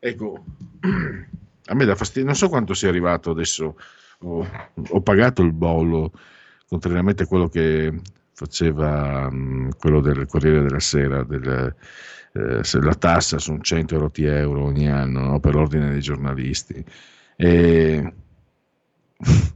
Ecco, 0.00 0.42
a 1.66 1.74
me 1.74 1.84
dà 1.84 1.94
fastidio, 1.94 2.24
non 2.24 2.34
so 2.34 2.48
quanto 2.48 2.72
sia 2.72 2.88
arrivato 2.88 3.30
adesso, 3.30 3.76
ho, 4.20 4.46
ho 4.88 5.00
pagato 5.02 5.42
il 5.42 5.52
bollo, 5.52 6.12
contrariamente 6.68 7.24
a 7.24 7.26
quello 7.26 7.48
che 7.48 7.92
faceva 8.32 9.30
mh, 9.30 9.76
quello 9.78 10.00
del 10.00 10.26
Corriere 10.26 10.62
della 10.62 10.80
Sera, 10.80 11.22
del, 11.24 11.74
eh, 12.32 12.80
la 12.80 12.94
tassa 12.94 13.38
su 13.38 13.56
100 13.58 14.10
euro 14.16 14.64
ogni 14.64 14.88
anno 14.88 15.20
no? 15.20 15.40
per 15.40 15.54
l'ordine 15.54 15.90
dei 15.90 16.00
giornalisti. 16.00 16.84
E 17.36 18.14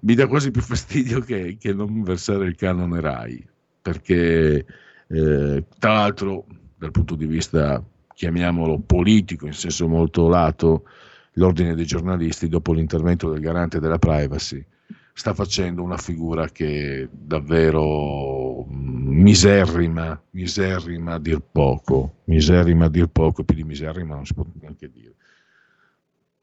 mi 0.00 0.14
dà 0.14 0.26
quasi 0.26 0.50
più 0.50 0.62
fastidio 0.62 1.20
che, 1.20 1.56
che 1.58 1.72
non 1.72 2.02
versare 2.02 2.46
il 2.46 2.54
canone 2.54 3.00
RAI, 3.00 3.44
perché 3.82 4.66
eh, 5.08 5.64
tra 5.78 5.92
l'altro 5.92 6.46
dal 6.76 6.90
punto 6.90 7.14
di 7.14 7.26
vista, 7.26 7.82
chiamiamolo 8.14 8.78
politico, 8.80 9.46
in 9.46 9.52
senso 9.52 9.88
molto 9.88 10.28
lato, 10.28 10.84
l'ordine 11.34 11.74
dei 11.74 11.86
giornalisti, 11.86 12.48
dopo 12.48 12.72
l'intervento 12.72 13.30
del 13.30 13.40
garante 13.40 13.80
della 13.80 13.98
privacy, 13.98 14.64
sta 15.18 15.32
facendo 15.32 15.82
una 15.82 15.96
figura 15.96 16.46
che 16.50 17.08
davvero 17.10 18.66
mm, 18.66 19.22
miserrima, 19.22 20.20
miserrima 20.32 21.14
a 21.14 21.18
dir 21.18 21.40
poco, 21.40 22.16
miserrima 22.24 22.84
a 22.84 22.90
dir 22.90 23.06
poco, 23.06 23.42
più 23.42 23.54
di 23.54 23.64
miserrima 23.64 24.14
non 24.14 24.26
si 24.26 24.34
può 24.34 24.44
neanche 24.60 24.90
dire. 24.90 25.14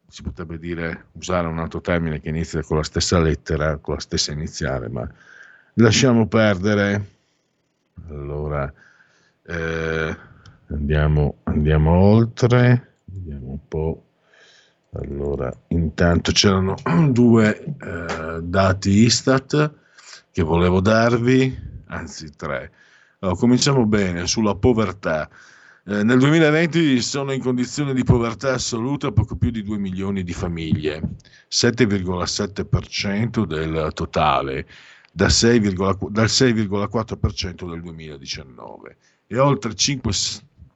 Si 0.07 0.23
potrebbe 0.23 0.57
dire, 0.57 1.05
usare 1.11 1.47
un 1.47 1.59
altro 1.59 1.81
termine 1.81 2.19
che 2.19 2.29
inizia 2.29 2.63
con 2.63 2.77
la 2.77 2.83
stessa 2.83 3.19
lettera, 3.19 3.77
con 3.77 3.93
la 3.93 3.99
stessa 3.99 4.31
iniziale, 4.31 4.89
ma 4.89 5.07
lasciamo 5.75 6.27
perdere. 6.27 7.11
Allora, 8.09 8.73
eh, 9.45 10.17
andiamo, 10.69 11.35
andiamo 11.43 11.91
oltre, 11.91 12.95
vediamo 13.05 13.49
un 13.49 13.67
po'. 13.67 14.03
Allora, 14.95 15.51
intanto 15.69 16.31
c'erano 16.31 16.75
due 17.09 17.63
eh, 17.63 18.41
dati 18.41 18.89
Istat 18.89 19.73
che 20.31 20.43
volevo 20.43 20.81
darvi, 20.81 21.57
anzi 21.87 22.31
tre. 22.35 22.71
Allora, 23.19 23.37
cominciamo 23.37 23.85
bene 23.85 24.27
sulla 24.27 24.55
povertà. 24.55 25.27
Eh, 25.85 26.03
nel 26.03 26.19
2020 26.19 27.01
sono 27.01 27.31
in 27.33 27.41
condizione 27.41 27.93
di 27.93 28.03
povertà 28.03 28.53
assoluta 28.53 29.11
poco 29.11 29.35
più 29.35 29.49
di 29.49 29.63
2 29.63 29.77
milioni 29.77 30.23
di 30.23 30.33
famiglie, 30.33 31.01
7,7% 31.49 33.45
del 33.45 33.89
totale, 33.93 34.67
da 35.11 35.29
6, 35.29 35.59
dal 35.73 36.25
6,4% 36.25 37.69
del 37.69 37.81
2019 37.81 38.97
e 39.27 39.39
oltre 39.39 39.73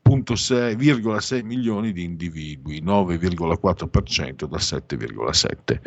5,6 0.08 1.44
milioni 1.44 1.92
di 1.92 2.04
individui, 2.04 2.82
9,4% 2.82 4.46
da 4.46 4.58
7,7. 4.58 5.82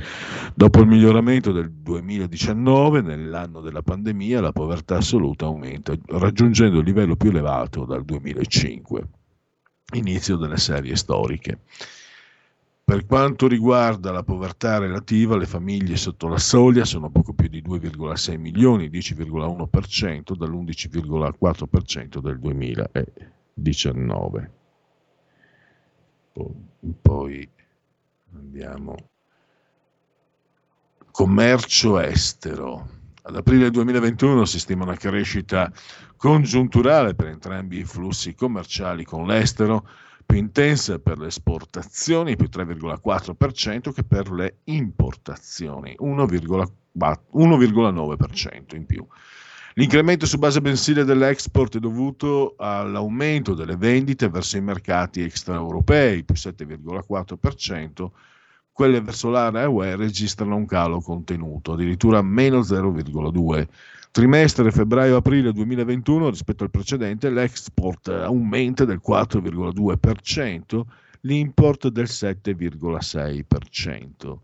Dopo 0.55 0.80
il 0.80 0.86
miglioramento 0.86 1.52
del 1.52 1.70
2019, 1.70 3.01
nell'anno 3.01 3.60
della 3.60 3.82
pandemia, 3.82 4.40
la 4.40 4.52
povertà 4.52 4.97
assoluta 4.97 5.47
aumenta, 5.47 5.94
raggiungendo 6.06 6.78
il 6.78 6.84
livello 6.84 7.16
più 7.16 7.30
elevato 7.30 7.84
dal 7.84 8.05
2005, 8.05 9.09
inizio 9.94 10.36
delle 10.36 10.59
serie 10.59 10.97
storiche. 10.97 11.60
Per 12.90 13.06
quanto 13.06 13.47
riguarda 13.47 14.10
la 14.10 14.24
povertà 14.24 14.78
relativa, 14.78 15.36
le 15.36 15.47
famiglie 15.47 15.97
sotto 15.97 16.26
la 16.26 16.38
soglia 16.38 16.84
sono 16.84 17.09
poco 17.09 17.32
più 17.32 17.47
di 17.48 17.62
2,6 17.62 18.36
milioni, 18.36 18.90
10,1% 18.90 20.34
dall'11,4% 20.34 22.18
del 22.18 22.38
2019. 23.60 24.50
Poi 27.02 27.46
andiamo. 28.34 28.94
Commercio 31.10 32.00
estero. 32.00 32.98
Ad 33.22 33.36
aprile 33.36 33.70
2021 33.70 34.46
si 34.46 34.58
stima 34.58 34.84
una 34.84 34.96
crescita 34.96 35.70
congiunturale 36.16 37.14
per 37.14 37.26
entrambi 37.26 37.80
i 37.80 37.84
flussi 37.84 38.34
commerciali 38.34 39.04
con 39.04 39.26
l'estero 39.26 39.86
più 40.24 40.38
intensa 40.38 40.98
per 40.98 41.18
le 41.18 41.26
esportazioni, 41.26 42.36
più 42.36 42.48
3,4% 42.50 43.92
che 43.92 44.04
per 44.04 44.30
le 44.30 44.60
importazioni, 44.64 45.94
1,9% 45.98 48.76
in 48.76 48.86
più. 48.86 49.06
L'incremento 49.74 50.26
su 50.26 50.36
base 50.36 50.60
mensile 50.60 51.05
dell'export 51.05 51.76
è 51.76 51.78
dovuto 51.78 52.56
all'aumento 52.59 53.55
delle 53.55 53.76
vendite 53.76 54.28
verso 54.28 54.56
i 54.56 54.60
mercati 54.60 55.22
extraeuropei, 55.22 56.24
più 56.24 56.34
7,4%, 56.34 58.10
quelle 58.72 59.01
verso 59.01 59.30
l'area 59.30 59.68
UE 59.68 59.94
registrano 59.94 60.56
un 60.56 60.66
calo 60.66 61.01
contenuto, 61.01 61.74
addirittura 61.74 62.20
meno 62.20 62.59
0,2%. 62.60 63.68
Trimestre 64.10 64.72
febbraio-aprile 64.72 65.52
2021 65.52 66.30
rispetto 66.30 66.64
al 66.64 66.70
precedente 66.70 67.30
l'export 67.30 68.09
aumenta 68.09 68.84
del 68.84 69.01
4,2%, 69.06 70.82
l'import 71.20 71.86
del 71.90 72.06
7,6%. 72.06 74.38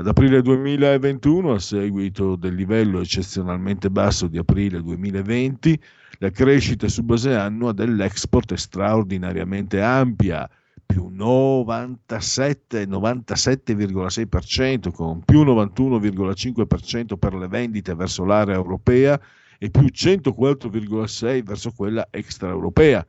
Ad 0.00 0.06
aprile 0.06 0.40
2021, 0.40 1.52
a 1.52 1.58
seguito 1.58 2.34
del 2.34 2.54
livello 2.54 3.00
eccezionalmente 3.00 3.90
basso 3.90 4.28
di 4.28 4.38
aprile 4.38 4.80
2020, 4.80 5.78
la 6.20 6.30
crescita 6.30 6.88
su 6.88 7.02
base 7.02 7.34
annua 7.34 7.72
dell'export 7.72 8.54
è 8.54 8.56
straordinariamente 8.56 9.82
ampia, 9.82 10.48
più 10.86 11.08
97, 11.08 12.86
97,6% 12.86 14.90
con 14.90 15.22
più 15.22 15.42
91,5% 15.42 17.18
per 17.18 17.34
le 17.34 17.48
vendite 17.48 17.94
verso 17.94 18.24
l'area 18.24 18.54
europea 18.54 19.20
e 19.58 19.68
più 19.68 19.82
104,6% 19.82 21.42
verso 21.42 21.72
quella 21.72 22.08
extraeuropea. 22.10 23.06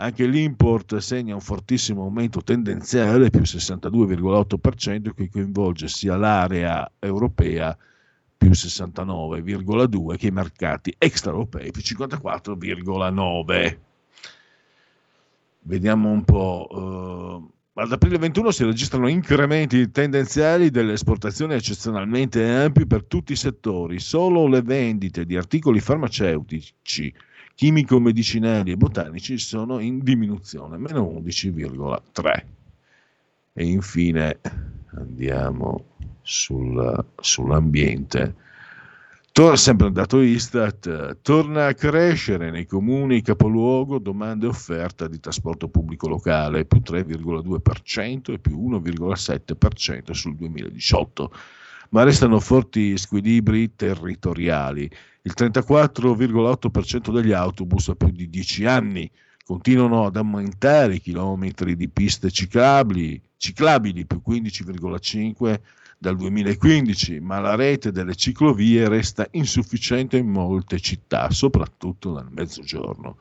Anche 0.00 0.26
l'import 0.26 0.96
segna 0.96 1.34
un 1.34 1.42
fortissimo 1.42 2.04
aumento 2.04 2.40
tendenziale, 2.40 3.28
più 3.28 3.42
62,8%, 3.42 5.12
che 5.12 5.28
coinvolge 5.28 5.88
sia 5.88 6.16
l'area 6.16 6.90
europea 6.98 7.76
più 8.34 8.48
69,2% 8.48 10.16
che 10.16 10.28
i 10.28 10.30
mercati 10.30 10.94
extraeuropei 10.96 11.70
più 11.70 11.82
54,9%. 11.82 13.78
Vediamo 15.64 16.10
un 16.10 16.24
po'. 16.24 16.66
Uh, 16.70 17.52
ad 17.74 17.92
aprile 17.92 18.16
21 18.16 18.50
si 18.52 18.64
registrano 18.64 19.06
incrementi 19.06 19.90
tendenziali 19.90 20.70
delle 20.70 20.94
esportazioni 20.94 21.52
eccezionalmente 21.52 22.42
ampi 22.48 22.86
per 22.86 23.04
tutti 23.04 23.32
i 23.32 23.36
settori. 23.36 24.00
Solo 24.00 24.46
le 24.46 24.62
vendite 24.62 25.26
di 25.26 25.36
articoli 25.36 25.80
farmaceutici, 25.80 27.12
chimico-medicinali 27.60 28.70
e 28.70 28.76
botanici 28.78 29.36
sono 29.36 29.80
in 29.80 29.98
diminuzione, 30.02 30.78
meno 30.78 31.02
11,3. 31.22 32.44
E 33.52 33.64
infine 33.66 34.40
andiamo 34.94 35.84
sul, 36.22 37.04
sull'ambiente. 37.20 38.34
Tor- 39.30 39.58
sempre 39.58 39.92
dato 39.92 40.22
Istat, 40.22 41.18
torna 41.20 41.66
a 41.66 41.74
crescere 41.74 42.50
nei 42.50 42.64
comuni 42.64 43.20
capoluogo 43.20 43.98
domande 43.98 44.46
e 44.46 44.48
offerta 44.48 45.06
di 45.06 45.20
trasporto 45.20 45.68
pubblico 45.68 46.08
locale, 46.08 46.64
più 46.64 46.80
3,2% 46.80 48.32
e 48.32 48.38
più 48.38 48.70
1,7% 48.70 50.12
sul 50.12 50.34
2018, 50.34 51.30
ma 51.90 52.04
restano 52.04 52.40
forti 52.40 52.96
squilibri 52.96 53.76
territoriali. 53.76 54.90
Il 55.22 55.34
34,8% 55.36 57.12
degli 57.12 57.32
autobus 57.32 57.88
ha 57.88 57.94
più 57.94 58.08
di 58.08 58.30
10 58.30 58.64
anni, 58.64 59.10
continuano 59.44 60.06
ad 60.06 60.16
aumentare 60.16 60.94
i 60.94 61.00
chilometri 61.00 61.76
di 61.76 61.90
piste 61.90 62.30
ciclabili, 62.30 63.20
ciclabili 63.36 64.06
più 64.06 64.22
15,5% 64.26 65.60
dal 65.98 66.16
2015, 66.16 67.20
ma 67.20 67.38
la 67.38 67.54
rete 67.54 67.92
delle 67.92 68.14
ciclovie 68.14 68.88
resta 68.88 69.28
insufficiente 69.32 70.16
in 70.16 70.28
molte 70.28 70.80
città, 70.80 71.30
soprattutto 71.30 72.14
nel 72.14 72.28
mezzogiorno. 72.30 73.18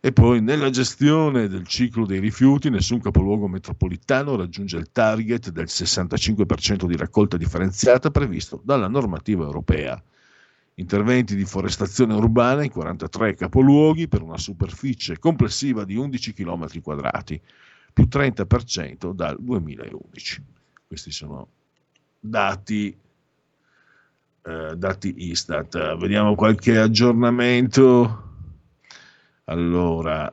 E 0.00 0.12
poi 0.12 0.42
nella 0.42 0.68
gestione 0.68 1.48
del 1.48 1.66
ciclo 1.66 2.04
dei 2.04 2.20
rifiuti 2.20 2.68
nessun 2.68 3.00
capoluogo 3.00 3.48
metropolitano 3.48 4.36
raggiunge 4.36 4.76
il 4.76 4.90
target 4.92 5.48
del 5.48 5.68
65% 5.68 6.84
di 6.84 6.96
raccolta 6.96 7.38
differenziata 7.38 8.10
previsto 8.10 8.60
dalla 8.62 8.88
normativa 8.88 9.44
europea. 9.44 9.98
Interventi 10.78 11.34
di 11.34 11.46
forestazione 11.46 12.12
urbana 12.12 12.62
in 12.62 12.70
43 12.70 13.34
capoluoghi 13.34 14.08
per 14.08 14.20
una 14.20 14.36
superficie 14.36 15.18
complessiva 15.18 15.84
di 15.84 15.96
11 15.96 16.34
km 16.34 16.82
quadrati, 16.82 17.40
più 17.94 18.06
30% 18.10 19.12
dal 19.12 19.38
2011. 19.40 20.44
Questi 20.86 21.10
sono 21.10 21.48
dati, 22.20 22.94
eh, 24.42 24.74
dati 24.76 25.14
Istat. 25.30 25.96
Vediamo 25.96 26.34
qualche 26.34 26.76
aggiornamento. 26.76 28.24
Allora, 29.44 30.30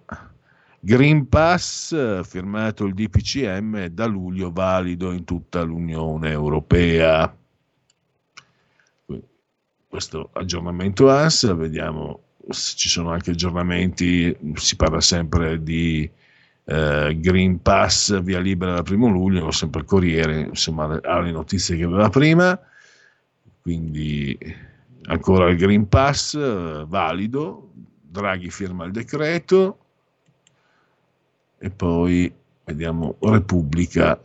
Green 0.77 1.29
Pass, 1.29 2.21
firmato 2.23 2.83
il 2.83 2.93
DPCM, 2.93 3.85
da 3.85 4.07
luglio 4.07 4.51
valido 4.51 5.13
in 5.13 5.23
tutta 5.23 5.61
l'Unione 5.61 6.31
Europea. 6.31 7.33
Questo 9.93 10.31
aggiornamento 10.33 11.07
AS, 11.07 11.55
vediamo 11.55 12.21
se 12.49 12.75
ci 12.75 12.89
sono 12.89 13.11
anche 13.11 13.29
aggiornamenti, 13.29 14.35
si 14.55 14.75
parla 14.75 14.99
sempre 14.99 15.61
di 15.61 16.09
eh, 16.63 17.15
Green 17.19 17.61
Pass 17.61 18.19
via 18.23 18.39
libera 18.39 18.73
dal 18.73 18.83
primo 18.83 19.07
luglio, 19.07 19.51
sempre 19.51 19.81
il 19.81 19.85
Corriere, 19.85 20.39
insomma 20.39 20.99
ha 20.99 21.19
le 21.19 21.29
notizie 21.29 21.77
che 21.77 21.83
aveva 21.83 22.09
prima, 22.09 22.59
quindi 23.61 24.35
ancora 25.03 25.51
il 25.51 25.57
Green 25.57 25.87
Pass 25.87 26.33
eh, 26.33 26.85
valido, 26.87 27.73
Draghi 28.01 28.49
firma 28.49 28.85
il 28.85 28.93
decreto 28.93 29.77
e 31.59 31.69
poi 31.69 32.33
vediamo 32.63 33.17
Repubblica, 33.19 34.19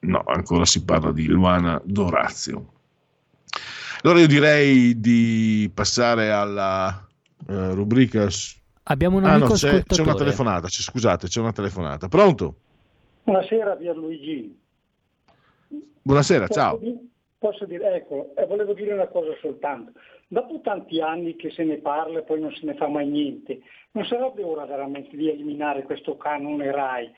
no, 0.00 0.22
ancora 0.26 0.66
si 0.66 0.84
parla 0.84 1.10
di 1.10 1.24
Luana 1.26 1.80
Dorazio. 1.82 2.72
Allora 4.04 4.18
io 4.20 4.26
direi 4.26 4.98
di 4.98 5.70
passare 5.72 6.30
alla 6.30 7.06
eh, 7.48 7.70
rubrica... 7.74 8.26
Abbiamo 8.84 9.18
un 9.18 9.24
Ah, 9.24 9.34
amico 9.34 9.50
no, 9.50 9.54
c'è, 9.54 9.84
c'è 9.84 10.02
una 10.02 10.14
telefonata, 10.14 10.66
c'è- 10.66 10.82
scusate, 10.82 11.28
c'è 11.28 11.38
una 11.40 11.52
telefonata. 11.52 12.08
Pronto? 12.08 12.56
Buonasera 13.22 13.76
Pierluigi. 13.76 14.58
Buonasera, 16.02 16.46
Posso 16.48 16.60
ciao. 16.60 16.76
di- 16.78 17.10
Posso 17.38 17.64
dire, 17.64 17.94
ecco, 17.96 18.32
eh, 18.36 18.46
volevo 18.46 18.72
dire 18.72 18.92
una 18.92 19.06
cosa 19.08 19.30
soltanto. 19.40 19.92
Dopo 20.28 20.60
tanti 20.62 21.00
anni 21.00 21.34
che 21.36 21.50
se 21.50 21.64
ne 21.64 21.78
parla 21.78 22.20
e 22.20 22.22
poi 22.22 22.40
non 22.40 22.52
se 22.52 22.60
ne 22.64 22.74
fa 22.74 22.86
mai 22.88 23.08
niente, 23.08 23.60
non 23.92 24.04
sarebbe 24.06 24.42
ora 24.44 24.64
veramente 24.64 25.16
di 25.16 25.28
eliminare 25.28 25.82
questo 25.82 26.16
canone 26.16 26.70
RAI? 26.70 27.10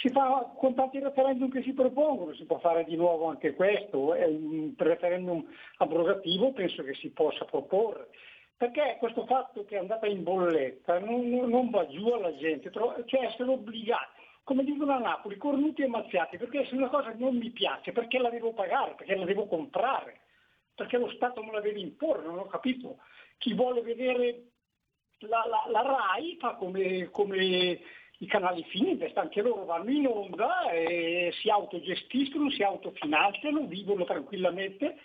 Si 0.00 0.08
fa 0.10 0.52
con 0.56 0.74
tanti 0.74 1.00
referendum 1.00 1.50
che 1.50 1.62
si 1.62 1.72
propongono, 1.72 2.32
si 2.34 2.44
può 2.44 2.58
fare 2.60 2.84
di 2.84 2.94
nuovo 2.94 3.26
anche 3.26 3.54
questo, 3.54 4.14
è 4.14 4.24
un 4.26 4.72
referendum 4.76 5.44
abrogativo 5.78 6.52
penso 6.52 6.84
che 6.84 6.94
si 6.94 7.10
possa 7.10 7.44
proporre. 7.44 8.08
Perché 8.56 8.96
questo 9.00 9.24
fatto 9.26 9.64
che 9.64 9.74
è 9.76 9.78
andata 9.78 10.06
in 10.06 10.22
bolletta 10.22 10.98
non, 11.00 11.28
non- 11.28 11.70
va 11.70 11.86
giù 11.88 12.06
alla 12.08 12.34
gente, 12.36 12.70
cioè 12.72 13.24
essere 13.24 13.50
obbligati, 13.50 14.20
come 14.44 14.64
dicono 14.64 14.92
a 14.92 14.98
Napoli, 14.98 15.36
cornuti 15.36 15.82
e 15.82 15.88
mazziati, 15.88 16.38
perché 16.38 16.64
se 16.66 16.74
una 16.74 16.88
cosa 16.88 17.12
non 17.16 17.36
mi 17.36 17.50
piace, 17.50 17.92
perché 17.92 18.18
la 18.18 18.30
devo 18.30 18.52
pagare, 18.52 18.94
perché 18.96 19.16
la 19.16 19.24
devo 19.24 19.46
comprare, 19.46 20.20
perché 20.74 20.96
lo 20.96 21.10
Stato 21.10 21.42
me 21.42 21.52
la 21.52 21.60
deve 21.60 21.80
imporre, 21.80 22.22
non 22.24 22.38
ho 22.38 22.46
capito. 22.46 22.98
Chi 23.36 23.52
vuole 23.54 23.80
vedere 23.82 24.42
la, 25.20 25.44
la- 25.46 25.70
la 25.70 25.82
RAI 25.82 26.36
fa 26.38 26.54
come, 26.54 27.10
come 27.10 27.80
i 28.18 28.26
canali 28.26 28.64
Fininvest, 28.68 29.16
anche 29.16 29.42
loro 29.42 29.64
vanno 29.64 29.90
in 29.90 30.06
onda 30.06 30.70
e 30.70 31.32
si 31.40 31.48
autogestiscono, 31.50 32.50
si 32.50 32.62
autofinanziano, 32.62 33.66
vivono 33.66 34.04
tranquillamente. 34.04 34.96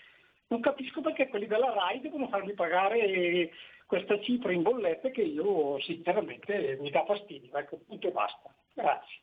Non 0.48 0.62
capisco 0.62 1.02
perché 1.02 1.28
quelli 1.28 1.48
della 1.48 1.74
RAI 1.74 2.02
devono 2.02 2.28
farmi 2.28 2.54
pagare 2.54 3.52
questa 3.86 4.20
cifra 4.22 4.52
in 4.52 4.64
bollette 4.64 5.12
che 5.12 5.22
io 5.22 5.80
sinceramente 5.82 6.78
mi 6.82 6.90
dà 6.90 7.04
fastidio. 7.06 7.56
Ecco, 7.56 7.80
punto 7.86 8.08
e 8.08 8.12
basta. 8.12 8.54
Grazie. 8.74 9.22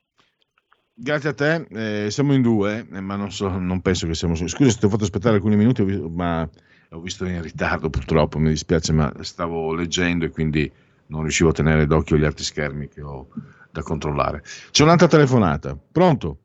Grazie 0.92 1.30
a 1.30 1.34
te, 1.34 1.66
eh, 2.04 2.10
siamo 2.10 2.34
in 2.34 2.42
due, 2.42 2.86
eh, 2.92 3.00
ma 3.00 3.16
non, 3.16 3.32
so, 3.32 3.48
non 3.48 3.80
penso 3.80 4.06
che 4.06 4.14
siamo... 4.14 4.34
Scusa 4.34 4.70
se 4.70 4.78
ti 4.78 4.84
ho 4.84 4.88
fatto 4.90 5.04
aspettare 5.04 5.36
alcuni 5.36 5.56
minuti, 5.56 5.82
ma 5.82 6.48
ho 6.90 7.00
visto 7.00 7.24
in 7.24 7.40
ritardo 7.40 7.88
purtroppo, 7.88 8.38
mi 8.38 8.50
dispiace, 8.50 8.92
ma 8.92 9.10
stavo 9.20 9.74
leggendo 9.74 10.26
e 10.26 10.30
quindi 10.30 10.70
non 11.06 11.22
riuscivo 11.22 11.50
a 11.50 11.52
tenere 11.52 11.86
d'occhio 11.86 12.18
gli 12.18 12.24
altri 12.24 12.44
schermi 12.44 12.88
che 12.88 13.00
ho 13.00 13.28
da 13.70 13.82
controllare. 13.82 14.42
C'è 14.70 14.82
un'altra 14.82 15.06
telefonata, 15.06 15.76
pronto? 15.92 16.38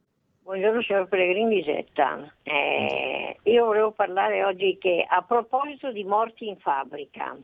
Buongiorno 0.44 0.82
signor 0.84 1.08
Pellegrini 1.08 1.56
Lisetta. 1.56 2.32
Eh, 2.44 3.38
io 3.44 3.66
volevo 3.66 3.92
parlare 3.92 4.44
oggi 4.44 4.78
che 4.80 5.06
a 5.08 5.22
proposito 5.24 5.92
di 5.92 6.04
morti 6.04 6.48
in 6.48 6.58
fabbrica, 6.58 7.36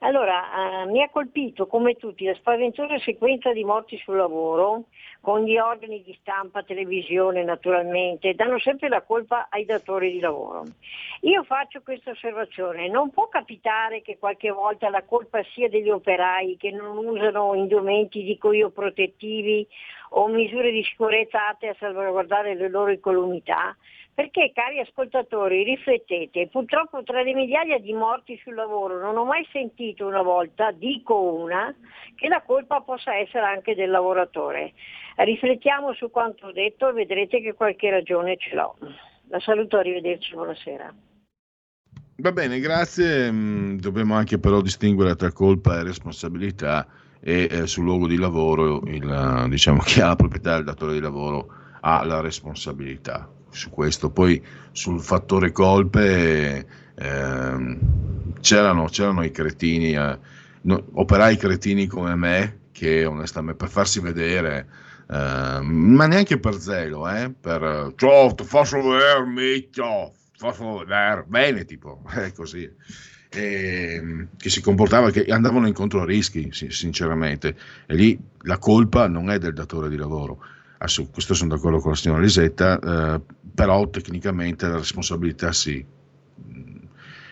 allora 0.00 0.82
eh, 0.82 0.86
mi 0.86 1.02
ha 1.02 1.08
colpito 1.08 1.66
come 1.66 1.94
tutti 1.94 2.24
la 2.24 2.34
spaventosa 2.34 2.98
sequenza 2.98 3.52
di 3.52 3.64
morti 3.64 3.96
sul 3.98 4.16
lavoro 4.16 4.84
con 5.20 5.42
gli 5.42 5.58
organi 5.58 6.02
di 6.04 6.16
stampa, 6.20 6.62
televisione 6.62 7.42
naturalmente, 7.42 8.34
danno 8.34 8.60
sempre 8.60 8.88
la 8.88 9.02
colpa 9.02 9.48
ai 9.50 9.64
datori 9.64 10.12
di 10.12 10.20
lavoro. 10.20 10.64
Io 11.22 11.42
faccio 11.42 11.82
questa 11.82 12.10
osservazione, 12.10 12.88
non 12.88 13.10
può 13.10 13.28
capitare 13.28 14.02
che 14.02 14.18
qualche 14.18 14.50
volta 14.50 14.88
la 14.88 15.02
colpa 15.02 15.42
sia 15.52 15.68
degli 15.68 15.90
operai 15.90 16.56
che 16.56 16.70
non 16.70 16.96
usano 16.98 17.54
indumenti, 17.54 18.22
dico 18.22 18.52
io, 18.52 18.70
protettivi 18.70 19.66
o 20.10 20.28
misure 20.28 20.70
di 20.70 20.84
sicurezza 20.84 21.48
atte 21.48 21.68
a 21.68 21.76
salvaguardare 21.78 22.54
le 22.54 22.68
loro 22.68 22.92
incolumità? 22.92 23.76
Perché, 24.16 24.50
cari 24.54 24.80
ascoltatori, 24.80 25.62
riflettete, 25.62 26.48
purtroppo 26.48 27.02
tra 27.02 27.20
le 27.20 27.34
migliaia 27.34 27.78
di 27.78 27.92
morti 27.92 28.40
sul 28.42 28.54
lavoro 28.54 28.98
non 28.98 29.14
ho 29.18 29.26
mai 29.26 29.46
sentito 29.52 30.06
una 30.06 30.22
volta, 30.22 30.70
dico 30.70 31.20
una, 31.20 31.74
che 32.14 32.26
la 32.26 32.40
colpa 32.40 32.80
possa 32.80 33.14
essere 33.14 33.44
anche 33.44 33.74
del 33.74 33.90
lavoratore. 33.90 34.72
Riflettiamo 35.16 35.92
su 35.92 36.10
quanto 36.10 36.46
ho 36.46 36.52
detto 36.52 36.88
e 36.88 36.92
vedrete 36.94 37.42
che 37.42 37.52
qualche 37.52 37.90
ragione 37.90 38.38
ce 38.38 38.54
l'ho. 38.54 38.78
La 39.28 39.38
saluto, 39.38 39.76
arrivederci, 39.76 40.32
buonasera. 40.32 40.94
Va 42.16 42.32
bene, 42.32 42.58
grazie. 42.58 43.30
Mm, 43.30 43.76
Dobbiamo 43.76 44.14
anche 44.14 44.38
però 44.38 44.62
distinguere 44.62 45.14
tra 45.14 45.30
colpa 45.30 45.78
e 45.78 45.82
responsabilità 45.82 46.88
e 47.20 47.48
eh, 47.50 47.66
sul 47.66 47.84
luogo 47.84 48.06
di 48.06 48.16
lavoro 48.16 48.80
il, 48.86 49.44
diciamo, 49.50 49.80
chi 49.84 50.00
ha 50.00 50.06
la 50.06 50.16
proprietà, 50.16 50.56
il 50.56 50.64
datore 50.64 50.94
di 50.94 51.00
lavoro, 51.00 51.48
ha 51.82 52.02
la 52.02 52.22
responsabilità 52.22 53.30
su 53.56 53.70
questo. 53.70 54.10
Poi 54.10 54.42
sul 54.72 55.00
fattore 55.00 55.50
colpe 55.50 56.66
ehm, 56.94 58.34
c'erano, 58.40 58.84
c'erano 58.86 59.24
i 59.24 59.30
cretini, 59.30 59.94
eh, 59.94 60.18
no- 60.62 60.84
operai 60.92 61.36
cretini 61.36 61.86
come 61.86 62.14
me 62.14 62.58
che 62.72 63.06
onestamente 63.06 63.64
per 63.64 63.70
farsi 63.70 64.00
vedere, 64.00 64.68
eh, 65.08 65.60
ma 65.62 66.06
neanche 66.06 66.38
per 66.38 66.60
zelo, 66.60 67.08
eh, 67.08 67.32
per 67.32 67.94
ciao, 67.96 68.34
ti 68.34 68.44
faccio 68.44 68.82
vedere, 68.82 69.24
micchio, 69.24 70.12
faccio 70.36 70.78
vedere, 70.78 71.24
bene 71.26 71.64
tipo, 71.64 72.02
è 72.14 72.32
così. 72.32 72.70
E, 73.28 74.28
che 74.36 74.50
si 74.50 74.60
comportava, 74.60 75.10
che 75.10 75.24
andavano 75.24 75.66
incontro 75.66 76.02
a 76.02 76.04
rischi, 76.04 76.50
sinceramente, 76.52 77.56
e 77.86 77.94
lì 77.94 78.18
la 78.42 78.58
colpa 78.58 79.08
non 79.08 79.30
è 79.30 79.38
del 79.38 79.52
datore 79.52 79.88
di 79.88 79.96
lavoro. 79.96 80.38
Ah, 80.78 80.88
su 80.88 81.10
questo 81.10 81.34
sono 81.34 81.54
d'accordo 81.54 81.78
con 81.78 81.92
la 81.92 81.96
signora 81.96 82.20
Lisetta, 82.20 82.78
eh, 83.14 83.20
però 83.54 83.88
tecnicamente 83.88 84.66
la 84.68 84.76
responsabilità 84.76 85.52
sì. 85.52 85.84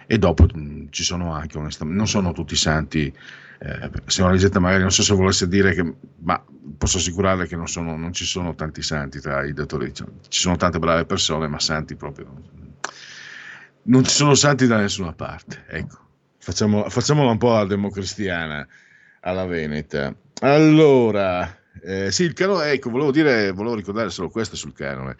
E 0.07 0.19
dopo 0.19 0.45
mh, 0.45 0.89
ci 0.91 1.03
sono 1.03 1.33
anche, 1.33 1.59
onestamente, 1.59 1.99
non 1.99 2.09
sono 2.09 2.33
tutti 2.33 2.57
santi. 2.57 3.13
Eh, 3.59 3.91
signora 4.07 4.33
Lisetta, 4.33 4.59
magari 4.61 4.83
non 4.83 4.91
so 4.93 5.03
se 5.03 5.15
volesse 5.15 5.49
dire 5.49 5.73
che, 5.75 5.95
ma 6.21 6.43
posso 6.77 6.99
assicurarle 6.99 7.47
che 7.47 7.57
non, 7.57 7.69
sono- 7.69 7.97
non 7.97 8.13
ci 8.13 8.25
sono 8.25 8.55
tanti 8.55 8.83
santi 8.83 9.21
tra 9.21 9.45
i 9.45 9.53
datori, 9.53 9.93
cioè, 9.95 10.07
ci 10.29 10.41
sono 10.41 10.57
tante 10.57 10.79
brave 10.79 11.07
persone, 11.07 11.47
ma 11.49 11.59
santi 11.59 11.95
proprio. 11.97 12.27
Non 13.87 14.05
ci 14.05 14.11
sono 14.15 14.35
santi 14.35 14.67
da 14.67 14.79
nessuna 14.79 15.13
parte. 15.13 15.65
Ecco, 15.69 15.99
facciamo, 16.39 16.89
facciamola 16.89 17.31
un 17.31 17.39
po' 17.39 17.55
alla 17.55 17.67
democristiana, 17.67 18.67
alla 19.21 19.45
Veneta. 19.45 20.15
Allora, 20.41 21.59
eh, 21.85 22.11
sì, 22.11 22.25
il 22.25 22.33
canone, 22.33 22.71
ecco, 22.71 22.91
volevo 22.91 23.11
dire, 23.11 23.51
volevo 23.53 23.75
ricordare 23.75 24.11
solo 24.11 24.31
questo 24.31 24.57
sul 24.57 24.73
canone, 24.73 25.17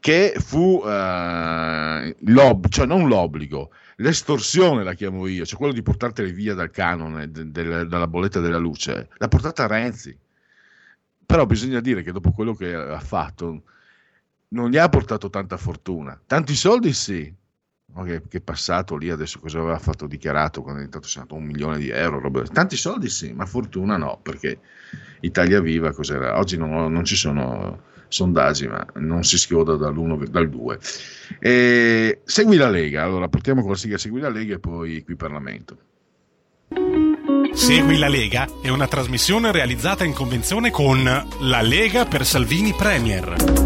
che 0.00 0.34
fu 0.38 0.82
eh, 0.84 2.16
l'ob- 2.20 2.68
cioè 2.68 2.86
non 2.86 3.08
l'obbligo, 3.08 3.70
l'estorsione 3.96 4.82
la 4.84 4.94
chiamo 4.94 5.26
io, 5.26 5.44
cioè 5.44 5.58
quello 5.58 5.72
di 5.72 5.82
portarteli 5.82 6.32
via 6.32 6.54
dal 6.54 6.70
canone, 6.70 7.30
de- 7.30 7.50
del- 7.50 7.88
dalla 7.88 8.06
bolletta 8.06 8.40
della 8.40 8.58
luce, 8.58 9.08
l'ha 9.16 9.28
portata 9.28 9.66
Renzi. 9.66 10.16
Però 11.26 11.44
bisogna 11.46 11.80
dire 11.80 12.02
che 12.02 12.12
dopo 12.12 12.30
quello 12.32 12.54
che 12.54 12.74
ha 12.74 13.00
fatto, 13.00 13.62
non 14.48 14.70
gli 14.70 14.78
ha 14.78 14.88
portato 14.88 15.28
tanta 15.30 15.56
fortuna. 15.56 16.18
Tanti 16.26 16.54
soldi 16.54 16.92
sì, 16.94 17.32
che, 18.04 18.22
che 18.28 18.40
passato 18.40 18.96
lì 18.96 19.10
adesso 19.10 19.38
cosa 19.38 19.58
aveva 19.58 19.78
fatto 19.78 20.06
dichiarato 20.06 20.62
quando 20.62 20.80
è 20.80 20.84
diventato 20.84 21.08
senato 21.08 21.34
un 21.34 21.44
milione 21.44 21.78
di 21.78 21.88
euro, 21.90 22.20
roba- 22.20 22.42
tanti 22.42 22.76
soldi 22.76 23.08
sì, 23.08 23.32
ma 23.32 23.46
fortuna 23.46 23.96
no, 23.96 24.18
perché 24.22 24.58
Italia 25.20 25.60
Viva 25.60 25.92
cos'era? 25.92 26.38
Oggi 26.38 26.56
non, 26.56 26.92
non 26.92 27.04
ci 27.04 27.16
sono 27.16 27.86
sondaggi, 28.08 28.66
ma 28.66 28.84
non 28.94 29.22
si 29.22 29.38
schioda 29.38 29.76
dall'1 29.76 30.26
dal 30.28 30.48
2. 30.48 30.78
E, 31.38 32.20
segui 32.24 32.56
la 32.56 32.70
Lega, 32.70 33.04
allora 33.04 33.28
partiamo 33.28 33.60
con 33.60 33.70
la 33.70 33.76
sigla 33.76 33.98
Segui 33.98 34.20
la 34.20 34.30
Lega 34.30 34.54
e 34.54 34.58
poi 34.58 35.04
qui 35.04 35.14
Parlamento. 35.14 35.78
Segui 37.52 37.98
la 37.98 38.08
Lega 38.08 38.46
è 38.62 38.68
una 38.68 38.86
trasmissione 38.86 39.52
realizzata 39.52 40.04
in 40.04 40.12
convenzione 40.12 40.70
con 40.70 41.02
La 41.02 41.60
Lega 41.62 42.04
per 42.04 42.24
Salvini 42.24 42.72
Premier. 42.72 43.57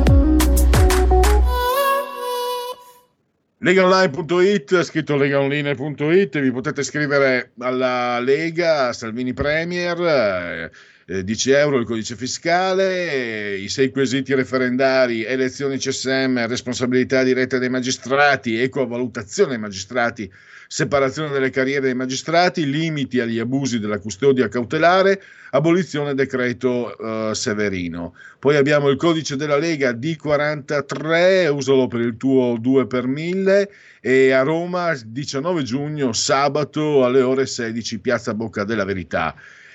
Legaonline.it, 3.64 4.82
scritto 4.82 5.14
legaonline.it, 5.14 6.40
vi 6.40 6.50
potete 6.50 6.82
scrivere 6.82 7.52
alla 7.60 8.18
Lega, 8.18 8.92
Salvini 8.92 9.32
Premier, 9.32 10.68
eh, 11.06 11.18
eh, 11.18 11.24
10 11.24 11.50
euro 11.50 11.78
il 11.78 11.86
codice 11.86 12.16
fiscale, 12.16 13.56
i 13.56 13.68
sei 13.68 13.90
quesiti 13.90 14.34
referendari, 14.34 15.24
elezioni 15.24 15.78
CSM, 15.78 16.46
responsabilità 16.46 17.22
diretta 17.22 17.58
dei 17.58 17.70
magistrati, 17.70 18.58
ecovalutazione 18.58 19.50
dei 19.50 19.58
magistrati, 19.58 20.30
separazione 20.66 21.30
delle 21.30 21.50
carriere 21.50 21.82
dei 21.82 21.94
magistrati, 21.94 22.68
limiti 22.68 23.20
agli 23.20 23.38
abusi 23.38 23.78
della 23.78 23.98
custodia 23.98 24.48
cautelare, 24.48 25.22
abolizione 25.50 26.14
decreto 26.14 26.96
eh, 26.96 27.34
Severino. 27.34 28.14
Poi 28.38 28.56
abbiamo 28.56 28.88
il 28.88 28.96
codice 28.96 29.36
della 29.36 29.58
Lega 29.58 29.90
D43, 29.90 31.48
usalo 31.48 31.88
per 31.88 32.00
il 32.00 32.16
tuo 32.16 32.56
2 32.58 32.86
per 32.86 33.06
1000 33.06 33.70
e 34.00 34.30
a 34.32 34.42
Roma 34.42 34.96
19 35.04 35.62
giugno 35.62 36.12
sabato 36.12 37.04
alle 37.04 37.20
ore 37.20 37.46
16 37.46 37.98
Piazza 37.98 38.34
Bocca 38.34 38.64
della 38.64 38.84
Verità. 38.84 39.34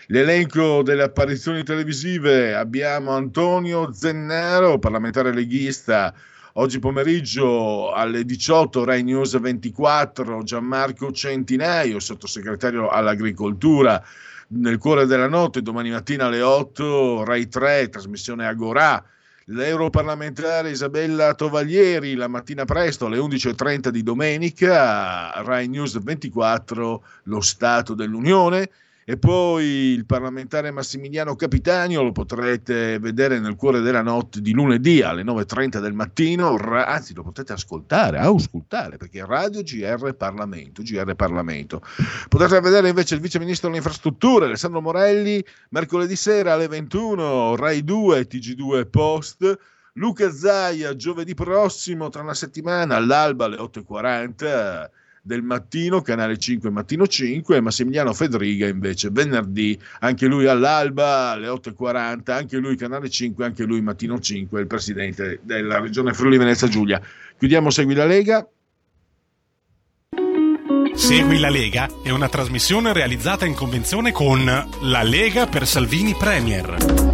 L'elenco 0.10 0.84
delle 0.84 1.04
apparizioni 1.04 1.64
televisive 1.64 2.56
abbiamo 2.56 3.12
Antonio 3.12 3.92
Zennaro, 3.92 4.80
parlamentare 4.80 5.34
leghista, 5.34 6.14
oggi 6.54 6.80
pomeriggio 6.80 7.92
alle 7.92 8.24
18 8.24 8.86
Rai 8.86 9.04
News 9.04 9.38
24, 9.38 10.44
Gianmarco 10.44 11.12
Centinaio, 11.12 12.00
sottosegretario 12.00 12.88
all'agricoltura, 12.88 14.02
nel 14.50 14.78
cuore 14.78 15.08
della 15.08 15.28
notte, 15.28 15.62
domani 15.62 15.90
mattina 15.90 16.28
alle 16.28 16.42
8 16.42 17.26
Rai 17.26 17.50
3, 17.50 17.90
trasmissione 17.90 18.48
Agorà, 18.48 19.04
l'europarlamentare 19.48 20.70
Isabella 20.70 21.34
Tovaglieri 21.34 22.16
la 22.16 22.30
mattina 22.30 22.64
presto 22.64 23.08
alle 23.08 23.18
11.30 23.18 23.90
di 23.90 24.04
domenica, 24.04 25.32
Rai 25.44 25.68
News 25.68 26.02
24, 26.02 27.04
lo 27.24 27.42
Stato 27.42 27.94
dell'Unione. 27.94 28.70
E 29.10 29.18
poi 29.18 29.64
il 29.94 30.06
parlamentare 30.06 30.70
Massimiliano 30.70 31.38
Capitanio 31.38 32.04
lo 32.04 32.12
potrete 32.12 33.00
vedere 33.00 33.40
nel 33.40 33.56
cuore 33.56 33.80
della 33.80 34.02
notte 34.02 34.42
di 34.42 34.52
lunedì 34.52 35.02
alle 35.02 35.24
9.30 35.24 35.80
del 35.80 35.94
mattino, 35.94 36.54
anzi 36.58 37.14
lo 37.14 37.24
potete 37.24 37.54
ascoltare, 37.54 38.18
auscultare, 38.18 38.98
perché 38.98 39.22
è 39.22 39.24
Radio 39.24 39.62
GR 39.62 40.14
Parlamento, 40.14 40.82
GR 40.82 41.16
Parlamento. 41.16 41.82
Potete 42.28 42.60
vedere 42.60 42.90
invece 42.90 43.16
il 43.16 43.22
vice 43.22 43.40
ministro 43.40 43.70
delle 43.70 43.80
infrastrutture 43.80 44.48
Alessandro 44.48 44.82
Morelli 44.82 45.42
mercoledì 45.70 46.18
sera 46.18 46.52
alle 46.52 46.68
21, 46.68 47.56
Rai 47.56 47.86
2, 47.86 48.28
TG2 48.28 48.90
Post. 48.90 49.58
Luca 49.94 50.30
Zaia 50.32 50.98
giovedì 50.98 51.34
prossimo, 51.34 52.10
tra 52.10 52.24
una 52.24 52.34
settimana, 52.34 52.98
all'alba 52.98 53.46
alle 53.46 53.56
8.40 53.56 54.90
del 55.28 55.44
mattino, 55.44 56.02
canale 56.02 56.38
5 56.38 56.72
mattino 56.72 57.06
5 57.06 57.58
e 57.58 57.62
Massimiliano 57.62 58.14
Fedriga 58.14 58.68
invece 58.68 59.10
venerdì, 59.12 59.78
anche 60.00 60.26
lui 60.26 60.48
all'alba 60.48 61.32
alle 61.32 61.50
8.40, 61.50 62.32
anche 62.32 62.58
lui 62.58 62.78
canale 62.78 63.10
5, 63.10 63.46
anche 63.46 63.66
lui 63.66 63.82
mattino 63.82 64.20
5, 64.20 64.62
il 64.62 64.68
presidente 64.68 65.40
della 65.44 65.80
regione 65.80 66.14
Friuli 66.14 66.38
Venezia 66.38 66.68
Giulia. 66.68 67.02
Chiudiamo 67.38 67.70
Segui 67.70 67.94
la 67.94 68.06
Lega. 68.06 68.48
Segui 70.96 71.38
la 71.38 71.50
Lega 71.50 71.88
è 72.02 72.10
una 72.10 72.30
trasmissione 72.30 72.94
realizzata 72.94 73.46
in 73.46 73.54
convenzione 73.54 74.12
con 74.12 74.46
La 74.46 75.04
Lega 75.04 75.46
per 75.46 75.68
Salvini 75.68 76.16
Premier. 76.18 77.07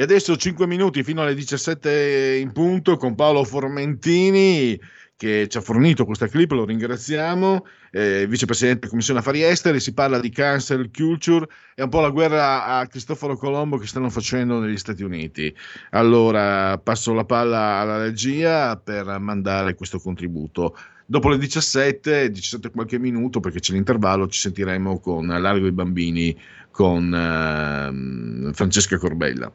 E 0.00 0.04
adesso 0.04 0.34
5 0.34 0.66
minuti 0.66 1.02
fino 1.04 1.20
alle 1.20 1.34
17 1.34 2.38
in 2.40 2.52
punto 2.52 2.96
con 2.96 3.14
Paolo 3.14 3.44
Formentini 3.44 4.80
che 5.14 5.46
ci 5.46 5.58
ha 5.58 5.60
fornito 5.60 6.06
questa 6.06 6.26
clip, 6.26 6.52
lo 6.52 6.64
ringraziamo, 6.64 7.66
eh, 7.90 8.26
vicepresidente 8.26 8.78
della 8.78 8.90
Commissione 8.92 9.20
Affari 9.20 9.42
Esteri, 9.42 9.78
si 9.78 9.92
parla 9.92 10.18
di 10.18 10.30
cancel 10.30 10.88
culture, 10.90 11.46
è 11.74 11.82
un 11.82 11.90
po' 11.90 12.00
la 12.00 12.08
guerra 12.08 12.64
a 12.64 12.86
Cristoforo 12.86 13.36
Colombo 13.36 13.76
che 13.76 13.86
stanno 13.86 14.08
facendo 14.08 14.58
negli 14.58 14.78
Stati 14.78 15.02
Uniti. 15.02 15.54
Allora 15.90 16.78
passo 16.78 17.12
la 17.12 17.26
palla 17.26 17.80
alla 17.80 17.98
regia 17.98 18.78
per 18.78 19.18
mandare 19.18 19.74
questo 19.74 19.98
contributo. 19.98 20.78
Dopo 21.04 21.28
le 21.28 21.36
17, 21.36 22.30
17 22.30 22.70
qualche 22.70 22.98
minuto, 22.98 23.40
perché 23.40 23.60
c'è 23.60 23.74
l'intervallo, 23.74 24.28
ci 24.28 24.40
sentiremo 24.40 24.98
con 24.98 25.26
Largo 25.26 25.66
i 25.66 25.72
Bambini, 25.72 26.34
con 26.70 27.12
eh, 27.12 28.54
Francesca 28.54 28.96
Corbella. 28.96 29.52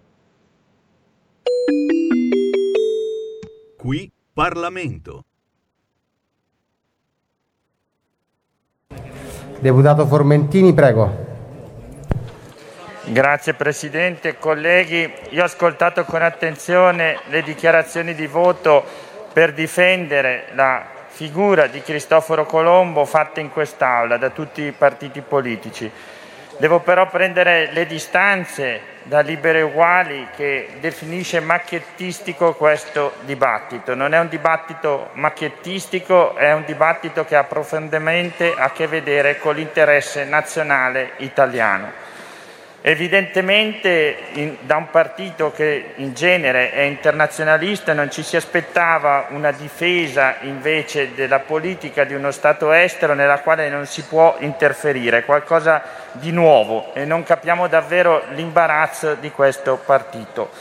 Qui 3.78 4.12
Parlamento. 4.34 5.26
Deputato 9.60 10.06
Formentini, 10.08 10.74
prego. 10.74 11.24
Grazie 13.06 13.54
Presidente, 13.54 14.38
colleghi. 14.38 15.12
Io 15.30 15.42
ho 15.42 15.46
ascoltato 15.46 16.04
con 16.06 16.22
attenzione 16.22 17.20
le 17.28 17.44
dichiarazioni 17.44 18.16
di 18.16 18.26
voto 18.26 18.84
per 19.32 19.54
difendere 19.54 20.48
la 20.54 20.86
figura 21.08 21.68
di 21.68 21.82
Cristoforo 21.82 22.46
Colombo 22.46 23.06
fatte 23.06 23.42
in 23.42 23.52
quest'Aula 23.52 24.18
da 24.18 24.32
tutti 24.32 24.64
i 24.64 24.72
partiti 24.72 25.22
politici. 25.22 25.90
Devo 26.58 26.80
però 26.80 27.08
prendere 27.08 27.72
le 27.72 27.86
distanze 27.86 28.82
da 29.06 29.20
Libere 29.20 29.62
Uguali 29.62 30.28
che 30.36 30.68
definisce 30.80 31.40
macchiettistico 31.40 32.54
questo 32.56 33.14
dibattito. 33.22 33.94
Non 33.94 34.14
è 34.14 34.20
un 34.20 34.28
dibattito 34.28 35.10
macchiettistico, 35.14 36.36
è 36.36 36.52
un 36.54 36.66
dibattito 36.66 37.24
che 37.24 37.36
ha 37.36 37.44
profondamente 37.44 38.54
a 38.56 38.72
che 38.72 38.88
vedere 38.88 39.38
con 39.38 39.56
l'interesse 39.56 40.26
nazionale 40.26 41.12
italiano. 41.18 42.05
Evidentemente 42.88 44.16
in, 44.34 44.58
da 44.60 44.76
un 44.76 44.92
partito 44.92 45.52
che 45.52 45.94
in 45.96 46.14
genere 46.14 46.72
è 46.72 46.82
internazionalista 46.82 47.94
non 47.94 48.12
ci 48.12 48.22
si 48.22 48.36
aspettava 48.36 49.26
una 49.30 49.52
difesa 49.52 50.36
invece 50.42 51.16
della 51.16 51.40
politica 51.40 52.04
di 52.04 52.14
uno 52.14 52.30
Stato 52.30 52.72
estero 52.72 53.16
nella 53.16 53.40
quale 53.40 53.70
non 53.70 53.88
si 53.88 54.04
può 54.04 54.36
interferire, 54.38 55.26
qualcosa 55.26 55.82
di 56.12 56.30
nuovo 56.30 56.94
e 56.94 57.06
non 57.06 57.24
capiamo 57.24 57.66
davvero 57.66 58.22
l'imbarazzo 58.36 59.16
di 59.16 59.32
questo 59.32 59.82
partito. 59.84 60.52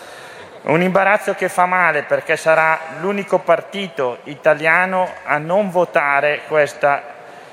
Un 0.63 0.81
imbarazzo 0.81 1.35
che 1.35 1.51
fa 1.51 1.67
male 1.67 2.05
perché 2.05 2.39
sarà 2.39 2.79
l'unico 3.01 3.41
partito 3.41 4.21
italiano 4.25 5.11
a 5.25 5.37
non 5.37 5.69
votare 5.69 6.41
questa 6.49 7.03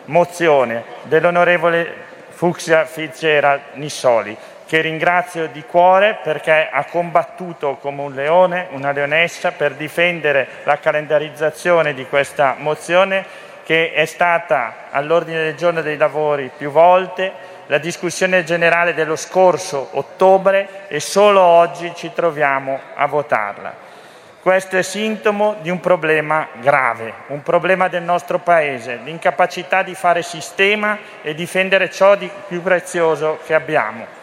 mozione 0.06 0.86
dell'onorevole 1.02 2.08
Fucsia 2.30 2.86
Fitzgerald 2.86 3.62
Nissoli 3.74 4.36
che 4.72 4.80
ringrazio 4.80 5.48
di 5.48 5.66
cuore 5.66 6.20
perché 6.24 6.70
ha 6.72 6.86
combattuto 6.86 7.76
come 7.82 8.04
un 8.04 8.14
leone, 8.14 8.68
una 8.72 8.94
leonessa, 8.94 9.52
per 9.52 9.74
difendere 9.74 10.48
la 10.64 10.80
calendarizzazione 10.80 11.94
di 11.94 12.06
questa 12.06 12.56
mozione 12.58 13.26
che 13.66 13.92
è 13.92 14.06
stata 14.06 14.88
all'ordine 14.90 15.44
del 15.44 15.56
giorno 15.56 15.82
dei 15.82 15.98
lavori 15.98 16.50
più 16.56 16.72
volte, 16.72 17.34
la 17.66 17.80
discussione 17.80 18.46
generale 18.46 18.94
dello 18.94 19.18
scorso 19.18 19.90
ottobre 19.92 20.88
e 20.88 21.02
solo 21.02 21.42
oggi 21.42 21.92
ci 21.94 22.14
troviamo 22.14 22.80
a 22.96 23.06
votarla. 23.08 23.74
Questo 24.42 24.78
è 24.78 24.84
sintomo 24.84 25.58
di 25.60 25.70
un 25.70 25.82
problema 25.82 26.48
grave, 26.62 27.12
un 27.28 27.44
problema 27.44 27.90
del 27.90 28.04
nostro 28.04 28.40
Paese, 28.40 29.02
l'incapacità 29.04 29.84
di 29.84 29.96
fare 29.96 30.22
sistema 30.22 30.98
e 31.22 31.36
difendere 31.36 31.92
ciò 31.92 32.16
di 32.16 32.32
più 32.48 32.62
prezioso 32.62 33.40
che 33.46 33.54
abbiamo. 33.54 34.21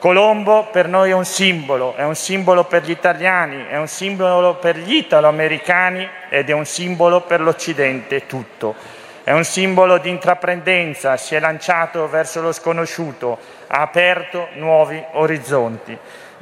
Colombo 0.00 0.64
per 0.72 0.88
noi 0.88 1.10
è 1.10 1.12
un 1.12 1.26
simbolo, 1.26 1.94
è 1.94 2.04
un 2.04 2.14
simbolo 2.14 2.64
per 2.64 2.84
gli 2.84 2.90
italiani, 2.90 3.66
è 3.68 3.76
un 3.76 3.86
simbolo 3.86 4.54
per 4.54 4.78
gli 4.78 4.94
italo-americani 4.94 6.08
ed 6.30 6.48
è 6.48 6.54
un 6.54 6.64
simbolo 6.64 7.20
per 7.20 7.42
l'Occidente 7.42 8.24
tutto. 8.24 8.74
È 9.22 9.30
un 9.32 9.44
simbolo 9.44 9.98
di 9.98 10.08
intraprendenza, 10.08 11.18
si 11.18 11.34
è 11.34 11.38
lanciato 11.38 12.08
verso 12.08 12.40
lo 12.40 12.50
sconosciuto, 12.50 13.38
ha 13.66 13.82
aperto 13.82 14.48
nuovi 14.54 15.04
orizzonti. 15.12 15.94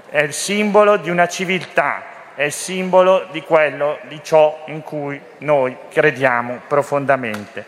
È 0.09 0.21
il 0.21 0.33
simbolo 0.33 0.97
di 0.97 1.11
una 1.11 1.27
civiltà, 1.27 2.05
è 2.37 2.45
il 2.45 2.53
simbolo 2.53 3.27
di 3.33 3.43
quello, 3.43 3.99
di 4.03 4.21
ciò 4.23 4.63
in 4.67 4.85
cui 4.85 5.21
noi 5.39 5.77
crediamo 5.91 6.61
profondamente. 6.69 7.67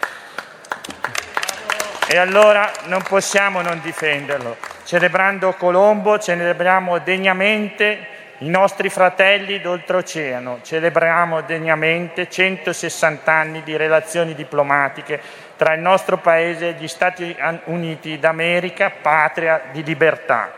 E 2.06 2.16
allora 2.16 2.70
non 2.84 3.02
possiamo 3.02 3.60
non 3.60 3.80
difenderlo. 3.82 4.78
Celebrando 4.90 5.52
Colombo, 5.52 6.18
celebriamo 6.18 6.98
degnamente 6.98 8.06
i 8.38 8.48
nostri 8.48 8.88
fratelli 8.88 9.60
d'oltreoceano, 9.60 10.62
celebriamo 10.64 11.42
degnamente 11.42 12.28
160 12.28 13.30
anni 13.30 13.62
di 13.62 13.76
relazioni 13.76 14.34
diplomatiche 14.34 15.20
tra 15.56 15.74
il 15.74 15.80
nostro 15.80 16.16
Paese 16.16 16.70
e 16.70 16.72
gli 16.72 16.88
Stati 16.88 17.36
Uniti 17.66 18.18
d'America, 18.18 18.90
patria 18.90 19.62
di 19.70 19.84
libertà. 19.84 20.50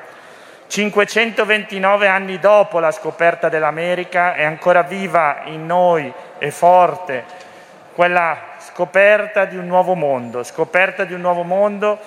529 0.67 2.09
anni 2.09 2.39
dopo 2.39 2.79
la 2.79 2.91
scoperta 2.91 3.51
dell'America 3.51 4.33
è 4.33 4.45
ancora 4.45 4.81
viva 4.81 5.43
in 5.45 5.67
noi 5.67 6.11
e 6.39 6.51
forte 6.51 7.25
quella 7.95 8.39
scoperta 8.61 9.45
di 9.45 9.59
un 9.59 9.67
nuovo 9.67 9.93
mondo, 9.93 10.43
scoperta 10.43 11.05
di 11.05 11.13
un 11.13 11.21
nuovo 11.21 11.43
mondo 11.43 11.99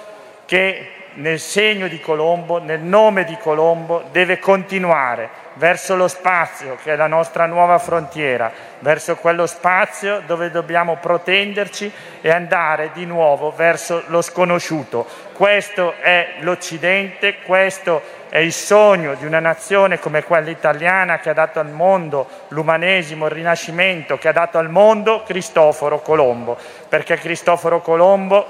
che 0.45 0.94
nel 1.15 1.39
segno 1.39 1.87
di 1.87 1.99
Colombo, 1.99 2.59
nel 2.59 2.81
nome 2.81 3.23
di 3.23 3.37
Colombo, 3.37 4.03
deve 4.11 4.39
continuare 4.39 5.43
verso 5.53 5.95
lo 5.95 6.07
spazio 6.07 6.77
che 6.83 6.93
è 6.93 6.95
la 6.95 7.07
nostra 7.07 7.45
nuova 7.45 7.77
frontiera, 7.77 8.51
verso 8.79 9.15
quello 9.15 9.45
spazio 9.45 10.21
dove 10.25 10.51
dobbiamo 10.51 10.97
proteggerci 10.97 11.91
e 12.21 12.29
andare 12.29 12.89
di 12.93 13.05
nuovo 13.05 13.53
verso 13.55 14.03
lo 14.07 14.21
sconosciuto. 14.21 15.07
Questo 15.33 15.95
è 16.01 16.35
l'Occidente, 16.39 17.37
questo 17.45 18.01
è 18.27 18.39
il 18.39 18.51
sogno 18.51 19.13
di 19.15 19.25
una 19.25 19.39
nazione 19.39 19.99
come 19.99 20.23
quella 20.23 20.49
italiana 20.49 21.19
che 21.19 21.29
ha 21.29 21.33
dato 21.33 21.59
al 21.59 21.69
mondo 21.69 22.27
l'umanesimo, 22.49 23.25
il 23.25 23.31
rinascimento, 23.31 24.17
che 24.17 24.27
ha 24.27 24.33
dato 24.33 24.57
al 24.57 24.69
mondo 24.69 25.23
Cristoforo 25.23 26.01
Colombo, 26.01 26.57
perché 26.89 27.15
Cristoforo 27.15 27.79
Colombo, 27.79 28.45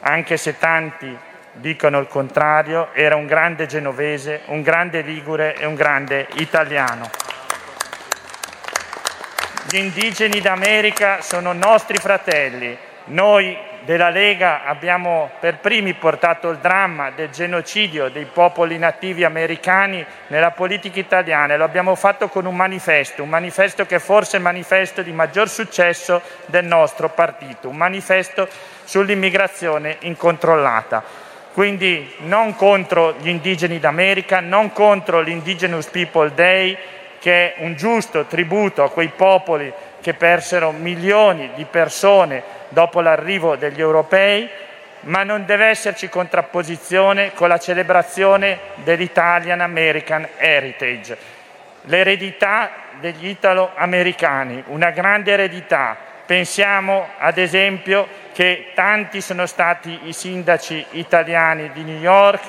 anche 0.00 0.36
se 0.36 0.58
tanti 0.58 1.18
dicono 1.56 1.98
il 1.98 2.06
contrario, 2.06 2.88
era 2.92 3.16
un 3.16 3.26
grande 3.26 3.66
genovese, 3.66 4.42
un 4.46 4.62
grande 4.62 5.00
ligure 5.00 5.56
e 5.56 5.66
un 5.66 5.74
grande 5.74 6.26
italiano. 6.34 7.08
Gli 9.68 9.76
indigeni 9.76 10.40
d'America 10.40 11.20
sono 11.22 11.52
nostri 11.52 11.96
fratelli. 11.98 12.76
Noi 13.06 13.56
della 13.86 14.10
Lega 14.10 14.64
abbiamo 14.64 15.30
per 15.38 15.58
primi 15.58 15.94
portato 15.94 16.50
il 16.50 16.58
dramma 16.58 17.10
del 17.10 17.30
genocidio 17.30 18.08
dei 18.08 18.24
popoli 18.24 18.78
nativi 18.78 19.22
americani 19.22 20.04
nella 20.26 20.50
politica 20.50 20.98
italiana 20.98 21.54
e 21.54 21.56
lo 21.56 21.64
abbiamo 21.64 21.94
fatto 21.94 22.28
con 22.28 22.46
un 22.46 22.56
manifesto, 22.56 23.22
un 23.22 23.28
manifesto 23.28 23.86
che 23.86 23.96
è 23.96 24.00
forse 24.00 24.36
il 24.36 24.42
manifesto 24.42 25.02
di 25.02 25.12
maggior 25.12 25.48
successo 25.48 26.20
del 26.46 26.64
nostro 26.64 27.08
partito, 27.08 27.68
un 27.68 27.76
manifesto 27.76 28.48
sull'immigrazione 28.84 29.98
incontrollata. 30.00 31.25
Quindi 31.56 32.12
non 32.18 32.54
contro 32.54 33.14
gli 33.18 33.28
indigeni 33.28 33.80
d'America, 33.80 34.40
non 34.40 34.72
contro 34.72 35.22
l'Indigenous 35.22 35.86
People 35.86 36.34
Day, 36.34 36.76
che 37.18 37.54
è 37.54 37.62
un 37.62 37.76
giusto 37.76 38.26
tributo 38.26 38.82
a 38.82 38.90
quei 38.90 39.08
popoli 39.08 39.72
che 40.02 40.12
persero 40.12 40.70
milioni 40.70 41.52
di 41.54 41.64
persone 41.64 42.42
dopo 42.68 43.00
l'arrivo 43.00 43.56
degli 43.56 43.80
europei, 43.80 44.46
ma 45.04 45.22
non 45.22 45.46
deve 45.46 45.68
esserci 45.68 46.10
contrapposizione 46.10 47.32
con 47.32 47.48
la 47.48 47.56
celebrazione 47.56 48.58
dell'Italian 48.84 49.62
American 49.62 50.28
Heritage, 50.36 51.16
l'eredità 51.84 52.70
degli 53.00 53.28
italo-americani, 53.28 54.62
una 54.66 54.90
grande 54.90 55.32
eredità. 55.32 55.96
Pensiamo 56.26 57.08
ad 57.16 57.38
esempio 57.38 58.06
che 58.36 58.72
tanti 58.74 59.22
sono 59.22 59.46
stati 59.46 59.98
i 60.02 60.12
sindaci 60.12 60.84
italiani 60.90 61.70
di 61.72 61.84
New 61.84 61.98
York, 61.98 62.42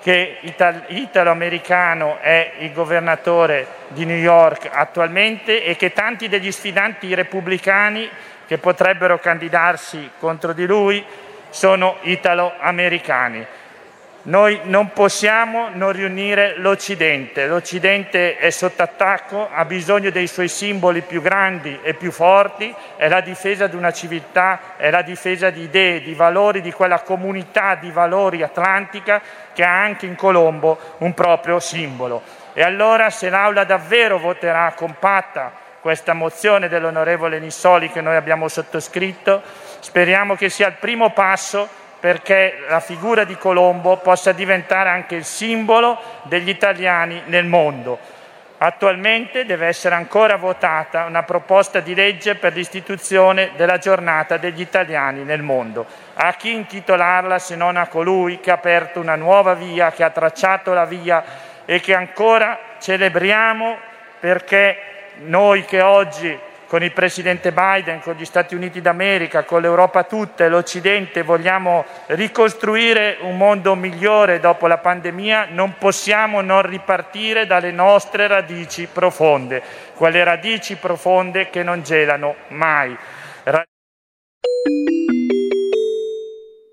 che 0.00 0.38
ital- 0.40 0.84
italo-americano 0.86 2.16
è 2.22 2.52
il 2.60 2.72
governatore 2.72 3.66
di 3.88 4.06
New 4.06 4.16
York 4.16 4.66
attualmente 4.72 5.62
e 5.62 5.76
che 5.76 5.92
tanti 5.92 6.28
degli 6.28 6.50
sfidanti 6.50 7.12
repubblicani 7.14 8.08
che 8.46 8.56
potrebbero 8.56 9.18
candidarsi 9.18 10.12
contro 10.18 10.54
di 10.54 10.64
lui 10.64 11.04
sono 11.50 11.98
italo-americani. 12.00 13.46
Noi 14.26 14.58
non 14.64 14.90
possiamo 14.92 15.68
non 15.72 15.92
riunire 15.92 16.56
l'Occidente. 16.56 17.46
L'Occidente 17.46 18.36
è 18.38 18.50
sotto 18.50 18.82
attacco, 18.82 19.48
ha 19.52 19.64
bisogno 19.64 20.10
dei 20.10 20.26
suoi 20.26 20.48
simboli 20.48 21.02
più 21.02 21.22
grandi 21.22 21.78
e 21.80 21.94
più 21.94 22.10
forti, 22.10 22.74
è 22.96 23.06
la 23.06 23.20
difesa 23.20 23.68
di 23.68 23.76
una 23.76 23.92
civiltà, 23.92 24.74
è 24.78 24.90
la 24.90 25.02
difesa 25.02 25.50
di 25.50 25.62
idee, 25.62 26.02
di 26.02 26.12
valori, 26.14 26.60
di 26.60 26.72
quella 26.72 27.02
comunità 27.02 27.76
di 27.76 27.92
valori 27.92 28.42
atlantica 28.42 29.22
che 29.52 29.62
ha 29.62 29.80
anche 29.80 30.06
in 30.06 30.16
Colombo 30.16 30.76
un 30.98 31.14
proprio 31.14 31.60
simbolo. 31.60 32.20
E 32.52 32.64
allora 32.64 33.10
se 33.10 33.30
l'Aula 33.30 33.62
davvero 33.62 34.18
voterà 34.18 34.72
compatta 34.74 35.52
questa 35.80 36.14
mozione 36.14 36.66
dell'onorevole 36.66 37.38
Nissoli 37.38 37.90
che 37.90 38.00
noi 38.00 38.16
abbiamo 38.16 38.48
sottoscritto, 38.48 39.40
speriamo 39.78 40.34
che 40.34 40.48
sia 40.48 40.66
il 40.66 40.76
primo 40.80 41.10
passo 41.10 41.84
perché 42.06 42.58
la 42.68 42.78
figura 42.78 43.24
di 43.24 43.36
Colombo 43.36 43.96
possa 43.96 44.30
diventare 44.30 44.90
anche 44.90 45.16
il 45.16 45.24
simbolo 45.24 46.00
degli 46.22 46.48
italiani 46.48 47.20
nel 47.26 47.46
mondo. 47.46 47.98
Attualmente 48.58 49.44
deve 49.44 49.66
essere 49.66 49.96
ancora 49.96 50.36
votata 50.36 51.06
una 51.06 51.24
proposta 51.24 51.80
di 51.80 51.96
legge 51.96 52.36
per 52.36 52.52
l'istituzione 52.52 53.50
della 53.56 53.78
giornata 53.78 54.36
degli 54.36 54.60
italiani 54.60 55.24
nel 55.24 55.42
mondo. 55.42 55.84
A 56.14 56.32
chi 56.34 56.52
intitolarla 56.52 57.40
se 57.40 57.56
non 57.56 57.76
a 57.76 57.88
colui 57.88 58.38
che 58.38 58.52
ha 58.52 58.54
aperto 58.54 59.00
una 59.00 59.16
nuova 59.16 59.54
via, 59.54 59.90
che 59.90 60.04
ha 60.04 60.10
tracciato 60.10 60.72
la 60.72 60.84
via 60.84 61.24
e 61.64 61.80
che 61.80 61.92
ancora 61.92 62.56
celebriamo 62.78 63.78
perché 64.20 64.78
noi 65.24 65.64
che 65.64 65.80
oggi 65.82 66.38
con 66.66 66.82
il 66.82 66.92
presidente 66.92 67.52
Biden, 67.52 68.00
con 68.00 68.14
gli 68.14 68.24
Stati 68.24 68.54
Uniti 68.54 68.80
d'America, 68.80 69.44
con 69.44 69.60
l'Europa 69.60 70.04
tutta 70.04 70.44
e 70.44 70.48
l'Occidente 70.48 71.22
vogliamo 71.22 71.84
ricostruire 72.06 73.18
un 73.20 73.36
mondo 73.36 73.74
migliore 73.74 74.40
dopo 74.40 74.66
la 74.66 74.78
pandemia, 74.78 75.48
non 75.50 75.76
possiamo 75.78 76.40
non 76.40 76.62
ripartire 76.62 77.46
dalle 77.46 77.70
nostre 77.70 78.26
radici 78.26 78.88
profonde, 78.92 79.62
quelle 79.94 80.24
radici 80.24 80.76
profonde 80.76 81.50
che 81.50 81.62
non 81.62 81.82
gelano 81.82 82.34
mai. 82.48 82.96
Ra- 83.44 83.64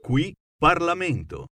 Qui 0.02 0.34
Parlamento. 0.57 1.53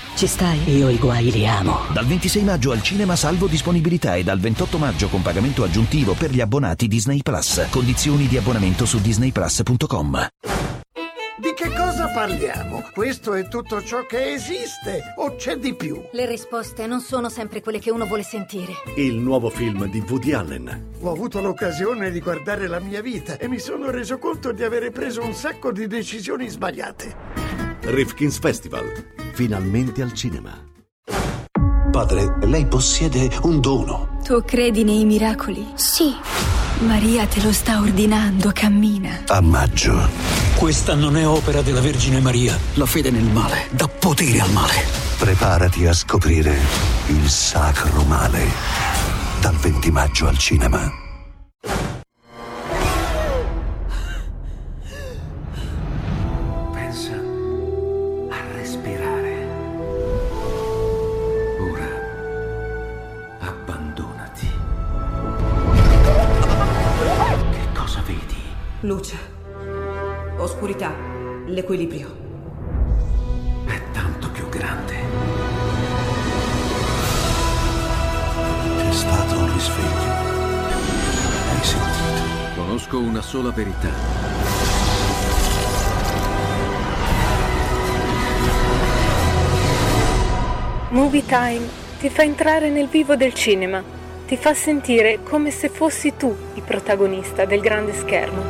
Ci 0.15 0.27
stai? 0.27 0.59
Io 0.77 0.89
i 0.89 0.97
guai 0.97 1.31
li 1.31 1.47
amo. 1.47 1.79
Dal 1.91 2.05
26 2.05 2.43
maggio 2.43 2.71
al 2.71 2.83
cinema 2.83 3.15
salvo 3.15 3.47
disponibilità 3.47 4.15
e 4.15 4.23
dal 4.23 4.39
28 4.39 4.77
maggio 4.77 5.07
con 5.07 5.21
pagamento 5.23 5.63
aggiuntivo 5.63 6.13
per 6.13 6.29
gli 6.31 6.41
abbonati 6.41 6.87
Disney 6.87 7.21
Plus. 7.23 7.65
Condizioni 7.71 8.27
di 8.27 8.37
abbonamento 8.37 8.85
su 8.85 8.99
disneyplus.com. 9.01 10.27
Di 11.41 11.53
che 11.55 11.73
cosa 11.73 12.07
parliamo? 12.13 12.83
Questo 12.93 13.33
è 13.33 13.47
tutto 13.47 13.81
ciò 13.81 14.05
che 14.05 14.33
esiste 14.33 15.13
o 15.15 15.35
c'è 15.37 15.55
di 15.55 15.73
più? 15.73 15.99
Le 16.11 16.27
risposte 16.27 16.85
non 16.85 16.99
sono 16.99 17.29
sempre 17.29 17.61
quelle 17.61 17.79
che 17.79 17.89
uno 17.89 18.05
vuole 18.05 18.21
sentire. 18.21 18.73
Il 18.95 19.15
nuovo 19.15 19.49
film 19.49 19.89
di 19.89 20.03
Woody 20.07 20.33
Allen. 20.33 20.89
Ho 20.99 21.11
avuto 21.11 21.41
l'occasione 21.41 22.11
di 22.11 22.19
guardare 22.19 22.67
la 22.67 22.79
mia 22.79 23.01
vita 23.01 23.37
e 23.39 23.47
mi 23.47 23.57
sono 23.57 23.89
reso 23.89 24.19
conto 24.19 24.51
di 24.51 24.61
avere 24.63 24.91
preso 24.91 25.23
un 25.23 25.33
sacco 25.33 25.71
di 25.71 25.87
decisioni 25.87 26.47
sbagliate. 26.47 27.15
Rifkin's 27.83 28.37
Festival. 28.37 28.85
Finalmente 29.33 30.01
al 30.01 30.13
cinema. 30.13 30.51
Padre, 31.91 32.37
lei 32.47 32.65
possiede 32.65 33.29
un 33.43 33.59
dono. 33.59 34.19
Tu 34.23 34.43
credi 34.43 34.83
nei 34.83 35.03
miracoli? 35.03 35.67
Sì. 35.75 36.15
Maria 36.79 37.25
te 37.25 37.41
lo 37.41 37.51
sta 37.51 37.79
ordinando, 37.79 38.51
cammina. 38.53 39.23
A 39.27 39.41
maggio. 39.41 40.09
Questa 40.55 40.95
non 40.95 41.17
è 41.17 41.27
opera 41.27 41.61
della 41.61 41.81
Vergine 41.81 42.19
Maria. 42.21 42.57
La 42.75 42.85
fede 42.85 43.11
nel 43.11 43.23
male 43.23 43.67
dà 43.71 43.87
potere 43.87 44.39
al 44.39 44.51
male. 44.51 44.85
Preparati 45.17 45.85
a 45.85 45.93
scoprire 45.93 46.57
il 47.07 47.29
sacro 47.29 48.03
male. 48.03 48.47
Dal 49.41 49.55
20 49.55 49.91
maggio 49.91 50.27
al 50.27 50.37
cinema. 50.37 51.10
Time 91.43 91.67
ti 91.97 92.07
fa 92.09 92.21
entrare 92.21 92.69
nel 92.69 92.87
vivo 92.87 93.15
del 93.15 93.33
cinema, 93.33 93.83
ti 94.27 94.37
fa 94.37 94.53
sentire 94.53 95.23
come 95.23 95.49
se 95.49 95.69
fossi 95.69 96.13
tu 96.15 96.35
il 96.53 96.61
protagonista 96.61 97.45
del 97.45 97.61
grande 97.61 97.93
schermo. 97.93 98.43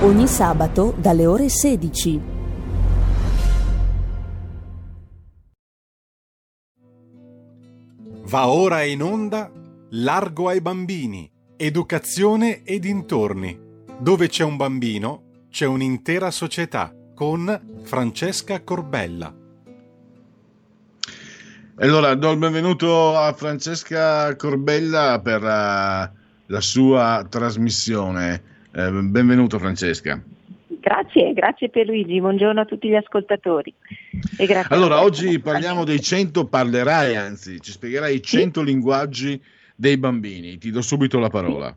Ogni 0.00 0.26
sabato 0.26 0.94
dalle 0.96 1.26
ore 1.26 1.48
16. 1.48 2.20
Va 8.22 8.48
ora 8.48 8.82
in 8.82 9.00
onda 9.00 9.48
Largo 9.90 10.48
ai 10.48 10.60
bambini, 10.60 11.30
educazione 11.56 12.64
e 12.64 12.80
dintorni. 12.80 13.56
Dove 13.96 14.28
c'è 14.28 14.42
un 14.42 14.56
bambino, 14.56 15.22
c'è 15.50 15.66
un'intera 15.66 16.32
società 16.32 16.94
con 17.20 17.60
Francesca 17.82 18.62
Corbella. 18.62 19.30
Allora, 21.80 22.14
do 22.14 22.30
il 22.30 22.38
benvenuto 22.38 23.14
a 23.14 23.30
Francesca 23.34 24.34
Corbella 24.36 25.20
per 25.22 25.42
eh, 25.42 26.10
la 26.46 26.60
sua 26.60 27.26
trasmissione. 27.28 28.42
Eh, 28.72 28.90
benvenuto 28.90 29.58
Francesca. 29.58 30.18
Grazie, 30.66 31.34
grazie 31.34 31.68
Pierluigi, 31.68 32.18
buongiorno 32.20 32.62
a 32.62 32.64
tutti 32.64 32.88
gli 32.88 32.94
ascoltatori. 32.94 33.74
E 34.38 34.46
grazie 34.46 34.74
Allora, 34.74 35.02
oggi 35.02 35.38
parliamo 35.40 35.84
dei 35.84 36.00
100, 36.00 36.46
parlerai 36.46 37.16
anzi, 37.16 37.60
ci 37.60 37.72
spiegherai 37.72 38.14
i 38.14 38.22
100 38.22 38.62
linguaggi 38.62 39.38
dei 39.76 39.98
bambini. 39.98 40.56
Ti 40.56 40.70
do 40.70 40.80
subito 40.80 41.18
la 41.18 41.28
parola. 41.28 41.76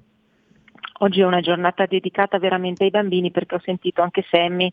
Oggi 0.99 1.19
è 1.19 1.25
una 1.25 1.41
giornata 1.41 1.85
dedicata 1.85 2.39
veramente 2.39 2.85
ai 2.85 2.91
bambini 2.91 3.29
perché 3.29 3.55
ho 3.55 3.61
sentito 3.61 4.01
anche 4.01 4.23
Sammy 4.31 4.71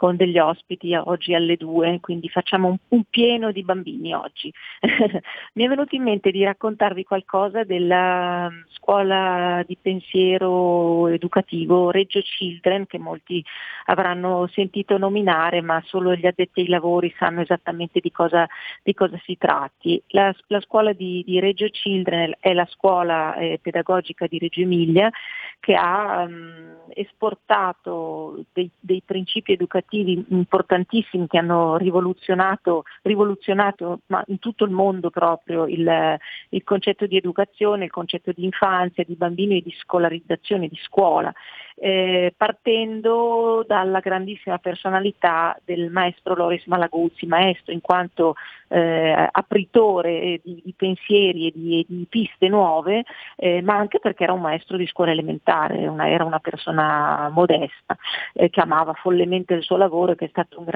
con 0.00 0.16
degli 0.16 0.38
ospiti 0.38 0.94
oggi 0.94 1.34
alle 1.34 1.58
due, 1.58 1.98
quindi 2.00 2.30
facciamo 2.30 2.68
un, 2.68 2.76
un 2.88 3.02
pieno 3.10 3.52
di 3.52 3.62
bambini 3.62 4.14
oggi. 4.14 4.50
Mi 5.52 5.64
è 5.64 5.68
venuto 5.68 5.94
in 5.94 6.04
mente 6.04 6.30
di 6.30 6.42
raccontarvi 6.42 7.04
qualcosa 7.04 7.64
della 7.64 8.50
scuola 8.70 9.62
di 9.66 9.76
pensiero 9.78 11.06
educativo 11.08 11.90
Reggio 11.90 12.20
Children, 12.22 12.86
che 12.86 12.98
molti 12.98 13.44
avranno 13.84 14.48
sentito 14.54 14.96
nominare, 14.96 15.60
ma 15.60 15.82
solo 15.84 16.14
gli 16.14 16.24
addetti 16.24 16.60
ai 16.60 16.68
lavori 16.68 17.14
sanno 17.18 17.42
esattamente 17.42 18.00
di 18.00 18.10
cosa, 18.10 18.48
di 18.82 18.94
cosa 18.94 19.20
si 19.26 19.36
tratti. 19.36 20.02
La, 20.12 20.34
la 20.46 20.60
scuola 20.62 20.94
di, 20.94 21.22
di 21.26 21.38
Reggio 21.40 21.68
Children 21.68 22.36
è 22.40 22.54
la 22.54 22.66
scuola 22.70 23.34
eh, 23.34 23.58
pedagogica 23.60 24.26
di 24.26 24.38
Reggio 24.38 24.62
Emilia 24.62 25.10
che 25.60 25.74
ha 25.74 26.26
mm, 26.26 26.70
esportato 26.88 28.44
dei, 28.52 28.70
dei 28.80 29.02
principi 29.04 29.52
educativi 29.52 30.24
importantissimi 30.30 31.26
che 31.26 31.38
hanno 31.38 31.76
rivoluzionato, 31.76 32.84
rivoluzionato 33.02 34.00
ma 34.06 34.24
in 34.28 34.38
tutto 34.38 34.64
il 34.64 34.70
mondo 34.70 35.10
proprio 35.10 35.66
il, 35.66 36.18
il 36.48 36.64
concetto 36.64 37.06
di 37.06 37.16
educazione, 37.16 37.84
il 37.84 37.90
concetto 37.90 38.32
di 38.32 38.44
infanzia, 38.44 39.04
di 39.04 39.14
bambini 39.14 39.58
e 39.58 39.62
di 39.62 39.74
scolarizzazione, 39.78 40.66
di 40.66 40.78
scuola, 40.82 41.32
eh, 41.82 42.34
partendo 42.36 43.64
dalla 43.66 44.00
grandissima 44.00 44.58
personalità 44.58 45.58
del 45.64 45.90
maestro 45.90 46.34
Loris 46.34 46.66
Malaguzzi, 46.66 47.24
maestro 47.26 47.72
in 47.72 47.80
quanto 47.80 48.34
eh, 48.68 49.28
apritore 49.30 50.40
di, 50.44 50.60
di 50.62 50.74
pensieri 50.76 51.46
e 51.46 51.52
di, 51.54 51.86
di 51.88 52.06
piste 52.06 52.48
nuove, 52.48 53.04
eh, 53.36 53.62
ma 53.62 53.76
anche 53.76 53.98
perché 53.98 54.24
era 54.24 54.34
un 54.34 54.42
maestro 54.42 54.76
di 54.76 54.86
scuola 54.86 55.10
elementare, 55.10 55.86
una- 55.86 56.08
era 56.08 56.24
una 56.24 56.38
persona 56.38 57.30
modesta 57.32 57.96
eh, 58.34 58.50
che 58.50 58.60
amava 58.60 58.92
follemente 58.92 59.54
il 59.54 59.62
suo 59.62 59.78
lavoro 59.78 60.12
e 60.12 60.16
che 60.16 60.26
è 60.26 60.28
stato 60.28 60.60
un 60.60 60.66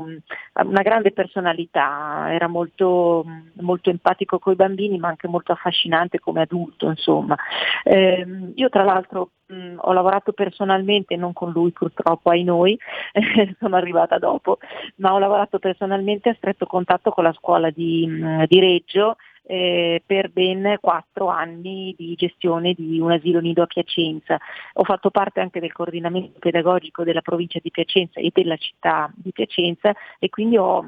mh, 0.00 0.22
una 0.64 0.82
grande 0.82 1.12
personalità, 1.12 2.32
era 2.32 2.48
molto, 2.48 3.22
mh, 3.24 3.62
molto 3.62 3.90
empatico 3.90 4.40
con 4.40 4.54
i 4.54 4.56
bambini 4.56 4.98
ma 4.98 5.06
anche 5.08 5.28
molto 5.28 5.52
affascinante 5.52 6.18
come 6.18 6.40
adulto, 6.42 6.88
insomma. 6.88 7.36
Ehm, 7.84 8.52
io 8.56 8.68
tra 8.68 8.82
l'altro 8.82 9.30
mh, 9.46 9.76
ho 9.78 9.92
lavorato 9.92 10.32
personalmente, 10.32 11.16
non 11.16 11.32
con 11.32 11.50
lui 11.52 11.72
purtroppo, 11.72 12.30
ai 12.30 12.44
noi, 12.44 12.78
sono 13.58 13.76
arrivata 13.76 14.18
dopo, 14.18 14.58
ma 14.96 15.12
ho 15.12 15.18
lavorato 15.18 15.58
personalmente 15.58 16.28
a 16.28 16.34
stretto 16.34 16.66
contatto 16.66 17.10
con 17.10 17.24
la 17.24 17.32
scuola 17.32 17.70
di, 17.70 18.06
mh, 18.06 18.46
di 18.46 18.60
Reggio 18.60 19.16
eh, 19.46 20.02
per 20.04 20.30
ben 20.30 20.76
quattro 20.80 21.28
anni 21.28 21.94
di 21.96 22.14
gestione 22.14 22.74
di 22.74 22.98
un 22.98 23.12
asilo 23.12 23.40
nido 23.40 23.62
a 23.62 23.66
Piacenza. 23.66 24.38
Ho 24.74 24.84
fatto 24.84 25.10
parte 25.10 25.40
anche 25.40 25.60
del 25.60 25.72
coordinamento 25.72 26.38
pedagogico 26.38 27.04
della 27.04 27.22
provincia 27.22 27.60
di 27.62 27.70
Piacenza 27.70 28.20
e 28.20 28.30
della 28.34 28.56
città 28.56 29.10
di 29.14 29.30
Piacenza 29.32 29.94
e 30.18 30.28
quindi 30.28 30.56
ho 30.56 30.84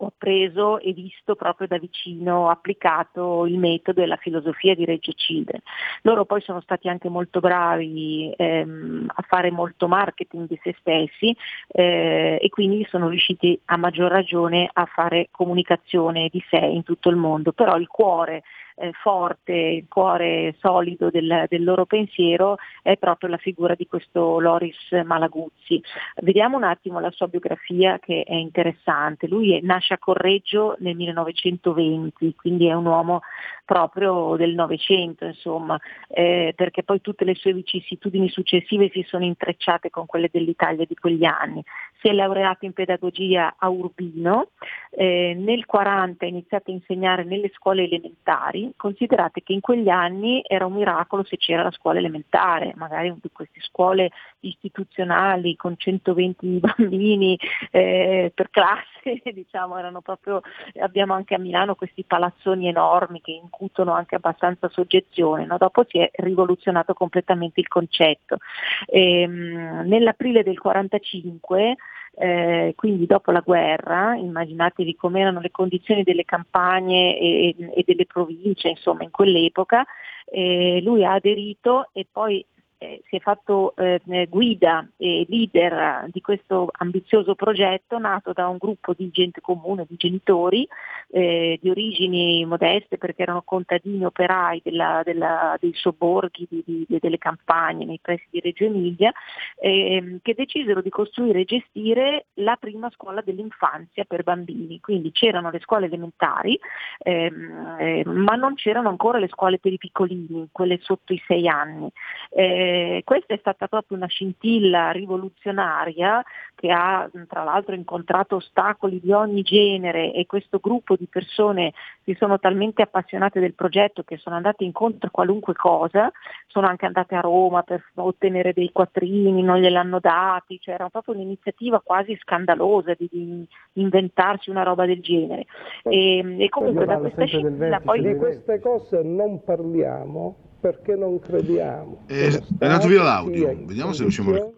ho 0.00 0.06
appreso 0.06 0.78
e 0.78 0.92
visto 0.92 1.34
proprio 1.34 1.66
da 1.66 1.78
vicino 1.78 2.48
applicato 2.48 3.46
il 3.46 3.58
metodo 3.58 4.02
e 4.02 4.06
la 4.06 4.16
filosofia 4.16 4.74
di 4.74 4.84
Reggio 4.84 5.12
Children. 5.12 5.60
Loro 6.02 6.24
poi 6.24 6.40
sono 6.40 6.60
stati 6.60 6.88
anche 6.88 7.08
molto 7.08 7.40
bravi 7.40 8.32
ehm, 8.36 9.10
a 9.12 9.22
fare 9.22 9.50
molto 9.50 9.88
marketing 9.88 10.46
di 10.46 10.58
se 10.62 10.76
stessi 10.78 11.36
eh, 11.68 12.38
e 12.40 12.48
quindi 12.48 12.86
sono 12.88 13.08
riusciti 13.08 13.60
a 13.66 13.76
maggior 13.76 14.10
ragione 14.10 14.68
a 14.72 14.84
fare 14.86 15.28
comunicazione 15.30 16.28
di 16.30 16.42
sé 16.48 16.58
in 16.58 16.84
tutto 16.84 17.10
il 17.10 17.16
mondo, 17.16 17.52
però 17.52 17.76
il 17.76 17.88
cuore 17.88 18.42
eh, 18.78 18.92
forte, 18.92 19.52
il 19.52 19.86
cuore 19.88 20.54
solido 20.58 21.10
del, 21.10 21.46
del 21.48 21.64
loro 21.64 21.86
pensiero 21.86 22.56
è 22.82 22.96
proprio 22.96 23.30
la 23.30 23.36
figura 23.36 23.74
di 23.74 23.86
questo 23.86 24.40
Loris 24.40 24.76
Malaguzzi. 25.04 25.82
Vediamo 26.22 26.56
un 26.56 26.64
attimo 26.64 27.00
la 27.00 27.10
sua 27.10 27.28
biografia 27.28 27.98
che 27.98 28.22
è 28.22 28.34
interessante. 28.34 29.26
Lui 29.26 29.56
è- 29.56 29.60
nasce 29.62 29.94
a 29.94 29.98
Correggio 29.98 30.76
nel 30.78 30.96
1920, 30.96 32.34
quindi 32.34 32.66
è 32.66 32.72
un 32.72 32.86
uomo 32.86 33.22
proprio 33.64 34.36
del 34.36 34.54
Novecento, 34.54 35.26
insomma, 35.26 35.78
eh, 36.08 36.52
perché 36.56 36.82
poi 36.82 37.00
tutte 37.00 37.24
le 37.24 37.34
sue 37.34 37.52
vicissitudini 37.52 38.28
successive 38.30 38.88
si 38.92 39.04
sono 39.06 39.24
intrecciate 39.24 39.90
con 39.90 40.06
quelle 40.06 40.30
dell'Italia 40.32 40.86
di 40.86 40.94
quegli 40.94 41.24
anni. 41.24 41.62
Si 42.00 42.08
è 42.08 42.12
laureato 42.12 42.64
in 42.64 42.72
pedagogia 42.72 43.56
a 43.58 43.68
Urbino, 43.68 44.50
eh, 44.90 45.34
nel 45.36 45.66
40 45.66 46.24
ha 46.24 46.28
iniziato 46.28 46.70
a 46.70 46.74
insegnare 46.74 47.24
nelle 47.24 47.50
scuole 47.54 47.84
elementari, 47.84 48.72
considerate 48.76 49.42
che 49.42 49.52
in 49.52 49.60
quegli 49.60 49.88
anni 49.88 50.42
era 50.46 50.66
un 50.66 50.74
miracolo 50.74 51.24
se 51.24 51.36
c'era 51.36 51.62
la 51.62 51.72
scuola 51.72 51.98
elementare, 51.98 52.72
magari 52.76 53.12
di 53.20 53.30
queste 53.32 53.60
scuole 53.78 54.10
istituzionali 54.40 55.54
con 55.54 55.74
120 55.76 56.58
bambini 56.58 57.38
eh, 57.70 58.32
per 58.34 58.50
classe, 58.50 59.22
diciamo, 59.32 59.78
erano 59.78 60.00
proprio, 60.00 60.40
abbiamo 60.80 61.14
anche 61.14 61.36
a 61.36 61.38
Milano 61.38 61.76
questi 61.76 62.02
palazzoni 62.02 62.66
enormi 62.66 63.20
che 63.20 63.30
incutono 63.30 63.92
anche 63.92 64.16
abbastanza 64.16 64.68
soggezione, 64.68 65.46
no? 65.46 65.56
dopo 65.58 65.84
si 65.86 65.98
è 65.98 66.10
rivoluzionato 66.14 66.92
completamente 66.94 67.60
il 67.60 67.68
concetto. 67.68 68.38
Ehm, 68.86 69.84
nell'aprile 69.86 70.42
del 70.42 70.58
45 70.58 71.76
eh, 72.20 72.72
quindi 72.74 73.06
dopo 73.06 73.30
la 73.30 73.42
guerra, 73.44 74.16
immaginatevi 74.16 74.96
com'erano 74.96 75.38
le 75.38 75.52
condizioni 75.52 76.02
delle 76.02 76.24
campagne 76.24 77.16
e, 77.16 77.54
e 77.56 77.84
delle 77.86 78.06
province, 78.06 78.70
insomma, 78.70 79.04
in 79.04 79.12
quell'epoca, 79.12 79.86
eh, 80.24 80.80
lui 80.82 81.04
ha 81.04 81.12
aderito 81.12 81.90
e 81.92 82.06
poi 82.10 82.44
eh, 82.78 83.02
si 83.08 83.16
è 83.16 83.20
fatto 83.20 83.74
eh, 83.76 84.00
guida 84.28 84.88
e 84.96 85.26
leader 85.28 86.08
di 86.10 86.20
questo 86.20 86.68
ambizioso 86.78 87.34
progetto 87.34 87.98
nato 87.98 88.32
da 88.32 88.48
un 88.48 88.56
gruppo 88.56 88.94
di 88.94 89.10
gente 89.10 89.40
comune, 89.40 89.84
di 89.88 89.96
genitori 89.96 90.66
eh, 91.10 91.58
di 91.60 91.70
origini 91.70 92.44
modeste 92.44 92.98
perché 92.98 93.22
erano 93.22 93.42
contadini 93.42 94.04
operai 94.04 94.60
della- 94.62 95.02
della- 95.04 95.56
dei 95.58 95.72
sobborghi, 95.74 96.46
di- 96.48 96.62
di- 96.64 96.98
delle 97.00 97.18
campagne 97.18 97.84
nei 97.84 97.98
pressi 98.00 98.26
di 98.30 98.40
Reggio 98.40 98.64
Emilia, 98.64 99.12
ehm, 99.60 100.18
che 100.22 100.34
decisero 100.34 100.82
di 100.82 100.90
costruire 100.90 101.40
e 101.40 101.44
gestire 101.44 102.26
la 102.34 102.56
prima 102.56 102.90
scuola 102.90 103.22
dell'infanzia 103.22 104.04
per 104.04 104.22
bambini. 104.22 104.80
Quindi 104.80 105.10
c'erano 105.10 105.50
le 105.50 105.60
scuole 105.60 105.86
elementari, 105.86 106.58
ehm, 106.98 107.76
eh, 107.80 108.02
ma 108.04 108.34
non 108.34 108.54
c'erano 108.54 108.88
ancora 108.88 109.18
le 109.18 109.28
scuole 109.28 109.58
per 109.58 109.72
i 109.72 109.78
piccolini, 109.78 110.48
quelle 110.52 110.78
sotto 110.82 111.12
i 111.12 111.22
sei 111.26 111.48
anni. 111.48 111.90
Eh, 112.30 112.67
eh, 112.68 113.02
questa 113.04 113.34
è 113.34 113.38
stata 113.38 113.66
proprio 113.66 113.96
una 113.96 114.06
scintilla 114.06 114.90
rivoluzionaria 114.90 116.22
che 116.54 116.70
ha 116.70 117.08
tra 117.28 117.44
l'altro 117.44 117.74
incontrato 117.74 118.36
ostacoli 118.36 119.00
di 119.00 119.12
ogni 119.12 119.42
genere 119.42 120.12
e 120.12 120.26
questo 120.26 120.58
gruppo 120.58 120.96
di 120.96 121.06
persone 121.06 121.72
si 122.04 122.14
sono 122.18 122.38
talmente 122.38 122.82
appassionate 122.82 123.40
del 123.40 123.54
progetto 123.54 124.02
che 124.02 124.16
sono 124.16 124.36
andate 124.36 124.64
incontro 124.64 125.08
a 125.08 125.10
qualunque 125.10 125.54
cosa, 125.54 126.10
sono 126.46 126.66
anche 126.66 126.86
andate 126.86 127.14
a 127.14 127.20
Roma 127.20 127.62
per 127.62 127.84
ottenere 127.94 128.52
dei 128.52 128.70
quattrini, 128.72 129.42
non 129.42 129.58
gliel'hanno 129.58 130.00
dati, 130.00 130.58
cioè 130.60 130.74
era 130.74 130.88
proprio 130.88 131.14
un'iniziativa 131.14 131.80
quasi 131.80 132.16
scandalosa 132.20 132.94
di, 132.98 133.08
di 133.10 133.48
inventarsi 133.74 134.50
una 134.50 134.62
roba 134.62 134.84
del 134.84 135.00
genere. 135.00 135.46
E, 135.84 136.44
e 136.44 136.48
comunque 136.48 136.84
da 136.84 136.98
questa 136.98 137.24
scintilla 137.24 137.80
poi... 137.80 138.02
Di 138.02 138.16
queste 138.16 138.58
cose 138.60 139.02
non 139.02 139.42
parliamo 139.44 140.48
perché 140.60 140.94
non 140.96 141.18
crediamo. 141.20 142.04
Eh, 142.08 142.28
è 142.58 142.64
andato 142.64 142.88
via 142.88 143.02
l'audio, 143.02 143.46
vediamo 143.64 143.92
se 143.92 144.02
riusciamo 144.02 144.34
a... 144.34 144.48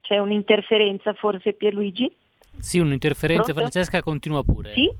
C'è 0.00 0.18
un'interferenza 0.18 1.14
forse 1.14 1.52
Pierluigi? 1.54 2.14
Sì, 2.58 2.78
un'interferenza, 2.78 3.52
Pronto? 3.52 3.60
Francesca 3.60 4.02
continua 4.02 4.42
pure. 4.44 4.72
Sì? 4.72 4.90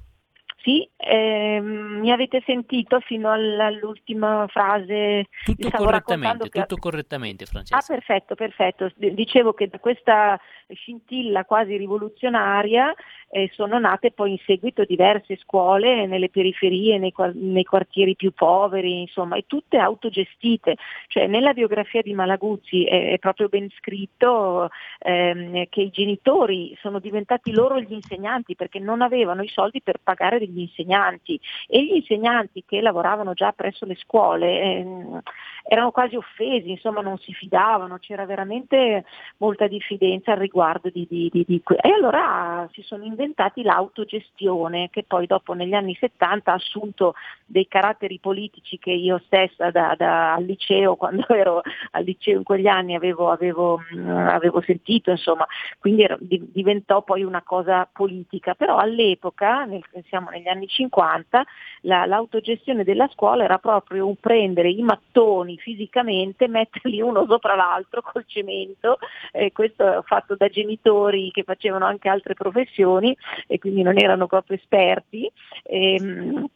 Sì, 0.67 0.89
ehm, 0.97 2.01
mi 2.01 2.11
avete 2.11 2.43
sentito 2.45 2.99
fino 2.99 3.31
all'ultima 3.31 4.47
frase? 4.49 5.27
Tutto 5.45 5.71
correttamente, 5.71 5.91
raccontando 5.93 6.45
che- 6.49 6.61
tutto 6.61 6.77
correttamente, 6.77 7.47
Francesca. 7.47 7.79
Ah, 7.79 7.85
perfetto, 7.87 8.35
perfetto. 8.35 8.91
Dicevo 8.97 9.53
che 9.53 9.69
da 9.69 9.79
questa 9.79 10.41
scintilla 10.75 11.45
quasi 11.45 11.77
rivoluzionaria 11.77 12.93
eh, 13.29 13.51
sono 13.53 13.79
nate 13.79 14.13
poi 14.13 14.33
in 14.33 14.39
seguito 14.45 14.85
diverse 14.85 15.37
scuole 15.37 16.07
nelle 16.07 16.29
periferie, 16.29 16.99
nei, 16.99 17.13
nei 17.35 17.65
quartieri 17.65 18.15
più 18.15 18.33
poveri, 18.33 19.01
insomma, 19.01 19.37
e 19.37 19.45
tutte 19.47 19.79
autogestite. 19.79 20.77
Cioè, 21.09 21.27
nella 21.27 21.53
biografia 21.53 22.03
di 22.03 22.15
Malaguzzi 22.15 22.85
è, 22.85 23.13
è 23.13 23.19
proprio 23.19 23.49
ben 23.49 23.69
scritto 23.79 24.71
ehm, 25.01 25.67
che 25.69 25.81
i 25.83 25.91
genitori 25.91 26.77
sono 26.81 26.99
diventati 26.99 27.53
loro 27.53 27.81
gli 27.81 27.93
insegnanti 27.93 28.55
perché 28.55 28.79
non 28.79 29.03
avevano 29.03 29.43
i 29.43 29.49
soldi 29.49 29.83
per 29.83 29.99
pagare 30.03 30.39
degli 30.39 30.61
insegnanti 30.61 31.39
e 31.67 31.85
gli 31.85 31.97
insegnanti 31.97 32.65
che 32.67 32.81
lavoravano 32.81 33.35
già 33.35 33.53
presso 33.53 33.85
le 33.87 33.97
scuole 33.97 34.61
ehm, 34.61 35.21
erano 35.69 35.91
quasi 35.91 36.15
offesi, 36.15 36.71
insomma 36.71 37.01
non 37.01 37.19
si 37.19 37.33
fidavano, 37.33 37.99
c'era 37.99 38.25
veramente 38.25 39.05
molta 39.39 39.67
diffidenza 39.67 40.33
al 40.33 40.39
riguardo 40.39 40.56
di, 40.93 41.07
di, 41.09 41.29
di, 41.31 41.45
di 41.47 41.61
que- 41.63 41.77
E 41.77 41.91
allora 41.91 42.67
si 42.73 42.83
sono 42.83 43.05
inventati 43.05 43.63
l'autogestione 43.63 44.89
che 44.91 45.05
poi 45.07 45.27
dopo 45.27 45.53
negli 45.53 45.75
anni 45.75 45.95
70 45.95 46.51
ha 46.51 46.55
assunto 46.55 47.15
dei 47.45 47.69
caratteri 47.69 48.19
politici 48.19 48.79
che 48.79 48.91
io 48.91 49.21
stessa 49.27 49.71
da, 49.71 49.95
da- 49.97 50.35
al 50.35 50.45
liceo, 50.45 50.97
quando 50.97 51.27
ero 51.29 51.61
al 51.93 52.05
liceo 52.05 52.39
in 52.39 52.43
quegli 52.43 52.67
anni 52.67 52.95
avevo, 52.95 53.31
avevo, 53.31 53.81
mh, 53.91 54.09
avevo 54.09 54.61
sentito, 54.63 55.11
insomma, 55.11 55.47
quindi 55.79 56.05
era- 56.05 56.17
di- 56.19 56.51
diventò 56.53 57.03
poi 57.03 57.23
una 57.23 57.43
cosa 57.43 57.87
politica, 57.93 58.55
però 58.55 58.77
all'epoca, 58.79 59.65
nel- 59.65 59.85
siamo 60.09 60.31
negli 60.31 60.49
anni 60.49 60.67
50, 60.69 61.45
la- 61.83 62.07
l'autogestione 62.07 62.83
della 62.85 63.09
scuola 63.13 63.45
era 63.45 63.59
proprio 63.59 64.07
un 64.07 64.17
prendere 64.17 64.71
i 64.71 64.81
mattoni 64.83 65.57
fisicamente, 65.59 66.49
metterli 66.49 67.01
uno 67.01 67.27
sopra 67.29 67.55
l'altro 67.55 68.01
col 68.03 68.25
cemento, 68.27 68.99
eh, 69.33 69.53
questo 69.53 70.03
fatto 70.07 70.35
da 70.37 70.46
genitori 70.49 71.31
che 71.31 71.43
facevano 71.43 71.87
anche 71.87 72.09
altre 72.09 72.35
professioni 72.35 73.17
e 73.47 73.59
quindi 73.59 73.83
non 73.83 73.99
erano 73.99 74.27
proprio 74.27 74.57
esperti. 74.57 75.31
ehm, 75.65 76.47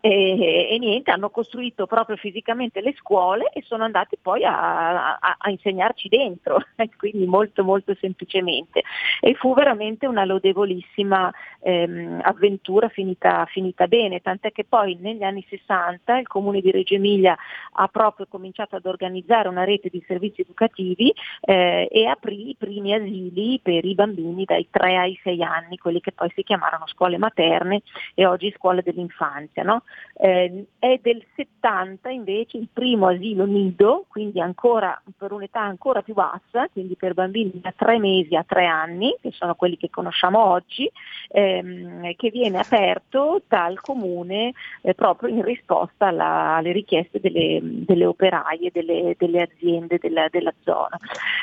e, 0.00 0.68
e 0.70 0.78
niente, 0.78 1.10
hanno 1.10 1.30
costruito 1.30 1.86
proprio 1.86 2.16
fisicamente 2.16 2.80
le 2.80 2.94
scuole 2.96 3.50
e 3.52 3.62
sono 3.62 3.84
andati 3.84 4.16
poi 4.20 4.44
a, 4.44 5.16
a- 5.18 5.36
a 5.38 5.50
insegnarci 5.50 6.08
dentro, 6.08 6.58
quindi 6.96 7.26
molto 7.26 7.64
molto 7.64 7.94
semplicemente. 8.00 8.82
E 9.20 9.34
fu 9.34 9.54
veramente 9.54 10.06
una 10.06 10.24
lodevolissima 10.24 11.32
ehm, 11.60 12.20
avventura 12.22 12.88
finita, 12.88 13.46
finita 13.46 13.86
bene, 13.86 14.20
tant'è 14.20 14.52
che 14.52 14.64
poi 14.64 14.96
negli 15.00 15.22
anni 15.22 15.44
60 15.48 16.18
il 16.18 16.26
comune 16.26 16.60
di 16.60 16.70
Reggio 16.70 16.94
Emilia 16.94 17.36
ha 17.72 17.88
proprio 17.88 18.26
cominciato 18.28 18.76
ad 18.76 18.86
organizzare 18.86 19.48
una 19.48 19.64
rete 19.64 19.88
di 19.88 20.02
servizi 20.06 20.42
educativi 20.42 21.12
eh, 21.40 21.88
e 21.90 22.06
aprì 22.06 22.50
i 22.50 22.56
primi 22.56 22.92
asili 22.92 23.60
per 23.62 23.84
i 23.84 23.94
bambini 23.94 24.44
dai 24.44 24.68
3 24.70 24.96
ai 24.96 25.18
6 25.22 25.42
anni, 25.42 25.78
quelli 25.78 26.00
che 26.00 26.12
poi 26.12 26.30
si 26.34 26.42
chiamarono 26.42 26.86
scuole 26.86 27.18
materne 27.18 27.82
e 28.14 28.26
oggi 28.26 28.52
scuole 28.56 28.82
dell'infanzia. 28.82 29.62
no? 29.62 29.83
Eh, 30.16 30.66
è 30.78 31.00
del 31.02 31.24
70 31.34 32.08
invece 32.08 32.56
il 32.56 32.68
primo 32.72 33.08
asilo 33.08 33.46
nido, 33.46 34.04
quindi 34.08 34.40
ancora 34.40 35.00
per 35.16 35.32
un'età 35.32 35.60
ancora 35.60 36.02
più 36.02 36.14
bassa, 36.14 36.68
quindi 36.72 36.94
per 36.94 37.14
bambini 37.14 37.60
da 37.60 37.72
3 37.76 37.98
mesi 37.98 38.36
a 38.36 38.44
3 38.46 38.64
anni, 38.64 39.16
che 39.20 39.32
sono 39.32 39.56
quelli 39.56 39.76
che 39.76 39.90
conosciamo 39.90 40.44
oggi, 40.44 40.88
ehm, 41.28 42.14
che 42.14 42.30
viene 42.30 42.58
aperto 42.58 43.42
dal 43.48 43.80
comune 43.80 44.52
eh, 44.82 44.94
proprio 44.94 45.30
in 45.30 45.42
risposta 45.42 46.06
alla- 46.06 46.54
alle 46.54 46.72
richieste 46.72 47.18
delle, 47.18 47.58
delle 47.62 48.06
operaie, 48.06 48.70
delle, 48.72 49.16
delle 49.18 49.42
aziende 49.42 49.98
della, 49.98 50.28
della 50.30 50.54
zona. 50.62 50.96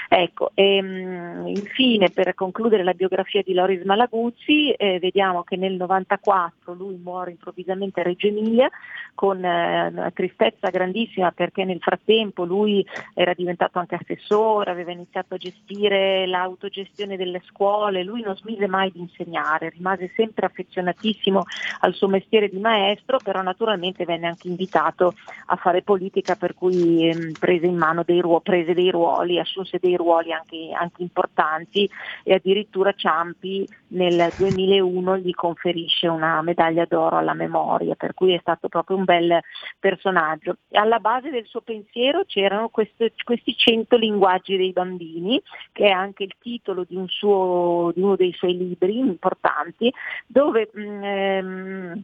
Ecco, 0.07 0.51
ehm, 0.53 1.47
infine 1.47 2.09
per 2.09 2.33
concludere 2.35 2.83
la 2.83 2.93
biografia 2.93 3.41
di 3.41 3.53
Loris 3.53 3.83
Malaguzzi, 3.83 4.71
eh, 4.71 4.99
vediamo 4.99 5.43
che 5.43 5.57
nel 5.57 5.73
94 5.73 6.73
lui 6.73 6.95
muore 7.01 7.31
improvvisamente 7.31 7.99
a 7.99 8.03
Reggio 8.03 8.27
Emilia 8.31 8.69
con 9.21 9.43
eh, 9.43 10.11
tristezza 10.15 10.69
grandissima 10.69 11.31
perché 11.31 11.63
nel 11.63 11.79
frattempo 11.79 12.43
lui 12.43 12.85
era 13.13 13.33
diventato 13.33 13.79
anche 13.79 13.95
assessore, 13.95 14.71
aveva 14.71 14.91
iniziato 14.91 15.35
a 15.35 15.37
gestire 15.37 16.25
l'autogestione 16.25 17.17
delle 17.17 17.41
scuole, 17.45 18.03
lui 18.03 18.21
non 18.21 18.35
smise 18.35 18.67
mai 18.67 18.91
di 18.91 18.99
insegnare, 18.99 19.69
rimase 19.69 20.11
sempre 20.15 20.47
affezionatissimo 20.47 21.43
al 21.81 21.93
suo 21.93 22.07
mestiere 22.07 22.49
di 22.49 22.59
maestro, 22.59 23.19
però 23.19 23.41
naturalmente 23.41 24.05
venne 24.05 24.27
anche 24.27 24.47
invitato 24.47 25.13
a 25.47 25.55
fare 25.55 25.83
politica 25.83 26.35
per 26.35 26.55
cui 26.55 27.07
ehm, 27.07 27.35
prese 27.37 27.67
in 27.67 27.77
mano 27.77 28.03
dei, 28.03 28.21
ruo- 28.21 28.41
prese 28.41 28.73
dei 28.73 28.89
ruoli, 28.89 29.39
assunse 29.39 29.77
dei 29.79 29.95
ruoli 29.95 30.31
anche, 30.31 30.71
anche 30.73 31.01
importanti 31.01 31.87
e 32.23 32.33
addirittura 32.33 32.93
Ciampi 32.93 33.67
nel 33.89 34.33
2001 34.35 35.17
gli 35.17 35.33
conferisce 35.33 36.07
una 36.07 36.41
medaglia 36.41 36.85
d'oro 36.87 37.17
alla 37.17 37.33
memoria, 37.33 37.95
per 37.95 38.10
cui 38.13 38.33
è 38.33 38.39
stato 38.39 38.67
proprio 38.69 38.97
un 38.97 39.03
bel 39.03 39.39
personaggio. 39.79 40.57
Alla 40.71 40.99
base 40.99 41.29
del 41.29 41.45
suo 41.45 41.61
pensiero 41.61 42.23
c'erano 42.25 42.69
questo- 42.69 43.07
questi 43.23 43.55
100 43.55 43.97
linguaggi 43.97 44.57
dei 44.57 44.71
bambini, 44.71 45.41
che 45.71 45.87
è 45.87 45.91
anche 45.91 46.23
il 46.23 46.35
titolo 46.39 46.83
di, 46.87 46.95
un 46.95 47.07
suo- 47.07 47.91
di 47.93 48.01
uno 48.01 48.15
dei 48.15 48.33
suoi 48.33 48.57
libri 48.57 48.97
importanti, 48.97 49.91
dove 50.27 50.69
mh, 50.73 51.03
ehm, 51.03 52.03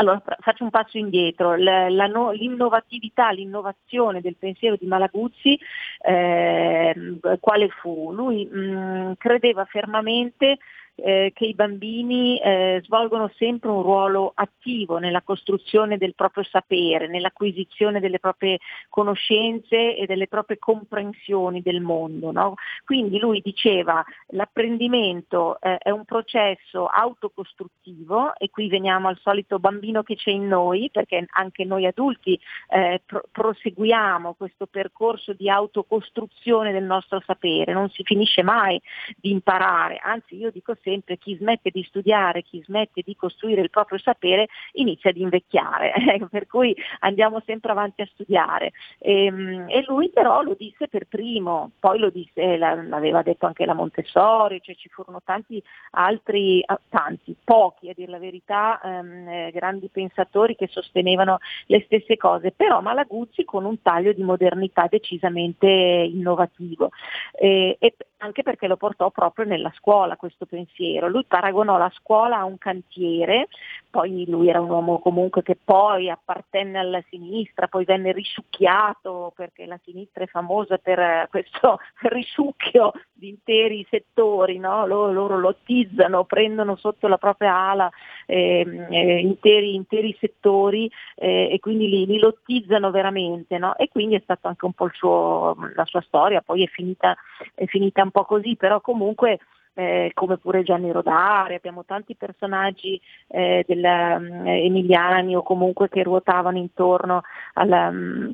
allora, 0.00 0.20
fa- 0.24 0.36
faccio 0.40 0.62
un 0.64 0.70
passo 0.70 0.96
indietro, 0.96 1.56
La- 1.56 1.88
la 1.88 2.06
no- 2.06 2.30
l'innovatività, 2.30 3.30
l'innovazione 3.30 4.20
del 4.20 4.36
pensiero 4.36 4.76
di 4.78 4.86
Malaguzzi, 4.86 5.58
ehm, 6.02 7.18
quale 7.40 7.68
fu? 7.68 8.12
Lui 8.12 8.46
mh, 8.46 9.14
credeva 9.18 9.64
fermamente 9.64 10.58
eh, 11.00 11.30
che 11.34 11.44
i 11.44 11.54
bambini 11.54 12.38
eh, 12.40 12.80
svolgono 12.84 13.30
sempre 13.36 13.70
un 13.70 13.82
ruolo 13.82 14.32
attivo 14.34 14.98
nella 14.98 15.22
costruzione 15.22 15.96
del 15.96 16.14
proprio 16.14 16.44
sapere, 16.44 17.06
nell'acquisizione 17.06 18.00
delle 18.00 18.18
proprie 18.18 18.58
conoscenze 18.88 19.96
e 19.96 20.06
delle 20.06 20.26
proprie 20.26 20.58
comprensioni 20.58 21.62
del 21.62 21.80
mondo. 21.80 22.32
no? 22.32 22.54
Quindi 22.84 23.18
lui 23.18 23.40
diceva 23.40 24.04
l'apprendimento 24.28 25.60
eh, 25.60 25.78
è 25.78 25.90
un 25.90 26.04
processo 26.04 26.86
autocostruttivo 26.86 28.34
e 28.36 28.50
qui 28.50 28.68
veniamo 28.68 29.08
al 29.08 29.18
solito 29.22 29.58
bambino 29.58 30.02
che 30.02 30.16
c'è 30.16 30.30
in 30.30 30.48
noi, 30.48 30.90
perché 30.90 31.26
anche 31.30 31.64
noi 31.64 31.86
adulti 31.86 32.38
eh, 32.70 33.02
pro- 33.06 33.24
proseguiamo 33.30 34.34
questo 34.34 34.66
percorso 34.66 35.32
di 35.32 35.48
autocostruzione 35.48 36.72
del 36.72 36.84
nostro 36.84 37.22
sapere, 37.24 37.72
non 37.72 37.88
si 37.90 38.02
finisce 38.02 38.42
mai 38.42 38.80
di 39.16 39.30
imparare, 39.30 39.98
anzi 40.02 40.36
io 40.36 40.50
dico 40.50 40.74
sempre 40.80 40.87
chi 41.18 41.36
smette 41.36 41.70
di 41.70 41.82
studiare, 41.84 42.42
chi 42.42 42.62
smette 42.64 43.02
di 43.04 43.14
costruire 43.16 43.60
il 43.60 43.70
proprio 43.70 43.98
sapere 43.98 44.48
inizia 44.72 45.10
ad 45.10 45.16
invecchiare, 45.16 45.92
per 46.30 46.46
cui 46.46 46.74
andiamo 47.00 47.42
sempre 47.44 47.70
avanti 47.72 48.02
a 48.02 48.08
studiare. 48.12 48.72
Ehm, 49.00 49.66
E, 49.68 49.84
lui 49.86 50.10
però 50.10 50.42
lo 50.42 50.54
disse 50.54 50.88
per 50.88 51.06
primo, 51.06 51.70
poi 51.78 51.98
lo 51.98 52.10
disse, 52.10 52.56
la- 52.56 52.74
l'aveva 52.82 53.22
detto 53.22 53.46
anche 53.46 53.64
la 53.64 53.74
Montessori, 53.74 54.60
cioè 54.62 54.74
ci 54.74 54.88
furono 54.88 55.20
tanti 55.24 55.62
altri, 55.92 56.64
tanti, 56.88 57.36
pochi 57.44 57.90
a 57.90 57.94
dire 57.94 58.10
la 58.10 58.18
verità, 58.18 58.80
ehm, 58.82 59.28
eh, 59.28 59.50
grandi 59.52 59.88
pensatori 59.88 60.56
che 60.56 60.68
sostenevano 60.68 61.38
le 61.66 61.82
stesse 61.84 62.16
cose, 62.16 62.52
però 62.52 62.80
Malaguzzi 62.80 63.44
con 63.44 63.64
un 63.64 63.80
taglio 63.82 64.12
di 64.12 64.22
modernità 64.22 64.86
decisamente 64.88 65.66
innovativo. 65.66 66.90
Eh, 67.32 67.76
e 67.78 67.94
anche 68.18 68.42
perché 68.42 68.66
lo 68.66 68.76
portò 68.76 69.10
proprio 69.10 69.44
nella 69.44 69.72
scuola 69.76 70.16
questo 70.16 70.46
pensiero. 70.46 70.76
Lui 70.78 71.24
paragonò 71.26 71.76
la 71.78 71.90
scuola 71.94 72.38
a 72.38 72.44
un 72.44 72.58
cantiere, 72.58 73.48
poi 73.90 74.24
lui 74.28 74.48
era 74.48 74.60
un 74.60 74.70
uomo 74.70 74.98
comunque 74.98 75.42
che 75.42 75.56
poi 75.62 76.10
appartenne 76.10 76.78
alla 76.78 77.02
sinistra, 77.08 77.68
poi 77.68 77.84
venne 77.84 78.12
risucchiato 78.12 79.32
perché 79.34 79.66
la 79.66 79.78
sinistra 79.82 80.24
è 80.24 80.26
famosa 80.26 80.76
per 80.78 80.98
eh, 80.98 81.26
questo 81.30 81.78
risucchio 82.08 82.92
di 83.12 83.28
interi 83.28 83.86
settori, 83.90 84.58
no? 84.58 84.86
loro, 84.86 85.12
loro 85.12 85.38
lottizzano, 85.38 86.24
prendono 86.24 86.76
sotto 86.76 87.08
la 87.08 87.18
propria 87.18 87.54
ala 87.54 87.90
eh, 88.26 88.86
eh, 88.90 89.18
interi, 89.20 89.74
interi, 89.74 90.16
settori 90.20 90.90
eh, 91.16 91.48
e 91.50 91.58
quindi 91.58 91.88
li, 91.88 92.06
li 92.06 92.18
lottizzano 92.18 92.90
veramente 92.90 93.58
no? 93.58 93.76
e 93.76 93.88
quindi 93.88 94.14
è 94.14 94.20
stata 94.22 94.48
anche 94.48 94.66
un 94.66 94.72
po' 94.72 94.90
suo, 94.92 95.56
la 95.74 95.84
sua 95.86 96.02
storia, 96.02 96.42
poi 96.42 96.62
è 96.62 96.66
finita, 96.66 97.16
è 97.54 97.64
finita 97.64 98.02
un 98.02 98.10
po' 98.10 98.24
così, 98.24 98.54
però 98.56 98.80
comunque 98.80 99.38
eh, 99.78 100.10
come 100.12 100.38
pure 100.38 100.64
Gianni 100.64 100.90
Rodari, 100.90 101.54
abbiamo 101.54 101.84
tanti 101.84 102.16
personaggi 102.16 103.00
eh, 103.28 103.64
del, 103.64 103.84
um, 103.84 104.44
emiliani 104.44 105.36
o 105.36 105.42
comunque 105.44 105.88
che 105.88 106.02
ruotavano 106.02 106.58
intorno 106.58 107.22
alla, 107.54 107.86
um, 107.86 108.32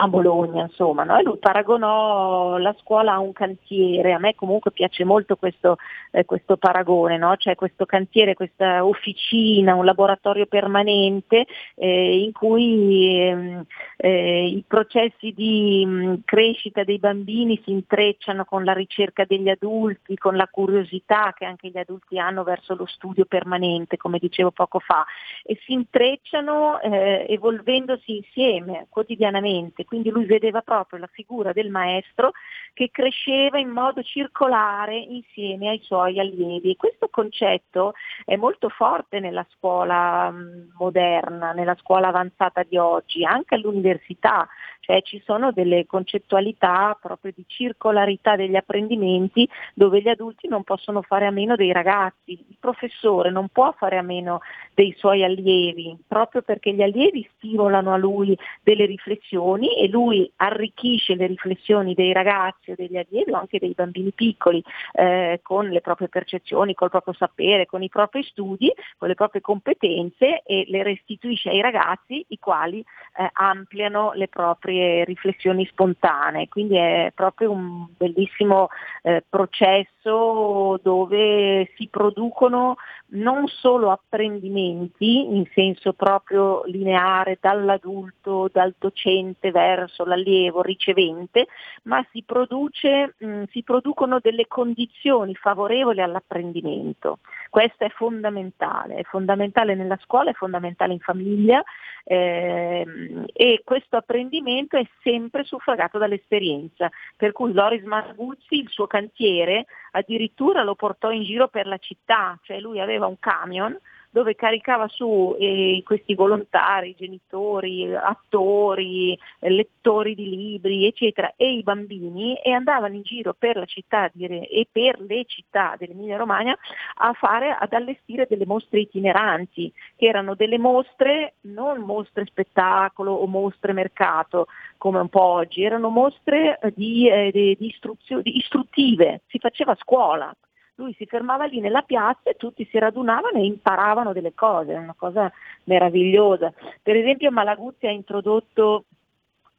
a 0.00 0.08
Bologna, 0.08 0.62
insomma, 0.62 1.04
no? 1.04 1.18
e 1.18 1.22
lui 1.22 1.36
paragonò 1.36 2.56
la 2.56 2.74
scuola 2.80 3.12
a 3.12 3.18
un 3.18 3.32
cantiere, 3.32 4.14
a 4.14 4.18
me 4.18 4.34
comunque 4.34 4.70
piace 4.70 5.04
molto 5.04 5.36
questo, 5.36 5.76
eh, 6.10 6.24
questo 6.24 6.56
paragone, 6.56 7.18
no? 7.18 7.36
cioè 7.36 7.54
questo 7.54 7.84
cantiere, 7.84 8.34
questa 8.34 8.82
officina, 8.82 9.74
un 9.74 9.84
laboratorio 9.84 10.46
permanente 10.46 11.46
eh, 11.74 12.22
in 12.22 12.32
cui 12.32 13.20
ehm, 13.20 13.64
eh, 13.98 14.46
i 14.46 14.64
processi 14.66 15.32
di 15.36 15.84
mh, 15.84 15.90
mm, 15.90 16.14
crescita 16.24 16.82
dei 16.82 16.98
bambini 16.98 17.60
si 17.62 17.70
intrecciano 17.70 18.46
con 18.46 18.64
la 18.64 18.72
ricerca 18.72 19.26
degli 19.26 19.50
adulti, 19.50 20.16
con 20.16 20.34
la 20.34 20.48
curiosità 20.50 21.34
che 21.36 21.44
anche 21.44 21.68
gli 21.68 21.78
adulti 21.78 22.18
hanno 22.18 22.42
verso 22.42 22.74
lo 22.74 22.86
studio 22.86 23.26
permanente, 23.26 23.98
come 23.98 24.18
dicevo 24.18 24.50
poco 24.50 24.78
fa, 24.78 25.04
e 25.44 25.58
si 25.66 25.74
intrecciano 25.74 26.80
eh, 26.80 27.26
evolvendosi 27.28 28.16
insieme 28.16 28.86
quotidianamente 28.88 29.84
quindi 29.90 30.10
lui 30.10 30.24
vedeva 30.24 30.60
proprio 30.60 31.00
la 31.00 31.08
figura 31.08 31.52
del 31.52 31.68
maestro 31.68 32.30
che 32.74 32.90
cresceva 32.92 33.58
in 33.58 33.70
modo 33.70 34.04
circolare 34.04 34.96
insieme 34.96 35.68
ai 35.68 35.80
suoi 35.82 36.20
allievi. 36.20 36.76
Questo 36.76 37.08
concetto 37.10 37.94
è 38.24 38.36
molto 38.36 38.68
forte 38.68 39.18
nella 39.18 39.44
scuola 39.50 40.30
mm, 40.30 40.68
moderna, 40.78 41.50
nella 41.50 41.74
scuola 41.80 42.06
avanzata 42.06 42.62
di 42.62 42.76
oggi, 42.76 43.24
anche 43.24 43.56
all'università, 43.56 44.46
cioè 44.78 45.02
ci 45.02 45.20
sono 45.24 45.50
delle 45.50 45.86
concettualità 45.86 46.96
proprio 47.00 47.32
di 47.34 47.44
circolarità 47.48 48.36
degli 48.36 48.54
apprendimenti 48.54 49.48
dove 49.74 50.00
gli 50.00 50.08
adulti 50.08 50.46
non 50.46 50.62
possono 50.62 51.02
fare 51.02 51.26
a 51.26 51.32
meno 51.32 51.56
dei 51.56 51.72
ragazzi, 51.72 52.32
il 52.32 52.56
professore 52.60 53.30
non 53.30 53.48
può 53.48 53.72
fare 53.76 53.98
a 53.98 54.02
meno 54.02 54.40
dei 54.72 54.94
suoi 54.96 55.24
allievi, 55.24 55.98
proprio 56.06 56.42
perché 56.42 56.72
gli 56.72 56.82
allievi 56.82 57.28
stimolano 57.36 57.92
a 57.92 57.96
lui 57.96 58.38
delle 58.62 58.86
riflessioni 58.86 59.69
e 59.76 59.88
lui 59.88 60.30
arricchisce 60.36 61.14
le 61.14 61.26
riflessioni 61.26 61.94
dei 61.94 62.12
ragazzi 62.12 62.70
o 62.72 62.74
degli 62.76 62.96
allievi 62.96 63.32
o 63.32 63.36
anche 63.36 63.58
dei 63.58 63.72
bambini 63.74 64.12
piccoli 64.12 64.62
eh, 64.92 65.40
con 65.42 65.68
le 65.68 65.80
proprie 65.80 66.08
percezioni, 66.08 66.74
col 66.74 66.90
proprio 66.90 67.14
sapere, 67.14 67.66
con 67.66 67.82
i 67.82 67.88
propri 67.88 68.22
studi, 68.22 68.72
con 68.98 69.08
le 69.08 69.14
proprie 69.14 69.40
competenze 69.40 70.42
e 70.42 70.64
le 70.68 70.82
restituisce 70.82 71.50
ai 71.50 71.60
ragazzi 71.60 72.24
i 72.28 72.38
quali 72.38 72.80
eh, 72.80 73.28
ampliano 73.32 74.12
le 74.14 74.28
proprie 74.28 75.04
riflessioni 75.04 75.66
spontanee. 75.66 76.48
Quindi 76.48 76.76
è 76.76 77.12
proprio 77.14 77.50
un 77.50 77.86
bellissimo 77.96 78.68
eh, 79.02 79.24
processo 79.28 80.78
dove 80.82 81.70
si 81.76 81.88
producono 81.88 82.76
non 83.12 83.46
solo 83.48 83.90
apprendimenti 83.90 85.34
in 85.34 85.44
senso 85.52 85.92
proprio 85.92 86.62
lineare 86.64 87.38
dall'adulto, 87.40 88.48
dal 88.52 88.74
docente 88.78 89.50
verso 89.60 90.04
l'allievo 90.04 90.62
ricevente, 90.62 91.46
ma 91.84 92.04
si, 92.10 92.22
produce, 92.24 93.14
mh, 93.18 93.44
si 93.50 93.62
producono 93.62 94.18
delle 94.20 94.46
condizioni 94.46 95.34
favorevoli 95.34 96.00
all'apprendimento. 96.00 97.18
Questo 97.50 97.84
è 97.84 97.90
fondamentale, 97.90 98.96
è 98.96 99.02
fondamentale 99.02 99.74
nella 99.74 99.98
scuola, 100.02 100.30
è 100.30 100.34
fondamentale 100.34 100.92
in 100.92 101.00
famiglia 101.00 101.62
eh, 102.04 102.86
e 103.32 103.62
questo 103.64 103.96
apprendimento 103.96 104.76
è 104.76 104.86
sempre 105.02 105.44
suffragato 105.44 105.98
dall'esperienza. 105.98 106.88
Per 107.16 107.32
cui 107.32 107.52
Loris 107.52 107.84
Marguzzi, 107.84 108.54
il 108.54 108.68
suo 108.68 108.86
cantiere, 108.86 109.66
addirittura 109.92 110.62
lo 110.62 110.74
portò 110.74 111.10
in 111.10 111.24
giro 111.24 111.48
per 111.48 111.66
la 111.66 111.78
città, 111.78 112.38
cioè 112.42 112.60
lui 112.60 112.80
aveva 112.80 113.06
un 113.06 113.18
camion 113.18 113.76
dove 114.10 114.34
caricava 114.34 114.88
su 114.88 115.36
eh, 115.38 115.82
questi 115.84 116.14
volontari, 116.14 116.96
genitori, 116.98 117.94
attori, 117.94 119.16
lettori 119.38 120.14
di 120.14 120.28
libri, 120.28 120.86
eccetera, 120.86 121.32
e 121.36 121.52
i 121.52 121.62
bambini 121.62 122.36
e 122.36 122.50
andavano 122.50 122.94
in 122.94 123.02
giro 123.02 123.34
per 123.38 123.56
la 123.56 123.64
città 123.66 124.10
di, 124.12 124.26
e 124.26 124.66
per 124.70 125.00
le 125.00 125.24
città 125.26 125.76
dell'Emilia 125.78 126.16
Romagna 126.16 126.56
a 126.96 127.12
fare, 127.12 127.56
ad 127.58 127.72
allestire 127.72 128.26
delle 128.28 128.46
mostre 128.46 128.80
itineranti, 128.80 129.72
che 129.96 130.06
erano 130.06 130.34
delle 130.34 130.58
mostre, 130.58 131.34
non 131.42 131.80
mostre 131.80 132.26
spettacolo 132.26 133.12
o 133.12 133.26
mostre 133.26 133.72
mercato, 133.72 134.46
come 134.76 134.98
un 134.98 135.08
po' 135.08 135.22
oggi, 135.22 135.62
erano 135.62 135.88
mostre 135.88 136.58
di, 136.74 137.08
eh, 137.08 137.30
di, 137.30 137.56
di, 137.58 137.74
di 138.22 138.36
istruttive, 138.36 139.22
si 139.28 139.38
faceva 139.38 139.76
scuola, 139.78 140.34
lui 140.80 140.94
si 140.94 141.04
fermava 141.04 141.44
lì 141.44 141.60
nella 141.60 141.82
piazza 141.82 142.30
e 142.30 142.36
tutti 142.36 142.66
si 142.70 142.78
radunavano 142.78 143.38
e 143.38 143.44
imparavano 143.44 144.12
delle 144.12 144.34
cose, 144.34 144.72
è 144.72 144.78
una 144.78 144.94
cosa 144.96 145.30
meravigliosa. 145.64 146.52
Per 146.82 146.96
esempio 146.96 147.30
Malaguzzi 147.30 147.86
ha 147.86 147.90
introdotto 147.90 148.84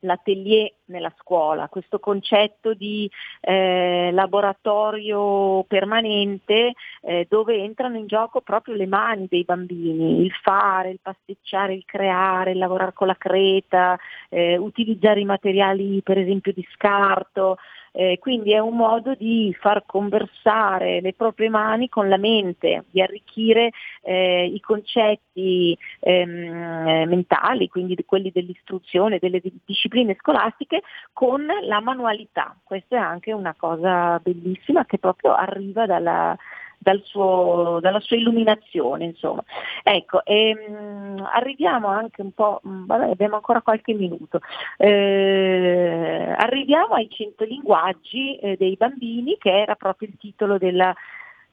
l'atelier 0.02 0.74
nella 0.86 1.14
scuola, 1.20 1.68
questo 1.68 2.00
concetto 2.00 2.74
di 2.74 3.10
eh, 3.40 4.10
laboratorio 4.12 5.64
permanente 5.66 6.74
eh, 7.02 7.28
dove 7.30 7.56
entrano 7.56 7.98
in 7.98 8.08
gioco 8.08 8.42
proprio 8.42 8.74
le 8.74 8.88
mani 8.88 9.28
dei 9.30 9.44
bambini, 9.44 10.26
il 10.26 10.32
fare, 10.32 10.90
il 10.90 11.00
pasticciare, 11.00 11.76
il 11.76 11.86
creare, 11.86 12.52
il 12.52 12.58
lavorare 12.58 12.94
con 12.94 13.06
la 13.06 13.16
creta, 13.16 13.96
eh, 14.30 14.58
utilizzare 14.58 15.20
i 15.20 15.26
materiali 15.26 16.02
per 16.02 16.18
esempio 16.18 16.52
di 16.52 16.68
scarto, 16.74 17.58
eh, 17.92 18.18
quindi 18.20 18.54
è 18.54 18.60
un 18.60 18.76
modo 18.76 19.16
di 19.16 19.56
far 19.60 19.84
conversare 19.86 21.02
le 21.02 21.14
proprie 21.14 21.50
mani 21.50 21.90
con 21.90 22.08
la 22.08 22.18
mente, 22.18 22.86
di 22.90 23.02
arricchire 23.02 23.72
eh, 24.02 24.46
i 24.46 24.60
concetti 24.60 25.78
ehm, 26.00 27.08
mentali, 27.08 27.68
quindi 27.68 27.96
quelli 28.06 28.32
dell'istruzione, 28.32 29.20
delle 29.20 29.42
discipline 29.66 30.16
scolastiche, 30.20 30.82
con 31.14 31.46
la 31.64 31.80
manualità. 31.82 32.56
Questa 32.64 32.96
è 32.96 33.00
anche 33.00 33.34
una 33.34 33.56
cosa 33.58 34.20
bellissima 34.20 34.86
che 34.86 34.98
proprio 34.98 35.34
arriva 35.34 35.86
dalla, 35.86 36.38
dal 36.82 37.02
suo, 37.04 37.78
dalla 37.80 38.00
sua 38.00 38.18
illuminazione. 38.18 39.06
Insomma. 39.06 39.44
Ecco, 39.84 40.26
ehm, 40.26 41.30
arriviamo 41.32 41.88
anche 41.88 42.22
un 42.22 42.32
po', 42.32 42.62
mm, 42.68 42.86
vabbè, 42.86 43.10
abbiamo 43.12 43.36
ancora 43.36 43.62
qualche 43.62 43.94
minuto, 43.94 44.40
eh, 44.78 46.34
arriviamo 46.38 46.96
ai 46.96 47.08
100 47.10 47.44
linguaggi 47.46 48.36
eh, 48.38 48.56
dei 48.58 48.76
bambini 48.78 49.38
che 49.38 49.52
era 49.52 49.76
proprio 49.76 50.08
il 50.10 50.18
titolo 50.18 50.58
della, 50.58 50.94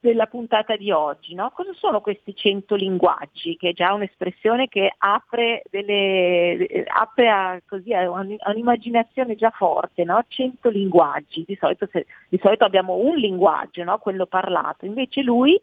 della 0.01 0.27
puntata 0.27 0.77
di 0.77 0.91
oggi. 0.91 1.35
No? 1.35 1.51
Cosa 1.55 1.73
sono 1.75 2.01
questi 2.01 2.35
100 2.35 2.75
linguaggi? 2.75 3.57
Che 3.57 3.71
è 3.71 3.73
già 3.73 3.93
un'espressione 3.93 4.69
che 4.69 4.95
apre, 4.97 5.63
delle, 5.71 6.85
apre 6.87 7.29
a, 7.29 7.61
così, 7.67 7.93
a, 7.93 8.09
un'immaginazione 8.11 9.35
già 9.35 9.51
forte, 9.51 10.05
no? 10.05 10.23
100 10.27 10.69
linguaggi. 10.71 11.45
Di 11.47 11.57
solito, 11.61 11.89
se, 11.91 12.07
di 12.29 12.39
solito 12.43 12.65
abbiamo 12.65 12.97
un 12.97 13.17
linguaggio, 13.17 13.85
no? 13.85 13.99
quello 13.99 14.27
parlato, 14.27 14.87
invece 14.87 15.23
lui 15.23 15.61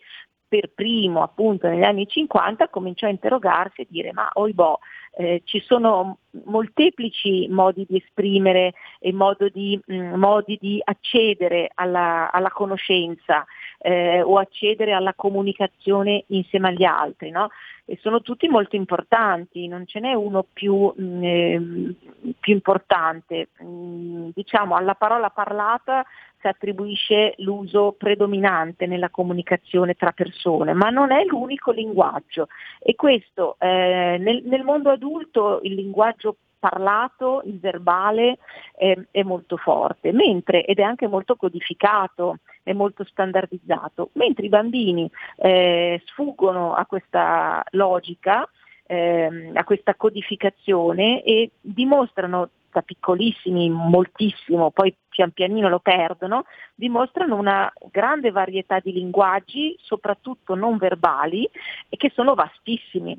per 0.47 0.71
primo 0.73 1.23
appunto 1.23 1.67
negli 1.67 1.83
anni 1.83 2.07
50 2.07 2.69
cominciò 2.69 3.07
a 3.07 3.09
interrogarsi 3.09 3.81
e 3.81 3.87
dire 3.89 4.13
ma 4.13 4.29
oibò 4.33 4.77
eh, 5.17 5.41
ci 5.45 5.59
sono 5.61 6.19
molteplici 6.45 7.47
modi 7.49 7.85
di 7.87 7.97
esprimere 7.97 8.73
e 8.99 9.13
di, 9.51 9.79
mh, 9.83 9.95
mm, 9.95 10.13
modi 10.15 10.57
di 10.59 10.81
accedere 10.83 11.71
alla, 11.73 12.31
alla 12.31 12.51
conoscenza 12.51 13.45
eh, 13.85 14.23
o 14.23 14.39
accedere 14.39 14.93
alla 14.93 15.13
comunicazione 15.13 16.23
insieme 16.27 16.69
agli 16.69 16.83
altri. 16.83 17.29
No? 17.29 17.49
E 17.85 17.99
sono 18.01 18.21
tutti 18.21 18.47
molto 18.47 18.75
importanti, 18.75 19.67
non 19.67 19.85
ce 19.85 19.99
n'è 19.99 20.13
uno 20.13 20.43
più, 20.51 20.91
mh, 20.95 21.03
mm, 21.03 21.23
eh, 21.23 21.93
più 22.39 22.53
importante. 22.53 23.49
Mh, 23.59 23.65
mm, 23.65 24.29
diciamo 24.33 24.75
alla 24.75 24.95
parola 24.95 25.29
parlata 25.29 26.03
si 26.39 26.47
attribuisce 26.47 27.35
l'uso 27.37 27.93
predominante 27.95 28.87
nella 28.87 29.09
comunicazione 29.09 29.93
tra 29.93 30.11
persone, 30.11 30.73
ma 30.73 30.89
non 30.89 31.11
è 31.11 31.23
l'unico 31.25 31.71
linguaggio 31.71 32.47
e 32.79 32.95
questo 32.95 33.55
eh, 33.59 34.17
nel, 34.19 34.41
nel 34.45 34.63
mondo 34.63 34.89
adulto 34.89 35.59
il 35.61 35.75
linguaggio 35.75 36.37
parlato, 36.69 37.43
il 37.45 37.59
verbale 37.59 38.39
è, 38.75 38.97
è 39.11 39.21
molto 39.21 39.55
forte, 39.57 40.11
mentre, 40.11 40.65
ed 40.65 40.79
è 40.79 40.81
anche 40.81 41.07
molto 41.07 41.35
codificato, 41.35 42.39
è 42.63 42.73
molto 42.73 43.03
standardizzato, 43.03 44.09
mentre 44.13 44.47
i 44.47 44.49
bambini 44.49 45.09
eh, 45.37 46.01
sfuggono 46.05 46.73
a 46.73 46.85
questa 46.87 47.63
logica, 47.71 48.49
ehm, 48.87 49.51
a 49.53 49.63
questa 49.63 49.93
codificazione 49.93 51.21
e 51.21 51.51
dimostrano 51.61 52.49
da 52.71 52.81
piccolissimi 52.81 53.69
moltissimo, 53.69 54.71
poi 54.71 54.93
pian 55.07 55.31
pianino 55.31 55.69
lo 55.69 55.79
perdono, 55.79 56.45
dimostrano 56.73 57.35
una 57.35 57.71
grande 57.91 58.31
varietà 58.31 58.79
di 58.79 58.91
linguaggi, 58.91 59.77
soprattutto 59.79 60.55
non 60.55 60.77
verbali, 60.77 61.47
e 61.87 61.95
che 61.95 62.11
sono 62.13 62.33
vastissimi. 62.33 63.17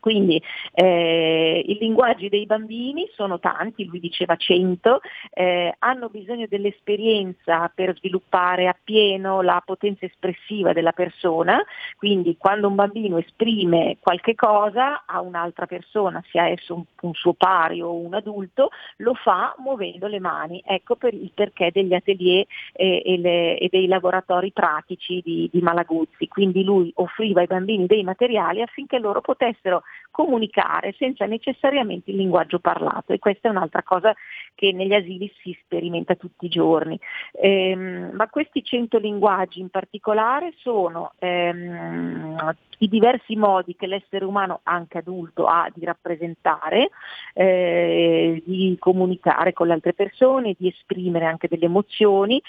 Quindi 0.00 0.42
eh, 0.72 1.62
i 1.66 1.76
linguaggi 1.78 2.28
dei 2.28 2.46
bambini 2.46 3.08
sono 3.14 3.38
tanti, 3.38 3.84
lui 3.84 4.00
diceva 4.00 4.36
100, 4.36 5.00
eh, 5.32 5.74
hanno 5.78 6.08
bisogno 6.08 6.46
dell'esperienza 6.48 7.70
per 7.74 7.96
sviluppare 7.96 8.68
appieno 8.68 9.42
la 9.42 9.62
potenza 9.64 10.06
espressiva 10.06 10.72
della 10.72 10.92
persona, 10.92 11.62
quindi 11.96 12.36
quando 12.36 12.68
un 12.68 12.74
bambino 12.74 13.18
esprime 13.18 13.98
qualche 14.00 14.34
cosa 14.34 15.04
a 15.06 15.20
un'altra 15.20 15.66
persona, 15.66 16.22
sia 16.30 16.48
esso 16.48 16.74
un, 16.74 16.84
un 17.02 17.14
suo 17.14 17.34
pari 17.34 17.80
o 17.80 17.94
un 17.94 18.14
adulto, 18.14 18.70
lo 18.96 19.14
fa 19.14 19.54
muovendo 19.58 20.06
le 20.06 20.20
mani. 20.20 20.62
Ecco 20.64 20.96
per 20.96 21.14
il 21.14 21.30
perché 21.34 21.70
degli 21.72 21.94
atelier 21.94 22.46
eh, 22.72 23.02
e, 23.04 23.18
le, 23.18 23.58
e, 23.58 23.68
dei 23.70 23.86
laboratori 23.86 24.52
pratici 24.52 25.20
di, 25.24 25.48
di 25.52 25.60
Malaguzzi. 25.60 26.28
Quindi 26.28 26.64
lui 26.64 26.92
offriva 26.96 27.40
ai 27.40 27.46
bambini 27.46 27.86
dei 27.86 28.02
materiali 28.02 28.62
affinché 28.62 28.98
loro 28.98 29.20
potessero 29.20 29.81
comunicare 30.10 30.94
senza 30.98 31.24
necessariamente 31.24 32.10
il 32.10 32.18
linguaggio 32.18 32.58
parlato 32.58 33.12
e 33.12 33.18
questa 33.18 33.48
è 33.48 33.50
un'altra 33.50 33.82
cosa 33.82 34.14
che 34.54 34.70
negli 34.72 34.92
asili 34.92 35.32
si 35.40 35.56
sperimenta 35.64 36.14
tutti 36.14 36.44
i 36.44 36.50
giorni. 36.50 37.00
Ehm, 37.32 38.10
ma 38.12 38.28
questi 38.28 38.62
100 38.62 38.98
linguaggi 38.98 39.60
in 39.60 39.70
particolare 39.70 40.52
sono 40.58 41.12
ehm, 41.18 42.54
i 42.78 42.88
diversi 42.88 43.36
modi 43.36 43.74
che 43.74 43.86
l'essere 43.86 44.24
umano, 44.24 44.60
anche 44.64 44.98
adulto, 44.98 45.46
ha 45.46 45.70
di 45.72 45.84
rappresentare, 45.84 46.90
eh, 47.32 48.42
di 48.44 48.76
comunicare 48.78 49.52
con 49.52 49.68
le 49.68 49.72
altre 49.72 49.94
persone, 49.94 50.54
di 50.58 50.68
esprimere 50.68 51.24
anche 51.24 51.48
delle 51.48 51.66
emozioni, 51.66 52.42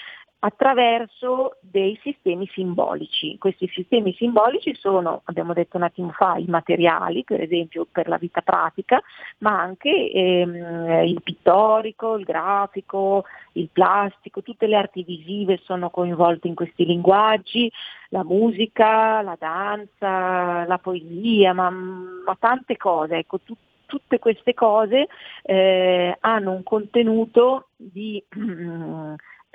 attraverso 0.44 1.56
dei 1.60 1.98
sistemi 2.02 2.46
simbolici. 2.52 3.38
Questi 3.38 3.66
sistemi 3.72 4.12
simbolici 4.12 4.74
sono, 4.74 5.22
abbiamo 5.24 5.54
detto 5.54 5.78
un 5.78 5.84
attimo 5.84 6.10
fa, 6.10 6.36
i 6.36 6.44
materiali, 6.44 7.23
per 7.24 7.40
esempio 7.40 7.86
per 7.90 8.08
la 8.08 8.16
vita 8.16 8.40
pratica, 8.40 9.02
ma 9.38 9.60
anche 9.60 10.10
ehm, 10.10 11.02
il 11.04 11.20
pittorico, 11.22 12.16
il 12.16 12.24
grafico, 12.24 13.24
il 13.52 13.68
plastico, 13.72 14.42
tutte 14.42 14.66
le 14.66 14.76
arti 14.76 15.02
visive 15.02 15.60
sono 15.64 15.90
coinvolte 15.90 16.48
in 16.48 16.54
questi 16.54 16.84
linguaggi, 16.84 17.70
la 18.10 18.24
musica, 18.24 19.22
la 19.22 19.36
danza, 19.38 20.64
la 20.66 20.78
poesia, 20.78 21.52
ma, 21.52 21.70
ma 21.70 22.36
tante 22.38 22.76
cose. 22.76 23.16
Ecco, 23.16 23.40
tu, 23.40 23.54
tutte 23.86 24.18
queste 24.18 24.54
cose 24.54 25.08
eh, 25.42 26.16
hanno 26.20 26.52
un 26.52 26.62
contenuto 26.62 27.68
di 27.76 28.22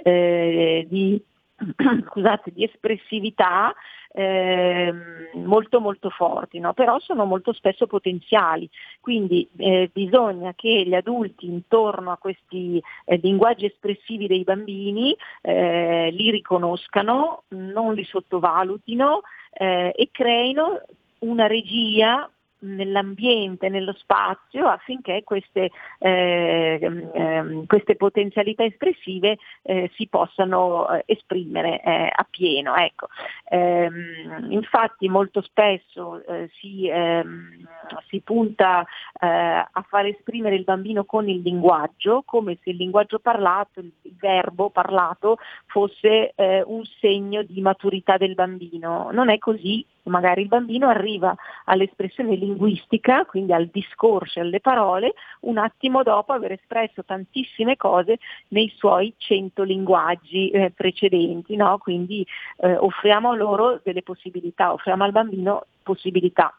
eh, 0.04 0.86
di, 0.90 1.24
scusate, 2.08 2.52
di 2.52 2.64
espressività 2.64 3.74
eh, 4.12 4.94
molto 5.34 5.80
molto 5.80 6.10
forti, 6.10 6.60
no? 6.60 6.74
però 6.74 7.00
sono 7.00 7.26
molto 7.26 7.54
spesso 7.54 7.86
potenziali, 7.86 8.70
quindi 9.00 9.48
eh, 9.58 9.90
bisogna 9.94 10.54
che 10.56 10.84
gli 10.86 10.96
adulti 10.96 11.46
intorno 11.46 12.12
a 12.12 12.18
questi 12.18 12.82
eh, 13.06 13.18
linguaggi 13.18 13.66
espressivi 13.66 14.28
dei 14.28 14.44
bambini 14.44 15.16
eh, 15.42 16.10
li 16.12 16.32
riconoscano, 16.32 17.44
non 17.50 17.94
li 17.94 18.04
sottovalutino 18.04 19.22
eh, 19.54 19.94
e 19.96 20.10
creino 20.12 20.82
una 21.20 21.48
regia 21.48 22.30
nell'ambiente, 22.60 23.70
nello 23.70 23.94
spazio 23.94 24.68
affinché 24.68 25.24
queste, 25.24 25.72
eh, 26.00 26.80
eh, 27.14 27.64
queste 27.68 27.96
potenzialità 27.96 28.64
espressive 28.64 29.38
eh, 29.62 29.90
si 29.96 30.08
possano 30.08 30.90
eh, 30.90 31.04
esprimere 31.06 31.82
eh, 31.82 32.10
a 32.14 32.28
pieno. 32.30 32.76
Ecco. 32.76 33.08
Ehm, 33.50 34.48
infatti 34.50 35.08
molto 35.08 35.42
spesso 35.42 36.26
eh, 36.26 36.50
si, 36.60 36.88
ehm, 36.88 37.68
si, 38.08 38.20
punta 38.22 38.86
a 39.22 39.86
far 39.88 40.06
esprimere 40.06 40.56
il 40.56 40.64
bambino 40.64 41.04
con 41.04 41.28
il 41.28 41.42
linguaggio, 41.42 42.24
come 42.26 42.58
se 42.64 42.70
il 42.70 42.78
linguaggio 42.78 43.20
parlato, 43.20 43.80
il 43.80 43.92
verbo 44.18 44.70
parlato 44.70 45.38
fosse 45.66 46.34
un 46.38 46.84
segno 47.00 47.44
di 47.44 47.60
maturità 47.62 48.18
del 48.18 48.36
bambino. 48.36 49.10
Non 49.12 49.30
è 49.30 49.38
così, 49.38 49.86
magari 50.10 50.42
il 50.42 50.48
bambino 50.48 50.90
arriva 50.90 51.36
all'espressione 51.66 52.36
linguistica, 52.36 53.26
quindi 53.26 53.54
al 53.54 53.68
discorso 53.68 54.40
e 54.40 54.42
alle 54.42 54.60
parole, 54.60 55.14
un 55.42 55.58
attimo 55.58 56.04
dopo 56.04 56.34
aver 56.34 56.54
espresso 56.54 57.04
tantissime 57.04 57.78
cose 57.78 58.18
nei 58.50 58.72
suoi 58.76 59.14
cento 59.18 59.64
linguaggi 59.64 60.50
eh, 60.50 60.72
precedenti, 60.72 61.56
no? 61.56 61.78
quindi 61.78 62.26
eh, 62.58 62.76
offriamo 62.76 63.34
loro 63.36 63.80
delle 63.84 64.04
possibilità, 64.04 64.74
offriamo 64.74 65.04
al 65.04 65.12
bambino 65.12 65.66
possibilità. 65.84 66.54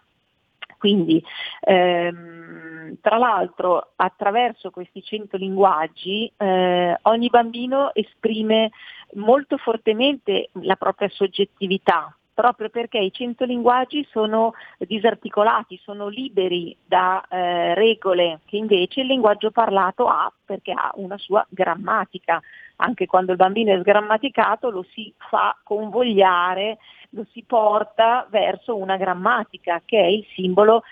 Quindi 0.80 1.22
ehm, 1.60 2.96
tra 3.02 3.18
l'altro 3.18 3.92
attraverso 3.96 4.70
questi 4.70 5.02
cento 5.02 5.36
linguaggi 5.36 6.32
eh, 6.38 6.98
ogni 7.02 7.28
bambino 7.28 7.94
esprime 7.94 8.70
molto 9.14 9.58
fortemente 9.58 10.48
la 10.62 10.76
propria 10.76 11.10
soggettività, 11.10 12.16
proprio 12.40 12.70
perché 12.70 12.96
i 12.96 13.12
cento 13.12 13.44
linguaggi 13.44 14.06
sono 14.10 14.54
disarticolati, 14.78 15.78
sono 15.82 16.08
liberi 16.08 16.74
da 16.82 17.22
eh, 17.28 17.74
regole 17.74 18.40
che 18.46 18.56
invece 18.56 19.02
il 19.02 19.08
linguaggio 19.08 19.50
parlato 19.50 20.08
ha 20.08 20.32
perché 20.42 20.72
ha 20.72 20.90
una 20.94 21.18
sua 21.18 21.46
grammatica. 21.50 22.40
Anche 22.76 23.04
quando 23.04 23.32
il 23.32 23.36
bambino 23.36 23.74
è 23.74 23.78
sgrammaticato 23.80 24.70
lo 24.70 24.86
si 24.90 25.12
fa 25.18 25.54
convogliare, 25.62 26.78
lo 27.10 27.26
si 27.30 27.44
porta 27.46 28.26
verso 28.30 28.74
una 28.74 28.96
grammatica 28.96 29.82
che 29.84 30.00
è 30.00 30.06
il 30.06 30.24
simbolo 30.34 30.82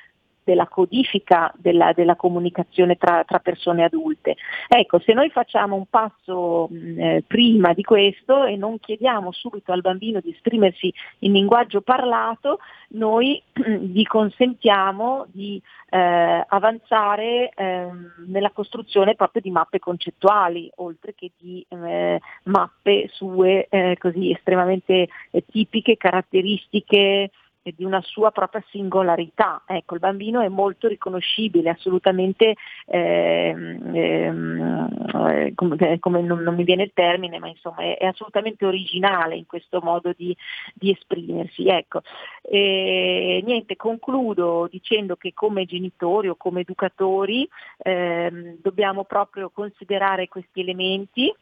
della 0.48 0.66
codifica 0.66 1.52
della, 1.58 1.92
della 1.92 2.16
comunicazione 2.16 2.96
tra, 2.96 3.22
tra, 3.24 3.38
persone 3.38 3.84
adulte. 3.84 4.36
Ecco, 4.66 4.98
se 4.98 5.12
noi 5.12 5.28
facciamo 5.28 5.76
un 5.76 5.84
passo 5.90 6.68
mh, 6.70 7.00
eh, 7.00 7.24
prima 7.26 7.74
di 7.74 7.82
questo 7.82 8.44
e 8.44 8.56
non 8.56 8.80
chiediamo 8.80 9.30
subito 9.30 9.72
al 9.72 9.82
bambino 9.82 10.20
di 10.20 10.30
esprimersi 10.30 10.90
in 11.18 11.32
linguaggio 11.32 11.82
parlato, 11.82 12.60
noi 12.92 13.42
gli 13.52 14.02
consentiamo 14.04 15.26
di 15.30 15.60
eh, 15.90 16.44
avanzare 16.48 17.50
eh, 17.54 17.88
nella 18.26 18.50
costruzione 18.50 19.16
proprio 19.16 19.42
di 19.42 19.50
mappe 19.50 19.78
concettuali, 19.78 20.70
oltre 20.76 21.14
che 21.14 21.32
di 21.36 21.62
eh, 21.68 22.18
mappe 22.44 23.08
sue 23.12 23.66
eh, 23.68 23.96
così 23.98 24.30
estremamente 24.30 25.08
eh, 25.30 25.44
tipiche, 25.46 25.98
caratteristiche 25.98 27.30
di 27.76 27.84
una 27.84 28.00
sua 28.02 28.30
propria 28.30 28.62
singolarità. 28.70 29.62
Ecco, 29.66 29.94
il 29.94 30.00
bambino 30.00 30.40
è 30.40 30.48
molto 30.48 30.88
riconoscibile, 30.88 31.70
assolutamente, 31.70 32.54
ehm, 32.86 33.94
ehm, 33.94 35.54
come, 35.54 35.98
come 35.98 36.22
non, 36.22 36.40
non, 36.40 36.54
mi 36.54 36.64
viene 36.64 36.84
il 36.84 36.92
termine, 36.94 37.38
ma 37.38 37.48
insomma 37.48 37.78
è, 37.78 37.98
è 37.98 38.06
assolutamente 38.06 38.66
originale 38.66 39.36
in 39.36 39.46
questo 39.46 39.80
modo 39.82 40.12
di, 40.16 40.36
di 40.74 40.90
esprimersi. 40.90 41.66
Ecco. 41.66 42.02
E, 42.42 43.42
niente, 43.44 43.76
concludo 43.76 44.68
dicendo 44.70 45.16
che 45.16 45.32
come 45.34 45.64
genitori 45.64 46.28
o 46.28 46.36
come 46.36 46.60
educatori 46.60 47.48
ehm, 47.78 48.58
dobbiamo 48.60 49.04
proprio 49.04 49.50
considerare 49.50 50.28
questi 50.28 50.60
elementi 50.60 51.34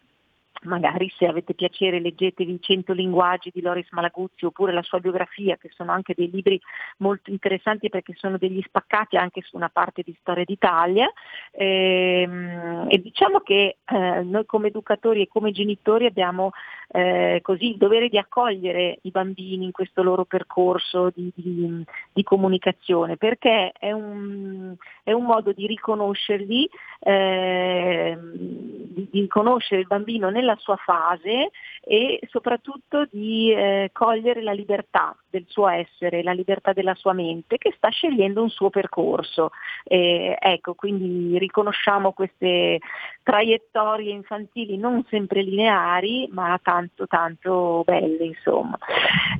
magari 0.63 1.13
se 1.17 1.27
avete 1.27 1.55
piacere 1.55 2.01
leggetevi 2.01 2.53
i 2.53 2.61
100 2.61 2.93
linguaggi 2.93 3.51
di 3.53 3.61
Loris 3.61 3.91
Malaguzzi 3.91 4.45
oppure 4.45 4.73
la 4.73 4.83
sua 4.83 4.99
biografia 4.99 5.57
che 5.57 5.71
sono 5.75 5.93
anche 5.93 6.15
dei 6.17 6.31
libri 6.31 6.61
molto 6.99 7.31
interessanti 7.31 7.89
perché 7.89 8.15
sono 8.17 8.39
degli 8.39 8.63
spaccati 8.63 9.17
anche 9.17 9.43
su 9.43 9.57
una 9.57 9.69
parte 9.69 10.03
di 10.03 10.17
storia 10.21 10.45
d'Italia. 10.45 11.11
E, 11.51 12.23
ehm, 12.23 12.87
e 12.89 12.99
diciamo 12.99 13.41
che 13.41 13.77
eh, 13.85 14.23
noi 14.23 14.47
come 14.47 14.69
educatori 14.69 15.23
e 15.23 15.29
come 15.29 15.53
genitori 15.53 16.07
abbiamo 16.07 16.53
eh, 16.89 17.41
così 17.43 17.71
il 17.71 17.77
dovere 17.77 18.09
di 18.09 18.19
accogliere 18.19 18.99
i 19.03 19.11
bambini 19.11 19.65
in 19.65 19.73
questo 19.73 20.03
loro 20.03 20.25
percorso 20.25 21.11
di, 21.15 21.33
di, 21.35 21.85
di 22.13 22.23
comunicazione, 22.23 23.17
perché 23.17 23.73
è 23.73 23.91
un, 23.93 24.75
è 25.03 25.13
un, 25.13 25.25
modo 25.25 25.53
di 25.53 25.67
riconoscerli, 25.67 26.69
eh, 27.01 28.17
di, 28.21 29.09
riconoscere 29.11 29.81
il 29.81 29.87
bambino 29.87 30.31
nella 30.31 30.46
sua 30.55 30.77
fase 30.77 31.51
e 31.81 32.21
soprattutto 32.29 33.07
di 33.11 33.53
eh, 33.53 33.91
cogliere 33.93 34.43
la 34.43 34.53
libertà 34.53 35.17
del 35.29 35.45
suo 35.49 35.69
essere, 35.69 36.23
la 36.23 36.33
libertà 36.33 36.73
della 36.73 36.95
sua 36.95 37.13
mente 37.13 37.59
che 37.59 37.73
sta 37.77 37.89
scegliendo 37.89 38.43
un 38.43 38.51
suo 38.51 38.71
percorso. 38.71 39.51
Eh, 39.85 40.37
ecco, 40.39 40.75
quindi 40.75 41.37
riconosciamo 41.39 42.13
queste 42.13 42.79
traiettorie 43.23 44.13
infantili 44.13 44.77
non 44.77 45.05
sempre 45.09 45.43
lineari, 45.43 46.29
ma 46.31 46.59
tanto 46.63 47.07
tanto 47.07 47.83
belle, 47.85 48.25
insomma. 48.25 48.79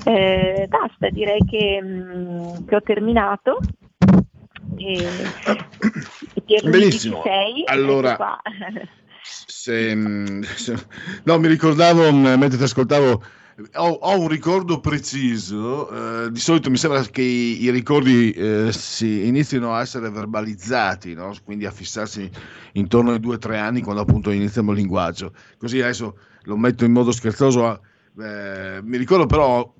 Eh, 0.05 0.67
basta, 0.69 1.09
direi 1.11 1.45
che, 1.45 1.81
mh, 1.81 2.67
che 2.67 2.77
ho 2.77 2.83
terminato. 2.83 3.59
E, 4.77 5.07
e 6.45 6.61
Benissimo. 6.63 7.23
Sei, 7.23 7.63
allora, 7.67 8.17
se, 9.47 9.97
se, 10.57 10.87
no, 11.25 11.39
mi 11.39 11.49
ricordavo 11.49 12.13
mentre 12.13 12.57
ti 12.57 12.63
ascoltavo 12.63 13.23
ho, 13.75 13.89
ho, 13.89 14.21
un 14.21 14.29
ricordo 14.29 14.81
preciso, 14.81 16.25
eh, 16.25 16.31
di 16.31 16.39
solito 16.39 16.69
mi 16.69 16.77
sembra 16.77 17.01
che 17.03 17.23
i, 17.23 17.63
i 17.63 17.71
ricordi 17.71 18.31
eh, 18.33 18.71
si 18.71 19.27
inizino 19.27 19.75
a 19.75 19.81
essere 19.81 20.11
verbalizzati, 20.11 21.15
no? 21.15 21.35
quindi 21.43 21.65
a 21.65 21.71
fissarsi 21.71 22.31
intorno 22.73 23.13
ai 23.13 23.21
due 23.21 23.37
o 23.37 23.39
tre 23.39 23.59
anni 23.59 23.81
quando 23.81 24.03
appunto 24.03 24.31
iniziamo 24.31 24.73
il 24.73 24.77
linguaggio. 24.77 25.33
Così 25.57 25.81
adesso 25.81 26.19
lo 26.43 26.57
metto 26.57 26.85
in 26.85 26.93
modo 26.93 27.13
scherzoso, 27.13 27.81
eh, 28.21 28.81
mi 28.83 28.99
ricordo 28.99 29.25
però 29.25 29.73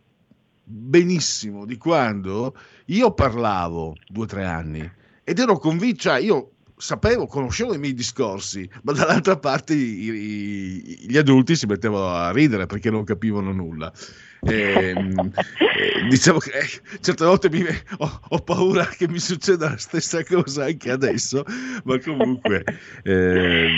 benissimo 0.65 1.67
di 1.67 1.77
quando 1.77 2.57
io 2.87 3.13
parlavo 3.13 3.95
due 4.09 4.25
o 4.25 4.27
tre 4.27 4.45
anni 4.47 4.91
ed 5.23 5.39
ero 5.39 5.59
convinto, 5.59 6.01
cioè 6.01 6.19
io 6.19 6.53
sapevo, 6.77 7.27
conoscevo 7.27 7.75
i 7.75 7.79
miei 7.79 7.95
discorsi, 7.95 8.69
ma 8.83 8.93
dall'altra 8.93 9.37
parte 9.39 9.75
i, 9.75 10.09
i, 10.09 11.07
gli 11.09 11.17
adulti 11.17 11.57
si 11.57 11.67
mettevano 11.67 12.09
a 12.09 12.31
ridere 12.31 12.67
perché 12.67 12.91
non 12.91 13.05
capivano 13.05 13.53
nulla. 13.53 13.93
E, 14.41 14.93
eh, 14.93 16.09
diciamo 16.09 16.39
che 16.39 16.51
eh, 16.51 17.01
certe 17.01 17.25
volte 17.25 17.51
mi, 17.51 17.65
ho, 17.99 18.21
ho, 18.29 18.39
paura 18.41 18.85
che 18.87 19.09
mi 19.09 19.19
succeda 19.19 19.71
la 19.71 19.77
stessa 19.77 20.23
cosa 20.25 20.65
anche 20.65 20.91
adesso, 20.91 21.45
ma 21.85 21.99
comunque 21.99 22.65
eh, 23.03 23.69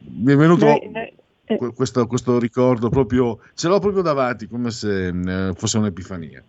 mi 0.00 0.32
è 0.32 0.36
venuto 0.36 0.80
questo, 1.74 2.06
questo, 2.06 2.38
ricordo 2.38 2.88
proprio, 2.88 3.40
ce 3.54 3.68
l'ho 3.68 3.78
proprio 3.78 4.02
davanti 4.02 4.46
come 4.46 4.70
se 4.70 5.08
eh, 5.08 5.52
fosse 5.54 5.78
un'epifania. 5.78 6.44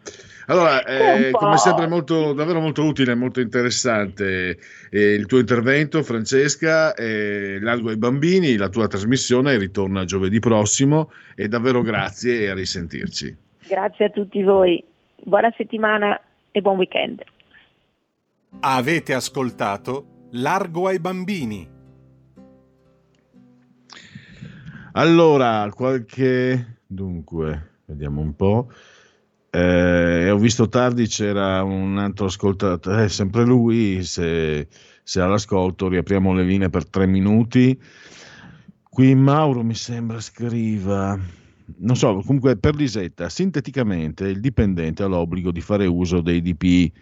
Allora, 0.50 0.84
eh, 0.84 1.30
come 1.30 1.58
sempre, 1.58 1.86
molto, 1.86 2.34
davvero 2.34 2.60
molto 2.60 2.84
utile, 2.84 3.14
molto 3.14 3.40
interessante 3.40 4.58
eh, 4.90 5.14
il 5.14 5.28
tuo 5.28 5.38
intervento, 5.38 6.02
Francesca. 6.02 6.96
Eh, 6.96 7.60
largo 7.62 7.90
ai 7.90 7.98
bambini, 7.98 8.58
la 8.58 8.68
tua 8.68 8.88
trasmissione 8.88 9.60
ritorna 9.60 10.06
giovedì 10.06 10.40
prossimo 10.40 11.12
e 11.36 11.48
davvero 11.48 11.84
grazie 11.84 12.40
e 12.40 12.50
a 12.50 12.56
risentirci. 12.56 13.38
Grazie 13.68 14.06
a 14.06 14.10
tutti 14.10 14.42
voi. 14.42 14.84
Buona 15.24 15.54
settimana 15.56 16.20
e 16.50 16.62
buon 16.62 16.78
weekend. 16.78 17.22
Avete 18.62 19.14
ascoltato 19.14 20.28
Largo 20.32 20.88
ai 20.88 21.00
bambini. 21.00 21.70
Allora, 24.94 25.70
qualche... 25.76 26.78
Dunque, 26.88 27.68
vediamo 27.86 28.22
un 28.22 28.36
po'. 28.36 28.72
Eh, 29.52 30.30
ho 30.30 30.38
visto 30.38 30.70
tardi 30.70 31.08
c'era 31.08 31.64
un 31.64 31.98
altro 31.98 32.26
ascoltatore, 32.28 33.06
eh, 33.06 33.10
sempre 33.10 33.46
lui, 33.46 34.04
se, 34.04 34.68
se 35.04 35.22
all'ascolto 35.22 35.88
riapriamo 35.88 36.34
le 36.34 36.44
linee 36.44 36.70
per 36.70 36.88
tre 36.88 37.08
minuti. 37.08 37.80
Qui 38.84 39.16
Mauro 39.16 39.64
mi 39.64 39.76
sembra 39.76 40.20
scriva, 40.20 41.18
non 41.78 41.96
so, 41.96 42.22
comunque 42.26 42.58
per 42.58 42.76
Lisetta, 42.76 43.30
sinteticamente 43.30 44.28
il 44.28 44.40
dipendente 44.40 45.04
ha 45.04 45.08
l'obbligo 45.08 45.52
di 45.52 45.62
fare 45.62 45.86
uso 45.86 46.22
dei 46.22 46.42
DPI 46.42 46.94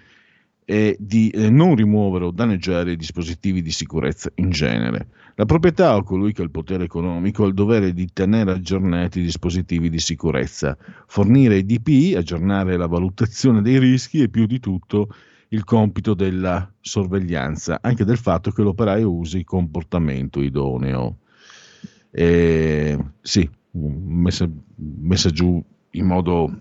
e 0.66 0.98
di 1.00 1.30
eh, 1.30 1.50
non 1.50 1.76
rimuovere 1.76 2.26
o 2.26 2.32
danneggiare 2.32 2.92
i 2.92 2.98
dispositivi 2.98 3.62
di 3.62 3.72
sicurezza 3.72 4.30
in 4.36 4.50
genere. 4.50 5.08
La 5.40 5.46
proprietà 5.46 5.96
o 5.96 6.02
colui 6.02 6.34
che 6.34 6.42
ha 6.42 6.46
il 6.46 6.50
potere 6.50 6.86
economico 6.86 7.44
ha 7.44 7.48
il 7.48 7.54
dovere 7.54 7.94
di 7.94 8.10
tenere 8.12 8.54
aggiornati 8.54 9.20
i 9.20 9.24
dispositivi 9.24 9.88
di 9.88 10.00
sicurezza, 10.00 10.76
fornire 11.06 11.58
i 11.58 11.64
DPI, 11.64 12.16
aggiornare 12.16 12.76
la 12.76 12.88
valutazione 12.88 13.62
dei 13.62 13.78
rischi 13.78 14.24
e 14.24 14.30
più 14.30 14.48
di 14.48 14.60
tutto 14.60 15.14
il 15.50 15.64
compito 15.64 16.16
della 16.16 16.68
sorveglianza, 16.80 17.78
anche 17.82 18.04
del 18.04 18.18
fatto 18.18 18.50
che 18.50 18.64
l'operaio 18.64 19.14
usi 19.14 19.44
comportamento 19.44 20.42
idoneo. 20.42 21.18
E, 22.10 22.98
sì, 23.22 23.48
messa, 23.74 24.50
messa 24.76 25.30
giù 25.30 25.64
in 25.92 26.06
modo 26.08 26.52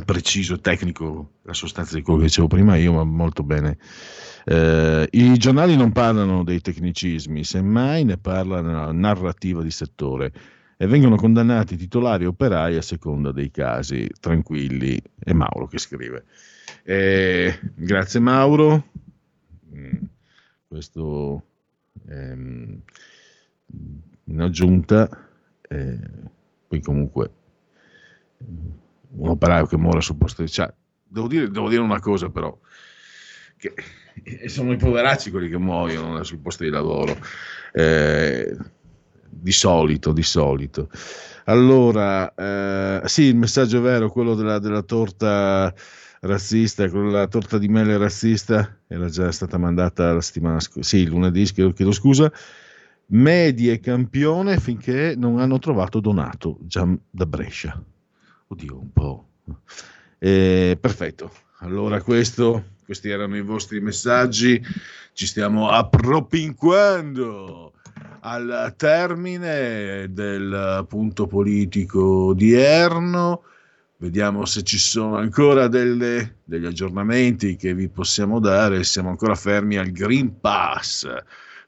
preciso 0.00 0.54
e 0.54 0.60
tecnico 0.60 1.32
la 1.42 1.52
sostanza 1.52 1.94
di 1.94 2.02
quello 2.02 2.20
che 2.20 2.26
dicevo 2.26 2.46
prima 2.48 2.76
io, 2.76 2.92
ma 2.92 3.04
molto 3.04 3.42
bene. 3.42 3.76
Eh, 4.44 5.08
I 5.10 5.38
giornali 5.38 5.76
non 5.76 5.92
parlano 5.92 6.42
dei 6.44 6.60
tecnicismi, 6.60 7.44
semmai 7.44 8.04
ne 8.04 8.16
parla 8.16 8.60
la 8.60 8.92
narrativa 8.92 9.62
di 9.62 9.70
settore 9.70 10.32
e 10.76 10.86
vengono 10.86 11.16
condannati 11.16 11.76
titolari 11.76 12.24
e 12.24 12.28
operai 12.28 12.76
a 12.76 12.82
seconda 12.82 13.32
dei 13.32 13.50
casi. 13.50 14.08
Tranquilli, 14.18 15.00
è 15.18 15.32
Mauro 15.32 15.66
che 15.66 15.78
scrive. 15.78 16.24
Eh, 16.82 17.58
grazie 17.74 18.18
Mauro. 18.18 18.84
Mm, 19.74 20.04
questo 20.66 21.44
ehm, 22.08 22.80
in 24.24 24.40
aggiunta, 24.40 25.08
eh, 25.68 25.98
poi 26.66 26.80
comunque 26.80 27.30
un 29.16 29.28
operaio 29.28 29.66
che 29.66 29.76
muore 29.76 30.00
sul 30.00 30.16
posto 30.16 30.42
di... 30.42 30.48
Cioè, 30.48 30.72
devo, 31.02 31.28
dire, 31.28 31.50
devo 31.50 31.68
dire 31.68 31.80
una 31.80 32.00
cosa 32.00 32.30
però, 32.30 32.56
che 33.56 33.74
sono 34.48 34.72
i 34.72 34.76
poveracci 34.76 35.30
quelli 35.30 35.48
che 35.48 35.58
muoiono 35.58 36.22
sul 36.22 36.38
posto 36.38 36.64
di 36.64 36.70
lavoro, 36.70 37.16
eh, 37.72 38.56
di 39.28 39.52
solito, 39.52 40.12
di 40.12 40.22
solito. 40.22 40.88
Allora, 41.44 42.32
eh, 42.34 43.08
sì, 43.08 43.22
il 43.22 43.36
messaggio 43.36 43.80
vero, 43.80 44.10
quello 44.10 44.34
della, 44.34 44.58
della 44.58 44.82
torta 44.82 45.74
razzista, 46.20 46.88
quella 46.88 47.26
torta 47.26 47.58
di 47.58 47.68
mele 47.68 47.98
razzista, 47.98 48.78
era 48.86 49.08
già 49.08 49.32
stata 49.32 49.58
mandata 49.58 50.12
la 50.12 50.20
settimana 50.20 50.60
scorsa, 50.60 50.88
sì, 50.88 51.06
lunedì, 51.06 51.42
chiedo 51.44 51.92
scusa, 51.92 52.32
medie 53.06 53.80
campione 53.80 54.58
finché 54.58 55.14
non 55.16 55.40
hanno 55.40 55.58
trovato 55.58 55.98
Donato, 55.98 56.58
già 56.60 56.86
da 57.10 57.26
Brescia. 57.26 57.82
Oddio, 58.52 58.78
un 58.78 58.92
po'. 58.92 59.28
Eh, 60.18 60.76
perfetto. 60.78 61.32
Allora, 61.60 62.02
questo, 62.02 62.74
questi 62.84 63.08
erano 63.08 63.38
i 63.38 63.40
vostri 63.40 63.80
messaggi. 63.80 64.62
Ci 65.14 65.26
stiamo 65.26 65.70
appropinquando 65.70 67.72
al 68.20 68.74
termine 68.76 70.12
del 70.12 70.84
punto 70.86 71.26
politico 71.26 72.26
odierno. 72.26 73.44
Vediamo 73.96 74.44
se 74.44 74.62
ci 74.64 74.76
sono 74.76 75.16
ancora 75.16 75.66
delle, 75.66 76.40
degli 76.44 76.66
aggiornamenti 76.66 77.56
che 77.56 77.72
vi 77.72 77.88
possiamo 77.88 78.38
dare. 78.38 78.84
Siamo 78.84 79.08
ancora 79.08 79.34
fermi 79.34 79.76
al 79.76 79.92
Green 79.92 80.40
Pass, 80.40 81.08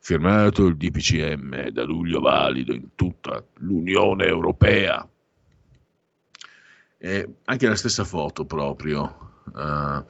firmato 0.00 0.66
il 0.66 0.76
DPCM 0.76 1.70
da 1.70 1.84
luglio 1.84 2.20
valido 2.20 2.74
in 2.74 2.88
tutta 2.94 3.42
l'Unione 3.60 4.26
Europea 4.26 5.08
e 7.04 7.34
anche 7.44 7.68
la 7.68 7.76
stessa 7.76 8.02
foto 8.02 8.46
proprio 8.46 9.42
uh, 9.52 10.02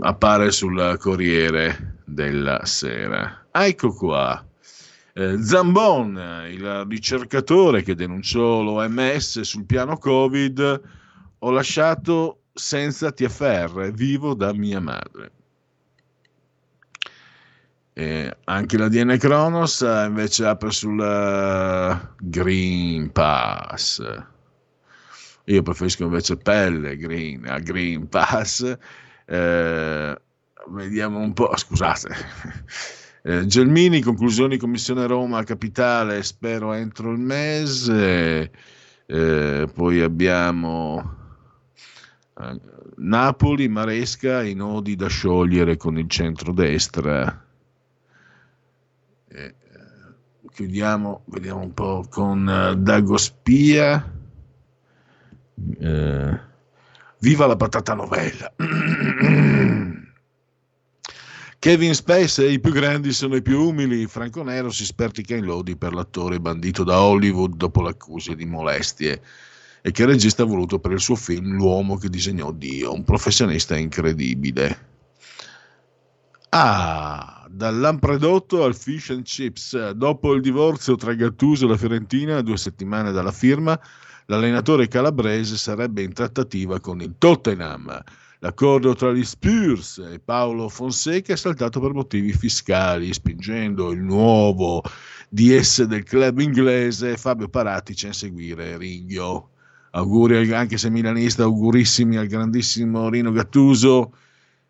appare 0.00 0.52
sul 0.52 0.98
Corriere 1.00 2.02
della 2.04 2.66
Sera. 2.66 3.46
Ecco 3.50 3.94
qua. 3.94 4.46
Eh, 5.14 5.42
Zambon, 5.42 6.44
il 6.50 6.84
ricercatore 6.86 7.82
che 7.82 7.94
denunciò 7.94 8.60
l'OMS 8.60 9.40
sul 9.40 9.64
piano 9.64 9.96
Covid, 9.96 10.82
ho 11.38 11.50
lasciato 11.50 12.42
senza 12.52 13.10
TFR, 13.10 13.90
vivo 13.92 14.34
da 14.34 14.52
mia 14.52 14.80
madre. 14.80 15.32
E 17.94 18.36
anche 18.44 18.76
la 18.76 18.88
DN 18.88 19.16
Kronos 19.16 19.80
invece 19.80 20.44
apre 20.44 20.70
sul 20.72 20.98
uh, 20.98 22.14
Green 22.18 23.10
Pass 23.12 24.36
io 25.48 25.62
preferisco 25.62 26.04
invece 26.04 26.36
Pellegrin 26.36 27.46
a 27.46 27.58
Green 27.58 28.08
Pass. 28.08 28.76
Eh, 29.24 30.20
vediamo 30.70 31.18
un 31.18 31.32
po', 31.32 31.56
scusate. 31.56 32.08
Eh, 33.20 33.44
Gelmini, 33.46 34.00
conclusioni 34.00 34.56
Commissione 34.56 35.04
Roma 35.06 35.42
Capitale, 35.42 36.22
spero 36.22 36.72
entro 36.72 37.10
il 37.10 37.18
mese. 37.18 38.50
Eh, 39.04 39.68
poi 39.74 40.00
abbiamo 40.00 41.16
eh, 42.40 42.60
Napoli, 42.96 43.68
Maresca, 43.68 44.42
i 44.44 44.54
nodi 44.54 44.94
da 44.94 45.08
sciogliere 45.08 45.76
con 45.76 45.98
il 45.98 46.08
centrodestra. 46.08 47.44
Eh, 49.28 49.54
chiudiamo, 50.52 51.24
vediamo 51.26 51.60
un 51.60 51.74
po' 51.74 52.06
con 52.08 52.46
uh, 52.46 52.80
Dago 52.80 53.16
Spia. 53.16 54.17
Eh, 55.80 56.40
viva 57.20 57.46
la 57.46 57.56
patata 57.56 57.94
novella. 57.94 58.52
Kevin 61.60 61.92
Spacey, 61.92 62.52
i 62.52 62.60
più 62.60 62.70
grandi 62.70 63.12
sono 63.12 63.34
i 63.34 63.42
più 63.42 63.60
umili. 63.60 64.06
Franco 64.06 64.44
Nero 64.44 64.70
si 64.70 64.84
spertica 64.84 65.34
in 65.34 65.44
lodi 65.44 65.76
per 65.76 65.92
l'attore 65.92 66.38
bandito 66.38 66.84
da 66.84 67.00
Hollywood 67.00 67.56
dopo 67.56 67.82
l'accusa 67.82 68.34
di 68.34 68.44
molestie 68.46 69.20
e 69.82 69.90
che 69.90 70.02
il 70.02 70.08
regista 70.08 70.44
ha 70.44 70.46
voluto 70.46 70.78
per 70.78 70.92
il 70.92 71.00
suo 71.00 71.16
film 71.16 71.54
L'uomo 71.54 71.96
che 71.96 72.08
disegnò 72.08 72.52
Dio, 72.52 72.92
un 72.92 73.02
professionista 73.02 73.76
incredibile. 73.76 74.86
Ah, 76.50 77.46
dal 77.50 77.78
Lampredotto 77.78 78.64
al 78.64 78.76
Fish 78.76 79.10
and 79.10 79.24
Chips. 79.24 79.90
Dopo 79.90 80.34
il 80.34 80.40
divorzio 80.40 80.94
tra 80.94 81.14
Gattuso 81.14 81.66
e 81.66 81.68
la 81.68 81.76
Fiorentina, 81.76 82.40
due 82.40 82.56
settimane 82.56 83.10
dalla 83.12 83.32
firma, 83.32 83.78
l'allenatore 84.28 84.88
calabrese 84.88 85.56
sarebbe 85.56 86.02
in 86.02 86.12
trattativa 86.12 86.80
con 86.80 87.00
il 87.00 87.14
Tottenham. 87.18 88.02
L'accordo 88.40 88.94
tra 88.94 89.12
gli 89.12 89.24
Spurs 89.24 89.98
e 89.98 90.20
Paolo 90.20 90.68
Fonseca 90.68 91.32
è 91.32 91.36
saltato 91.36 91.80
per 91.80 91.92
motivi 91.92 92.32
fiscali, 92.32 93.12
spingendo 93.12 93.90
il 93.90 94.00
nuovo 94.00 94.82
DS 95.28 95.84
del 95.84 96.04
club 96.04 96.38
inglese 96.38 97.16
Fabio 97.16 97.48
Paratici 97.48 98.06
a 98.06 98.12
seguire 98.12 98.76
Ringhio. 98.76 99.50
Auguri, 99.90 100.52
anche 100.52 100.76
se 100.76 100.90
milanista, 100.90 101.44
augurissimi 101.44 102.16
al 102.16 102.26
grandissimo 102.26 103.08
Rino 103.08 103.32
Gattuso. 103.32 104.12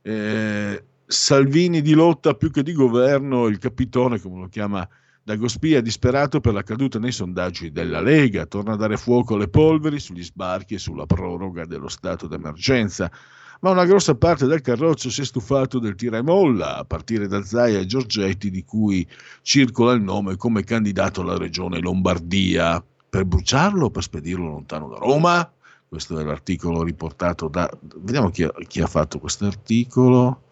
Eh, 0.01 0.83
Salvini 1.05 1.83
di 1.83 1.93
lotta 1.93 2.35
più 2.35 2.51
che 2.51 2.63
di 2.63 2.73
governo, 2.73 3.47
il 3.47 3.59
capitone, 3.59 4.21
come 4.21 4.41
lo 4.41 4.49
chiama 4.49 4.89
Dagospia, 5.29 5.83
disperato 5.83 6.41
per 6.41 6.55
la 6.55 6.63
caduta 6.63 6.99
nei 6.99 7.13
sondaggi 7.13 7.71
della 7.71 8.01
Lega, 8.01 8.47
torna 8.47 8.73
a 8.73 8.77
dare 8.77 8.97
fuoco 8.97 9.35
alle 9.35 9.49
polveri 9.49 10.01
sugli 10.01 10.25
sbarchi 10.25 10.73
e 10.73 10.79
sulla 10.79 11.05
proroga 11.05 11.67
dello 11.67 11.89
stato 11.89 12.27
d'emergenza. 12.27 13.13
Ma 13.61 13.69
una 13.69 13.85
grossa 13.85 14.15
parte 14.15 14.47
del 14.47 14.63
carroccio 14.63 15.11
si 15.11 15.21
è 15.21 15.25
stufato 15.27 15.79
del 15.81 15.97
tira 15.97 16.17
e 16.17 16.23
molla, 16.23 16.79
a 16.79 16.85
partire 16.87 17.27
da 17.27 17.43
Zaia 17.43 17.79
e 17.79 17.85
Giorgetti, 17.85 18.49
di 18.49 18.65
cui 18.65 19.07
circola 19.43 19.93
il 19.93 20.01
nome 20.01 20.37
come 20.37 20.65
candidato 20.65 21.21
alla 21.21 21.37
regione 21.37 21.79
Lombardia. 21.79 22.83
Per 23.11 23.27
bruciarlo 23.27 23.85
o 23.85 23.91
per 23.91 24.05
spedirlo 24.05 24.49
lontano 24.49 24.89
da 24.89 24.97
Roma? 24.97 25.53
Questo 25.87 26.19
è 26.19 26.25
l'articolo 26.25 26.83
riportato 26.83 27.49
da... 27.49 27.71
Vediamo 27.97 28.31
chi 28.31 28.45
ha, 28.45 28.53
chi 28.67 28.81
ha 28.81 28.87
fatto 28.87 29.19
questo 29.19 29.45
articolo. 29.45 30.45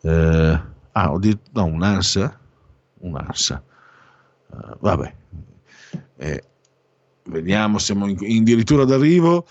Eh, 0.00 0.60
ah, 0.92 1.12
ho 1.12 1.18
detto... 1.18 1.50
No, 1.52 1.66
un'ansa. 1.66 2.40
Un'ansa. 3.00 3.62
Uh, 4.54 4.76
vabbè. 4.80 5.14
Eh, 6.16 6.42
vediamo, 7.24 7.78
siamo 7.78 8.06
addirittura 8.06 8.84
d'arrivo. 8.84 9.46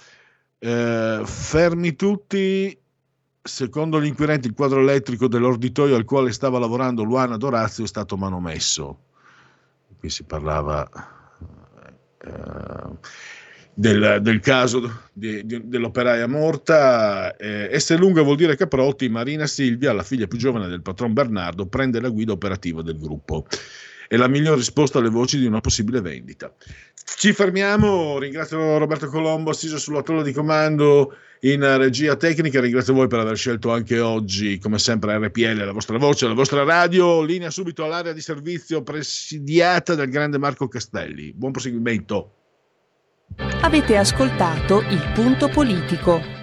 Eh, 0.59 1.21
fermi 1.25 1.95
tutti. 1.95 2.77
Secondo 3.45 4.01
gli 4.01 4.05
inquirenti, 4.05 4.47
il 4.47 4.53
quadro 4.53 4.79
elettrico 4.79 5.27
dell'orditoio 5.27 5.95
al 5.95 6.05
quale 6.05 6.31
stava 6.31 6.59
lavorando 6.59 7.03
Luana 7.03 7.35
Dorazio 7.35 7.83
è 7.83 7.87
stato 7.87 8.15
manomesso. 8.15 8.99
Qui 9.99 10.09
si 10.09 10.23
parlava 10.23 10.89
eh, 12.23 12.97
del, 13.73 14.19
del, 14.21 14.39
caso 14.39 15.09
di, 15.11 15.45
di, 15.45 15.67
dell'operaia 15.67 16.27
morta. 16.27 17.35
Eh, 17.35 17.77
S 17.77 17.97
lunga 17.97 18.21
vuol 18.21 18.37
dire 18.37 18.55
Caprotti, 18.55 19.09
Marina 19.09 19.45
Silvia, 19.45 19.91
la 19.91 20.03
figlia 20.03 20.27
più 20.27 20.37
giovane 20.37 20.69
del 20.69 20.81
patron 20.81 21.11
Bernardo, 21.11 21.65
prende 21.65 21.99
la 21.99 22.09
guida 22.09 22.31
operativa 22.31 22.81
del 22.81 22.97
gruppo. 22.97 23.45
È 24.07 24.15
la 24.15 24.27
miglior 24.27 24.57
risposta 24.57 24.99
alle 24.99 25.09
voci 25.09 25.39
di 25.39 25.45
una 25.45 25.61
possibile 25.61 26.01
vendita. 26.01 26.53
Ci 27.15 27.33
fermiamo, 27.33 28.17
ringrazio 28.17 28.77
Roberto 28.77 29.07
Colombo, 29.07 29.51
assiso 29.51 29.77
sulla 29.77 30.01
tolla 30.01 30.21
di 30.23 30.31
comando 30.31 31.15
in 31.41 31.59
regia 31.77 32.15
tecnica, 32.15 32.61
ringrazio 32.61 32.93
voi 32.93 33.07
per 33.07 33.19
aver 33.19 33.35
scelto 33.35 33.71
anche 33.71 33.99
oggi, 33.99 34.59
come 34.59 34.79
sempre, 34.79 35.17
RPL, 35.17 35.65
la 35.65 35.73
vostra 35.73 35.97
voce, 35.97 36.27
la 36.27 36.33
vostra 36.33 36.63
radio, 36.63 37.21
linea 37.21 37.49
subito 37.49 37.83
all'area 37.83 38.13
di 38.13 38.21
servizio 38.21 38.81
presidiata 38.81 39.95
dal 39.95 40.07
grande 40.07 40.37
Marco 40.37 40.67
Castelli. 40.67 41.33
Buon 41.33 41.51
proseguimento. 41.51 42.35
Avete 43.61 43.97
ascoltato 43.97 44.81
il 44.89 45.11
punto 45.13 45.49
politico. 45.49 46.42